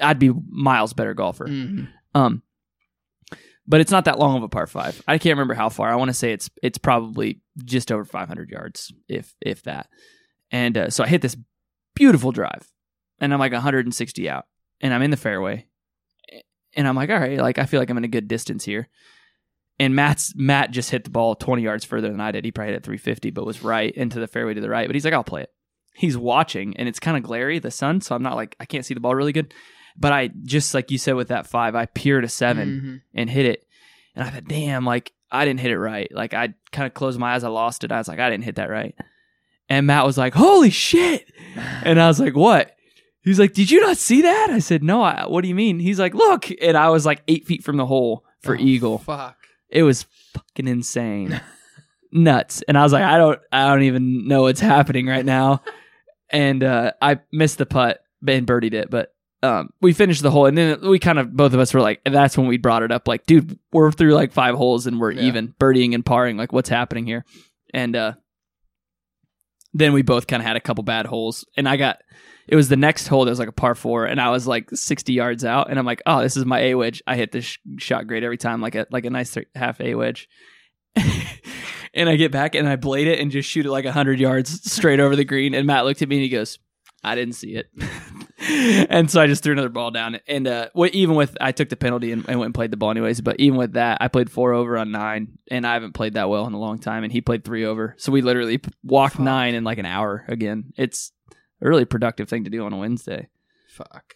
I'd 0.03 0.19
be 0.19 0.33
miles 0.51 0.95
better 0.95 1.15
golfer. 1.15 1.47
Mhm. 1.47 1.89
Um, 2.15 2.43
but 3.69 3.81
it's 3.81 3.91
not 3.93 4.05
that 4.07 4.19
long 4.19 4.37
of 4.37 4.43
a 4.43 4.49
par 4.49 4.67
five. 4.67 5.01
I 5.07 5.19
can't 5.19 5.35
remember 5.35 5.55
how 5.55 5.69
far. 5.69 5.89
I 5.91 5.95
want 5.97 6.09
to 6.09 6.15
say 6.15 6.33
it's 6.33 6.51
it's 6.63 6.79
probably 6.79 7.41
just 7.65 7.93
over 7.93 8.05
500 8.05 8.51
yards, 8.51 8.93
if 9.09 9.35
if 9.41 9.63
that. 9.63 9.89
And 10.51 10.77
uh, 10.79 10.91
so 10.91 11.05
I 11.05 11.09
hit 11.09 11.23
this 11.23 11.37
beautiful 11.95 12.33
drive, 12.33 12.71
and 13.21 13.33
I'm 13.33 13.41
like 13.41 13.53
160 13.53 14.29
out, 14.31 14.47
and 14.81 14.93
I'm 14.95 15.03
in 15.03 15.11
the 15.11 15.17
fairway, 15.17 15.67
and 16.75 16.87
I'm 16.87 16.95
like, 16.97 17.11
all 17.11 17.19
right, 17.19 17.39
like 17.39 17.59
I 17.59 17.67
feel 17.67 17.81
like 17.81 17.91
I'm 17.91 17.99
in 17.99 18.05
a 18.05 18.09
good 18.09 18.29
distance 18.29 18.65
here. 18.65 18.89
And 19.79 19.95
Matt's 19.95 20.33
Matt 20.35 20.71
just 20.71 20.91
hit 20.91 21.05
the 21.05 21.11
ball 21.11 21.35
20 21.35 21.63
yards 21.63 21.85
further 21.85 22.09
than 22.11 22.21
I 22.21 22.31
did. 22.33 22.45
He 22.47 22.51
probably 22.53 22.73
hit 22.73 22.79
it 22.79 22.85
350, 22.85 23.31
but 23.31 23.45
was 23.45 23.63
right 23.63 23.93
into 23.95 24.19
the 24.21 24.27
fairway 24.27 24.55
to 24.55 24.61
the 24.61 24.71
right. 24.71 24.87
But 24.89 24.95
he's 24.95 25.05
like, 25.05 25.13
I'll 25.13 25.23
play 25.25 25.43
it. 25.43 25.53
He's 25.95 26.17
watching, 26.17 26.77
and 26.77 26.89
it's 26.89 27.01
kind 27.01 27.17
of 27.17 27.23
glary, 27.23 27.59
the 27.59 27.71
sun, 27.71 28.01
so 28.01 28.15
I'm 28.15 28.23
not 28.23 28.37
like 28.37 28.57
I 28.61 28.65
can't 28.67 28.85
see 28.87 28.95
the 28.95 29.01
ball 29.01 29.15
really 29.15 29.33
good. 29.33 29.53
But 29.99 30.13
I 30.13 30.29
just 30.45 30.73
like 30.75 30.91
you 30.91 30.99
said 30.99 31.15
with 31.15 31.29
that 31.29 31.47
five, 31.47 31.75
I 31.75 31.87
peered 31.87 32.25
a 32.25 32.29
7 32.29 32.69
Mhm. 32.69 33.01
and 33.15 33.31
hit 33.31 33.47
it. 33.47 33.67
And 34.15 34.25
I 34.25 34.31
thought, 34.31 34.45
damn, 34.45 34.85
like 34.85 35.13
I 35.31 35.45
didn't 35.45 35.61
hit 35.61 35.71
it 35.71 35.79
right. 35.79 36.11
Like 36.13 36.33
I 36.35 36.55
kind 36.73 36.87
of 36.87 36.93
closed 36.95 37.19
my 37.19 37.35
eyes, 37.35 37.45
I 37.45 37.49
lost 37.49 37.83
it. 37.85 37.91
I 37.93 37.99
was 37.99 38.09
like, 38.09 38.19
I 38.19 38.29
didn't 38.31 38.45
hit 38.45 38.57
that 38.57 38.71
right. 38.71 38.95
And 39.69 39.87
Matt 39.87 40.07
was 40.07 40.17
like, 40.19 40.35
holy 40.35 40.71
shit. 40.71 41.31
And 41.83 42.01
I 42.01 42.07
was 42.09 42.21
like, 42.21 42.37
what? 42.37 42.73
He's 43.23 43.41
like, 43.41 43.53
did 43.55 43.71
you 43.71 43.81
not 43.81 43.97
see 43.97 44.23
that? 44.23 44.51
I 44.51 44.61
said, 44.61 44.85
no. 44.85 45.03
I, 45.03 45.27
what 45.27 45.43
do 45.43 45.49
you 45.49 45.55
mean? 45.55 45.81
He's 45.81 45.99
like, 45.99 46.15
look. 46.15 46.47
And 46.63 46.77
I 46.77 46.91
was 46.91 47.05
like 47.05 47.23
eight 47.27 47.47
feet 47.47 47.65
from 47.65 47.77
the 47.77 47.87
hole 47.87 48.25
for 48.43 48.55
Oh, 48.55 48.61
eagle. 48.61 48.99
Fuck. 48.99 49.37
It 49.69 49.83
was 49.83 50.05
fucking 50.33 50.69
insane, 50.69 51.41
nuts. 52.13 52.63
And 52.69 52.79
I 52.79 52.83
was 52.85 52.93
like, 52.93 53.03
I 53.03 53.19
don't, 53.19 53.41
I 53.51 53.67
don't 53.69 53.83
even 53.83 54.29
know 54.29 54.43
what's 54.43 54.61
happening 54.61 55.07
right 55.07 55.25
now. 55.25 55.63
And 56.31 56.63
uh, 56.63 56.93
I 57.03 57.19
missed 57.33 57.59
the 57.59 57.67
putt 57.67 58.01
and 58.27 58.47
birdied 58.47 58.75
it, 58.75 58.91
but 58.91 59.13
um, 59.43 59.71
we 59.81 59.93
finished 59.93 60.23
the 60.23 60.31
hole, 60.31 60.47
and 60.47 60.57
then 60.59 60.81
we 60.89 60.99
kind 60.99 61.19
of 61.19 61.37
both 61.37 61.53
of 61.53 61.61
us 61.61 61.73
were 61.75 61.81
like, 61.81 62.01
and 62.07 62.15
that's 62.15 62.37
when 62.39 62.47
we 62.49 62.57
brought 62.57 62.83
it 62.83 62.91
up, 62.91 63.07
like, 63.07 63.27
dude, 63.27 63.59
we're 63.73 63.93
through 63.93 64.15
like 64.15 64.33
five 64.33 64.55
holes 64.57 64.87
and 64.87 64.99
we're 64.99 65.13
Yeah. 65.13 65.23
even 65.23 65.55
birdieing 65.61 65.95
and 65.95 66.05
parring, 66.05 66.37
like, 66.37 66.53
what's 66.53 66.69
happening 66.69 67.07
here? 67.07 67.25
And 67.75 67.95
uh, 67.95 68.13
then 69.79 69.93
we 69.93 70.03
both 70.03 70.27
kind 70.27 70.41
of 70.41 70.47
had 70.47 70.57
a 70.57 70.61
couple 70.61 70.85
bad 70.85 71.07
holes, 71.07 71.45
and 71.57 71.69
I 71.69 71.77
got. 71.77 71.99
It 72.49 72.55
was 72.55 72.69
the 72.69 72.77
next 72.77 73.09
hole 73.09 73.25
that 73.25 73.31
was 73.31 73.41
like 73.41 73.49
a 73.49 73.53
par 73.53 73.75
four, 73.75 74.05
and 74.05 74.21
I 74.21 74.31
was 74.31 74.47
like 74.47 74.71
sixty 74.71 75.13
yards 75.13 75.45
out, 75.45 75.69
and 75.69 75.79
I'm 75.79 75.87
like, 75.87 76.03
"Oh, 76.07 76.23
this 76.23 76.37
is 76.37 76.45
my 76.45 76.61
a 76.61 76.75
wedge." 76.75 77.03
I 77.07 77.17
hit 77.17 77.33
this 77.33 77.45
sh- 77.45 77.59
shot 77.79 78.07
great 78.07 78.23
every 78.23 78.37
time, 78.37 78.61
like 78.61 78.77
a 78.77 78.87
like 78.91 79.05
a 79.05 79.11
nice 79.11 79.35
th- 79.35 79.49
half 79.55 79.81
a 79.81 79.95
wedge. 79.95 80.29
and 81.95 82.09
I 82.09 82.17
get 82.17 82.31
back 82.31 82.55
and 82.55 82.69
I 82.69 82.77
blade 82.77 83.09
it 83.09 83.19
and 83.19 83.31
just 83.31 83.49
shoot 83.51 83.67
it 83.67 83.71
like 83.71 83.85
hundred 83.85 84.21
yards 84.21 84.71
straight 84.71 85.01
over 85.01 85.17
the 85.17 85.25
green. 85.25 85.55
And 85.55 85.67
Matt 85.67 85.85
looked 85.85 86.03
at 86.03 86.09
me 86.09 86.17
and 86.17 86.23
he 86.23 86.29
goes, 86.29 86.59
"I 87.03 87.15
didn't 87.17 87.35
see 87.35 87.57
it." 87.57 87.67
and 88.49 89.11
so 89.11 89.21
I 89.21 89.27
just 89.27 89.43
threw 89.43 89.53
another 89.53 89.71
ball 89.71 89.91
down. 89.91 90.19
And 90.27 90.47
uh, 90.47 90.69
even 90.93 91.15
with 91.15 91.37
I 91.41 91.53
took 91.53 91.69
the 91.69 91.77
penalty 91.77 92.13
and, 92.13 92.29
and 92.29 92.39
went 92.39 92.49
and 92.49 92.55
played 92.55 92.71
the 92.71 92.77
ball 92.77 92.91
anyways. 92.91 93.21
But 93.21 93.41
even 93.41 93.59
with 93.59 93.73
that, 93.75 93.99
I 94.01 94.09
played 94.09 94.31
four 94.31 94.53
over 94.53 94.77
on 94.77 94.93
nine, 94.93 95.39
and 95.51 95.67
I 95.67 95.75
haven't 95.75 95.93
played 95.93 96.15
that 96.15 96.29
well 96.29 96.47
in 96.47 96.53
a 96.53 96.59
long 96.59 96.79
time. 96.79 97.03
And 97.05 97.13
he 97.13 97.21
played 97.21 97.45
three 97.45 97.65
over, 97.65 97.95
so 97.99 98.13
we 98.13 98.23
literally 98.23 98.61
walked 98.83 99.15
Fuck. 99.15 99.25
nine 99.25 99.55
in 99.55 99.65
like 99.65 99.79
an 99.79 99.87
hour 99.87 100.25
again. 100.29 100.73
It's 100.77 101.13
a 101.63 101.69
really 101.69 101.85
productive 101.85 102.29
thing 102.29 102.45
to 102.45 102.51
do 102.51 102.65
on 102.65 102.73
a 102.73 102.79
Wednesday. 102.79 103.29
Fuck. 103.69 104.15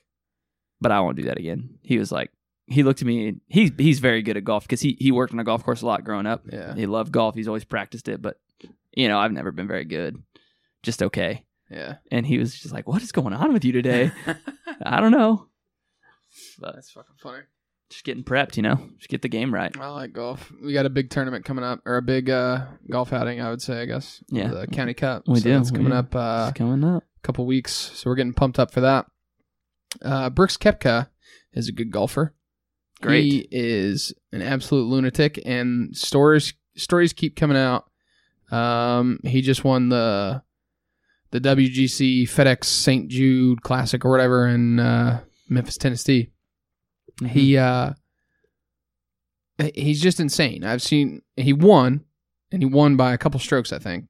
But 0.81 0.93
I 0.93 1.01
won't 1.01 1.17
do 1.17 1.25
that 1.25 1.39
again. 1.39 1.79
He 1.83 1.99
was 1.99 2.11
like, 2.13 2.31
he 2.67 2.83
looked 2.83 3.03
at 3.03 3.07
me. 3.07 3.29
And 3.29 3.41
he's 3.49 3.71
he's 3.79 3.99
very 4.01 4.23
good 4.23 4.37
at 4.37 4.45
golf 4.45 4.65
because 4.65 4.81
he 4.81 4.97
he 4.99 5.13
worked 5.13 5.33
on 5.33 5.41
a 5.41 5.45
golf 5.45 5.65
course 5.65 5.83
a 5.83 5.87
lot 5.87 6.05
growing 6.05 6.27
up. 6.27 6.45
Yeah. 6.51 6.75
He 6.75 6.87
loved 6.87 7.13
golf. 7.13 7.35
He's 7.35 7.49
always 7.49 7.65
practiced 7.65 8.09
it, 8.09 8.21
but 8.21 8.39
you 8.93 9.09
know, 9.09 9.19
I've 9.19 9.33
never 9.33 9.53
been 9.53 9.69
very 9.69 9.85
good. 9.85 10.23
Just 10.83 11.03
okay. 11.03 11.45
Yeah. 11.71 11.97
And 12.11 12.27
he 12.27 12.39
was 12.39 12.59
just 12.59 12.75
like, 12.75 12.89
"What 12.89 13.03
is 13.03 13.13
going 13.13 13.33
on 13.33 13.53
with 13.53 13.65
you 13.65 13.73
today?" 13.73 14.11
I 14.83 15.01
don't 15.01 15.13
know. 15.13 15.47
But 16.59 16.75
That's 16.75 16.91
fucking 16.91 17.17
funny. 17.19 17.43
just 17.91 18.05
getting 18.05 18.23
prepped, 18.25 18.57
you 18.57 18.63
know. 18.63 18.77
Just 18.99 19.09
get 19.09 19.23
the 19.23 19.29
game 19.29 19.53
right. 19.53 19.75
I 19.79 19.89
like 19.89 20.13
golf. 20.13 20.53
We 20.65 20.73
got 20.73 20.87
a 20.87 20.91
big 20.91 21.11
tournament 21.11 21.45
coming 21.45 21.65
up, 21.65 21.81
or 21.85 21.97
a 21.97 22.03
big 22.03 22.31
uh, 22.31 22.67
golf 22.91 23.13
outing, 23.13 23.41
I 23.41 23.51
would 23.51 23.63
say. 23.63 23.81
I 23.83 23.85
guess. 23.87 24.23
Yeah. 24.29 24.49
The 24.49 24.67
county 24.67 24.95
cup. 24.95 25.25
We 25.27 25.39
So 25.41 25.45
do, 25.45 25.59
It's 25.59 25.71
coming 25.71 25.93
up 25.93 26.15
uh, 26.15 26.47
it's 26.51 26.59
coming 26.59 26.85
up. 26.85 27.03
a 27.03 27.21
couple 27.23 27.47
weeks, 27.47 27.73
so 27.73 28.09
we're 28.11 28.17
getting 28.17 28.35
pumped 28.35 28.59
up 28.59 28.73
for 28.73 28.81
that. 28.81 29.07
Uh, 30.03 30.31
Brooks 30.31 30.57
Koepka 30.57 31.09
is 31.53 31.69
a 31.69 31.73
good 31.73 31.91
golfer. 31.91 32.35
Great. 33.03 33.25
He 33.25 33.49
is 33.51 34.13
an 34.33 34.43
absolute 34.43 34.85
lunatic, 34.85 35.41
and 35.45 35.97
stories 35.97 36.53
stories 36.77 37.13
keep 37.13 37.35
coming 37.37 37.57
out. 37.57 37.87
Um, 38.53 39.19
he 39.25 39.41
just 39.43 39.65
won 39.65 39.89
the 39.89 40.43
the 41.31 41.41
WGC 41.41 42.25
FedEx 42.25 42.65
St. 42.65 43.09
Jude 43.09 43.63
Classic 43.63 44.05
or 44.05 44.11
whatever 44.11 44.47
in 44.47 44.81
uh, 44.81 45.21
Memphis, 45.49 45.77
Tennessee. 45.77 46.31
Mm-hmm. 47.21 47.27
He 47.27 47.57
uh 47.57 47.93
he's 49.75 50.01
just 50.01 50.21
insane. 50.21 50.65
I've 50.65 50.83
seen 50.83 51.23
he 51.37 51.53
won, 51.53 52.05
and 52.51 52.63
he 52.63 52.67
won 52.67 52.97
by 52.97 53.13
a 53.13 53.19
couple 53.19 53.41
strokes, 53.41 53.73
I 53.73 53.79
think. 53.79 54.07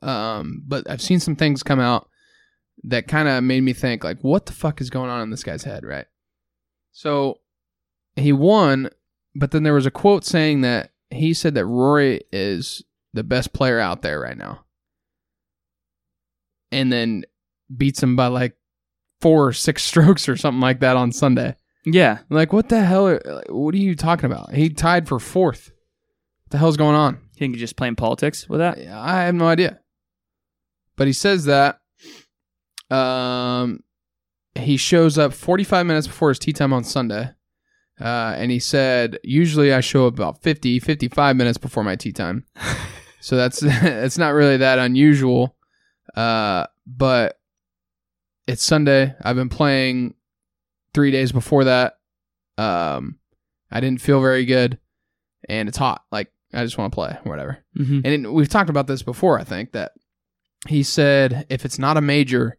Um, 0.00 0.62
but 0.66 0.88
I've 0.88 1.02
seen 1.02 1.20
some 1.20 1.36
things 1.36 1.62
come 1.62 1.80
out 1.80 2.08
that 2.84 3.08
kind 3.08 3.28
of 3.28 3.44
made 3.44 3.62
me 3.62 3.72
think, 3.72 4.04
like, 4.04 4.20
what 4.22 4.46
the 4.46 4.52
fuck 4.52 4.80
is 4.80 4.90
going 4.90 5.10
on 5.10 5.20
in 5.20 5.30
this 5.30 5.44
guy's 5.44 5.64
head, 5.64 5.84
right? 5.84 6.06
So 6.92 7.40
he 8.16 8.32
won, 8.32 8.90
but 9.34 9.50
then 9.50 9.62
there 9.62 9.74
was 9.74 9.86
a 9.86 9.90
quote 9.90 10.24
saying 10.24 10.62
that 10.62 10.90
he 11.10 11.34
said 11.34 11.54
that 11.54 11.66
Rory 11.66 12.22
is 12.32 12.82
the 13.12 13.22
best 13.22 13.52
player 13.52 13.78
out 13.78 14.02
there 14.02 14.20
right 14.20 14.36
now, 14.36 14.64
and 16.72 16.92
then 16.92 17.24
beats 17.74 18.02
him 18.02 18.16
by 18.16 18.26
like 18.26 18.56
four 19.20 19.48
or 19.48 19.52
six 19.52 19.84
strokes 19.84 20.28
or 20.28 20.36
something 20.36 20.60
like 20.60 20.80
that 20.80 20.96
on 20.96 21.12
Sunday. 21.12 21.56
Yeah. 21.84 22.18
Like, 22.30 22.52
what 22.52 22.68
the 22.68 22.82
hell? 22.82 23.08
Are, 23.08 23.42
what 23.48 23.74
are 23.74 23.78
you 23.78 23.94
talking 23.94 24.26
about? 24.26 24.54
He 24.54 24.70
tied 24.70 25.08
for 25.08 25.18
fourth. 25.18 25.70
What 26.44 26.50
the 26.50 26.58
hell's 26.58 26.76
going 26.76 26.94
on? 26.94 27.14
You 27.14 27.38
think 27.38 27.54
he's 27.54 27.60
just 27.60 27.76
playing 27.76 27.96
politics 27.96 28.48
with 28.48 28.60
that? 28.60 28.78
I 28.78 29.24
have 29.24 29.34
no 29.34 29.46
idea. 29.46 29.80
But 30.96 31.06
he 31.06 31.12
says 31.12 31.46
that. 31.46 31.80
Um, 32.90 33.82
he 34.54 34.76
shows 34.76 35.18
up 35.18 35.32
45 35.32 35.86
minutes 35.86 36.06
before 36.06 36.28
his 36.28 36.38
tee 36.38 36.52
time 36.52 36.72
on 36.72 36.84
Sunday. 36.84 37.30
Uh, 38.00 38.34
and 38.36 38.50
he 38.50 38.58
said, 38.58 39.18
usually 39.22 39.72
I 39.72 39.80
show 39.80 40.06
up 40.06 40.14
about 40.14 40.42
50, 40.42 40.78
55 40.78 41.36
minutes 41.36 41.58
before 41.58 41.84
my 41.84 41.96
tee 41.96 42.12
time. 42.12 42.44
so 43.20 43.36
that's 43.36 43.62
it's 43.64 44.18
not 44.18 44.34
really 44.34 44.58
that 44.58 44.78
unusual. 44.78 45.56
Uh, 46.14 46.66
but 46.86 47.38
it's 48.46 48.64
Sunday. 48.64 49.14
I've 49.22 49.36
been 49.36 49.48
playing 49.48 50.14
three 50.94 51.10
days 51.10 51.32
before 51.32 51.64
that. 51.64 51.98
Um, 52.58 53.18
I 53.70 53.80
didn't 53.80 54.00
feel 54.00 54.20
very 54.20 54.44
good, 54.44 54.78
and 55.48 55.68
it's 55.68 55.78
hot. 55.78 56.04
Like 56.10 56.32
I 56.52 56.64
just 56.64 56.78
want 56.78 56.92
to 56.92 56.94
play, 56.94 57.18
whatever. 57.24 57.58
Mm-hmm. 57.78 58.00
And 58.04 58.06
it, 58.06 58.32
we've 58.32 58.48
talked 58.48 58.70
about 58.70 58.86
this 58.86 59.02
before. 59.02 59.38
I 59.38 59.44
think 59.44 59.72
that 59.72 59.92
he 60.68 60.82
said 60.82 61.46
if 61.48 61.64
it's 61.64 61.78
not 61.78 61.96
a 61.96 62.00
major, 62.00 62.58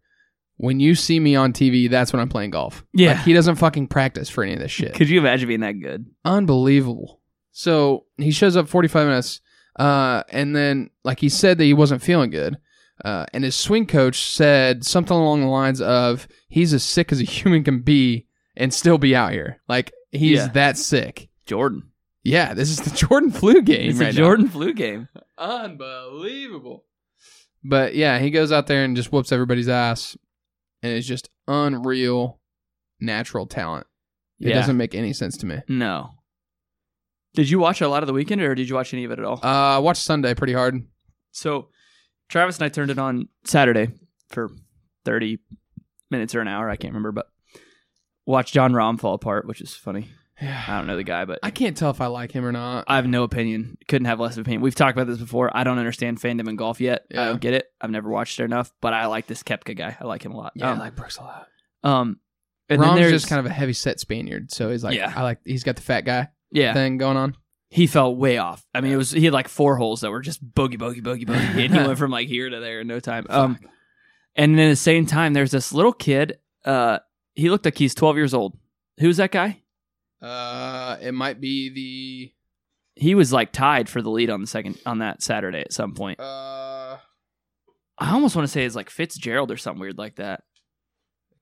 when 0.57 0.79
you 0.79 0.95
see 0.95 1.19
me 1.19 1.35
on 1.35 1.53
TV, 1.53 1.89
that's 1.89 2.11
when 2.11 2.19
I'm 2.21 2.29
playing 2.29 2.51
golf. 2.51 2.83
Yeah. 2.93 3.13
Like, 3.13 3.21
he 3.21 3.33
doesn't 3.33 3.55
fucking 3.55 3.87
practice 3.87 4.29
for 4.29 4.43
any 4.43 4.53
of 4.53 4.59
this 4.59 4.71
shit. 4.71 4.93
Could 4.93 5.09
you 5.09 5.19
imagine 5.19 5.47
being 5.47 5.61
that 5.61 5.73
good? 5.73 6.07
Unbelievable. 6.25 7.21
So 7.51 8.05
he 8.17 8.31
shows 8.31 8.57
up 8.57 8.67
45 8.67 9.07
minutes, 9.07 9.41
uh, 9.77 10.23
and 10.29 10.55
then 10.55 10.89
like 11.03 11.19
he 11.19 11.29
said 11.29 11.57
that 11.59 11.65
he 11.65 11.73
wasn't 11.73 12.01
feeling 12.01 12.31
good. 12.31 12.57
Uh, 13.03 13.25
and 13.33 13.43
his 13.43 13.55
swing 13.55 13.85
coach 13.85 14.21
said 14.29 14.85
something 14.85 15.15
along 15.15 15.41
the 15.41 15.47
lines 15.47 15.81
of, 15.81 16.27
"He's 16.47 16.73
as 16.73 16.83
sick 16.83 17.11
as 17.11 17.19
a 17.19 17.23
human 17.25 17.63
can 17.63 17.81
be, 17.81 18.27
and 18.55 18.73
still 18.73 18.97
be 18.97 19.15
out 19.15 19.31
here. 19.31 19.61
Like 19.67 19.91
he's 20.11 20.37
Yeah. 20.39 20.47
that 20.49 20.77
sick." 20.77 21.29
Jordan. 21.45 21.83
Yeah, 22.23 22.53
this 22.53 22.69
is 22.69 22.77
the 22.77 22.95
Jordan 22.95 23.31
flu 23.31 23.61
game 23.61 23.89
It's 23.89 23.99
right 23.99 24.09
a 24.09 24.13
now. 24.13 24.17
Jordan 24.25 24.47
flu 24.47 24.73
game. 24.73 25.07
Unbelievable. 25.37 26.85
But 27.63 27.95
yeah, 27.95 28.19
he 28.19 28.29
goes 28.29 28.51
out 28.51 28.67
there 28.67 28.83
and 28.83 28.95
just 28.95 29.11
whoops 29.11 29.31
everybody's 29.31 29.69
ass, 29.69 30.17
and 30.81 30.91
it's 30.93 31.07
just 31.07 31.29
unreal, 31.47 32.39
natural 32.99 33.45
talent. 33.47 33.87
It 34.39 34.49
Yeah. 34.49 34.55
doesn't 34.55 34.77
make 34.77 34.93
any 34.95 35.13
sense 35.13 35.37
to 35.37 35.45
me. 35.45 35.61
No. 35.67 36.11
Did 37.33 37.49
you 37.49 37.59
watch 37.59 37.81
a 37.81 37.87
lot 37.87 38.03
of 38.03 38.07
the 38.07 38.13
weekend, 38.13 38.41
or 38.41 38.53
did 38.53 38.69
you 38.69 38.75
watch 38.75 38.93
any 38.93 39.05
of 39.05 39.11
it 39.11 39.19
at 39.19 39.25
all? 39.25 39.39
Uh, 39.43 39.75
I 39.75 39.77
watched 39.79 40.03
Sunday 40.03 40.33
pretty 40.35 40.53
hard. 40.53 40.85
so, 41.31 41.69
Travis 42.33 42.57
and 42.57 42.65
I 42.65 42.69
turned 42.69 42.89
it 42.89 42.97
on 42.97 43.27
Saturday 43.45 43.89
for 44.29 44.49
thirty 45.05 45.37
minutes 46.09 46.33
or 46.33 46.41
an 46.41 46.47
hour. 46.47 46.67
I 46.67 46.77
can't 46.77 46.91
remember, 46.91 47.11
but 47.11 47.27
watched 48.25 48.55
Jon 48.55 48.73
Rahm 48.73 48.99
fall 48.99 49.13
apart, 49.13 49.45
which 49.45 49.61
is 49.61 49.75
funny. 49.75 50.09
I 50.41 50.77
don't 50.77 50.87
know 50.87 50.97
the 50.97 51.03
guy, 51.03 51.25
but 51.25 51.37
I 51.43 51.51
can't 51.51 51.77
tell 51.77 51.91
if 51.91 52.01
I 52.01 52.07
like 52.07 52.31
him 52.31 52.43
or 52.43 52.51
not. 52.51 52.85
I 52.87 52.95
have 52.95 53.05
no 53.05 53.21
opinion. 53.21 53.77
Couldn't 53.87 54.07
have 54.07 54.19
less 54.19 54.33
of 54.33 54.39
opinion. 54.39 54.61
We've 54.61 54.73
talked 54.73 54.97
about 54.97 55.05
this 55.05 55.19
before. 55.19 55.55
I 55.55 55.63
don't 55.63 55.77
understand 55.77 56.19
fandom 56.19 56.49
in 56.49 56.55
golf 56.55 56.81
yet. 56.81 57.05
I 57.11 57.25
don't 57.25 57.39
get 57.39 57.53
it. 57.53 57.67
I've 57.79 57.91
never 57.91 58.09
watched 58.09 58.39
it 58.39 58.45
enough, 58.45 58.73
but 58.81 58.95
I 58.95 59.05
like 59.05 59.27
this 59.27 59.43
Koepka 59.43 59.77
guy. 59.77 59.95
I 60.01 60.05
like 60.05 60.25
him 60.25 60.31
a 60.31 60.37
lot. 60.37 60.53
Yeah, 60.55 60.71
um, 60.71 60.79
I 60.79 60.85
like 60.85 60.95
Brooks 60.95 61.17
a 61.17 61.21
lot. 61.21 61.47
um, 61.83 62.19
and 62.67 62.81
then 62.81 62.95
there's 62.95 63.11
just 63.11 63.27
kind 63.27 63.41
of 63.41 63.45
a 63.45 63.53
heavy 63.53 63.73
set 63.73 63.99
Spaniard, 63.99 64.51
so 64.51 64.71
he's 64.71 64.83
like, 64.83 64.97
Yeah. 64.97 65.13
I 65.15 65.21
like. 65.21 65.37
He's 65.45 65.63
got 65.63 65.75
the 65.75 65.83
fat 65.83 66.01
guy 66.01 66.29
yeah. 66.51 66.73
thing 66.73 66.97
going 66.97 67.15
on. 67.15 67.35
He 67.73 67.87
fell 67.87 68.15
way 68.15 68.37
off. 68.37 68.63
I 68.75 68.81
mean, 68.81 68.91
it 68.91 68.97
was 68.97 69.09
he 69.09 69.25
had 69.25 69.33
like 69.33 69.47
four 69.47 69.77
holes 69.77 70.01
that 70.01 70.11
were 70.11 70.21
just 70.21 70.47
boogie, 70.53 70.77
boogie, 70.77 71.01
boogie, 71.01 71.25
boogie, 71.25 71.65
and 71.65 71.73
he 71.73 71.79
went 71.87 71.97
from 71.97 72.11
like 72.11 72.27
here 72.27 72.47
to 72.47 72.59
there 72.59 72.81
in 72.81 72.87
no 72.87 72.99
time. 72.99 73.25
Um, 73.31 73.57
and 74.35 74.55
then 74.59 74.67
at 74.67 74.69
the 74.69 74.75
same 74.75 75.07
time, 75.07 75.33
there's 75.33 75.49
this 75.49 75.73
little 75.73 75.91
kid. 75.91 76.37
Uh, 76.63 76.99
he 77.33 77.49
looked 77.49 77.65
like 77.65 77.75
he's 77.75 77.95
12 77.95 78.15
years 78.15 78.35
old. 78.35 78.55
Who's 78.99 79.17
that 79.17 79.31
guy? 79.31 79.63
Uh, 80.21 80.97
it 81.01 81.13
might 81.13 81.41
be 81.41 81.69
the. 81.73 83.01
He 83.01 83.15
was 83.15 83.33
like 83.33 83.51
tied 83.51 83.89
for 83.89 84.03
the 84.03 84.11
lead 84.11 84.29
on 84.29 84.41
the 84.41 84.47
second 84.47 84.77
on 84.85 84.99
that 84.99 85.23
Saturday 85.23 85.61
at 85.61 85.73
some 85.73 85.95
point. 85.95 86.19
Uh, 86.19 86.97
I 87.97 88.11
almost 88.13 88.35
want 88.35 88.47
to 88.47 88.51
say 88.51 88.65
it's 88.65 88.75
like 88.75 88.91
Fitzgerald 88.91 89.49
or 89.49 89.57
something 89.57 89.81
weird 89.81 89.97
like 89.97 90.17
that. 90.17 90.43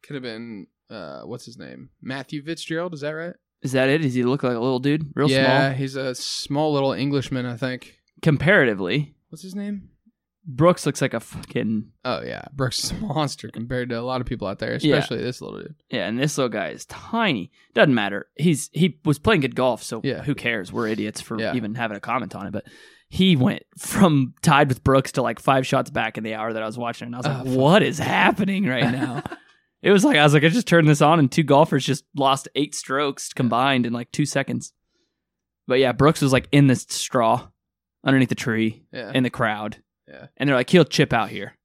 could 0.02 0.14
have 0.14 0.24
been. 0.24 0.68
Uh, 0.90 1.24
what's 1.24 1.46
his 1.46 1.58
name? 1.58 1.90
Matthew 2.02 2.42
Fitzgerald. 2.42 2.94
Is 2.94 3.02
that 3.02 3.12
right? 3.12 3.36
Is 3.62 3.74
that 3.74 3.90
it? 3.90 4.00
Does 4.00 4.14
he 4.14 4.24
look 4.24 4.44
like 4.44 4.56
a 4.56 4.60
little 4.60 4.80
dude, 4.80 5.12
real 5.16 5.28
small? 5.30 5.40
yeah, 5.40 5.68
small? 5.70 5.78
he's 5.78 5.96
a 5.96 6.16
small 6.16 6.74
little 6.74 6.94
Englishman, 6.94 7.46
I 7.46 7.58
think. 7.58 8.00
Comparatively, 8.22 9.14
What's 9.30 9.44
his 9.44 9.56
name? 9.56 9.90
Brooks 10.48 10.88
looks 10.88 11.02
like 11.04 11.14
a 11.14 11.20
fucking 11.20 11.92
Oh 12.04 12.22
yeah, 12.24 12.42
Brooks 12.54 12.84
is 12.86 12.92
a 12.92 12.96
monster 13.02 13.50
compared 13.50 13.90
to 13.90 14.00
a 14.00 14.02
lot 14.02 14.22
of 14.22 14.28
people 14.28 14.48
out 14.48 14.58
there, 14.58 14.76
Yeah. 14.82 14.96
especially 14.96 15.24
this 15.24 15.40
little 15.42 15.60
dude. 15.60 15.76
yeah. 15.92 16.08
And 16.08 16.18
this 16.20 16.36
little 16.38 16.50
guy 16.50 16.70
is 16.70 16.86
tiny. 16.88 17.52
Doesn't 17.76 17.94
matter. 17.94 18.28
He's 18.36 18.70
he 18.74 19.00
was 19.06 19.20
playing 19.20 19.42
good 19.42 19.56
golf, 19.56 19.84
so 19.84 20.02
Yeah. 20.04 20.24
who 20.24 20.34
cares? 20.34 20.74
We're 20.74 20.88
idiots 20.88 21.22
for 21.22 21.40
Yeah. 21.40 21.54
even 21.56 21.76
having 21.76 21.96
a 21.96 22.00
comment 22.02 22.36
on 22.36 22.48
it. 22.48 22.52
But 22.54 22.66
he 23.10 23.36
went 23.36 23.64
from 23.78 24.34
tied 24.42 24.70
with 24.70 24.84
Brooks 24.84 25.12
to 25.14 25.22
like 25.22 25.40
five 25.40 25.68
shots 25.68 25.92
back 25.92 26.18
in 26.18 26.24
the 26.24 26.34
hour 26.34 26.52
that 26.54 26.64
I 26.64 26.66
was 26.66 26.78
watching, 26.78 27.06
and 27.08 27.16
I 27.16 27.20
was 27.20 27.28
oh, 27.28 27.30
like, 27.30 27.42
Oh, 27.42 27.46
fuck. 27.46 27.58
"What 27.60 27.84
is 27.84 28.00
happening 28.00 28.66
right 28.66 28.92
now?" 28.92 29.22
it 29.82 29.92
was 29.92 30.04
like 30.06 30.18
I 30.18 30.24
was 30.24 30.34
like, 30.34 30.44
I 30.44 30.50
just 30.50 30.68
turned 30.68 30.88
this 30.88 31.02
on, 31.02 31.20
and 31.20 31.32
two 31.32 31.44
golfers 31.44 31.86
just 31.86 32.04
lost 32.16 32.48
eight 32.56 32.76
strokes 32.76 33.34
combined 33.34 33.86
in 33.86 33.94
like 33.94 34.12
two 34.12 34.26
seconds. 34.26 34.74
But 35.68 35.80
yeah, 35.80 35.92
Brooks 35.92 36.22
was 36.22 36.34
like 36.34 36.48
in 36.52 36.68
the 36.68 36.76
straw 36.76 37.48
underneath 38.04 38.30
the 38.30 38.36
tree 38.36 38.84
Yeah, 38.92 39.12
in 39.14 39.24
the 39.24 39.30
crowd. 39.30 39.78
Yeah. 40.08 40.28
And 40.38 40.50
they're 40.50 40.56
like, 40.56 40.70
he'll 40.70 40.84
chip 40.84 41.14
out 41.14 41.30
here. 41.30 41.56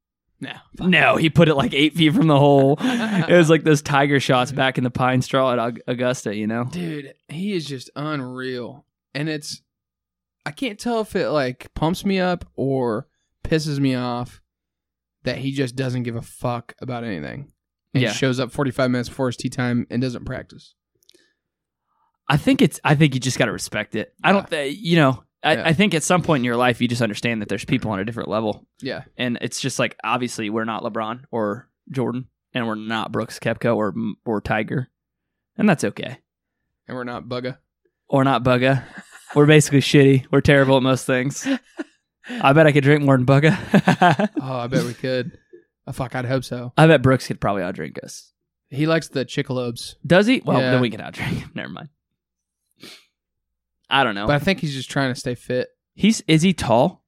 no, 0.41 0.53
No, 0.79 1.17
he 1.17 1.31
put 1.31 1.49
it 1.49 1.55
like 1.55 1.73
eight 1.75 1.95
feet 1.95 2.15
from 2.15 2.27
the 2.27 2.39
hole. 2.39 2.77
it 2.81 3.33
was 3.33 3.51
like 3.51 3.65
those 3.65 3.83
tiger 3.97 4.21
shots 4.21 4.53
back 4.53 4.79
in 4.79 4.85
the 4.85 4.91
pine 4.91 5.23
straw 5.23 5.53
at 5.55 5.79
Augusta, 5.89 6.35
you 6.35 6.47
know? 6.47 6.65
dude, 6.65 7.15
he 7.29 7.55
is 7.55 7.65
just 7.67 7.91
unreal, 7.97 8.85
and 9.15 9.29
it's. 9.29 9.63
I 10.45 10.53
can't 10.53 10.79
tell 10.79 11.01
if 11.01 11.17
it 11.17 11.31
like 11.31 11.73
pumps 11.75 12.05
me 12.05 12.21
up 12.21 12.45
or 12.55 13.09
pisses 13.43 13.81
me 13.81 13.97
off 13.97 14.41
that 15.25 15.39
he 15.39 15.51
just 15.51 15.75
doesn't 15.75 16.05
give 16.05 16.15
a 16.15 16.23
fuck 16.23 16.75
about 16.81 17.03
anything. 17.03 17.51
And 17.97 18.03
Yeah. 18.03 18.13
shows 18.13 18.39
up 18.41 18.53
45 18.53 18.91
minutes 18.91 19.09
before 19.09 19.27
his 19.29 19.37
tee 19.37 19.49
time 19.49 19.87
and 19.91 20.03
doesn't 20.03 20.25
practice. 20.25 20.75
I 22.29 22.37
think 22.37 22.61
it's, 22.61 22.81
I 22.85 22.95
think 22.95 23.15
you 23.15 23.21
just 23.21 23.39
got 23.39 23.47
to 23.47 23.53
respect 23.53 23.95
it. 23.95 24.13
I 24.25 24.33
don't, 24.33 24.49
th- 24.51 24.77
you 24.77 24.97
know, 24.97 25.23
I, 25.45 25.55
Yeah. 25.55 25.63
I 25.67 25.73
think 25.73 25.95
at 25.95 26.03
some 26.03 26.23
point 26.23 26.41
in 26.41 26.45
your 26.45 26.57
life, 26.57 26.81
you 26.81 26.89
just 26.89 27.03
understand 27.03 27.41
that 27.41 27.49
there's 27.49 27.65
people 27.65 27.91
on 27.93 28.01
a 28.01 28.05
different 28.05 28.29
level. 28.29 28.67
Yeah, 28.81 29.05
And 29.17 29.39
it's 29.41 29.61
just 29.61 29.79
like, 29.79 29.97
obviously, 30.03 30.51
we're 30.51 30.65
not 30.65 30.83
LeBron 30.83 31.23
or 31.31 31.69
Jordan, 31.93 32.27
and 32.53 32.67
we're 32.67 32.75
not 32.75 33.13
Brooks 33.13 33.39
Koepka 33.39 33.75
or, 33.77 33.95
or 34.25 34.41
Tiger. 34.41 34.89
And 35.57 35.69
that's 35.69 35.85
okay. 35.85 36.19
and 36.89 36.97
we're 36.97 37.05
not 37.05 37.25
bugga. 37.29 37.59
Or 38.09 38.23
not 38.25 38.45
Bugga. 38.45 38.85
we're 39.35 39.47
basically 39.47 39.81
shitty. 39.81 40.27
We're 40.31 40.41
terrible 40.41 40.77
at 40.77 40.83
most 40.83 41.07
things. 41.07 41.47
I 42.29 42.53
bet 42.53 42.67
I 42.67 42.73
could 42.73 42.83
drink 42.85 43.03
more 43.05 43.17
than 43.17 43.27
Bugga. 43.27 44.29
Oh, 44.41 44.59
I 44.59 44.67
bet 44.67 44.85
we 44.85 44.95
could. 44.95 45.39
Oh, 45.87 45.93
fuck, 45.93 46.15
I'd 46.15 46.25
hope 46.27 46.45
so. 46.45 46.73
I 46.77 46.87
bet 46.87 47.03
Brooks 47.03 47.27
could 47.29 47.41
probably 47.41 47.63
outdrink 47.63 48.03
us. 48.03 48.33
He 48.69 48.87
likes 48.87 49.09
the 49.09 49.25
chickalobes, 49.25 49.95
Does 50.07 50.27
he? 50.27 50.43
Well, 50.45 50.61
Yeah. 50.61 50.73
then 50.73 50.81
we 50.81 50.91
can 50.91 51.01
outdrink 51.01 51.39
him. 51.39 51.51
Never 51.55 51.69
mind. 51.69 51.89
I 53.89 54.03
don't 54.05 54.15
know. 54.15 54.27
but 54.27 54.35
I 54.35 54.39
think 54.41 54.61
he's 54.61 54.75
just 54.75 54.91
trying 54.91 55.13
to 55.15 55.19
stay 55.19 55.35
fit. 55.35 55.69
he's 55.95 56.21
is 56.27 56.43
he 56.43 56.53
tall? 56.53 57.05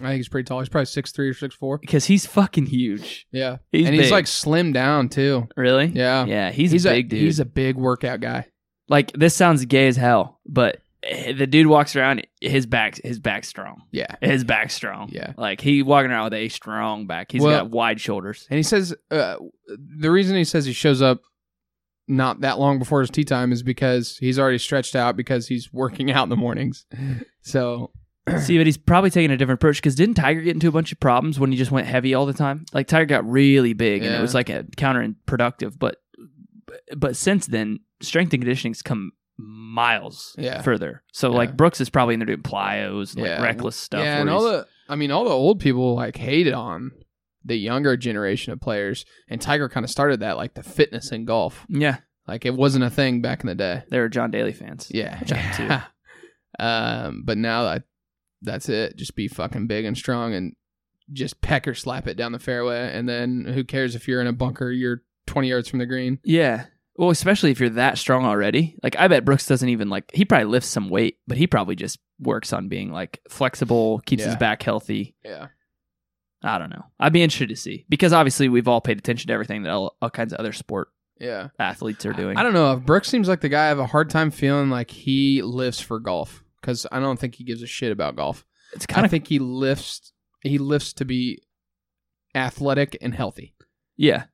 I 0.00 0.04
think 0.08 0.16
he's 0.16 0.28
pretty 0.28 0.46
tall. 0.46 0.60
He's 0.60 0.68
probably 0.68 0.86
six 0.86 1.12
three 1.12 1.28
or 1.28 1.34
six 1.34 1.54
four. 1.54 1.78
Because 1.78 2.06
he's 2.06 2.26
fucking 2.26 2.66
huge. 2.66 3.26
Yeah, 3.30 3.58
He's 3.70 3.86
and 3.86 3.92
big. 3.94 4.02
he's 4.02 4.10
like 4.10 4.26
slim 4.26 4.72
down 4.72 5.08
too. 5.08 5.46
really? 5.56 5.86
Yeah, 5.86 6.24
Yeah, 6.24 6.50
he's, 6.50 6.72
a 6.84 6.88
big 6.90 7.10
dude. 7.10 7.20
He's 7.20 7.38
a 7.38 7.44
big 7.44 7.76
workout 7.76 8.20
guy. 8.20 8.46
like 8.88 9.12
this 9.12 9.36
sounds 9.36 9.64
gay 9.66 9.86
as 9.88 9.96
hell, 9.96 10.40
but 10.46 10.78
the 11.02 11.46
dude 11.46 11.66
walks 11.66 11.96
around. 11.96 12.26
His 12.40 12.66
back, 12.66 13.00
his 13.02 13.18
back 13.18 13.44
strong. 13.44 13.82
Yeah, 13.90 14.14
His 14.20 14.44
back 14.44 14.70
strong. 14.70 15.08
Yeah. 15.12 15.32
like 15.36 15.60
he 15.60 15.82
walking 15.82 16.10
around 16.10 16.24
with 16.24 16.34
a 16.34 16.48
strong 16.48 17.06
back. 17.06 17.32
He's 17.32 17.42
Well- 17.42 17.58
got 17.64 17.70
wide 17.70 18.00
shoulders. 18.00 18.46
and 18.50 18.56
he 18.56 18.62
says 18.62 18.94
uh, 19.10 19.36
the 19.68 20.10
reason 20.10 20.36
he 20.36 20.44
says 20.44 20.66
he 20.66 20.72
shows 20.72 21.00
up 21.02 21.20
not 22.08 22.40
that 22.40 22.58
long 22.58 22.78
before 22.78 23.00
his 23.00 23.10
tee 23.10 23.24
time 23.24 23.52
is 23.52 23.62
because 23.62 24.16
he's 24.18 24.38
already 24.38 24.58
stretched 24.58 24.96
out 24.96 25.16
because 25.16 25.46
he's 25.46 25.72
working 25.72 26.10
out 26.10 26.24
in 26.24 26.28
the 26.30 26.36
mornings. 26.36 26.84
So 27.42 27.92
See, 28.40 28.58
but 28.58 28.66
he's 28.66 28.76
probably 28.76 29.08
taking 29.08 29.30
a 29.30 29.36
different 29.38 29.58
approach 29.60 29.76
because 29.78 29.94
didn't 29.94 30.16
Tiger 30.16 30.42
get 30.42 30.52
into 30.54 30.68
a 30.68 30.72
bunch 30.72 30.92
of 30.92 31.00
problems 31.00 31.40
when 31.40 31.50
he 31.50 31.56
just 31.56 31.70
went 31.70 31.86
heavy 31.86 32.12
all 32.12 32.26
the 32.26 32.34
time? 32.34 32.66
Like 32.74 32.86
Tiger 32.86 33.06
got 33.06 33.26
really 33.28 33.72
big 33.72 34.02
and 34.04 34.14
it 34.14 34.20
was 34.20 34.34
like 34.34 34.50
a 34.50 34.64
counterproductive. 34.76 35.78
But 35.78 35.96
but 36.96 37.16
since 37.16 37.46
then, 37.46 37.80
strength 38.02 38.34
and 38.34 38.42
conditioning's 38.42 38.82
come 38.82 39.12
miles 39.70 40.34
Yeah. 40.38 40.62
further. 40.62 41.02
So 41.12 41.30
Yeah. 41.30 41.36
like 41.36 41.56
Brooks 41.56 41.80
is 41.80 41.88
probably 41.90 42.14
in 42.14 42.20
there 42.20 42.26
doing 42.26 42.42
plyos, 42.42 43.16
like 43.16 43.26
Yeah. 43.26 43.42
reckless 43.42 43.76
stuff. 43.76 44.02
Yeah, 44.04 44.20
and 44.20 44.28
all 44.30 44.42
the 44.42 44.66
I 44.88 44.96
mean, 44.96 45.10
all 45.12 45.24
the 45.24 45.30
old 45.30 45.60
people 45.60 45.94
like 45.94 46.16
hated 46.16 46.52
on 46.52 46.90
the 47.44 47.56
younger 47.56 47.96
generation 47.96 48.52
of 48.52 48.60
players, 48.60 49.04
and 49.28 49.40
Tiger 49.40 49.68
kind 49.68 49.84
of 49.84 49.90
started 49.90 50.20
that, 50.20 50.36
like 50.36 50.54
the 50.54 50.62
fitness 50.62 51.10
in 51.12 51.24
golf. 51.24 51.64
yeah, 51.68 51.98
Like 52.26 52.44
it 52.44 52.54
wasn't 52.54 52.84
a 52.84 52.90
thing 52.90 53.22
back 53.22 53.40
in 53.42 53.46
the 53.46 53.54
day. 53.54 53.82
they 53.90 53.98
were 54.00 54.08
John 54.08 54.30
Daly 54.30 54.52
fans. 54.52 54.88
Yeah, 54.90 55.18
Which 55.20 55.32
I 55.32 55.52
too. 55.52 55.62
yeah. 55.64 55.84
um, 56.58 57.22
but 57.24 57.38
now 57.38 57.64
that 57.64 57.84
that's 58.42 58.68
it, 58.68 58.96
just 58.96 59.14
be 59.14 59.28
fucking 59.28 59.66
big 59.68 59.84
and 59.84 59.96
strong 59.96 60.34
and 60.34 60.54
just 61.12 61.40
pecker 61.40 61.74
slap 61.74 62.06
it 62.06 62.16
down 62.16 62.32
the 62.32 62.38
fairway, 62.38 62.90
and 62.92 63.08
then 63.08 63.44
who 63.44 63.64
cares 63.64 63.94
if 63.94 64.06
you're 64.08 64.20
in 64.20 64.26
a 64.26 64.32
bunker? 64.32 64.70
You're 64.70 65.02
20 65.26 65.48
yards 65.48 65.68
from 65.68 65.78
the 65.78 65.86
green. 65.86 66.18
Yeah. 66.24 66.66
Well, 66.96 67.10
especially 67.10 67.50
if 67.50 67.60
you're 67.60 67.70
that 67.70 67.98
strong 67.98 68.24
already. 68.26 68.76
Like, 68.82 68.96
I 68.98 69.08
bet 69.08 69.24
Brooks 69.24 69.46
doesn't 69.46 69.68
even 69.68 69.88
like, 69.88 70.10
he 70.12 70.24
probably 70.24 70.46
lifts 70.46 70.68
some 70.68 70.90
weight, 70.90 71.18
but 71.26 71.38
he 71.38 71.46
probably 71.46 71.74
just 71.76 71.98
works 72.18 72.52
on 72.52 72.68
being 72.68 72.92
like 72.92 73.20
flexible, 73.28 74.00
keeps 74.04 74.24
his 74.24 74.36
back 74.36 74.62
healthy. 74.62 75.14
Yeah, 75.24 75.46
I 76.42 76.58
don't 76.58 76.70
know. 76.70 76.84
I'd 76.98 77.12
be 77.12 77.22
interested 77.22 77.48
to 77.50 77.56
see 77.56 77.86
because 77.88 78.12
obviously 78.12 78.48
we've 78.48 78.68
all 78.68 78.80
paid 78.80 78.98
attention 78.98 79.28
to 79.28 79.32
everything 79.32 79.62
that 79.62 79.70
all, 79.72 79.96
all 80.02 80.10
kinds 80.10 80.32
of 80.32 80.38
other 80.40 80.52
sport 80.52 80.88
yeah. 81.18 81.48
athletes 81.58 82.04
are 82.06 82.12
doing. 82.12 82.36
I 82.36 82.42
don't 82.42 82.54
know 82.54 82.76
Brooks 82.76 83.08
seems 83.08 83.28
like 83.28 83.40
the 83.40 83.48
guy 83.48 83.66
I 83.66 83.68
have 83.68 83.78
a 83.78 83.86
hard 83.86 84.10
time 84.10 84.30
feeling 84.30 84.70
like 84.70 84.90
he 84.90 85.42
lifts 85.42 85.80
for 85.80 85.98
golf 86.00 86.42
because 86.60 86.86
I 86.90 87.00
don't 87.00 87.18
think 87.18 87.34
he 87.34 87.44
gives 87.44 87.62
a 87.62 87.66
shit 87.66 87.92
about 87.92 88.16
golf. 88.16 88.44
It's 88.72 88.86
I 88.88 88.92
kind 88.92 89.04
of, 89.04 89.10
think 89.10 89.26
he 89.26 89.38
lifts. 89.38 90.12
He 90.42 90.58
lifts 90.58 90.92
to 90.94 91.04
be 91.04 91.42
athletic 92.34 92.96
and 93.00 93.14
healthy. 93.14 93.54
yeah. 93.96 94.24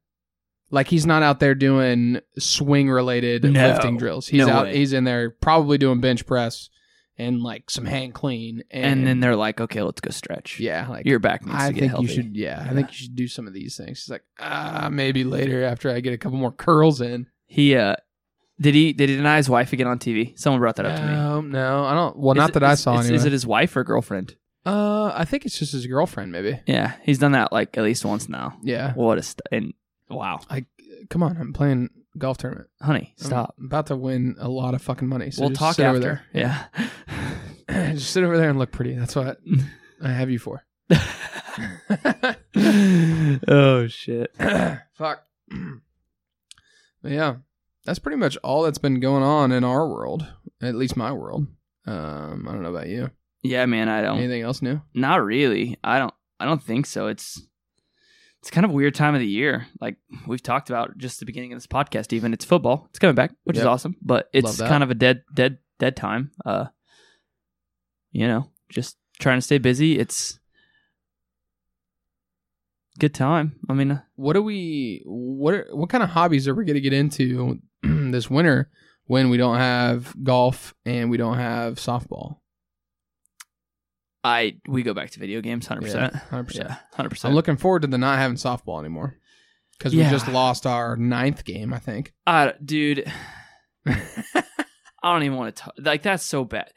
Like 0.71 0.89
he's 0.89 1.07
not 1.07 1.23
out 1.23 1.39
there 1.41 1.55
doing 1.55 2.19
swing 2.39 2.91
related 2.91 3.45
No. 3.45 3.69
lifting 3.69 3.97
drills. 3.99 4.27
He's 4.27 4.47
No 4.47 4.53
out. 4.53 4.64
way. 4.67 4.77
He's 4.77 4.93
in 4.93 5.05
there 5.05 5.31
probably 5.31 5.79
doing 5.79 6.01
bench 6.01 6.27
press 6.27 6.71
and 7.19 7.41
like 7.41 7.71
some 7.71 7.85
hand 7.85 8.14
clean. 8.14 8.62
And, 8.71 8.85
And, 8.85 9.07
then 9.07 9.21
they're 9.21 9.37
like, 9.37 9.61
okay, 9.61 9.81
let's 9.83 10.01
go 10.01 10.11
stretch. 10.11 10.59
yeah, 10.61 10.89
like 10.89 11.07
Your 11.07 11.19
back 11.21 11.47
needs 11.47 11.57
I 11.57 11.69
to 11.69 11.73
get 11.73 11.81
think 11.81 11.91
healthy. 11.93 12.07
you 12.09 12.12
should. 12.14 12.37
Yeah, 12.37 12.67
I 12.69 12.75
think 12.75 12.89
you 12.89 12.95
should 12.95 13.17
do 13.17 13.29
some 13.29 13.47
of 13.47 13.53
these 13.55 13.77
things. 13.77 14.01
He's 14.05 14.11
like, 14.11 14.25
ah, 14.41 14.89
maybe 14.91 15.23
later 15.25 15.64
after 15.64 15.91
I 15.91 16.01
get 16.01 16.12
a 16.12 16.19
couple 16.19 16.39
more 16.39 16.53
curls 16.53 17.01
in. 17.01 17.27
He, 17.47 17.77
uh, 17.77 17.95
did 18.61 18.75
he 18.75 18.93
did 18.93 19.09
he 19.11 19.17
deny 19.17 19.37
his 19.37 19.49
wife 19.51 19.73
again 19.73 19.87
on 19.87 19.99
TV? 19.99 20.37
Someone 20.39 20.61
brought 20.61 20.77
that 20.77 20.87
up 20.87 20.97
to 20.97 21.07
me. 21.07 21.12
No, 21.12 21.41
no, 21.43 21.85
I 21.85 21.95
don't. 21.95 22.17
Well, 22.19 22.33
Is 22.33 22.39
not 22.39 22.51
it- 22.51 22.53
that 22.55 22.62
I 22.64 22.75
saw. 22.75 22.99
Is, 22.99 23.07
anyway. 23.07 23.17
is 23.17 23.25
it 23.27 23.33
his 23.33 23.47
wife 23.47 23.77
or 23.77 23.85
girlfriend? 23.85 24.35
Uh, 24.64 25.12
I 25.14 25.25
think 25.27 25.45
it's 25.47 25.59
just 25.59 25.73
his 25.73 25.87
girlfriend, 25.87 26.33
maybe. 26.33 26.59
Yeah, 26.67 26.95
he's 27.03 27.19
done 27.19 27.33
that 27.33 27.53
like 27.53 27.77
at 27.79 27.85
least 27.85 28.05
once 28.05 28.29
now. 28.29 28.57
Yeah. 28.62 28.95
What 28.95 29.19
a 29.19 29.23
st- 29.23 29.43
and 29.53 29.75
wow, 30.09 30.40
I 30.50 30.64
Come 31.11 31.22
on, 31.22 31.36
I'm 31.36 31.52
playing 31.52 31.90
golf 32.18 32.38
tournament. 32.38 32.68
honey, 32.80 33.14
I'm 33.20 33.26
stop. 33.26 33.54
about 33.62 33.86
to 33.88 33.96
win 33.96 34.36
a 34.38 34.48
lot 34.48 34.74
of 34.74 34.82
fucking 34.82 35.09
money. 35.09 35.30
So 35.30 35.42
we'll 35.42 35.50
just 35.50 35.61
talk 35.61 35.74
sit 35.76 35.84
after. 35.84 35.96
over 35.98 36.22
Yeah. 36.32 36.64
there. 37.68 37.92
just 37.94 38.11
sit 38.12 38.24
over 38.24 38.36
there 38.38 38.48
and 38.50 38.59
look 38.59 38.72
pretty. 38.72 38.94
That's 38.94 39.14
what 39.16 39.38
I 40.02 40.09
have 40.09 40.30
you 40.30 40.38
for. 40.38 40.64
oh 43.48 43.86
shit. 43.88 44.34
Fuck. 44.94 45.22
But 47.02 47.12
yeah, 47.12 47.36
that's 47.84 48.00
pretty 48.00 48.16
much 48.16 48.36
all 48.38 48.62
that's 48.64 48.78
been 48.78 48.98
going 48.98 49.22
on 49.22 49.52
in 49.52 49.62
our 49.62 49.86
world, 49.88 50.26
at 50.61 50.74
least 50.74 50.96
my 50.96 51.12
world. 51.12 51.46
Um, 51.86 52.46
I 52.48 52.52
don't 52.52 52.62
know 52.64 52.70
about 52.70 52.88
you. 52.88 53.11
Yeah, 53.44 53.64
man. 53.66 53.88
I 53.88 54.02
don't. 54.02 54.18
Anything 54.18 54.42
else 54.42 54.61
new? 54.61 54.80
Not 54.92 55.22
really. 55.22 55.78
I 55.84 55.98
don't. 56.00 56.12
I 56.40 56.46
don't 56.46 56.61
think 56.62 56.86
so. 56.86 57.07
It's. 57.07 57.46
It's 58.47 58.51
kind 58.53 58.64
of 58.64 58.70
a 58.70 58.74
weird 58.74 58.94
time 58.94 59.12
of 59.16 59.20
the 59.20 59.26
year. 59.26 59.66
Like 59.80 59.97
we've 60.24 60.40
talked 60.40 60.70
about 60.70 60.97
just 60.99 61.18
the 61.18 61.26
beginning 61.26 61.53
of 61.53 61.57
this 61.57 61.66
podcast. 61.66 62.12
Even 62.12 62.32
it's 62.32 62.44
football. 62.44 62.86
It's 62.90 63.01
coming 63.01 63.16
back, 63.16 63.32
which 63.42 63.57
is 63.57 63.64
awesome. 63.64 63.97
But 64.01 64.30
it's 64.32 64.59
kind 64.59 64.84
of 64.84 64.90
a 64.92 64.94
dead, 64.94 65.24
dead, 65.34 65.59
dead 65.80 65.97
time. 65.97 66.30
Uh. 66.44 66.66
You 68.12 68.28
know, 68.28 68.49
just 68.68 68.99
trying 69.18 69.38
to 69.38 69.42
stay 69.42 69.59
busy. 69.59 69.99
It's. 69.99 70.38
Good 73.01 73.14
time. 73.14 73.57
I 73.68 73.74
mean, 73.74 73.90
uh, 73.90 74.03
What 74.14 74.34
do 74.34 74.42
we? 74.42 75.03
What 75.07 75.53
are, 75.53 75.66
what 75.72 75.90
kind 75.90 76.05
of 76.05 76.11
hobbies 76.11 76.47
are 76.47 76.55
we 76.55 76.64
going 76.64 76.74
to 76.74 76.80
get 76.80 76.92
into 76.92 77.59
this 77.82 78.30
winter 78.30 78.70
when 79.07 79.28
we 79.28 79.38
don't 79.38 79.57
have 79.57 80.14
golf 80.22 80.72
and 80.84 81.11
we 81.11 81.16
don't 81.16 81.36
have 81.36 81.78
softball? 81.78 82.36
I 84.27 84.57
we 84.66 84.83
go 84.83 84.93
back 84.95 85.11
to 85.11 85.20
video 85.20 85.41
games, 85.41 85.66
hundred 85.66 85.83
percent. 85.83 86.14
hundred 86.14 86.45
percent. 86.49 86.70
hundred 86.95 87.11
percent. 87.11 87.31
I'm 87.31 87.35
looking 87.37 87.57
forward 87.57 87.83
to 87.83 87.89
the 87.89 87.99
not 87.99 88.18
having 88.18 88.37
softball 88.37 88.81
anymore 88.81 89.16
because 89.79 89.95
Yeah. 89.95 90.07
we 90.07 90.11
just 90.11 90.27
lost 90.29 90.66
our 90.66 90.97
ninth 90.97 91.45
game. 91.45 91.72
I 91.72 91.79
think. 91.79 92.12
Uh, 92.27 92.53
dude, 92.64 93.11
I 93.87 94.03
don't 95.03 95.22
even 95.22 95.37
want 95.37 95.55
to 95.55 95.62
talk. 95.62 95.74
Like 95.79 96.03
that's 96.03 96.24
so 96.24 96.45
bad. 96.45 96.72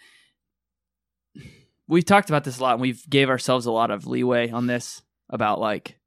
We've 1.87 2.05
talked 2.05 2.29
about 2.29 2.43
this 2.43 2.59
a 2.59 2.61
lot, 2.61 2.73
and 2.73 2.81
we've 2.81 3.03
gave 3.09 3.29
ourselves 3.29 3.65
a 3.65 3.71
lot 3.71 3.89
of 3.89 4.05
leeway 4.05 4.51
on 4.51 4.67
this 4.67 5.01
about 5.29 5.59
like, 5.59 5.97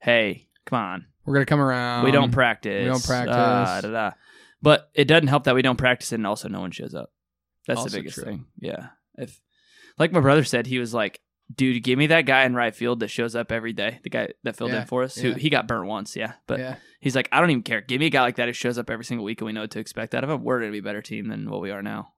hey, 0.00 0.48
come 0.66 0.78
on, 0.78 1.06
We're 1.24 1.34
gonna 1.34 1.46
come 1.46 1.60
around. 1.60 2.04
we 2.04 2.10
don't 2.10 2.30
practice, 2.32 2.82
we 2.82 2.88
don't 2.90 3.04
practice. 3.04 3.34
uh, 3.34 3.80
da, 3.82 3.90
da. 3.90 4.10
But 4.60 4.90
it 4.94 5.06
doesn't 5.06 5.28
help 5.28 5.44
that 5.44 5.54
we 5.54 5.62
don't 5.62 5.78
practice, 5.78 6.12
and 6.12 6.26
also 6.26 6.48
no 6.48 6.60
one 6.60 6.72
shows 6.72 6.94
up. 6.94 7.10
That's 7.66 7.78
Also 7.80 7.90
the 7.92 7.98
biggest 8.00 8.16
true. 8.16 8.24
thing. 8.24 8.44
Yeah, 8.60 8.88
if 9.16 9.40
like 9.98 10.12
my 10.12 10.20
brother 10.20 10.44
said, 10.44 10.66
he 10.66 10.78
was 10.78 10.92
like, 10.94 11.20
dude, 11.54 11.82
give 11.82 11.98
me 11.98 12.06
that 12.08 12.22
guy 12.22 12.44
in 12.44 12.54
right 12.54 12.74
field 12.74 13.00
that 13.00 13.08
shows 13.08 13.34
up 13.36 13.52
every 13.52 13.72
day, 13.72 14.00
the 14.02 14.10
guy 14.10 14.28
that 14.44 14.56
filled 14.56 14.70
Yeah, 14.72 14.80
in 14.82 14.86
for 14.86 15.02
us. 15.02 15.16
Who 15.16 15.30
yeah. 15.30 15.34
he 15.36 15.50
got 15.50 15.68
burnt 15.68 15.86
once, 15.86 16.16
yeah, 16.16 16.34
but 16.46 16.58
yeah, 16.58 16.76
He's 17.00 17.14
like, 17.14 17.28
I 17.32 17.40
don't 17.40 17.50
even 17.50 17.62
care. 17.62 17.80
Give 17.82 18.00
me 18.00 18.06
a 18.06 18.10
guy 18.10 18.22
like 18.22 18.36
that 18.36 18.48
who 18.48 18.54
shows 18.54 18.78
up 18.78 18.88
every 18.90 19.04
single 19.04 19.24
week 19.26 19.40
and 19.40 19.46
we 19.46 19.52
know 19.52 19.60
what 19.60 19.70
to 19.72 19.78
expect 19.78 20.14
out 20.14 20.24
of 20.24 20.30
him. 20.30 20.42
We're 20.42 20.58
going 20.60 20.70
to 20.70 20.72
be 20.72 20.78
a 20.78 20.82
better 20.82 21.02
team 21.02 21.28
than 21.28 21.50
what 21.50 21.60
we 21.60 21.70
are 21.70 21.82
now. 21.82 22.14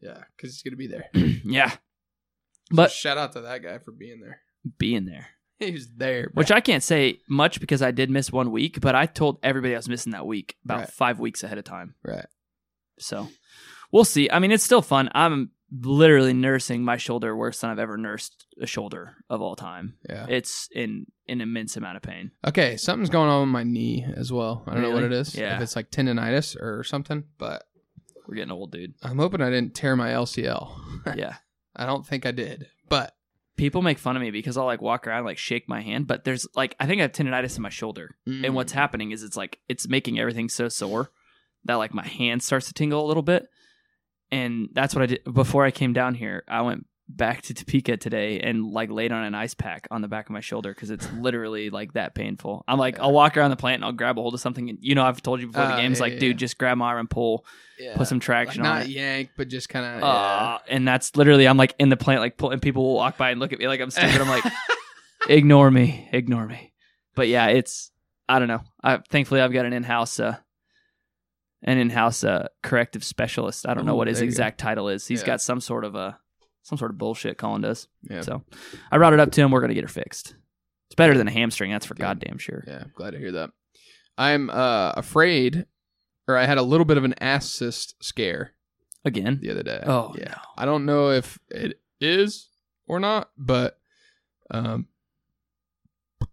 yeah, 0.00 0.24
because 0.36 0.50
he's 0.54 0.62
gonna 0.62 0.76
be 0.76 0.88
there. 0.88 1.08
yeah. 1.44 1.70
But 2.70 2.76
But 2.76 2.90
shout 2.90 3.18
out 3.18 3.32
to 3.34 3.42
that 3.42 3.62
guy 3.62 3.78
for 3.78 3.92
being 3.92 4.20
there. 4.20 4.40
being 4.78 5.04
there, 5.04 5.28
He 5.60 5.70
was 5.72 5.88
there, 5.96 6.24
bro. 6.30 6.40
which 6.40 6.50
I 6.50 6.60
can't 6.60 6.82
say 6.82 7.18
much 7.28 7.60
because 7.60 7.82
I 7.82 7.90
did 7.92 8.10
miss 8.10 8.32
one 8.32 8.50
week, 8.50 8.80
but 8.80 8.94
I 8.96 9.06
told 9.06 9.38
everybody 9.42 9.74
I 9.74 9.78
was 9.78 9.88
missing 9.88 10.12
that 10.12 10.26
week 10.26 10.56
about 10.64 10.78
Right. 10.80 10.88
five 10.90 11.20
weeks 11.20 11.44
ahead 11.44 11.58
of 11.58 11.64
time. 11.64 11.94
right. 12.02 12.26
So 12.98 13.28
we'll 13.92 14.04
see. 14.04 14.28
I 14.30 14.38
mean, 14.40 14.50
it's 14.52 14.64
still 14.64 14.82
fun. 14.82 15.08
I'm 15.14 15.50
literally 15.80 16.34
nursing 16.34 16.84
my 16.84 16.96
shoulder 16.96 17.34
worse 17.34 17.60
than 17.60 17.70
I've 17.70 17.78
ever 17.78 17.96
nursed 17.96 18.46
a 18.60 18.66
shoulder 18.66 19.16
of 19.30 19.40
all 19.40 19.56
time. 19.56 19.94
Yeah. 20.08 20.26
It's 20.28 20.68
in 20.74 21.06
an 21.28 21.40
immense 21.40 21.76
amount 21.76 21.96
of 21.96 22.02
pain. 22.02 22.30
Okay, 22.46 22.76
something's 22.76 23.10
going 23.10 23.30
on 23.30 23.42
with 23.42 23.48
my 23.50 23.62
knee 23.64 24.04
as 24.16 24.32
well. 24.32 24.64
I 24.66 24.74
don't 24.74 24.82
know 24.82 24.90
what 24.90 25.04
it 25.04 25.12
is. 25.12 25.34
Yeah. 25.34 25.56
If 25.56 25.62
it's 25.62 25.76
like 25.76 25.90
tendonitis 25.90 26.60
or 26.60 26.84
something, 26.84 27.24
but 27.38 27.64
We're 28.26 28.34
getting 28.34 28.52
old, 28.52 28.72
dude. 28.72 28.94
I'm 29.02 29.18
hoping 29.18 29.40
I 29.40 29.50
didn't 29.50 29.74
tear 29.74 29.96
my 29.96 30.10
LCL. 30.10 30.78
Yeah. 31.16 31.36
I 31.74 31.86
don't 31.86 32.06
think 32.06 32.26
I 32.26 32.32
did, 32.32 32.66
but 32.88 33.14
People 33.56 33.82
make 33.82 33.98
fun 33.98 34.16
of 34.16 34.22
me 34.22 34.30
because 34.30 34.56
I'll 34.56 34.64
like 34.64 34.80
walk 34.80 35.06
around, 35.06 35.24
like 35.24 35.38
shake 35.38 35.68
my 35.68 35.82
hand, 35.82 36.06
but 36.06 36.24
there's 36.24 36.46
like, 36.56 36.74
I 36.80 36.86
think 36.86 37.00
I 37.00 37.02
have 37.02 37.12
tendonitis 37.12 37.56
in 37.56 37.62
my 37.62 37.68
shoulder. 37.68 38.16
Mm. 38.28 38.46
and 38.46 38.54
what's 38.54 38.72
happening 38.72 39.10
is 39.10 39.22
it's 39.22 39.36
like 39.36 39.58
it's 39.68 39.86
making 39.88 40.18
everything 40.18 40.48
so 40.48 40.68
sore 40.68 41.10
that 41.64 41.74
like 41.74 41.92
my 41.94 42.06
hand 42.06 42.42
starts 42.42 42.66
to 42.68 42.74
tingle 42.74 43.04
a 43.04 43.06
little 43.06 43.22
bit 43.22 43.46
and 44.32 44.68
that's 44.72 44.94
what 44.94 45.02
i 45.02 45.06
did 45.06 45.20
before 45.32 45.64
i 45.64 45.70
came 45.70 45.92
down 45.92 46.14
here 46.14 46.42
i 46.48 46.60
went 46.62 46.84
back 47.08 47.42
to 47.42 47.52
topeka 47.52 47.96
today 47.98 48.40
and 48.40 48.64
like 48.72 48.90
laid 48.90 49.12
on 49.12 49.22
an 49.22 49.34
ice 49.34 49.52
pack 49.54 49.86
on 49.90 50.00
the 50.00 50.08
back 50.08 50.26
of 50.26 50.30
my 50.32 50.40
shoulder 50.40 50.72
because 50.74 50.90
it's 50.90 51.06
literally 51.20 51.68
like 51.70 51.92
that 51.92 52.14
painful 52.14 52.64
i'm 52.66 52.78
like 52.78 52.98
i'll 53.00 53.12
walk 53.12 53.36
around 53.36 53.50
the 53.50 53.56
plant 53.56 53.76
and 53.76 53.84
i'll 53.84 53.92
grab 53.92 54.18
a 54.18 54.22
hold 54.22 54.32
of 54.34 54.40
something 54.40 54.70
and 54.70 54.78
you 54.80 54.94
know 54.94 55.04
i've 55.04 55.20
told 55.22 55.40
you 55.40 55.46
before 55.48 55.66
the 55.66 55.74
Uh, 55.74 55.76
game's 55.76 55.98
yeah, 55.98 56.02
like 56.04 56.12
yeah, 56.14 56.18
dude 56.20 56.36
yeah. 56.36 56.44
just 56.46 56.56
grab 56.58 56.78
my 56.78 56.86
arm 56.86 57.00
and 57.00 57.10
pull 57.10 57.44
yeah. 57.78 57.94
put 57.96 58.06
some 58.08 58.16
Like, 58.16 58.22
traction 58.24 58.62
on 58.64 58.78
not 58.78 58.82
it 58.86 58.88
yank, 58.90 59.30
but 59.36 59.48
just 59.48 59.68
kind 59.68 59.84
of. 59.96 60.02
uh, 60.02 60.58
and 60.68 60.88
that's 60.88 61.14
literally 61.16 61.46
i'm 61.46 61.58
like 61.58 61.74
in 61.78 61.90
the 61.90 61.96
plant 61.96 62.20
like 62.20 62.36
pull, 62.38 62.50
and 62.50 62.62
people 62.62 62.82
will 62.82 62.94
walk 62.94 63.18
by 63.18 63.30
and 63.30 63.40
look 63.40 63.52
at 63.52 63.58
me 63.58 63.68
like 63.68 63.80
i'm 63.80 63.90
stupid 63.98 64.20
i'm 64.20 64.28
like 64.28 64.44
ignore 65.28 65.70
me, 65.70 66.08
ignore 66.12 66.46
me. 66.46 66.72
But 67.14 67.28
yeah, 67.28 67.46
it's 67.48 67.90
I 68.28 68.38
don't 68.38 68.48
know. 68.48 68.62
I 68.82 68.96
thankfully 69.10 69.40
I've 69.40 69.52
got 69.52 69.66
an 69.66 69.72
in-house 69.72 70.18
uh 70.18 70.36
an 71.64 71.78
in-house 71.78 72.24
uh 72.24 72.48
corrective 72.62 73.04
specialist. 73.04 73.66
I 73.68 73.74
don't 73.74 73.86
know 73.86 73.94
what 73.94 74.08
his 74.08 74.20
you 74.20 74.26
go. 74.26 74.28
exact 74.28 74.58
title 74.58 74.88
is. 74.88 75.06
He's 75.06 75.20
Yeah. 75.20 75.26
got 75.26 75.40
some 75.40 75.60
sort 75.60 75.84
of 75.84 75.94
a 75.94 76.18
some 76.62 76.78
sort 76.78 76.90
of 76.92 76.98
bullshit 76.98 77.38
Colin 77.38 77.62
does. 77.62 77.88
yeah. 78.08 78.20
So 78.20 78.42
I 78.90 78.98
brought 78.98 79.12
it 79.12 79.20
up 79.20 79.32
to 79.32 79.40
him. 79.40 79.50
We're 79.50 79.60
gonna 79.60 79.74
get 79.74 79.84
her 79.84 79.88
fixed. 79.88 80.34
It's 80.88 80.94
better 80.96 81.16
than 81.16 81.26
a 81.28 81.32
hamstring. 81.32 81.70
That's 81.70 81.86
for 81.86 81.94
Good. 81.94 82.02
goddamn 82.02 82.38
sure. 82.38 82.62
Yeah, 82.66 82.82
I'm 82.82 82.92
glad 82.94 83.12
to 83.12 83.18
hear 83.18 83.32
that. 83.32 83.50
I'm 84.18 84.50
uh, 84.50 84.92
afraid, 84.96 85.66
or 86.28 86.36
I 86.36 86.44
had 86.44 86.58
a 86.58 86.62
little 86.62 86.84
bit 86.84 86.98
of 86.98 87.04
an 87.04 87.14
ass 87.20 87.48
cyst 87.48 87.94
scare 88.04 88.52
Again. 89.04 89.38
the 89.40 89.50
other 89.50 89.62
day. 89.62 89.82
Oh, 89.86 90.14
yeah. 90.18 90.24
no. 90.28 90.36
I 90.58 90.66
don't 90.66 90.84
know 90.84 91.10
if 91.10 91.38
it 91.48 91.80
is 92.00 92.48
or 92.86 93.00
not, 93.00 93.30
but 93.38 93.78
um, 94.50 94.86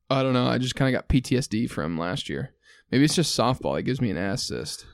I 0.09 0.23
don't 0.23 0.34
know. 0.34 0.47
I 0.47 0.57
just 0.57 0.75
kind 0.75 0.93
of 0.93 0.99
got 0.99 1.07
PTSD 1.09 1.69
from 1.69 1.97
last 1.97 2.27
year. 2.30 2.53
Maybe 2.91 3.05
it's 3.05 3.15
just 3.15 3.38
softball. 3.38 3.80
It 3.80 3.84
gives 3.84 4.01
me 4.01 4.09
an 4.09 4.17
ass 4.17 4.43
cyst. 4.43 4.86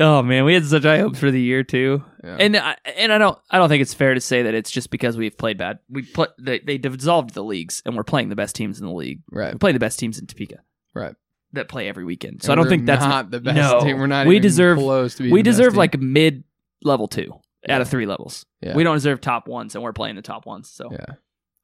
Oh 0.00 0.22
man, 0.22 0.44
we 0.44 0.54
had 0.54 0.64
such 0.66 0.82
high 0.82 0.98
hopes 0.98 1.18
for 1.18 1.30
the 1.30 1.40
year 1.40 1.62
too. 1.62 2.04
Yeah. 2.22 2.36
And 2.40 2.56
I, 2.56 2.76
and 2.96 3.12
I 3.12 3.18
don't 3.18 3.38
I 3.50 3.58
don't 3.58 3.68
think 3.68 3.82
it's 3.82 3.94
fair 3.94 4.14
to 4.14 4.20
say 4.20 4.42
that 4.42 4.54
it's 4.54 4.70
just 4.70 4.90
because 4.90 5.16
we've 5.16 5.36
played 5.36 5.58
bad. 5.58 5.78
We 5.88 6.02
put 6.02 6.30
they, 6.38 6.58
they 6.60 6.78
dissolved 6.78 7.34
the 7.34 7.44
leagues 7.44 7.82
and 7.86 7.96
we're 7.96 8.04
playing 8.04 8.28
the 8.28 8.36
best 8.36 8.56
teams 8.56 8.80
in 8.80 8.86
the 8.86 8.92
league. 8.92 9.22
right. 9.30 9.52
We're 9.54 9.58
playing 9.58 9.74
the 9.74 9.80
best 9.80 9.98
teams 9.98 10.18
in 10.18 10.26
Topeka. 10.26 10.58
Right. 10.94 11.14
that 11.52 11.68
play 11.68 11.88
every 11.88 12.04
weekend. 12.04 12.42
So 12.42 12.52
And 12.52 12.58
I 12.60 12.62
don't 12.62 12.68
think 12.70 12.86
that's 12.86 13.04
not 13.04 13.30
the 13.30 13.40
best 13.40 13.56
no. 13.56 13.80
team. 13.80 13.98
We're 13.98 14.06
not. 14.06 14.26
We 14.26 14.38
deserve- 14.38 14.78
close 14.78 15.14
to 15.16 15.22
being 15.24 15.32
we 15.32 15.42
deserve 15.42 15.76
like 15.76 15.98
mid 15.98 16.44
level 16.82 17.06
two 17.08 17.32
out 17.68 17.80
of 17.80 17.88
three 17.88 18.06
levels. 18.06 18.46
Yeah. 18.60 18.74
We 18.76 18.84
don't 18.84 18.94
deserve 18.96 19.20
top 19.20 19.48
ones, 19.48 19.74
and 19.74 19.82
we're 19.82 19.92
playing 19.92 20.16
the 20.16 20.22
top 20.22 20.46
ones. 20.46 20.70
So 20.70 20.88
Yeah. 20.92 21.14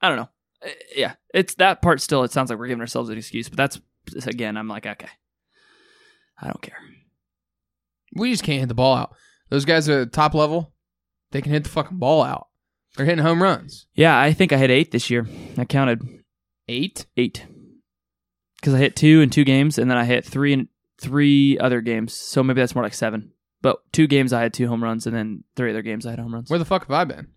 I 0.00 0.08
don't 0.08 0.16
know. 0.16 0.28
Uh, 0.64 0.70
Yeah, 0.96 1.14
it's 1.32 1.54
that 1.56 1.80
part. 1.82 2.00
Still, 2.00 2.24
it 2.24 2.32
sounds 2.32 2.50
like 2.50 2.58
we're 2.58 2.66
giving 2.66 2.80
ourselves 2.80 3.08
an 3.10 3.18
excuse, 3.18 3.48
but 3.48 3.56
that's 3.56 3.80
again. 4.26 4.56
I'm 4.56 4.68
like, 4.68 4.84
okay, 4.86 5.08
I 6.40 6.46
don't 6.48 6.60
care. 6.60 6.76
We 8.14 8.30
just 8.30 8.44
can't 8.44 8.60
hit 8.60 8.68
the 8.68 8.74
ball 8.74 8.94
out. 8.96 9.14
Those 9.50 9.64
guys 9.64 9.88
at 9.88 10.12
top 10.12 10.34
level, 10.34 10.72
they 11.30 11.40
can 11.42 11.52
hit 11.52 11.64
the 11.64 11.70
fucking 11.70 11.98
ball 11.98 12.22
out. 12.22 12.48
They're 12.96 13.06
hitting 13.06 13.24
home 13.24 13.42
runs. 13.42 13.86
Yeah, 13.94 14.18
I 14.18 14.32
think 14.32 14.52
I 14.52 14.58
hit 14.58 14.70
eight 14.70 14.90
this 14.90 15.08
year. 15.10 15.26
I 15.56 15.64
counted 15.64 16.02
Eight. 16.68 17.06
eight 17.16 17.46
because 18.56 18.74
I 18.74 18.78
hit 18.78 18.94
two 18.96 19.20
in 19.20 19.30
two 19.30 19.44
games, 19.44 19.78
and 19.78 19.90
then 19.90 19.98
I 19.98 20.04
hit 20.04 20.24
three 20.24 20.52
in 20.52 20.68
three 21.00 21.58
other 21.58 21.80
games. 21.80 22.12
So 22.14 22.42
maybe 22.42 22.60
that's 22.60 22.74
more 22.74 22.84
like 22.84 22.94
seven. 22.94 23.32
But 23.60 23.78
two 23.92 24.06
games 24.06 24.32
I 24.32 24.42
had 24.42 24.52
two 24.52 24.68
home 24.68 24.82
runs, 24.82 25.06
and 25.06 25.16
then 25.16 25.44
three 25.56 25.70
other 25.70 25.82
games 25.82 26.06
I 26.06 26.10
had 26.10 26.18
home 26.18 26.34
runs. 26.34 26.50
Where 26.50 26.58
the 26.58 26.64
fuck 26.64 26.82
have 26.82 26.90
I 26.90 27.04
been? 27.04 27.28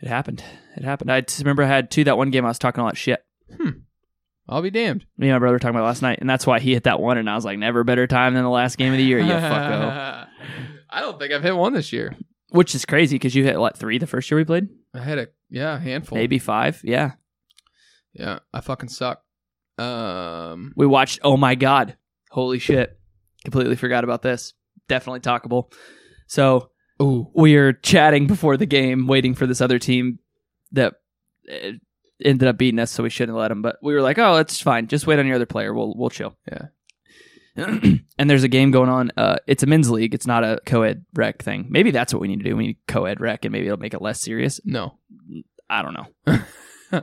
It 0.00 0.08
happened. 0.08 0.42
It 0.76 0.84
happened. 0.84 1.10
I 1.12 1.20
just 1.22 1.38
remember 1.40 1.62
I 1.62 1.66
had 1.68 1.90
two 1.90 2.04
that 2.04 2.16
one 2.18 2.30
game. 2.30 2.44
I 2.44 2.48
was 2.48 2.58
talking 2.58 2.80
all 2.80 2.88
that 2.88 2.96
shit. 2.96 3.24
Hmm. 3.56 3.70
I'll 4.50 4.62
be 4.62 4.70
damned. 4.70 5.06
Me 5.16 5.28
and 5.28 5.34
my 5.36 5.38
brother 5.38 5.54
were 5.54 5.58
talking 5.60 5.76
about 5.76 5.86
last 5.86 6.02
night, 6.02 6.18
and 6.20 6.28
that's 6.28 6.46
why 6.46 6.58
he 6.58 6.74
hit 6.74 6.84
that 6.84 6.98
one, 7.00 7.16
and 7.18 7.30
I 7.30 7.36
was 7.36 7.44
like, 7.44 7.58
never 7.58 7.84
better 7.84 8.06
time 8.08 8.34
than 8.34 8.42
the 8.42 8.50
last 8.50 8.76
game 8.76 8.92
of 8.92 8.98
the 8.98 9.04
year, 9.04 9.20
you 9.20 9.26
fucko. 9.32 10.26
I 10.90 11.00
don't 11.00 11.18
think 11.20 11.32
I've 11.32 11.42
hit 11.44 11.56
one 11.56 11.72
this 11.72 11.92
year. 11.92 12.16
Which 12.48 12.74
is 12.74 12.84
crazy 12.84 13.14
because 13.14 13.34
you 13.36 13.44
hit 13.44 13.60
what 13.60 13.78
three 13.78 13.98
the 13.98 14.08
first 14.08 14.28
year 14.28 14.38
we 14.38 14.44
played, 14.44 14.68
I 14.92 14.98
had 14.98 15.18
a 15.18 15.28
yeah 15.50 15.76
a 15.76 15.78
handful. 15.78 16.18
maybe 16.18 16.40
five. 16.40 16.80
Yeah, 16.82 17.12
Yeah, 18.12 18.40
I 18.52 18.60
fucking 18.60 18.88
suck. 18.88 19.22
Um, 19.78 20.72
we 20.76 20.84
watched. 20.84 21.20
Oh 21.22 21.36
my 21.36 21.54
god, 21.54 21.96
holy 22.32 22.58
shit! 22.58 22.98
Completely 23.44 23.76
forgot 23.76 24.02
about 24.02 24.22
this. 24.22 24.52
Definitely 24.88 25.20
talkable. 25.20 25.72
So 26.26 26.70
ooh, 27.00 27.30
we 27.36 27.54
are 27.54 27.72
chatting 27.72 28.26
before 28.26 28.56
the 28.56 28.66
game, 28.66 29.06
waiting 29.06 29.36
for 29.36 29.46
this 29.46 29.60
other 29.60 29.78
team 29.78 30.18
that 30.72 30.94
uh, 31.48 31.70
ended 32.24 32.48
up 32.48 32.58
beating 32.58 32.78
us, 32.80 32.90
so 32.90 33.02
we 33.02 33.10
shouldn't 33.10 33.36
let 33.36 33.48
them. 33.48 33.62
But 33.62 33.76
we 33.82 33.94
were 33.94 34.02
like, 34.02 34.18
"Oh, 34.18 34.36
it's 34.36 34.60
fine. 34.60 34.86
Just 34.86 35.06
wait 35.06 35.18
on 35.18 35.26
your 35.26 35.36
other 35.36 35.46
player. 35.46 35.74
We'll 35.74 35.94
we'll 35.96 36.10
chill." 36.10 36.36
Yeah. 36.50 36.66
and 37.56 38.30
there's 38.30 38.44
a 38.44 38.48
game 38.48 38.70
going 38.70 38.88
on. 38.88 39.12
Uh, 39.16 39.36
it's 39.46 39.62
a 39.62 39.66
men's 39.66 39.90
league. 39.90 40.14
It's 40.14 40.26
not 40.26 40.44
a 40.44 40.60
co-ed 40.64 41.04
rec 41.14 41.42
thing. 41.42 41.66
Maybe 41.68 41.90
that's 41.90 42.14
what 42.14 42.20
we 42.20 42.28
need 42.28 42.38
to 42.38 42.44
do. 42.48 42.56
We 42.56 42.68
need 42.68 42.78
co-ed 42.86 43.20
rec, 43.20 43.44
and 43.44 43.52
maybe 43.52 43.66
it'll 43.66 43.78
make 43.78 43.94
it 43.94 44.02
less 44.02 44.20
serious. 44.20 44.60
no, 44.64 44.98
I 45.68 45.82
don't 45.82 45.94
know. 45.94 46.38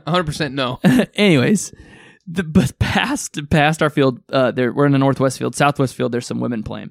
hundred 0.06 0.24
percent 0.24 0.54
no. 0.54 0.80
Anyways, 1.14 1.72
the 2.26 2.42
but 2.42 2.78
past 2.78 3.38
past 3.50 3.82
our 3.82 3.90
field, 3.90 4.20
uh, 4.32 4.50
there 4.50 4.72
we're 4.72 4.86
in 4.86 4.92
the 4.92 4.98
northwest 4.98 5.38
field, 5.38 5.54
southwest 5.54 5.94
field. 5.94 6.12
There's 6.12 6.26
some 6.26 6.40
women 6.40 6.62
playing. 6.62 6.90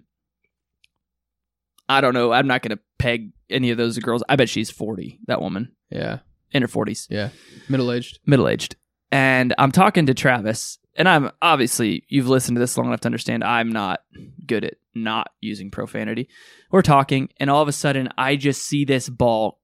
I 1.90 2.02
don't 2.02 2.14
know. 2.14 2.32
I'm 2.32 2.48
not 2.48 2.62
going 2.62 2.76
to 2.76 2.84
peg 3.00 3.32
any 3.50 3.72
of 3.72 3.78
those 3.78 3.98
girls. 4.00 4.24
I 4.28 4.36
bet 4.36 4.50
she's 4.50 4.70
40. 4.70 5.22
That 5.28 5.42
woman 5.42 5.72
Yeah, 5.90 6.20
in 6.52 6.62
her 6.62 6.68
40s, 6.68 7.08
yeah, 7.10 7.30
middle 7.70 7.92
aged. 7.92 8.20
middle 8.26 8.48
aged. 8.48 8.76
And 9.12 9.54
I'm 9.58 9.72
talking 9.72 10.06
to 10.08 10.14
Travis, 10.14 10.80
and 10.96 11.08
I'm 11.08 11.32
obviously 11.42 12.04
you've 12.10 12.28
listened 12.28 12.56
to 12.56 12.60
this 12.60 12.78
long 12.78 12.88
enough 12.88 13.02
to 13.02 13.08
understand 13.08 13.44
I'm 13.44 13.70
not 13.72 14.02
good 14.46 14.64
at 14.66 14.76
not 14.96 15.30
using 15.42 15.72
profanity. 15.72 16.28
We're 16.72 16.82
talking, 16.82 17.30
and 17.40 17.50
all 17.50 17.62
of 17.62 17.68
a 17.68 17.74
sudden 17.74 18.10
I 18.18 18.36
just 18.36 18.64
see 18.64 18.84
this 18.86 19.08
ball 19.10 19.62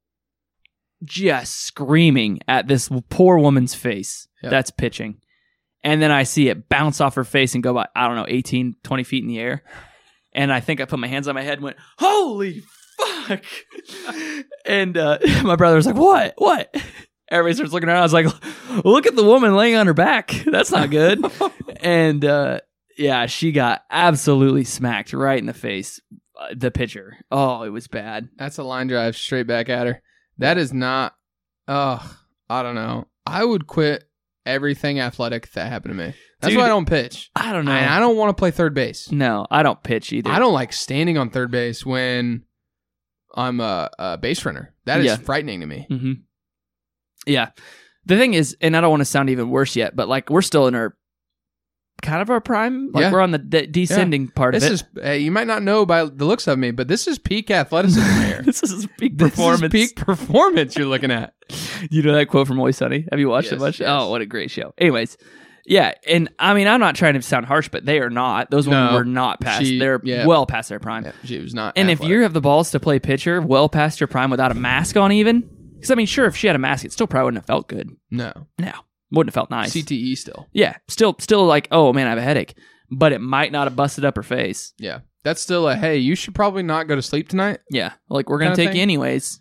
just 1.04 1.62
screaming 1.66 2.40
at 2.48 2.68
this 2.68 2.90
poor 3.10 3.38
woman's 3.38 3.76
face 3.76 4.28
Yep. 4.42 4.52
that's 4.52 4.72
pitching. 4.72 5.20
And 5.84 6.02
then 6.02 6.12
I 6.12 6.24
see 6.24 6.48
it 6.50 6.70
bounce 6.70 7.02
off 7.02 7.16
her 7.16 7.24
face 7.26 7.54
and 7.56 7.64
go 7.64 7.74
by, 7.74 7.88
I 7.96 8.08
don't 8.08 8.16
know, 8.16 8.26
18, 8.28 8.76
20 8.84 9.04
feet 9.04 9.24
in 9.24 9.28
the 9.28 9.40
air. 9.40 9.64
And 10.34 10.52
I 10.52 10.60
think 10.62 10.80
I 10.82 10.86
put 10.86 11.00
my 11.00 11.08
hands 11.08 11.28
on 11.28 11.36
my 11.36 11.42
head 11.42 11.56
and 11.56 11.64
went, 11.64 11.78
Holy 11.98 12.64
fuck. 12.98 13.44
and 14.66 14.98
uh, 14.98 15.20
my 15.44 15.56
brother 15.56 15.76
was 15.76 15.86
like, 15.86 15.96
What? 15.96 16.34
What? 16.38 16.76
Everybody 17.30 17.56
starts 17.56 17.74
looking 17.74 17.90
around. 17.90 18.00
I 18.00 18.04
was 18.04 18.14
like, 18.14 18.28
Look 18.86 19.08
at 19.08 19.16
the 19.16 19.24
woman 19.24 19.56
laying 19.56 19.76
on 19.76 19.88
her 19.88 19.94
back. 19.94 20.30
That's 20.46 20.72
not 20.72 20.90
good. 20.90 21.24
and 21.82 22.24
uh, 22.24 22.60
yeah, 22.98 23.26
she 23.26 23.52
got 23.52 23.84
absolutely 23.90 24.64
smacked 24.64 25.14
right 25.14 25.40
in 25.40 25.46
the 25.46 25.54
face. 25.54 26.00
Uh, 26.40 26.54
the 26.56 26.72
pitcher. 26.72 27.18
Oh, 27.32 27.64
it 27.64 27.70
was 27.70 27.88
bad. 27.88 28.30
That's 28.38 28.58
a 28.58 28.64
line 28.64 28.88
drive 28.88 29.16
straight 29.16 29.48
back 29.48 29.70
at 29.70 29.88
her. 29.88 30.02
That 30.40 30.58
is 30.58 30.74
not. 30.74 31.14
Oh, 31.68 32.18
I 32.50 32.64
don't 32.64 32.76
know. 32.76 33.08
I 33.26 33.44
would 33.46 33.68
quit 33.68 34.04
everything 34.46 35.00
athletic 35.00 35.52
that 35.52 35.70
happened 35.70 35.98
to 35.98 36.06
me. 36.08 36.14
That's 36.42 36.52
Dude, 36.52 36.58
why 36.60 36.66
I 36.66 36.70
don't 36.70 36.88
pitch. 36.88 37.30
I 37.36 37.54
don't 37.54 37.66
know. 37.66 37.72
And 37.72 37.90
I 37.90 38.00
don't 38.00 38.18
want 38.18 38.36
to 38.36 38.40
play 38.42 38.52
third 38.52 38.74
base. 38.74 39.12
no, 39.12 39.48
I 39.50 39.64
don't 39.64 39.82
pitch 39.82 40.12
either. 40.12 40.30
I 40.30 40.40
don't 40.40 40.54
like 40.54 40.74
standing 40.74 41.18
on 41.18 41.30
third 41.30 41.52
base 41.52 41.86
when 41.86 42.44
I'm 43.34 43.60
a, 43.60 43.90
a 44.00 44.18
base 44.18 44.46
runner. 44.46 44.74
That 44.86 45.00
is 45.00 45.06
Yeah. 45.06 45.16
frightening 45.18 45.60
to 45.62 45.66
me. 45.66 45.86
hmm 45.90 46.12
Yeah. 47.26 47.50
The 48.06 48.18
thing 48.18 48.34
is, 48.34 48.56
and 48.62 48.76
I 48.76 48.82
don't 48.82 48.90
want 48.90 49.02
to 49.02 49.06
sound 49.06 49.30
even 49.30 49.50
worse 49.50 49.76
yet, 49.76 49.96
but 49.96 50.08
like 50.10 50.30
we're 50.30 50.42
still 50.42 50.68
in 50.68 50.76
our 50.76 50.96
kind 52.02 52.22
of 52.22 52.30
our 52.30 52.42
prime. 52.42 52.92
Like 52.92 53.04
Yeah. 53.04 53.12
we're 53.14 53.22
on 53.22 53.32
the 53.32 53.38
de- 53.38 53.66
descending 53.68 54.28
part 54.28 54.54
This 54.54 54.66
of 54.66 54.72
it. 54.72 54.74
is 54.74 54.84
uh, 55.06 55.10
you 55.12 55.32
might 55.32 55.48
not 55.48 55.64
know 55.64 55.86
by 55.86 56.04
the 56.04 56.26
looks 56.26 56.48
of 56.48 56.60
me, 56.60 56.72
but 56.72 56.90
this 56.90 57.08
is 57.08 57.18
peak 57.18 57.50
athleticism 57.50 58.22
here. 58.26 58.42
this 58.44 58.62
is 58.62 58.88
peak 58.98 59.18
This 59.18 59.28
is 59.30 59.36
performance. 59.36 59.72
peak 59.72 59.96
performance 59.96 60.76
you're 60.76 60.88
looking 60.88 61.12
at. 61.12 61.34
You 61.92 62.02
know 62.02 62.14
that 62.14 62.28
quote 62.30 62.48
from 62.48 62.60
Always 62.60 62.78
Sunny? 62.78 63.06
Have 63.12 63.20
you 63.20 63.28
watched 63.28 63.48
it 63.48 63.56
Yes, 63.56 63.60
much? 63.60 63.80
yes. 63.82 63.90
Oh, 63.92 64.10
what 64.10 64.22
a 64.22 64.26
great 64.26 64.50
show. 64.50 64.74
Anyways, 64.78 65.18
yeah, 65.66 65.94
and 66.08 66.30
I 66.40 66.54
mean, 66.54 66.68
I'm 66.68 66.80
not 66.80 66.96
trying 66.96 67.14
to 67.16 67.22
sound 67.22 67.46
harsh, 67.46 67.70
but 67.70 67.86
they 67.86 68.00
are 68.00 68.10
not. 68.10 68.52
Those 68.52 68.68
women 68.68 68.94
were 68.94 69.06
not 69.06 69.40
past. 69.40 69.64
She- 69.64 69.80
They're 69.80 70.02
yeah. 70.04 70.26
well 70.26 70.46
past 70.46 70.70
their 70.70 70.80
prime. 70.80 71.06
Yeah, 71.06 71.12
she 71.24 71.40
was 71.40 71.54
not. 71.54 71.74
And 71.78 71.90
if 71.90 72.02
you 72.04 72.22
have 72.24 72.34
the 72.34 72.42
balls 72.42 72.72
to 72.72 72.80
play 72.80 73.00
pitcher 73.00 73.42
well 73.42 73.70
past 73.70 74.00
your 74.00 74.08
prime 74.08 74.30
without 74.30 74.52
a 74.52 74.56
mask 74.56 74.98
on, 74.98 75.12
even 75.12 75.42
because 75.76 75.92
I 75.92 75.96
mean, 75.96 76.06
sure, 76.08 76.26
if 76.26 76.36
she 76.36 76.48
had 76.48 76.56
a 76.56 76.60
mask, 76.60 76.86
it 76.86 76.92
still 76.92 77.08
probably 77.08 77.26
wouldn't 77.26 77.44
have 77.44 77.48
felt 77.48 77.68
good. 77.68 77.90
no 78.12 78.32
No, 78.60 78.72
wouldn't 79.12 79.30
have 79.30 79.34
felt 79.40 79.50
nice. 79.50 79.74
CTE 79.74 80.18
still, 80.18 80.48
Yeah, 80.54 80.76
still, 80.88 81.16
still 81.20 81.46
like, 81.46 81.68
oh 81.72 81.92
man, 81.94 82.08
I 82.08 82.12
have 82.12 82.20
a 82.20 82.22
headache, 82.22 82.56
but 82.92 83.12
it 83.12 83.20
might 83.22 83.52
not 83.52 83.68
have 83.68 83.76
busted 83.76 84.06
up 84.06 84.16
her 84.16 84.24
face. 84.24 84.74
yeah, 84.78 85.00
that's 85.24 85.42
still 85.42 85.68
a 85.70 85.76
hey. 85.76 85.98
You 85.98 86.16
should 86.16 86.36
probably 86.36 86.64
not 86.64 86.88
go 86.88 86.96
to 86.96 87.02
sleep 87.02 87.30
tonight. 87.30 87.60
Yeah, 87.70 87.94
like 88.10 88.30
we're 88.30 88.40
gonna 88.40 88.56
take 88.56 88.74
you 88.74 88.82
anyways. 88.82 89.40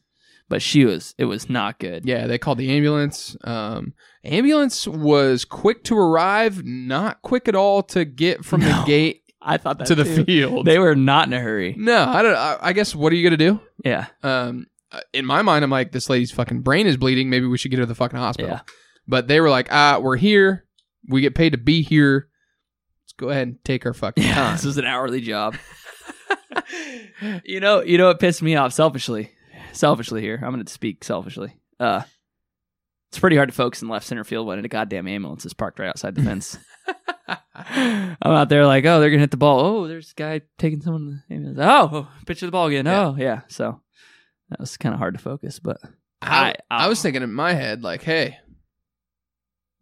But 0.52 0.60
she 0.60 0.84
was, 0.84 1.14
it 1.16 1.24
was 1.24 1.48
not 1.48 1.78
good. 1.78 2.04
Yeah, 2.04 2.26
they 2.26 2.36
called 2.36 2.58
the 2.58 2.70
ambulance. 2.72 3.34
Um, 3.42 3.94
ambulance 4.22 4.86
was 4.86 5.46
quick 5.46 5.82
to 5.84 5.96
arrive, 5.96 6.62
not 6.62 7.22
quick 7.22 7.48
at 7.48 7.54
all 7.54 7.82
to 7.84 8.04
get 8.04 8.44
from 8.44 8.60
No. 8.60 8.66
the 8.80 8.84
gate 8.86 9.22
I 9.40 9.56
thought 9.56 9.78
that 9.78 9.86
to 9.86 9.94
the 9.94 10.04
field. 10.04 10.66
They 10.66 10.78
were 10.78 10.94
not 10.94 11.26
in 11.26 11.32
a 11.32 11.40
hurry. 11.40 11.74
no, 11.78 12.04
I 12.04 12.20
don't. 12.20 12.36
I, 12.36 12.58
I 12.60 12.72
guess 12.74 12.94
what 12.94 13.14
are 13.14 13.16
you 13.16 13.24
gonna 13.24 13.38
do? 13.38 13.60
Yeah, 13.82 14.08
Um, 14.22 14.66
uh, 14.90 15.00
in 15.14 15.24
my 15.24 15.40
mind, 15.40 15.64
I'm 15.64 15.70
like, 15.70 15.90
this 15.90 16.10
lady's 16.10 16.30
fucking 16.32 16.60
brain 16.60 16.86
is 16.86 16.98
bleeding. 16.98 17.30
Maybe 17.30 17.46
we 17.46 17.56
should 17.56 17.70
get 17.70 17.78
her 17.78 17.84
to 17.84 17.86
the 17.86 17.94
fucking 17.94 18.18
hospital. 18.18 18.50
Yeah. 18.50 18.60
But 19.08 19.26
they 19.28 19.40
were 19.40 19.48
like, 19.48 19.68
ah, 19.70 20.00
we're 20.02 20.18
here. 20.18 20.66
We 21.08 21.22
get 21.22 21.34
paid 21.34 21.52
to 21.52 21.58
be 21.58 21.80
here. 21.80 22.28
Let's 23.04 23.14
go 23.14 23.30
ahead 23.30 23.48
and 23.48 23.64
take 23.64 23.86
our 23.86 23.94
fucking 23.94 24.22
yeah. 24.22 24.34
time. 24.48 24.52
This 24.56 24.66
was 24.66 24.76
an 24.76 24.84
hourly 24.84 25.22
job. 25.22 25.56
you 27.44 27.58
know, 27.58 27.80
you 27.82 27.96
know 27.96 28.08
what 28.08 28.20
pissed 28.20 28.42
me 28.42 28.54
off 28.54 28.74
selfishly. 28.74 29.32
Selfishly 29.72 30.20
here, 30.20 30.40
I'm 30.42 30.52
going 30.52 30.64
to 30.64 30.72
speak 30.72 31.02
selfishly. 31.04 31.56
Uh, 31.80 32.02
it's 33.10 33.18
pretty 33.18 33.36
hard 33.36 33.48
to 33.50 33.54
focus 33.54 33.82
in 33.82 33.88
left 33.88 34.06
center 34.06 34.24
field 34.24 34.46
when 34.46 34.64
a 34.64 34.68
goddamn 34.68 35.06
ambulance 35.08 35.44
is 35.44 35.52
parked 35.54 35.78
right 35.78 35.88
outside 35.88 36.14
the 36.14 36.22
fence. 36.22 36.56
I'm 37.54 38.16
out 38.22 38.48
there 38.48 38.66
like, 38.66 38.84
oh, 38.86 39.00
they're 39.00 39.10
gonna 39.10 39.20
hit 39.20 39.30
the 39.30 39.36
ball. 39.36 39.60
Oh, 39.60 39.86
there's 39.88 40.12
a 40.12 40.14
guy 40.14 40.40
taking 40.58 40.80
someone. 40.80 41.22
to 41.28 41.28
the 41.28 41.34
ambulance. 41.34 41.58
Oh, 41.60 42.08
pitch 42.26 42.40
to 42.40 42.46
the 42.46 42.52
ball 42.52 42.66
again. 42.68 42.86
Yeah. 42.86 43.06
Oh, 43.08 43.16
yeah. 43.18 43.40
So 43.48 43.80
that 44.48 44.60
was 44.60 44.76
kind 44.76 44.94
of 44.94 44.98
hard 44.98 45.14
to 45.14 45.20
focus, 45.20 45.58
but 45.58 45.78
I, 46.22 46.54
I- 46.70 46.84
I 46.84 46.88
was 46.88 47.02
thinking 47.02 47.22
in 47.22 47.32
my 47.32 47.52
head, 47.52 47.82
like, 47.82 48.02
hey, 48.02 48.38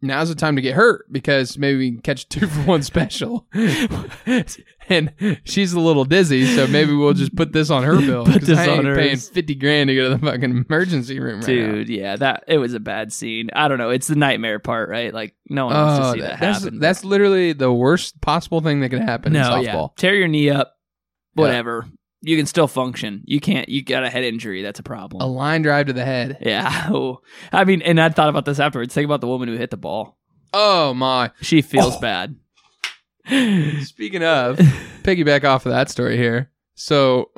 now's 0.01 0.29
the 0.29 0.35
time 0.35 0.55
to 0.55 0.61
get 0.61 0.73
hurt 0.75 1.05
because 1.11 1.57
maybe 1.57 1.77
we 1.77 1.91
can 1.91 2.01
catch 2.01 2.23
a 2.23 2.27
two 2.27 2.47
for 2.47 2.61
one 2.61 2.83
special. 2.83 3.45
and 4.89 5.13
she's 5.43 5.73
a 5.73 5.79
little 5.79 6.05
dizzy, 6.05 6.45
so 6.45 6.67
maybe 6.67 6.93
we'll 6.93 7.13
just 7.13 7.35
put 7.35 7.53
this 7.53 7.69
on 7.69 7.83
her 7.83 7.97
bill. 7.99 8.25
Put 8.25 8.41
this 8.41 8.57
I 8.57 8.65
ain't 8.67 8.79
on 8.79 8.85
hers. 8.85 8.97
paying 8.97 9.17
fifty 9.17 9.55
grand 9.55 9.87
to 9.89 9.95
go 9.95 10.09
to 10.09 10.17
the 10.17 10.25
fucking 10.25 10.65
emergency 10.69 11.19
room 11.19 11.39
right 11.41 11.47
now. 11.47 11.71
dude, 11.71 11.89
yeah, 11.89 12.15
that 12.15 12.43
it 12.47 12.57
was 12.57 12.73
a 12.73 12.79
bad 12.79 13.13
scene. 13.13 13.49
I 13.53 13.67
don't 13.67 13.77
know. 13.77 13.89
It's 13.89 14.07
the 14.07 14.15
nightmare 14.15 14.59
part, 14.59 14.89
right? 14.89 15.13
Like 15.13 15.35
no 15.49 15.67
one 15.67 15.75
wants 15.75 15.99
to 15.99 16.05
Oh, 16.05 16.13
see 16.13 16.19
that- 16.21 16.29
that, 16.31 16.39
that's 16.39 16.63
happen. 16.63 16.79
that's 16.79 17.03
literally 17.03 17.53
the 17.53 17.71
worst 17.71 18.19
possible 18.21 18.61
thing 18.61 18.81
that 18.81 18.89
could 18.89 19.01
happen 19.01 19.35
in 19.35 19.41
no, 19.41 19.59
yeah. 19.59 19.73
softball. 19.75 19.95
Tear 19.95 20.15
your 20.15 20.27
knee 20.27 20.49
up, 20.49 20.75
Yeah. 21.35 21.43
You 22.21 22.37
can 22.37 22.45
still 22.45 22.67
function. 22.67 23.21
You 23.25 23.39
can't. 23.39 23.67
You 23.67 23.83
got 23.83 24.03
a 24.03 24.09
head 24.09 24.23
injury. 24.23 24.61
That's 24.61 24.79
a 24.79 24.83
problem. 24.83 25.21
A 25.21 25.25
line 25.25 25.63
drive 25.63 25.87
to 25.87 25.93
the 25.93 26.05
head. 26.05 26.37
Yeah. 26.41 26.89
I 27.51 27.63
mean, 27.63 27.81
and 27.81 27.99
I 27.99 28.09
thought 28.09 28.29
about 28.29 28.45
this 28.45 28.59
afterwards. 28.59 28.93
Think 28.93 29.05
about 29.05 29.21
the 29.21 29.27
woman 29.27 29.49
who 29.49 29.55
hit 29.57 29.71
the 29.71 29.77
ball. 29.77 30.17
Oh 30.53 30.93
my! 30.93 31.31
She 31.41 31.61
feels 31.61 31.95
Oh. 31.95 31.99
bad. 32.01 32.35
Speaking 33.83 34.23
of, 34.23 34.57
piggyback 35.03 35.43
off 35.43 35.65
of 35.65 35.71
that 35.71 35.89
story 35.89 36.17
here. 36.17 36.51
So, 36.75 37.29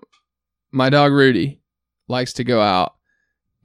my 0.71 0.89
dog 0.89 1.11
Rudy 1.11 1.61
likes 2.07 2.33
to 2.33 2.43
go 2.43 2.61
out 2.61 2.95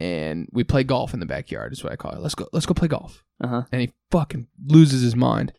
and 0.01 0.49
we 0.53 0.65
play 0.65 0.85
golf 0.85 1.15
in 1.15 1.21
the 1.21 1.27
backyard. 1.27 1.73
Is 1.73 1.83
what 1.83 1.93
I 1.93 1.97
call 1.97 2.13
it. 2.13 2.21
Let's 2.21 2.35
go. 2.35 2.47
Let's 2.53 2.67
go 2.67 2.75
play 2.75 2.89
golf. 2.89 3.25
Uh 3.43 3.49
huh. 3.49 3.63
And 3.73 3.81
he 3.81 3.93
fucking 4.11 4.47
loses 4.67 5.03
his 5.03 5.17
mind. 5.17 5.53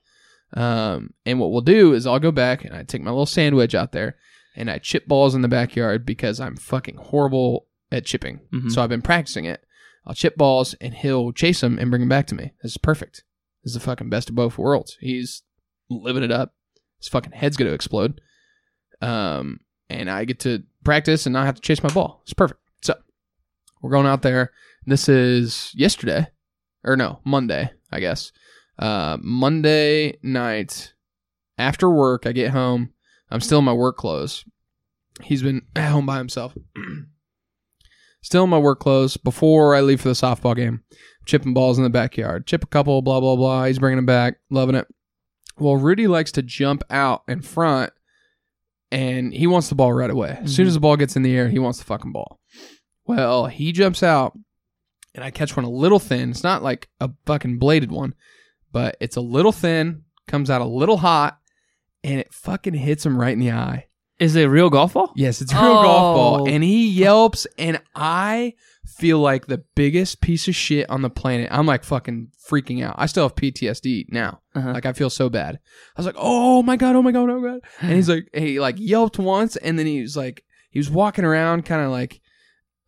Um, 0.54 1.14
and 1.26 1.40
what 1.40 1.52
we'll 1.52 1.62
do 1.62 1.94
is 1.94 2.08
I'll 2.08 2.20
go 2.20 2.32
back 2.32 2.66
and 2.66 2.76
I 2.76 2.84
take 2.84 3.02
my 3.02 3.12
little 3.12 3.26
sandwich 3.26 3.76
out 3.76 3.92
there 3.92 4.18
and 4.56 4.70
I 4.70 4.78
chip 4.80 5.08
balls 5.08 5.36
in 5.36 5.42
the 5.42 5.48
backyard 5.48 6.06
because 6.06 6.40
I'm 6.40 6.56
fucking 6.58 6.96
horrible 6.98 7.68
at 7.92 8.06
chipping. 8.06 8.42
Mhm. 8.54 8.72
So 8.72 8.82
I've 8.82 8.90
been 8.90 9.02
practicing 9.02 9.46
it. 9.46 9.64
I'll 10.06 10.14
chip 10.16 10.36
balls 10.38 10.74
and 10.82 10.94
he'll 10.94 11.32
chase 11.32 11.62
them 11.62 11.78
and 11.80 11.90
bring 11.90 12.02
them 12.02 12.10
back 12.10 12.28
to 12.28 12.36
me. 12.36 12.54
This 12.64 12.74
is 12.74 12.78
perfect. 12.78 13.24
This 13.64 13.72
is 13.72 13.74
the 13.76 13.80
fucking 13.80 14.10
best 14.10 14.30
of 14.30 14.36
both 14.36 14.58
worlds. 14.58 14.98
He's 15.00 15.44
living 15.90 16.24
it 16.24 16.32
up. 16.32 16.56
His 17.00 17.08
fucking 17.10 17.34
head's 17.34 17.58
going 17.58 17.68
to 17.70 17.76
explode. 17.76 18.20
Um, 19.02 19.60
and 19.90 20.10
I 20.10 20.26
get 20.26 20.40
to 20.42 20.64
practice 20.84 21.26
and 21.26 21.34
not 21.34 21.46
have 21.46 21.56
to 21.56 21.62
chase 21.62 21.84
my 21.84 21.90
ball. 21.90 22.22
It's 22.24 22.34
perfect. 22.34 22.60
So 22.82 22.96
we're 23.82 23.92
going 23.92 24.06
out 24.08 24.22
there. 24.22 24.52
This 24.86 25.10
is 25.10 25.72
yesterday, 25.76 26.28
or 26.84 26.96
no, 26.96 27.20
Monday, 27.26 27.72
I 27.92 28.00
guess. 28.00 28.32
Uh, 28.78 29.18
Monday 29.22 30.18
night 30.24 30.94
after 31.58 31.90
work, 31.90 32.26
I 32.26 32.32
get 32.32 32.52
home. 32.52 32.94
I'm 33.32 33.42
still 33.42 33.60
in 33.60 33.66
my 33.66 33.74
work 33.74 33.98
clothes. 33.98 34.46
He's 35.22 35.44
been 35.44 35.64
at 35.76 35.92
home 35.92 36.06
by 36.06 36.18
himself. 36.18 36.58
still 38.22 38.44
in 38.44 38.50
my 38.50 38.58
work 38.58 38.80
clothes 38.80 39.18
before 39.18 39.76
I 39.76 39.82
leave 39.82 40.02
for 40.02 40.10
the 40.10 40.14
softball 40.14 40.56
game. 40.56 40.84
Chipping 41.26 41.54
balls 41.54 41.78
in 41.78 41.84
the 41.84 41.90
backyard. 41.90 42.48
Chip 42.48 42.64
a 42.64 42.68
couple, 42.68 43.02
blah, 43.02 43.20
blah, 43.20 43.36
blah. 43.36 43.66
He's 43.66 43.80
bringing 43.80 43.98
them 43.98 44.06
back. 44.06 44.38
Loving 44.50 44.76
it. 44.76 44.88
Well, 45.58 45.78
Rudy 45.78 46.08
likes 46.08 46.32
to 46.34 46.42
jump 46.42 46.84
out 46.90 47.24
in 47.28 47.42
front 47.42 47.92
and 48.92 49.34
he 49.34 49.46
wants 49.46 49.70
the 49.70 49.76
ball 49.76 49.94
right 49.94 50.10
away. 50.10 50.40
As 50.42 50.56
soon 50.56 50.66
as 50.66 50.72
mm-hmm. 50.72 50.76
the 50.76 50.80
ball 50.80 50.98
gets 50.98 51.16
in 51.16 51.22
the 51.22 51.36
air, 51.36 51.50
he 51.50 51.60
wants 51.60 51.80
the 51.80 51.86
fucking 51.86 52.12
ball. 52.12 52.40
Well, 53.06 53.48
he 53.48 53.72
jumps 53.72 54.02
out 54.02 54.38
and 55.14 55.24
I 55.24 55.32
catch 55.32 55.56
one 55.56 55.66
a 55.66 55.70
little 55.70 56.00
thin. 56.00 56.32
It's 56.32 56.44
not 56.44 56.64
like 56.64 56.90
a 57.00 57.12
fucking 57.26 57.60
bladed 57.60 57.92
one, 57.92 58.16
but 58.72 58.98
it's 59.00 59.16
a 59.18 59.22
little 59.22 59.52
thin, 59.52 60.04
comes 60.28 60.50
out 60.50 60.62
a 60.62 60.66
little 60.66 60.98
hot, 60.98 61.39
and 62.04 62.20
it 62.20 62.34
fucking 62.34 62.74
hits 62.74 63.06
him 63.06 63.20
right 63.20 63.34
in 63.34 63.40
the 63.40 63.52
eye. 63.52 63.88
Is 64.20 64.36
it 64.36 64.44
a 64.44 64.50
real 64.50 64.70
golf 64.70 64.94
ball? 64.94 65.14
Yes, 65.16 65.42
it's 65.42 65.54
a 65.54 65.56
real 65.56 65.82
golf 65.82 66.16
ball. 66.16 66.42
Oh. 66.42 66.48
And 66.48 66.62
he 66.62 66.90
yelps, 66.90 67.48
and 67.58 67.82
I 67.96 68.56
feel 68.86 69.20
like 69.20 69.48
the 69.48 69.64
biggest 69.76 70.20
piece 70.20 70.50
of 70.50 70.56
shit 70.56 70.90
on 70.90 71.02
the 71.02 71.10
planet. 71.10 71.48
I'm 71.52 71.66
like 71.66 71.86
fucking 71.86 72.32
freaking 72.50 72.84
out. 72.84 72.96
I 72.98 73.06
still 73.06 73.24
have 73.24 73.36
PTSD 73.36 74.08
now. 74.10 74.42
Uh-huh. 74.54 74.74
Like 74.74 74.86
I 74.86 74.92
feel 74.92 75.10
so 75.10 75.30
bad. 75.30 75.56
I 75.96 76.00
was 76.00 76.06
like, 76.06 76.18
oh 76.18 76.62
my 76.64 76.76
god, 76.76 76.98
oh 76.98 77.02
my 77.02 77.14
god, 77.14 77.30
oh 77.30 77.40
my 77.40 77.48
god. 77.48 77.62
And 77.80 77.94
he's 77.94 78.10
like, 78.10 78.28
he 78.34 78.60
like 78.60 78.76
yelped 78.78 79.20
once, 79.20 79.56
and 79.56 79.80
then 79.80 79.86
he 79.86 80.02
was 80.02 80.18
like, 80.18 80.44
he 80.70 80.80
was 80.80 80.90
walking 80.90 81.24
around, 81.24 81.64
kind 81.64 81.82
of 81.82 81.92
like, 81.92 82.20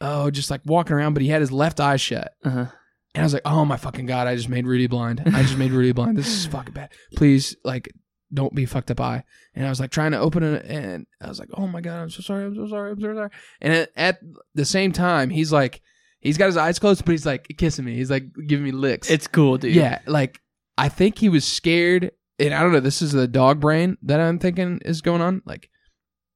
oh, 0.02 0.32
just 0.32 0.52
like 0.52 0.62
walking 0.66 0.96
around, 0.96 1.14
but 1.14 1.24
he 1.24 1.30
had 1.30 1.40
his 1.40 1.52
left 1.52 1.80
eye 1.80 1.96
shut. 1.96 2.34
Uh-huh. 2.44 2.66
And 3.14 3.22
I 3.22 3.24
was 3.24 3.34
like, 3.34 3.44
oh 3.46 3.64
my 3.64 3.78
fucking 3.78 4.06
god, 4.06 4.28
I 4.28 4.36
just 4.36 4.50
made 4.50 4.66
Rudy 4.66 4.88
blind. 4.88 5.22
I 5.26 5.44
just 5.44 5.58
made 5.58 5.72
Rudy 5.72 5.94
blind. 5.94 6.18
This 6.18 6.28
is 6.28 6.46
fucking 6.46 6.74
bad. 6.74 6.92
Please, 7.16 7.56
like, 7.64 7.94
don't 8.34 8.56
be 8.56 8.66
fucked 8.66 8.92
up 8.92 9.00
eye. 9.02 9.24
And 9.56 9.66
I 9.66 9.70
was 9.70 9.80
like 9.80 9.92
trying 9.92 10.12
to 10.12 10.20
open 10.20 10.44
it, 10.44 10.66
and 10.66 11.06
I 11.22 11.28
was 11.28 11.40
like, 11.40 11.50
oh 11.54 11.68
my 11.68 11.82
god, 11.82 12.02
I'm 12.02 12.10
so 12.10 12.22
sorry, 12.22 12.46
I'm 12.46 12.56
so 12.56 12.68
sorry, 12.68 12.92
I'm 12.92 13.00
so 13.02 13.14
sorry. 13.14 13.30
And 13.62 13.74
at, 13.74 13.90
at 13.96 14.20
the 14.56 14.66
same 14.66 14.92
time, 14.92 15.30
he's 15.30 15.52
like, 15.52 15.82
he's 16.20 16.38
got 16.38 16.46
his 16.48 16.58
eyes 16.58 16.80
closed, 16.80 17.04
but 17.06 17.12
he's 17.12 17.26
like 17.26 17.48
kissing 17.58 17.86
me. 17.86 17.96
He's 17.96 18.12
like 18.12 18.26
giving 18.48 18.64
me 18.66 18.72
licks. 18.72 19.10
It's 19.10 19.28
cool, 19.28 19.58
dude. 19.58 19.76
yeah, 19.76 20.00
like 20.06 20.40
I 20.78 20.88
think 20.90 21.18
he 21.18 21.30
was 21.30 21.44
scared, 21.46 22.12
and 22.40 22.54
I 22.54 22.62
don't 22.62 22.72
know. 22.72 22.80
This 22.80 23.02
is 23.02 23.12
the 23.12 23.28
dog 23.28 23.60
brain 23.60 23.98
that 24.04 24.20
I'm 24.20 24.40
thinking 24.40 24.80
is 24.86 25.02
going 25.02 25.22
on. 25.22 25.42
Like 25.46 25.70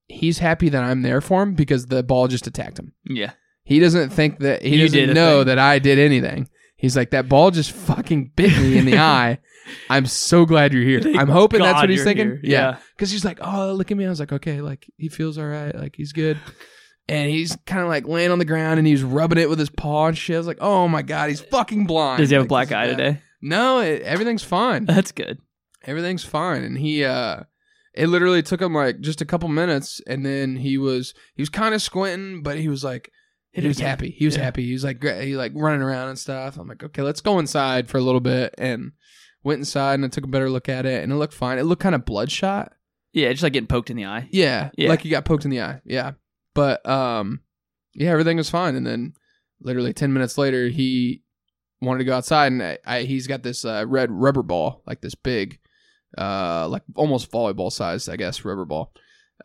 he's 0.07 0.37
happy 0.39 0.69
that 0.69 0.83
I'm 0.83 1.01
there 1.01 1.21
for 1.21 1.41
him 1.43 1.55
because 1.55 1.87
the 1.87 2.03
ball 2.03 2.27
just 2.27 2.45
attacked 2.47 2.77
him. 2.77 2.93
Yeah. 3.05 3.31
He 3.63 3.79
doesn't 3.79 4.09
think 4.11 4.39
that 4.39 4.61
he 4.61 4.75
You 4.75 4.87
doesn't 4.87 5.13
know 5.15 5.39
thing. 5.39 5.47
that 5.47 5.57
I 5.59 5.79
did 5.79 5.97
anything. 5.97 6.47
He's 6.77 6.95
like 6.95 7.09
that 7.11 7.27
ball 7.27 7.49
just 7.49 7.71
fucking 7.71 8.33
bit 8.35 8.55
me 8.59 8.77
in 8.77 8.85
the 8.85 8.97
eye. 8.99 9.39
I'm 9.89 10.05
so 10.05 10.45
glad 10.45 10.73
you're 10.73 10.83
here. 10.83 11.01
Thank 11.01 11.17
I'm 11.17 11.27
hoping 11.27 11.61
that's 11.61 11.81
what 11.81 11.89
he's 11.89 12.03
thinking. 12.03 12.27
here. 12.27 12.39
Yeah, 12.43 12.49
Yeah. 12.71 12.77
because 12.95 13.11
he's 13.11 13.25
like, 13.25 13.39
oh, 13.41 13.73
look 13.73 13.91
at 13.91 13.97
me. 13.97 14.05
I 14.05 14.09
was 14.09 14.19
like, 14.19 14.31
okay, 14.33 14.61
like 14.61 14.85
he 14.97 15.09
feels 15.09 15.37
all 15.37 15.45
right. 15.47 15.73
Like 15.75 15.95
he's 15.95 16.11
good. 16.13 16.37
And 17.07 17.29
he's 17.29 17.55
kind 17.67 17.83
of 17.83 17.87
like 17.87 18.07
laying 18.07 18.31
on 18.31 18.39
the 18.39 18.45
ground 18.45 18.79
and 18.79 18.87
he's 18.87 19.03
rubbing 19.03 19.37
it 19.37 19.47
with 19.47 19.59
his 19.59 19.69
paw 19.69 20.07
and 20.07 20.17
shit. 20.17 20.33
I 20.35 20.39
was 20.39 20.47
like, 20.47 20.57
oh 20.59 20.87
my 20.87 21.03
god, 21.03 21.29
he's 21.29 21.39
fucking 21.39 21.85
blind. 21.85 22.17
Does 22.17 22.31
he 22.31 22.35
have 22.35 22.45
a 22.45 22.47
black 22.47 22.71
eye 22.71 22.87
bad. 22.87 22.97
today? 22.97 23.21
No, 23.43 23.77
it, 23.77 24.01
everything's 24.01 24.41
fine. 24.43 24.85
That's 24.85 25.11
good. 25.11 25.37
everything's 25.83 26.23
fine 26.23 26.63
and 26.63 26.79
he 26.79 27.03
uh 27.05 27.41
it 27.93 28.07
literally 28.07 28.41
took 28.41 28.59
him 28.59 28.73
like 28.73 29.01
just 29.01 29.21
a 29.21 29.25
couple 29.25 29.47
minutes 29.49 30.01
and 30.07 30.25
then 30.25 30.55
he 30.55 30.79
was 30.79 31.13
he 31.35 31.43
was 31.43 31.49
kind 31.49 31.75
of 31.75 31.81
squinting 31.83 32.41
but 32.41 32.57
he 32.57 32.67
was 32.67 32.83
like 32.83 33.11
he 33.51 33.67
was 33.67 33.77
happy 33.77 34.09
he 34.09 34.25
was 34.25 34.35
Yeah. 34.35 34.43
happy 34.45 34.65
he 34.65 34.73
was 34.73 34.83
like 34.83 35.03
he 35.03 35.37
like 35.37 35.51
running 35.53 35.83
around 35.83 36.09
and 36.09 36.17
stuff 36.17 36.57
i'm 36.57 36.67
like 36.67 36.83
okay 36.83 37.03
let's 37.03 37.21
go 37.21 37.37
inside 37.37 37.87
for 37.87 37.99
a 37.99 38.01
little 38.01 38.19
bit 38.19 38.55
and 38.57 38.93
went 39.45 39.59
inside 39.59 39.93
and 39.93 40.03
i 40.05 40.07
took 40.09 40.23
a 40.25 40.27
better 40.27 40.49
look 40.49 40.67
at 40.67 40.85
it 40.85 41.03
and 41.03 41.11
it 41.11 41.15
looked 41.15 41.33
fine. 41.33 41.57
It 41.59 41.63
looked 41.63 41.81
kind 41.81 41.95
of 41.95 42.03
bloodshot. 42.03 42.73
Yeah, 43.13 43.31
just 43.31 43.43
like 43.43 43.53
getting 43.53 43.67
poked 43.67 43.89
in 43.89 43.95
the 43.95 44.05
eye. 44.05 44.27
yeah, 44.31 44.71
Yeah. 44.77 44.89
like 44.89 45.01
he 45.01 45.09
got 45.09 45.23
poked 45.23 45.45
in 45.45 45.51
the 45.51 45.61
eye. 45.61 45.79
Yeah. 45.85 46.13
But 46.53 46.85
um 46.89 47.41
yeah 47.93 48.09
everything 48.11 48.35
was 48.37 48.49
fine. 48.49 48.75
And 48.75 48.85
then 48.85 49.13
literally 49.61 49.93
10 49.93 50.11
minutes 50.11 50.37
later 50.37 50.67
he 50.67 51.21
wanted 51.81 51.99
to 51.99 52.03
go 52.05 52.15
outside 52.17 52.51
and 52.51 52.61
I, 52.61 52.77
I, 52.85 53.01
he's 53.03 53.27
got 53.27 53.43
this 53.43 53.63
uh, 53.63 53.85
red 53.87 54.11
rubber 54.11 54.43
ball 54.43 54.81
like 54.85 54.99
this 55.01 55.15
big 55.15 55.59
uh 56.17 56.67
like 56.67 56.83
almost 56.95 57.29
volleyball 57.31 57.71
size 57.71 58.07
i 58.09 58.15
guess 58.15 58.45
rubber 58.45 58.63
ball 58.65 58.93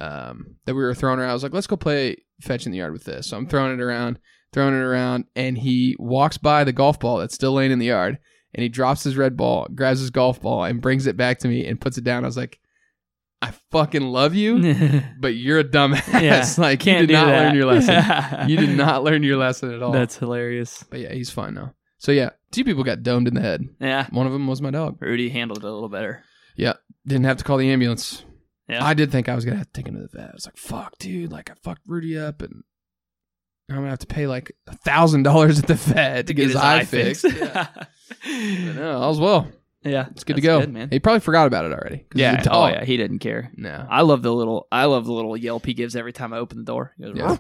um 0.00 0.56
that 0.66 0.74
we 0.74 0.82
were 0.82 0.94
throwing 0.94 1.18
around. 1.18 1.30
I 1.30 1.34
was 1.34 1.42
like 1.42 1.52
let's 1.52 1.66
go 1.66 1.76
play 1.76 2.16
fetch 2.40 2.64
in 2.66 2.72
the 2.72 2.78
yard 2.78 2.92
with 2.92 3.04
this. 3.04 3.26
So 3.28 3.36
i'm 3.36 3.46
throwing 3.46 3.72
it 3.72 3.80
around 3.82 4.18
throwing 4.52 4.74
it 4.74 4.78
around 4.82 5.26
and 5.36 5.58
he 5.58 5.96
walks 5.98 6.38
by 6.38 6.64
the 6.64 6.72
golf 6.72 6.98
ball 7.00 7.18
that's 7.18 7.34
still 7.34 7.52
laying 7.52 7.72
in 7.72 7.78
the 7.78 7.86
yard 7.86 8.18
and 8.54 8.62
he 8.62 8.68
drops 8.68 9.02
his 9.04 9.16
red 9.16 9.36
ball 9.36 9.66
grabs 9.74 10.00
his 10.00 10.10
golf 10.10 10.40
ball 10.40 10.64
and 10.64 10.80
brings 10.80 11.06
it 11.06 11.16
back 11.16 11.38
to 11.38 11.48
me 11.48 11.66
and 11.66 11.80
puts 11.80 11.98
it 11.98 12.04
down 12.04 12.24
i 12.24 12.26
was 12.28 12.36
like 12.36 12.58
i 13.42 13.52
fucking 13.70 14.02
love 14.02 14.34
you 14.34 15.02
but 15.20 15.34
you're 15.34 15.60
a 15.60 15.64
dumbass. 15.64 16.20
Yeah, 16.22 16.46
like 16.62 16.80
Can't 16.80 17.02
you 17.02 17.06
did 17.06 17.12
not 17.14 17.26
that. 17.26 17.44
learn 17.46 17.54
your 17.56 17.66
lesson. 17.66 18.48
you 18.50 18.56
did 18.56 18.76
not 18.76 19.02
learn 19.02 19.22
your 19.22 19.36
lesson 19.38 19.72
at 19.72 19.82
all. 19.82 19.92
That's 19.92 20.16
hilarious. 20.18 20.84
but 20.90 21.00
yeah, 21.00 21.12
he's 21.12 21.30
fine 21.30 21.54
now. 21.54 21.74
So 21.98 22.12
yeah, 22.12 22.30
two 22.50 22.64
people 22.64 22.84
got 22.84 23.02
domed 23.02 23.28
in 23.28 23.34
the 23.34 23.40
head. 23.40 23.62
Yeah. 23.80 24.06
One 24.10 24.26
of 24.26 24.32
them 24.32 24.46
was 24.46 24.60
my 24.60 24.70
dog. 24.70 24.98
Rudy 25.00 25.28
handled 25.30 25.58
it 25.58 25.64
a 25.64 25.72
little 25.72 25.88
better. 25.88 26.22
Yeah. 26.56 26.74
Didn't 27.06 27.24
have 27.24 27.38
to 27.38 27.44
call 27.44 27.56
the 27.56 27.70
ambulance. 27.70 28.24
Yeah. 28.68 28.84
I 28.84 28.92
did 28.94 29.10
think 29.10 29.28
I 29.28 29.34
was 29.34 29.44
gonna 29.46 29.56
have 29.58 29.66
to 29.66 29.72
take 29.72 29.88
him 29.88 29.94
to 29.94 30.02
the 30.02 30.08
vet. 30.18 30.30
I 30.30 30.34
was 30.34 30.46
like, 30.46 30.56
"Fuck, 30.56 30.98
dude! 30.98 31.32
Like 31.32 31.50
I 31.50 31.54
fucked 31.62 31.82
Rudy 31.86 32.18
up, 32.18 32.40
and 32.42 32.62
I'm 33.70 33.82
gonna 33.82 33.90
have 33.90 33.98
to 34.00 34.06
pay 34.06 34.26
like 34.26 34.52
a 34.66 34.76
thousand 34.76 35.22
dollars 35.22 35.58
at 35.58 35.66
the 35.66 35.74
vet 35.74 36.26
to, 36.26 36.34
get, 36.34 36.48
his, 36.48 36.56
eye 36.56 36.84
fixed." 36.84 37.24
yeah. 37.36 37.68
But 37.74 38.74
no, 38.74 38.98
all's 38.98 39.20
well. 39.20 39.48
yeah. 39.82 40.08
It's 40.10 40.24
good 40.24 40.36
to 40.36 40.42
That's 40.42 40.66
go. 40.66 40.72
man. 40.72 40.88
He 40.90 40.98
probably 40.98 41.20
forgot 41.20 41.46
about 41.46 41.64
it 41.64 41.72
already. 41.72 41.98
'cause 41.98 42.06
he's 42.14 42.20
Yeah. 42.20 42.42
a 42.44 42.48
Oh 42.50 42.66
yeah. 42.66 42.84
He 42.84 42.96
didn't 42.96 43.20
care. 43.20 43.50
No. 43.56 43.86
I 43.88 44.02
love 44.02 44.22
the 44.22 44.32
little. 44.32 44.66
I 44.72 44.84
love 44.86 45.04
the 45.06 45.12
little 45.12 45.36
yelp 45.36 45.64
he 45.66 45.74
gives 45.74 45.96
every 45.96 46.12
time 46.12 46.32
I 46.32 46.38
open 46.38 46.58
the 46.58 46.64
door. 46.64 46.92
He 46.96 47.04
goes, 47.04 47.16
Yeah. 47.16 47.36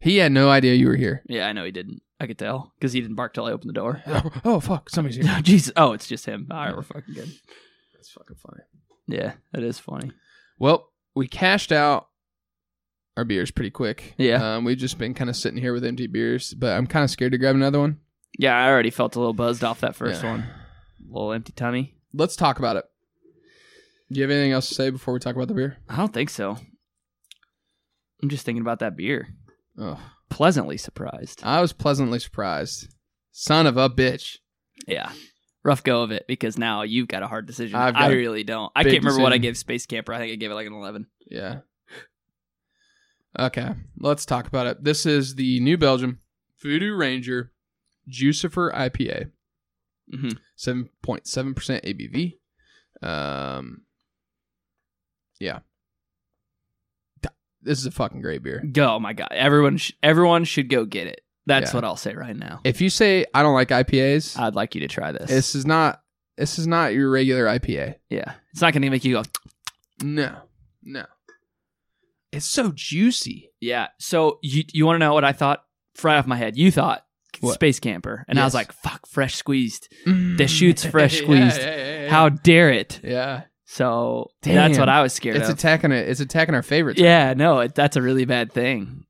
He 0.00 0.18
had 0.18 0.32
no 0.32 0.50
idea 0.50 0.74
you 0.74 0.88
were 0.88 0.96
here. 0.96 1.22
yeah. 1.28 1.46
I 1.48 1.52
know 1.52 1.64
he 1.64 1.70
didn't. 1.70 2.02
I 2.20 2.26
could 2.26 2.38
tell 2.38 2.72
because 2.78 2.92
he 2.92 3.00
didn't 3.00 3.16
bark 3.16 3.34
till 3.34 3.44
I 3.46 3.52
opened 3.52 3.70
the 3.70 3.74
door. 3.74 4.02
oh, 4.06 4.30
oh 4.44 4.60
fuck, 4.60 4.88
somebody's 4.90 5.16
here. 5.24 5.38
Jesus. 5.42 5.72
Oh, 5.76 5.92
it's 5.92 6.06
just 6.06 6.26
him. 6.26 6.46
All 6.50 6.58
right, 6.64 6.74
we're 6.76 6.82
fucking 6.82 7.14
good. 7.14 7.30
That's 7.94 8.10
fucking 8.10 8.36
funny. 8.36 8.62
Yeah, 9.08 9.32
that 9.52 9.62
is 9.62 9.78
funny. 9.78 10.12
Well, 10.58 10.90
we 11.16 11.26
cashed 11.26 11.72
out 11.72 12.08
our 13.16 13.24
beers 13.24 13.50
pretty 13.50 13.70
quick. 13.70 14.14
Yeah. 14.16 14.56
Um, 14.56 14.64
we've 14.64 14.76
just 14.78 14.98
been 14.98 15.14
kind 15.14 15.30
of 15.30 15.36
sitting 15.36 15.60
here 15.60 15.72
with 15.72 15.84
empty 15.84 16.06
beers, 16.06 16.52
but 16.54 16.76
I'm 16.76 16.86
kind 16.86 17.04
of 17.04 17.10
scared 17.10 17.32
to 17.32 17.38
grab 17.38 17.54
another 17.54 17.78
one. 17.80 17.98
Yeah, 18.38 18.56
I 18.56 18.68
already 18.68 18.90
felt 18.90 19.14
a 19.16 19.18
little 19.20 19.32
buzzed 19.34 19.62
off 19.62 19.80
that 19.80 19.94
first 19.96 20.22
Yeah. 20.22 20.30
one. 20.32 20.44
little 21.08 21.32
empty 21.32 21.52
tummy. 21.52 21.94
Let's 22.12 22.34
talk 22.34 22.58
about 22.58 22.76
it. 22.76 22.84
Do 24.10 24.18
you 24.18 24.22
have 24.22 24.30
anything 24.30 24.52
else 24.52 24.68
to 24.68 24.74
say 24.74 24.90
before 24.90 25.14
we 25.14 25.20
talk 25.20 25.36
about 25.36 25.48
the 25.48 25.54
beer? 25.54 25.76
I 25.88 25.96
don't 25.96 26.12
think 26.12 26.30
so. 26.30 26.56
I'm 28.22 28.28
just 28.28 28.44
thinking 28.44 28.62
about 28.62 28.78
that 28.80 28.96
beer. 28.96 29.28
Oh, 29.78 30.00
Pleasantly 30.30 30.76
surprised. 30.78 31.40
I 31.44 31.60
was 31.60 31.72
pleasantly 31.72 32.18
surprised. 32.18 32.88
Son 33.30 33.66
of 33.66 33.76
a 33.76 33.88
bitch. 33.88 34.38
Yeah. 34.88 35.12
Rough 35.62 35.84
go 35.84 36.02
of 36.02 36.10
it 36.10 36.24
because 36.26 36.58
now 36.58 36.82
you've 36.82 37.08
got 37.08 37.22
a 37.22 37.26
hard 37.28 37.46
decision. 37.46 37.76
I 37.76 38.06
a 38.08 38.10
really 38.10 38.42
don't. 38.44 38.72
I 38.74 38.82
can't 38.82 38.98
remember 39.04 39.22
what 39.22 39.32
I 39.32 39.38
gave 39.38 39.56
Space 39.56 39.86
Camper. 39.86 40.12
I 40.12 40.18
think 40.18 40.32
I 40.32 40.36
gave 40.36 40.50
it 40.50 40.54
like 40.54 40.66
an 40.66 40.72
11. 40.72 41.06
Yeah. 41.30 41.60
Okay, 43.38 43.70
let's 43.98 44.24
talk 44.24 44.46
about 44.46 44.66
it. 44.66 44.84
This 44.84 45.06
is 45.06 45.34
the 45.34 45.58
New 45.60 45.76
Belgium 45.76 46.20
Voodoo 46.62 46.94
Ranger 46.94 47.52
Juicifer 48.08 48.72
IPA. 48.74 49.30
hmm 50.10 50.28
7.7% 50.56 51.54
ABV. 51.84 53.06
Um, 53.06 53.82
yeah. 55.40 55.60
This 57.62 57.78
is 57.78 57.86
a 57.86 57.90
fucking 57.90 58.20
great 58.20 58.42
beer. 58.42 58.62
Go, 58.72 58.96
oh 58.96 59.00
my 59.00 59.14
god! 59.14 59.28
Everyone, 59.30 59.78
sh- 59.78 59.92
everyone 60.02 60.44
should 60.44 60.68
go 60.68 60.84
get 60.84 61.06
it. 61.06 61.22
That's 61.46 61.70
Yeah. 61.72 61.78
what 61.78 61.84
I'll 61.84 61.96
say 61.96 62.12
right 62.14 62.36
now. 62.36 62.60
If 62.62 62.82
you 62.82 62.90
say 62.90 63.24
I 63.32 63.42
don't 63.42 63.54
like 63.54 63.68
IPAs, 63.70 64.38
I'd 64.38 64.54
like 64.54 64.74
you 64.74 64.82
to 64.82 64.88
try 64.88 65.12
this. 65.12 65.30
this 65.30 65.54
is 65.54 65.64
not 65.64 66.02
this 66.36 66.58
is 66.58 66.66
not 66.66 66.92
your 66.92 67.10
regular 67.10 67.46
IPA. 67.46 67.94
yeah, 68.10 68.34
it's 68.52 68.60
not 68.60 68.74
going 68.74 68.82
to 68.82 68.90
make 68.90 69.02
you 69.04 69.14
go. 69.14 69.22
No. 70.02 70.36
No. 70.82 71.06
It's 72.34 72.46
so 72.46 72.72
juicy. 72.74 73.50
Yeah. 73.60 73.88
So 73.98 74.38
you 74.42 74.64
you 74.72 74.86
want 74.86 74.96
to 74.96 74.98
know 74.98 75.14
what 75.14 75.24
I 75.24 75.32
thought? 75.32 75.64
Right 76.02 76.16
off 76.18 76.26
my 76.26 76.36
head, 76.36 76.56
you 76.56 76.70
thought 76.72 77.04
What? 77.40 77.54
Space 77.54 77.78
Camper, 77.78 78.24
and 78.28 78.38
I 78.38 78.44
was 78.44 78.52
like, 78.54 78.72
"Fuck, 78.72 79.06
fresh 79.06 79.36
squeezed." 79.36 79.88
The 80.04 80.46
shoots 80.48 80.84
fresh 80.94 81.18
squeezed. 81.18 81.62
How 82.08 82.28
dare 82.30 82.70
it? 82.72 83.00
Yeah. 83.04 83.42
So 83.66 84.30
that's 84.42 84.78
what 84.78 84.88
I 84.88 85.02
was 85.02 85.12
scared 85.12 85.36
It's 85.36 85.48
of. 85.48 85.54
attacking 85.56 85.90
it. 85.92 86.08
It's 86.08 86.20
attacking 86.20 86.54
our 86.54 86.62
favorites. 86.62 87.00
yeah, 87.00 87.32
no, 87.34 87.60
it, 87.60 87.74
that's 87.74 87.96
a 87.96 88.02
really 88.02 88.24
bad 88.24 88.52
thing. 88.52 89.04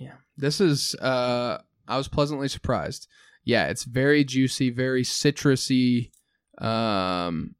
Yeah. 0.00 0.14
This 0.36 0.60
is 0.60 0.94
uh 0.96 1.58
I 1.86 1.96
was 1.96 2.08
pleasantly 2.08 2.48
surprised. 2.48 3.06
Yeah, 3.44 3.66
it's 3.68 3.84
very 3.84 4.24
juicy, 4.24 4.70
very 4.70 5.02
citrusy. 5.04 6.10
Um 6.58 7.54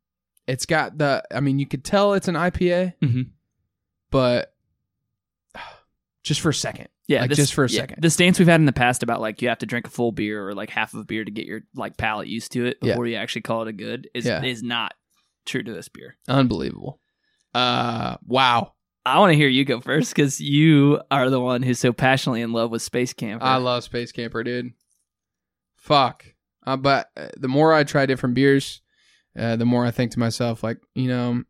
it's 0.47 0.67
got 0.67 0.97
the 0.99 1.23
I 1.35 1.41
mean, 1.41 1.59
you 1.59 1.67
could 1.67 1.85
tell 1.85 2.15
it's 2.15 2.29
an 2.29 2.35
IPA, 2.35 2.95
Mhm. 3.03 3.31
but 4.11 4.55
just 6.25 6.41
for 6.41 6.49
a 6.51 6.55
second. 6.55 6.89
Yeah, 7.07 7.21
Like, 7.23 7.31
this- 7.31 7.39
just 7.39 7.55
for 7.55 7.65
a 7.65 7.69
yeah, 7.71 7.81
second. 7.81 8.03
The 8.03 8.11
stance 8.11 8.39
we've 8.39 8.49
had 8.49 8.61
in 8.61 8.67
the 8.67 8.73
past 8.73 9.03
about 9.03 9.21
like 9.21 9.41
you 9.41 9.49
have 9.49 9.59
to 9.59 9.67
drink 9.67 9.87
a 9.87 9.91
full 9.91 10.13
beer 10.13 10.47
or 10.47 10.55
like 10.55 10.69
half 10.71 10.93
of 10.95 11.01
a 11.01 11.05
beer 11.05 11.25
to 11.25 11.31
get 11.31 11.47
your 11.47 11.61
like 11.75 11.97
palate 11.97 12.29
used 12.29 12.53
to 12.53 12.67
it 12.67 12.77
Yeah. 12.83 12.93
before 12.93 13.07
you 13.07 13.17
actually 13.17 13.43
call 13.43 13.63
it 13.63 13.69
a 13.69 13.73
good 13.73 14.09
is 14.15 14.27
Yeah. 14.27 14.43
is 14.43 14.63
not 14.63 14.93
true 15.47 15.63
to 15.63 15.73
this 15.73 15.89
beer. 15.89 16.17
Unbelievable. 16.29 17.01
Uh 17.55 18.17
wow. 18.27 18.75
I 19.07 19.19
want 19.21 19.31
to 19.33 19.37
hear 19.37 19.49
you 19.49 19.65
go 19.65 19.81
first 19.81 20.15
because 20.15 20.39
you 20.39 21.01
are 21.11 21.31
the 21.31 21.41
one 21.41 21.63
who's 21.63 21.79
so 21.79 21.95
passionately 21.95 22.43
in 22.43 22.53
love 22.53 22.71
with 22.71 22.83
Space 22.83 23.15
Camper. 23.15 23.43
I 23.43 23.57
love 23.57 23.85
Space 23.85 24.13
Camper, 24.13 24.45
dude. 24.45 24.73
Fuck. 25.77 26.27
Uh, 26.67 26.77
but 26.77 27.09
uh, 27.17 27.29
the 27.39 27.49
more 27.49 27.73
I 27.73 27.85
try 27.85 28.05
different 28.05 28.35
beers, 28.35 28.83
uh, 29.39 29.57
the 29.57 29.65
more 29.65 29.87
I 29.87 29.91
think 29.93 30.13
to 30.13 30.19
myself, 30.19 30.63
like, 30.63 30.77
you 30.95 31.09
know, 31.09 31.45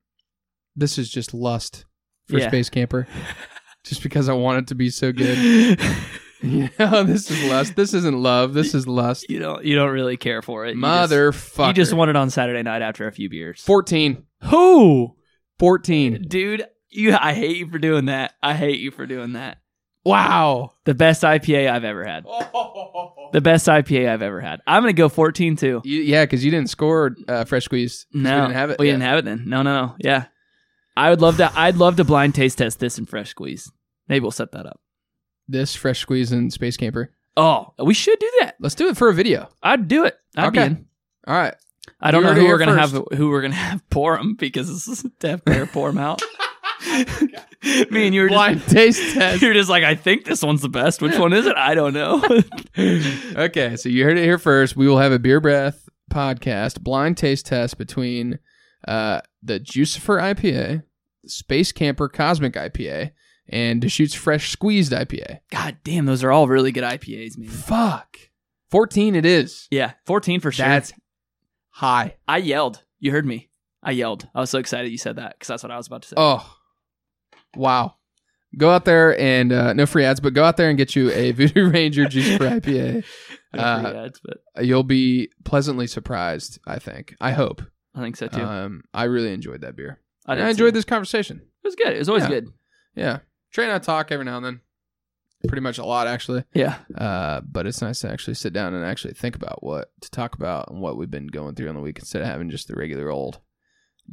this 0.77 0.99
is 0.99 1.11
just 1.11 1.35
lust 1.35 1.85
for 2.29 2.39
Yeah. 2.39 2.47
Space 2.47 2.71
Camper. 2.71 3.09
just 3.89 4.03
because 4.03 4.29
I 4.29 4.33
want 4.35 4.59
it 4.61 4.67
to 4.69 4.75
be 4.75 4.91
so 4.91 5.13
good. 5.13 5.81
you 6.43 6.69
know, 6.79 7.03
this 7.03 7.31
is 7.31 7.43
lust. 7.51 7.75
This 7.75 7.95
isn't 7.95 8.17
love. 8.17 8.55
This 8.55 8.73
is 8.75 8.87
lust. 8.87 9.29
you 9.29 9.41
don't 9.41 9.65
you 9.65 9.75
don't 9.75 9.91
really 9.91 10.17
care 10.17 10.41
for 10.43 10.67
it. 10.67 10.77
You 10.77 10.83
just- 10.83 11.13
Motherfucker. 11.13 11.67
You 11.69 11.73
just 11.73 11.93
want 11.93 12.11
it 12.11 12.17
on 12.17 12.31
Saturday 12.31 12.63
night 12.63 12.83
after 12.83 13.07
a 13.09 13.13
few 13.13 13.29
beers. 13.29 13.61
14. 13.63 14.25
Who? 14.45 15.17
14. 15.59 16.23
Dude, 16.29 16.65
you 16.91 17.17
I 17.19 17.35
hate 17.35 17.57
you 17.57 17.69
for 17.69 17.79
doing 17.79 18.05
that. 18.05 18.35
I 18.43 18.55
hate 18.55 18.79
you 18.79 18.91
for 18.93 19.05
doing 19.07 19.33
that. 19.33 19.59
Wow. 20.05 20.75
The 20.85 20.95
best 20.95 21.23
IPA 21.23 21.71
I've 21.71 21.85
ever 21.85 22.05
had. 22.05 22.25
The 23.31 23.43
best 23.43 23.67
IPA 23.67 24.09
I've 24.09 24.23
ever 24.23 24.41
had. 24.41 24.61
I'm 24.67 24.83
gonna 24.83 24.95
go 24.95 25.11
14 25.11 25.57
too. 25.57 25.83
You, 25.85 26.01
yeah, 26.01 26.25
because 26.25 26.43
you 26.43 26.51
didn't 26.51 26.71
score 26.71 27.15
uh, 27.29 27.45
Fresh 27.45 27.67
squeeze. 27.67 28.07
No, 28.11 28.35
We 28.35 28.41
didn't 28.41 28.55
have 28.55 28.71
it. 28.71 28.79
We 28.79 28.87
yet. 28.87 28.93
didn't 28.93 29.03
have 29.03 29.19
it 29.19 29.25
then. 29.27 29.43
No, 29.47 29.61
no, 29.61 29.83
no. 29.89 29.95
Yeah, 29.99 30.25
I 30.97 31.11
would 31.11 31.21
love 31.21 31.37
to. 31.37 31.53
I'd 31.55 31.77
love 31.77 31.97
to 31.97 32.05
blind 32.05 32.35
taste 32.35 32.57
test 32.57 32.81
this 32.81 32.97
in 32.99 33.05
Fresh 33.05 33.29
Squeeze. 33.29 33.71
Maybe 34.09 34.23
we'll 34.23 34.31
set 34.31 34.53
that 34.53 34.67
up. 34.67 34.81
This 35.49 35.75
Fresh 35.75 36.01
Squeeze 36.01 36.33
and 36.33 36.53
Space 36.53 36.77
Camper. 36.77 37.15
Oh, 37.37 37.73
we 37.83 37.95
should 37.95 38.19
do 38.19 38.31
that. 38.41 38.57
Let's 38.61 38.75
do 38.75 38.89
it 38.89 38.97
for 38.97 39.09
a 39.09 39.15
video. 39.15 39.49
I'd 39.63 39.89
do 39.89 40.05
it. 40.05 40.17
I'd 40.37 40.53
be 40.53 40.59
in. 40.61 40.87
All 41.27 41.35
right. 41.37 41.55
I 42.01 42.11
don't 42.11 42.23
You 42.25 42.29
know 42.29 42.35
who 42.41 42.47
we're 42.47 42.59
gonna 42.59 42.77
first. 42.77 42.93
have. 42.95 43.19
Who 43.19 43.31
we're 43.31 43.43
gonna 43.43 43.55
have 43.55 43.89
pour 43.91 44.17
them 44.17 44.35
because 44.35 44.69
this 44.69 44.87
is 44.89 45.11
Def 45.21 45.45
Bear 45.45 45.67
pour 45.67 45.89
them 45.89 45.99
out. 45.99 46.21
Me 47.91 48.07
and 48.07 48.15
you 48.15 48.23
were 48.23 48.29
Blind 48.29 48.61
just, 48.61 48.71
taste 48.73 49.15
test. 49.15 49.43
you're 49.43 49.53
just 49.55 49.69
like, 49.69 49.83
I 49.85 49.95
think 49.95 50.25
this 50.25 50.43
one's 50.43 50.63
the 50.63 50.69
best. 50.69 51.03
Which 51.03 51.19
one 51.19 51.33
is 51.33 51.45
it? 51.47 51.57
I 51.57 51.75
don't 51.75 51.93
know. 51.93 52.23
okay, 53.45 53.75
so 53.77 53.89
you 53.89 54.05
heard 54.05 54.17
it 54.17 54.23
here 54.25 54.39
first. 54.39 54.77
We 54.77 54.87
will 54.87 54.99
have 54.99 55.11
a 55.13 55.19
beer 55.19 55.41
breath 55.41 55.89
podcast 56.11 56.81
blind 56.83 57.17
taste 57.17 57.47
test 57.47 57.79
between 57.79 58.39
uh, 58.87 59.21
the 59.43 59.59
Juice 59.59 59.97
Force 59.97 60.23
IPA, 60.23 60.85
Space 61.27 61.73
Camper 61.73 62.09
Cosmic 62.09 62.53
IPA, 62.55 63.11
and 63.49 63.81
Deschutes 63.81 64.15
Fresh 64.15 64.51
Squeezed 64.51 64.93
IPA. 64.93 65.41
God 65.51 65.77
damn, 65.85 66.05
those 66.07 66.23
are 66.25 66.31
all 66.31 66.49
really 66.49 66.73
good 66.73 66.85
IPAs, 66.85 67.39
man. 67.39 67.49
Fuck, 67.49 68.19
fourteen 68.71 69.15
it 69.15 69.25
is. 69.27 69.67
Yeah, 69.71 69.93
14 70.07 70.41
for 70.41 70.53
sure. 70.53 70.67
That's 70.67 70.93
high. 71.71 72.17
I 72.27 72.39
yelled. 72.39 72.83
You 73.01 73.13
heard 73.13 73.27
me. 73.27 73.51
I 73.83 73.93
yelled. 73.93 74.29
I 74.35 74.41
was 74.41 74.51
so 74.51 74.59
excited 74.59 74.91
you 74.91 74.99
said 74.99 75.17
that 75.17 75.35
because 75.35 75.49
that's 75.49 75.63
what 75.63 75.71
I 75.73 75.77
was 75.77 75.87
about 75.87 76.03
to 76.03 76.09
say. 76.09 76.15
Oh, 76.17 76.57
wow. 77.55 77.95
Go 78.57 78.71
out 78.71 78.85
there 78.87 79.19
and 79.21 79.53
uh, 79.53 79.73
no 79.75 79.85
free 79.87 80.05
ads, 80.05 80.21
but 80.21 80.33
go 80.33 80.43
out 80.43 80.57
there 80.57 80.69
and 80.71 80.79
get 80.79 80.97
you 80.97 81.11
a 81.11 81.33
Voodoo 81.33 81.71
Ranger 81.71 82.09
Juice 82.09 82.37
Force 82.37 82.51
IPA. 82.51 83.05
No 83.55 83.63
uh, 83.63 83.81
free 83.91 83.99
ads, 84.01 84.21
but 84.23 84.65
You'll 84.65 84.83
be 84.83 85.31
pleasantly 85.43 85.87
surprised. 85.87 86.59
I 86.67 86.79
think. 86.79 87.15
I 87.19 87.31
hope. 87.33 87.63
I 87.95 88.03
think 88.03 88.17
so 88.17 88.29
too. 88.29 88.43
Um, 88.43 88.83
I 88.93 89.05
really 89.05 89.33
enjoyed 89.33 89.63
that 89.63 89.75
beer. 89.75 90.01
I, 90.27 90.35
I 90.39 90.51
enjoyed 90.51 90.75
this 90.75 90.85
conversation. 90.85 91.39
It 91.39 91.67
was 91.67 91.75
good. 91.75 91.95
It 91.95 91.99
was 91.99 92.11
always 92.11 92.25
Yeah. 92.25 92.29
good. 92.29 92.49
Yeah. 92.95 93.19
Trey 93.53 93.65
and 93.65 93.73
I 93.73 93.79
talk 93.79 94.13
every 94.13 94.25
now 94.25 94.37
and 94.37 94.45
then. 94.45 94.61
Pretty 95.47 95.61
much 95.61 95.79
a 95.79 95.85
lot, 95.85 96.09
actually. 96.09 96.45
Yeah. 96.53 96.79
Uh, 96.97 97.41
but 97.43 97.67
it's 97.67 97.81
nice 97.81 98.01
to 98.01 98.11
actually 98.11 98.35
sit 98.35 98.53
down 98.53 98.75
and 98.75 98.85
actually 98.85 99.15
think 99.15 99.37
about 99.37 99.63
what 99.63 99.93
to 100.01 100.11
talk 100.11 100.35
about 100.35 100.69
and 100.69 100.81
what 100.81 100.97
we've 100.97 101.11
been 101.11 101.29
going 101.29 101.55
through 101.55 101.69
on 101.69 101.77
the 101.77 101.81
week 101.81 101.99
instead 101.99 102.23
of 102.23 102.29
having 102.29 102.51
just 102.51 102.67
the 102.67 102.75
regular 102.75 103.09
old 103.09 103.39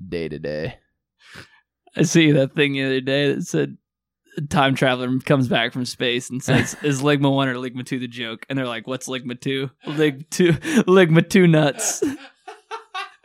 day 0.07 0.29
to 0.29 0.37
day. 0.37 0.77
I 1.95 2.03
see 2.03 2.31
that 2.31 2.53
thing 2.53 2.73
the 2.73 2.83
other 2.83 3.01
day 3.01 3.33
that 3.33 3.47
said 3.47 3.77
a 4.37 4.41
time 4.41 4.75
traveler 4.75 5.19
comes 5.19 5.47
back 5.47 5.73
from 5.73 5.85
space 5.85 6.29
and 6.29 6.43
says, 6.43 6.75
"Is 6.83 7.01
Ligma 7.01 7.33
one 7.33 7.47
or 7.47 7.55
Ligma 7.55 7.85
two 7.85 7.99
the 7.99 8.07
joke?" 8.07 8.45
And 8.49 8.57
they're 8.57 8.67
like, 8.67 8.85
"What's 8.85 9.07
Ligma 9.07 9.39
two? 9.39 9.71
Lig 9.85 10.29
two, 10.29 10.51
Ligma 10.87 11.27
two 11.27 11.47
nuts." 11.47 12.03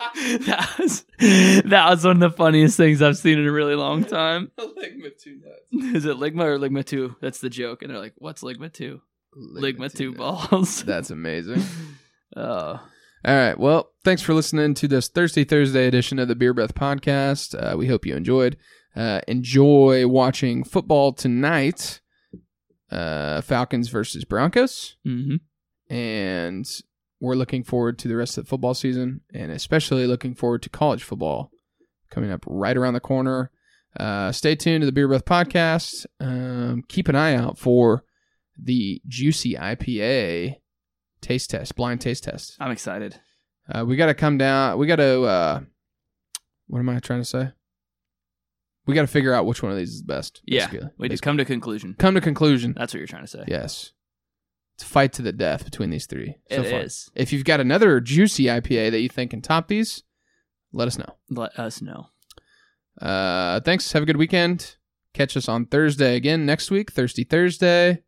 that 0.46 0.76
was 0.78 1.04
that 1.20 1.90
was 1.90 2.04
one 2.04 2.22
of 2.22 2.30
the 2.30 2.36
funniest 2.36 2.76
things 2.76 3.02
I've 3.02 3.16
seen 3.18 3.38
in 3.38 3.46
a 3.46 3.52
really 3.52 3.74
long 3.74 4.04
time. 4.06 4.50
Ligma 4.58 5.10
two. 5.18 5.40
Is 5.94 6.04
it 6.06 6.16
Ligma 6.16 6.44
or 6.44 6.58
Ligma 6.58 6.84
two? 6.84 7.16
That's 7.20 7.40
the 7.40 7.50
joke. 7.50 7.82
And 7.82 7.90
they're 7.90 7.98
like, 8.00 8.14
"What's 8.18 8.42
Ligma 8.42 8.72
two? 8.72 9.00
Ligma 9.36 9.94
two 9.94 10.12
balls." 10.14 10.82
That's 10.84 11.10
amazing. 11.10 11.62
Oh, 12.36 12.80
All 13.24 13.34
right. 13.36 13.58
Well, 13.58 13.90
thanks 14.04 14.22
for 14.22 14.34
listening 14.34 14.74
to 14.74 14.88
this 14.88 15.08
Thursday 15.08 15.44
Thursday 15.44 15.86
edition 15.86 16.18
of 16.18 16.28
the 16.28 16.34
Beer 16.36 16.54
Breath 16.54 16.74
podcast. 16.74 17.54
Uh, 17.54 17.76
we 17.76 17.86
hope 17.86 18.06
you 18.06 18.16
enjoyed. 18.16 18.56
Uh, 18.96 19.20
enjoy 19.28 20.06
watching 20.08 20.64
football 20.64 21.12
tonight. 21.12 22.00
Uh, 22.90 23.40
Falcons 23.40 23.88
versus 23.88 24.24
Broncos. 24.24 24.96
hmm 25.04 25.36
and 25.88 26.66
we're 27.20 27.34
looking 27.34 27.62
forward 27.62 27.98
to 27.98 28.08
the 28.08 28.16
rest 28.16 28.38
of 28.38 28.44
the 28.44 28.48
football 28.48 28.74
season 28.74 29.20
and 29.34 29.52
especially 29.52 30.06
looking 30.06 30.34
forward 30.34 30.62
to 30.62 30.68
college 30.70 31.02
football 31.02 31.50
coming 32.10 32.30
up 32.30 32.42
right 32.46 32.76
around 32.76 32.94
the 32.94 33.00
corner 33.00 33.50
uh, 33.98 34.30
stay 34.32 34.54
tuned 34.54 34.82
to 34.82 34.86
the 34.86 34.92
beer 34.92 35.08
breath 35.08 35.24
podcast 35.24 36.06
um, 36.20 36.82
keep 36.88 37.08
an 37.08 37.14
eye 37.16 37.34
out 37.34 37.58
for 37.58 38.04
the 38.62 39.00
juicy 39.06 39.54
ipa 39.54 40.54
taste 41.20 41.50
test 41.50 41.74
blind 41.76 42.00
taste 42.00 42.24
test 42.24 42.56
I'm 42.60 42.70
excited. 42.70 43.16
uh, 43.72 43.84
we 43.86 43.96
got 43.96 44.06
to 44.06 44.14
come 44.14 44.38
down 44.38 44.78
we 44.78 44.86
got 44.86 44.96
to 44.96 45.22
uh, 45.22 45.60
what 46.68 46.78
am 46.78 46.88
i 46.88 46.98
trying 46.98 47.20
to 47.20 47.24
say 47.24 47.50
we 48.86 48.94
got 48.94 49.02
to 49.02 49.06
figure 49.08 49.32
out 49.34 49.46
which 49.46 49.62
one 49.62 49.70
of 49.70 49.78
these 49.78 49.90
is 49.90 50.00
the 50.00 50.06
best 50.06 50.40
Yeah, 50.46 50.66
basically. 50.66 50.88
we 50.98 51.08
just 51.08 51.22
come 51.22 51.36
to 51.36 51.44
conclusion. 51.44 51.94
come 51.98 52.14
to 52.14 52.20
conclusion 52.20 52.74
That's 52.76 52.92
what 52.94 52.98
you're 52.98 53.06
trying 53.06 53.24
to 53.24 53.28
say. 53.28 53.44
yes 53.46 53.92
fight 54.82 55.12
to 55.14 55.22
the 55.22 55.32
death 55.32 55.64
between 55.64 55.90
these 55.90 56.06
three 56.06 56.36
so 56.50 56.62
It 56.62 56.70
far. 56.70 56.80
is. 56.80 57.10
If 57.14 57.32
you've 57.32 57.44
got 57.44 57.60
another 57.60 58.00
juicy 58.00 58.44
IPA 58.44 58.90
that 58.92 59.00
you 59.00 59.08
think 59.08 59.30
can 59.30 59.42
top 59.42 59.68
these, 59.68 60.02
let 60.72 60.88
us 60.88 60.98
know. 60.98 61.16
Let 61.28 61.58
us 61.58 61.80
know. 61.82 62.06
Uh, 63.00 63.60
thanks. 63.60 63.92
Have 63.92 64.02
a 64.02 64.06
good 64.06 64.16
weekend. 64.16 64.76
Catch 65.14 65.36
us 65.36 65.48
on 65.48 65.66
Thursday 65.66 66.14
again 66.16 66.46
next 66.46 66.70
week, 66.70 66.92
Thirsty 66.92 67.24
Thursday. 67.24 68.02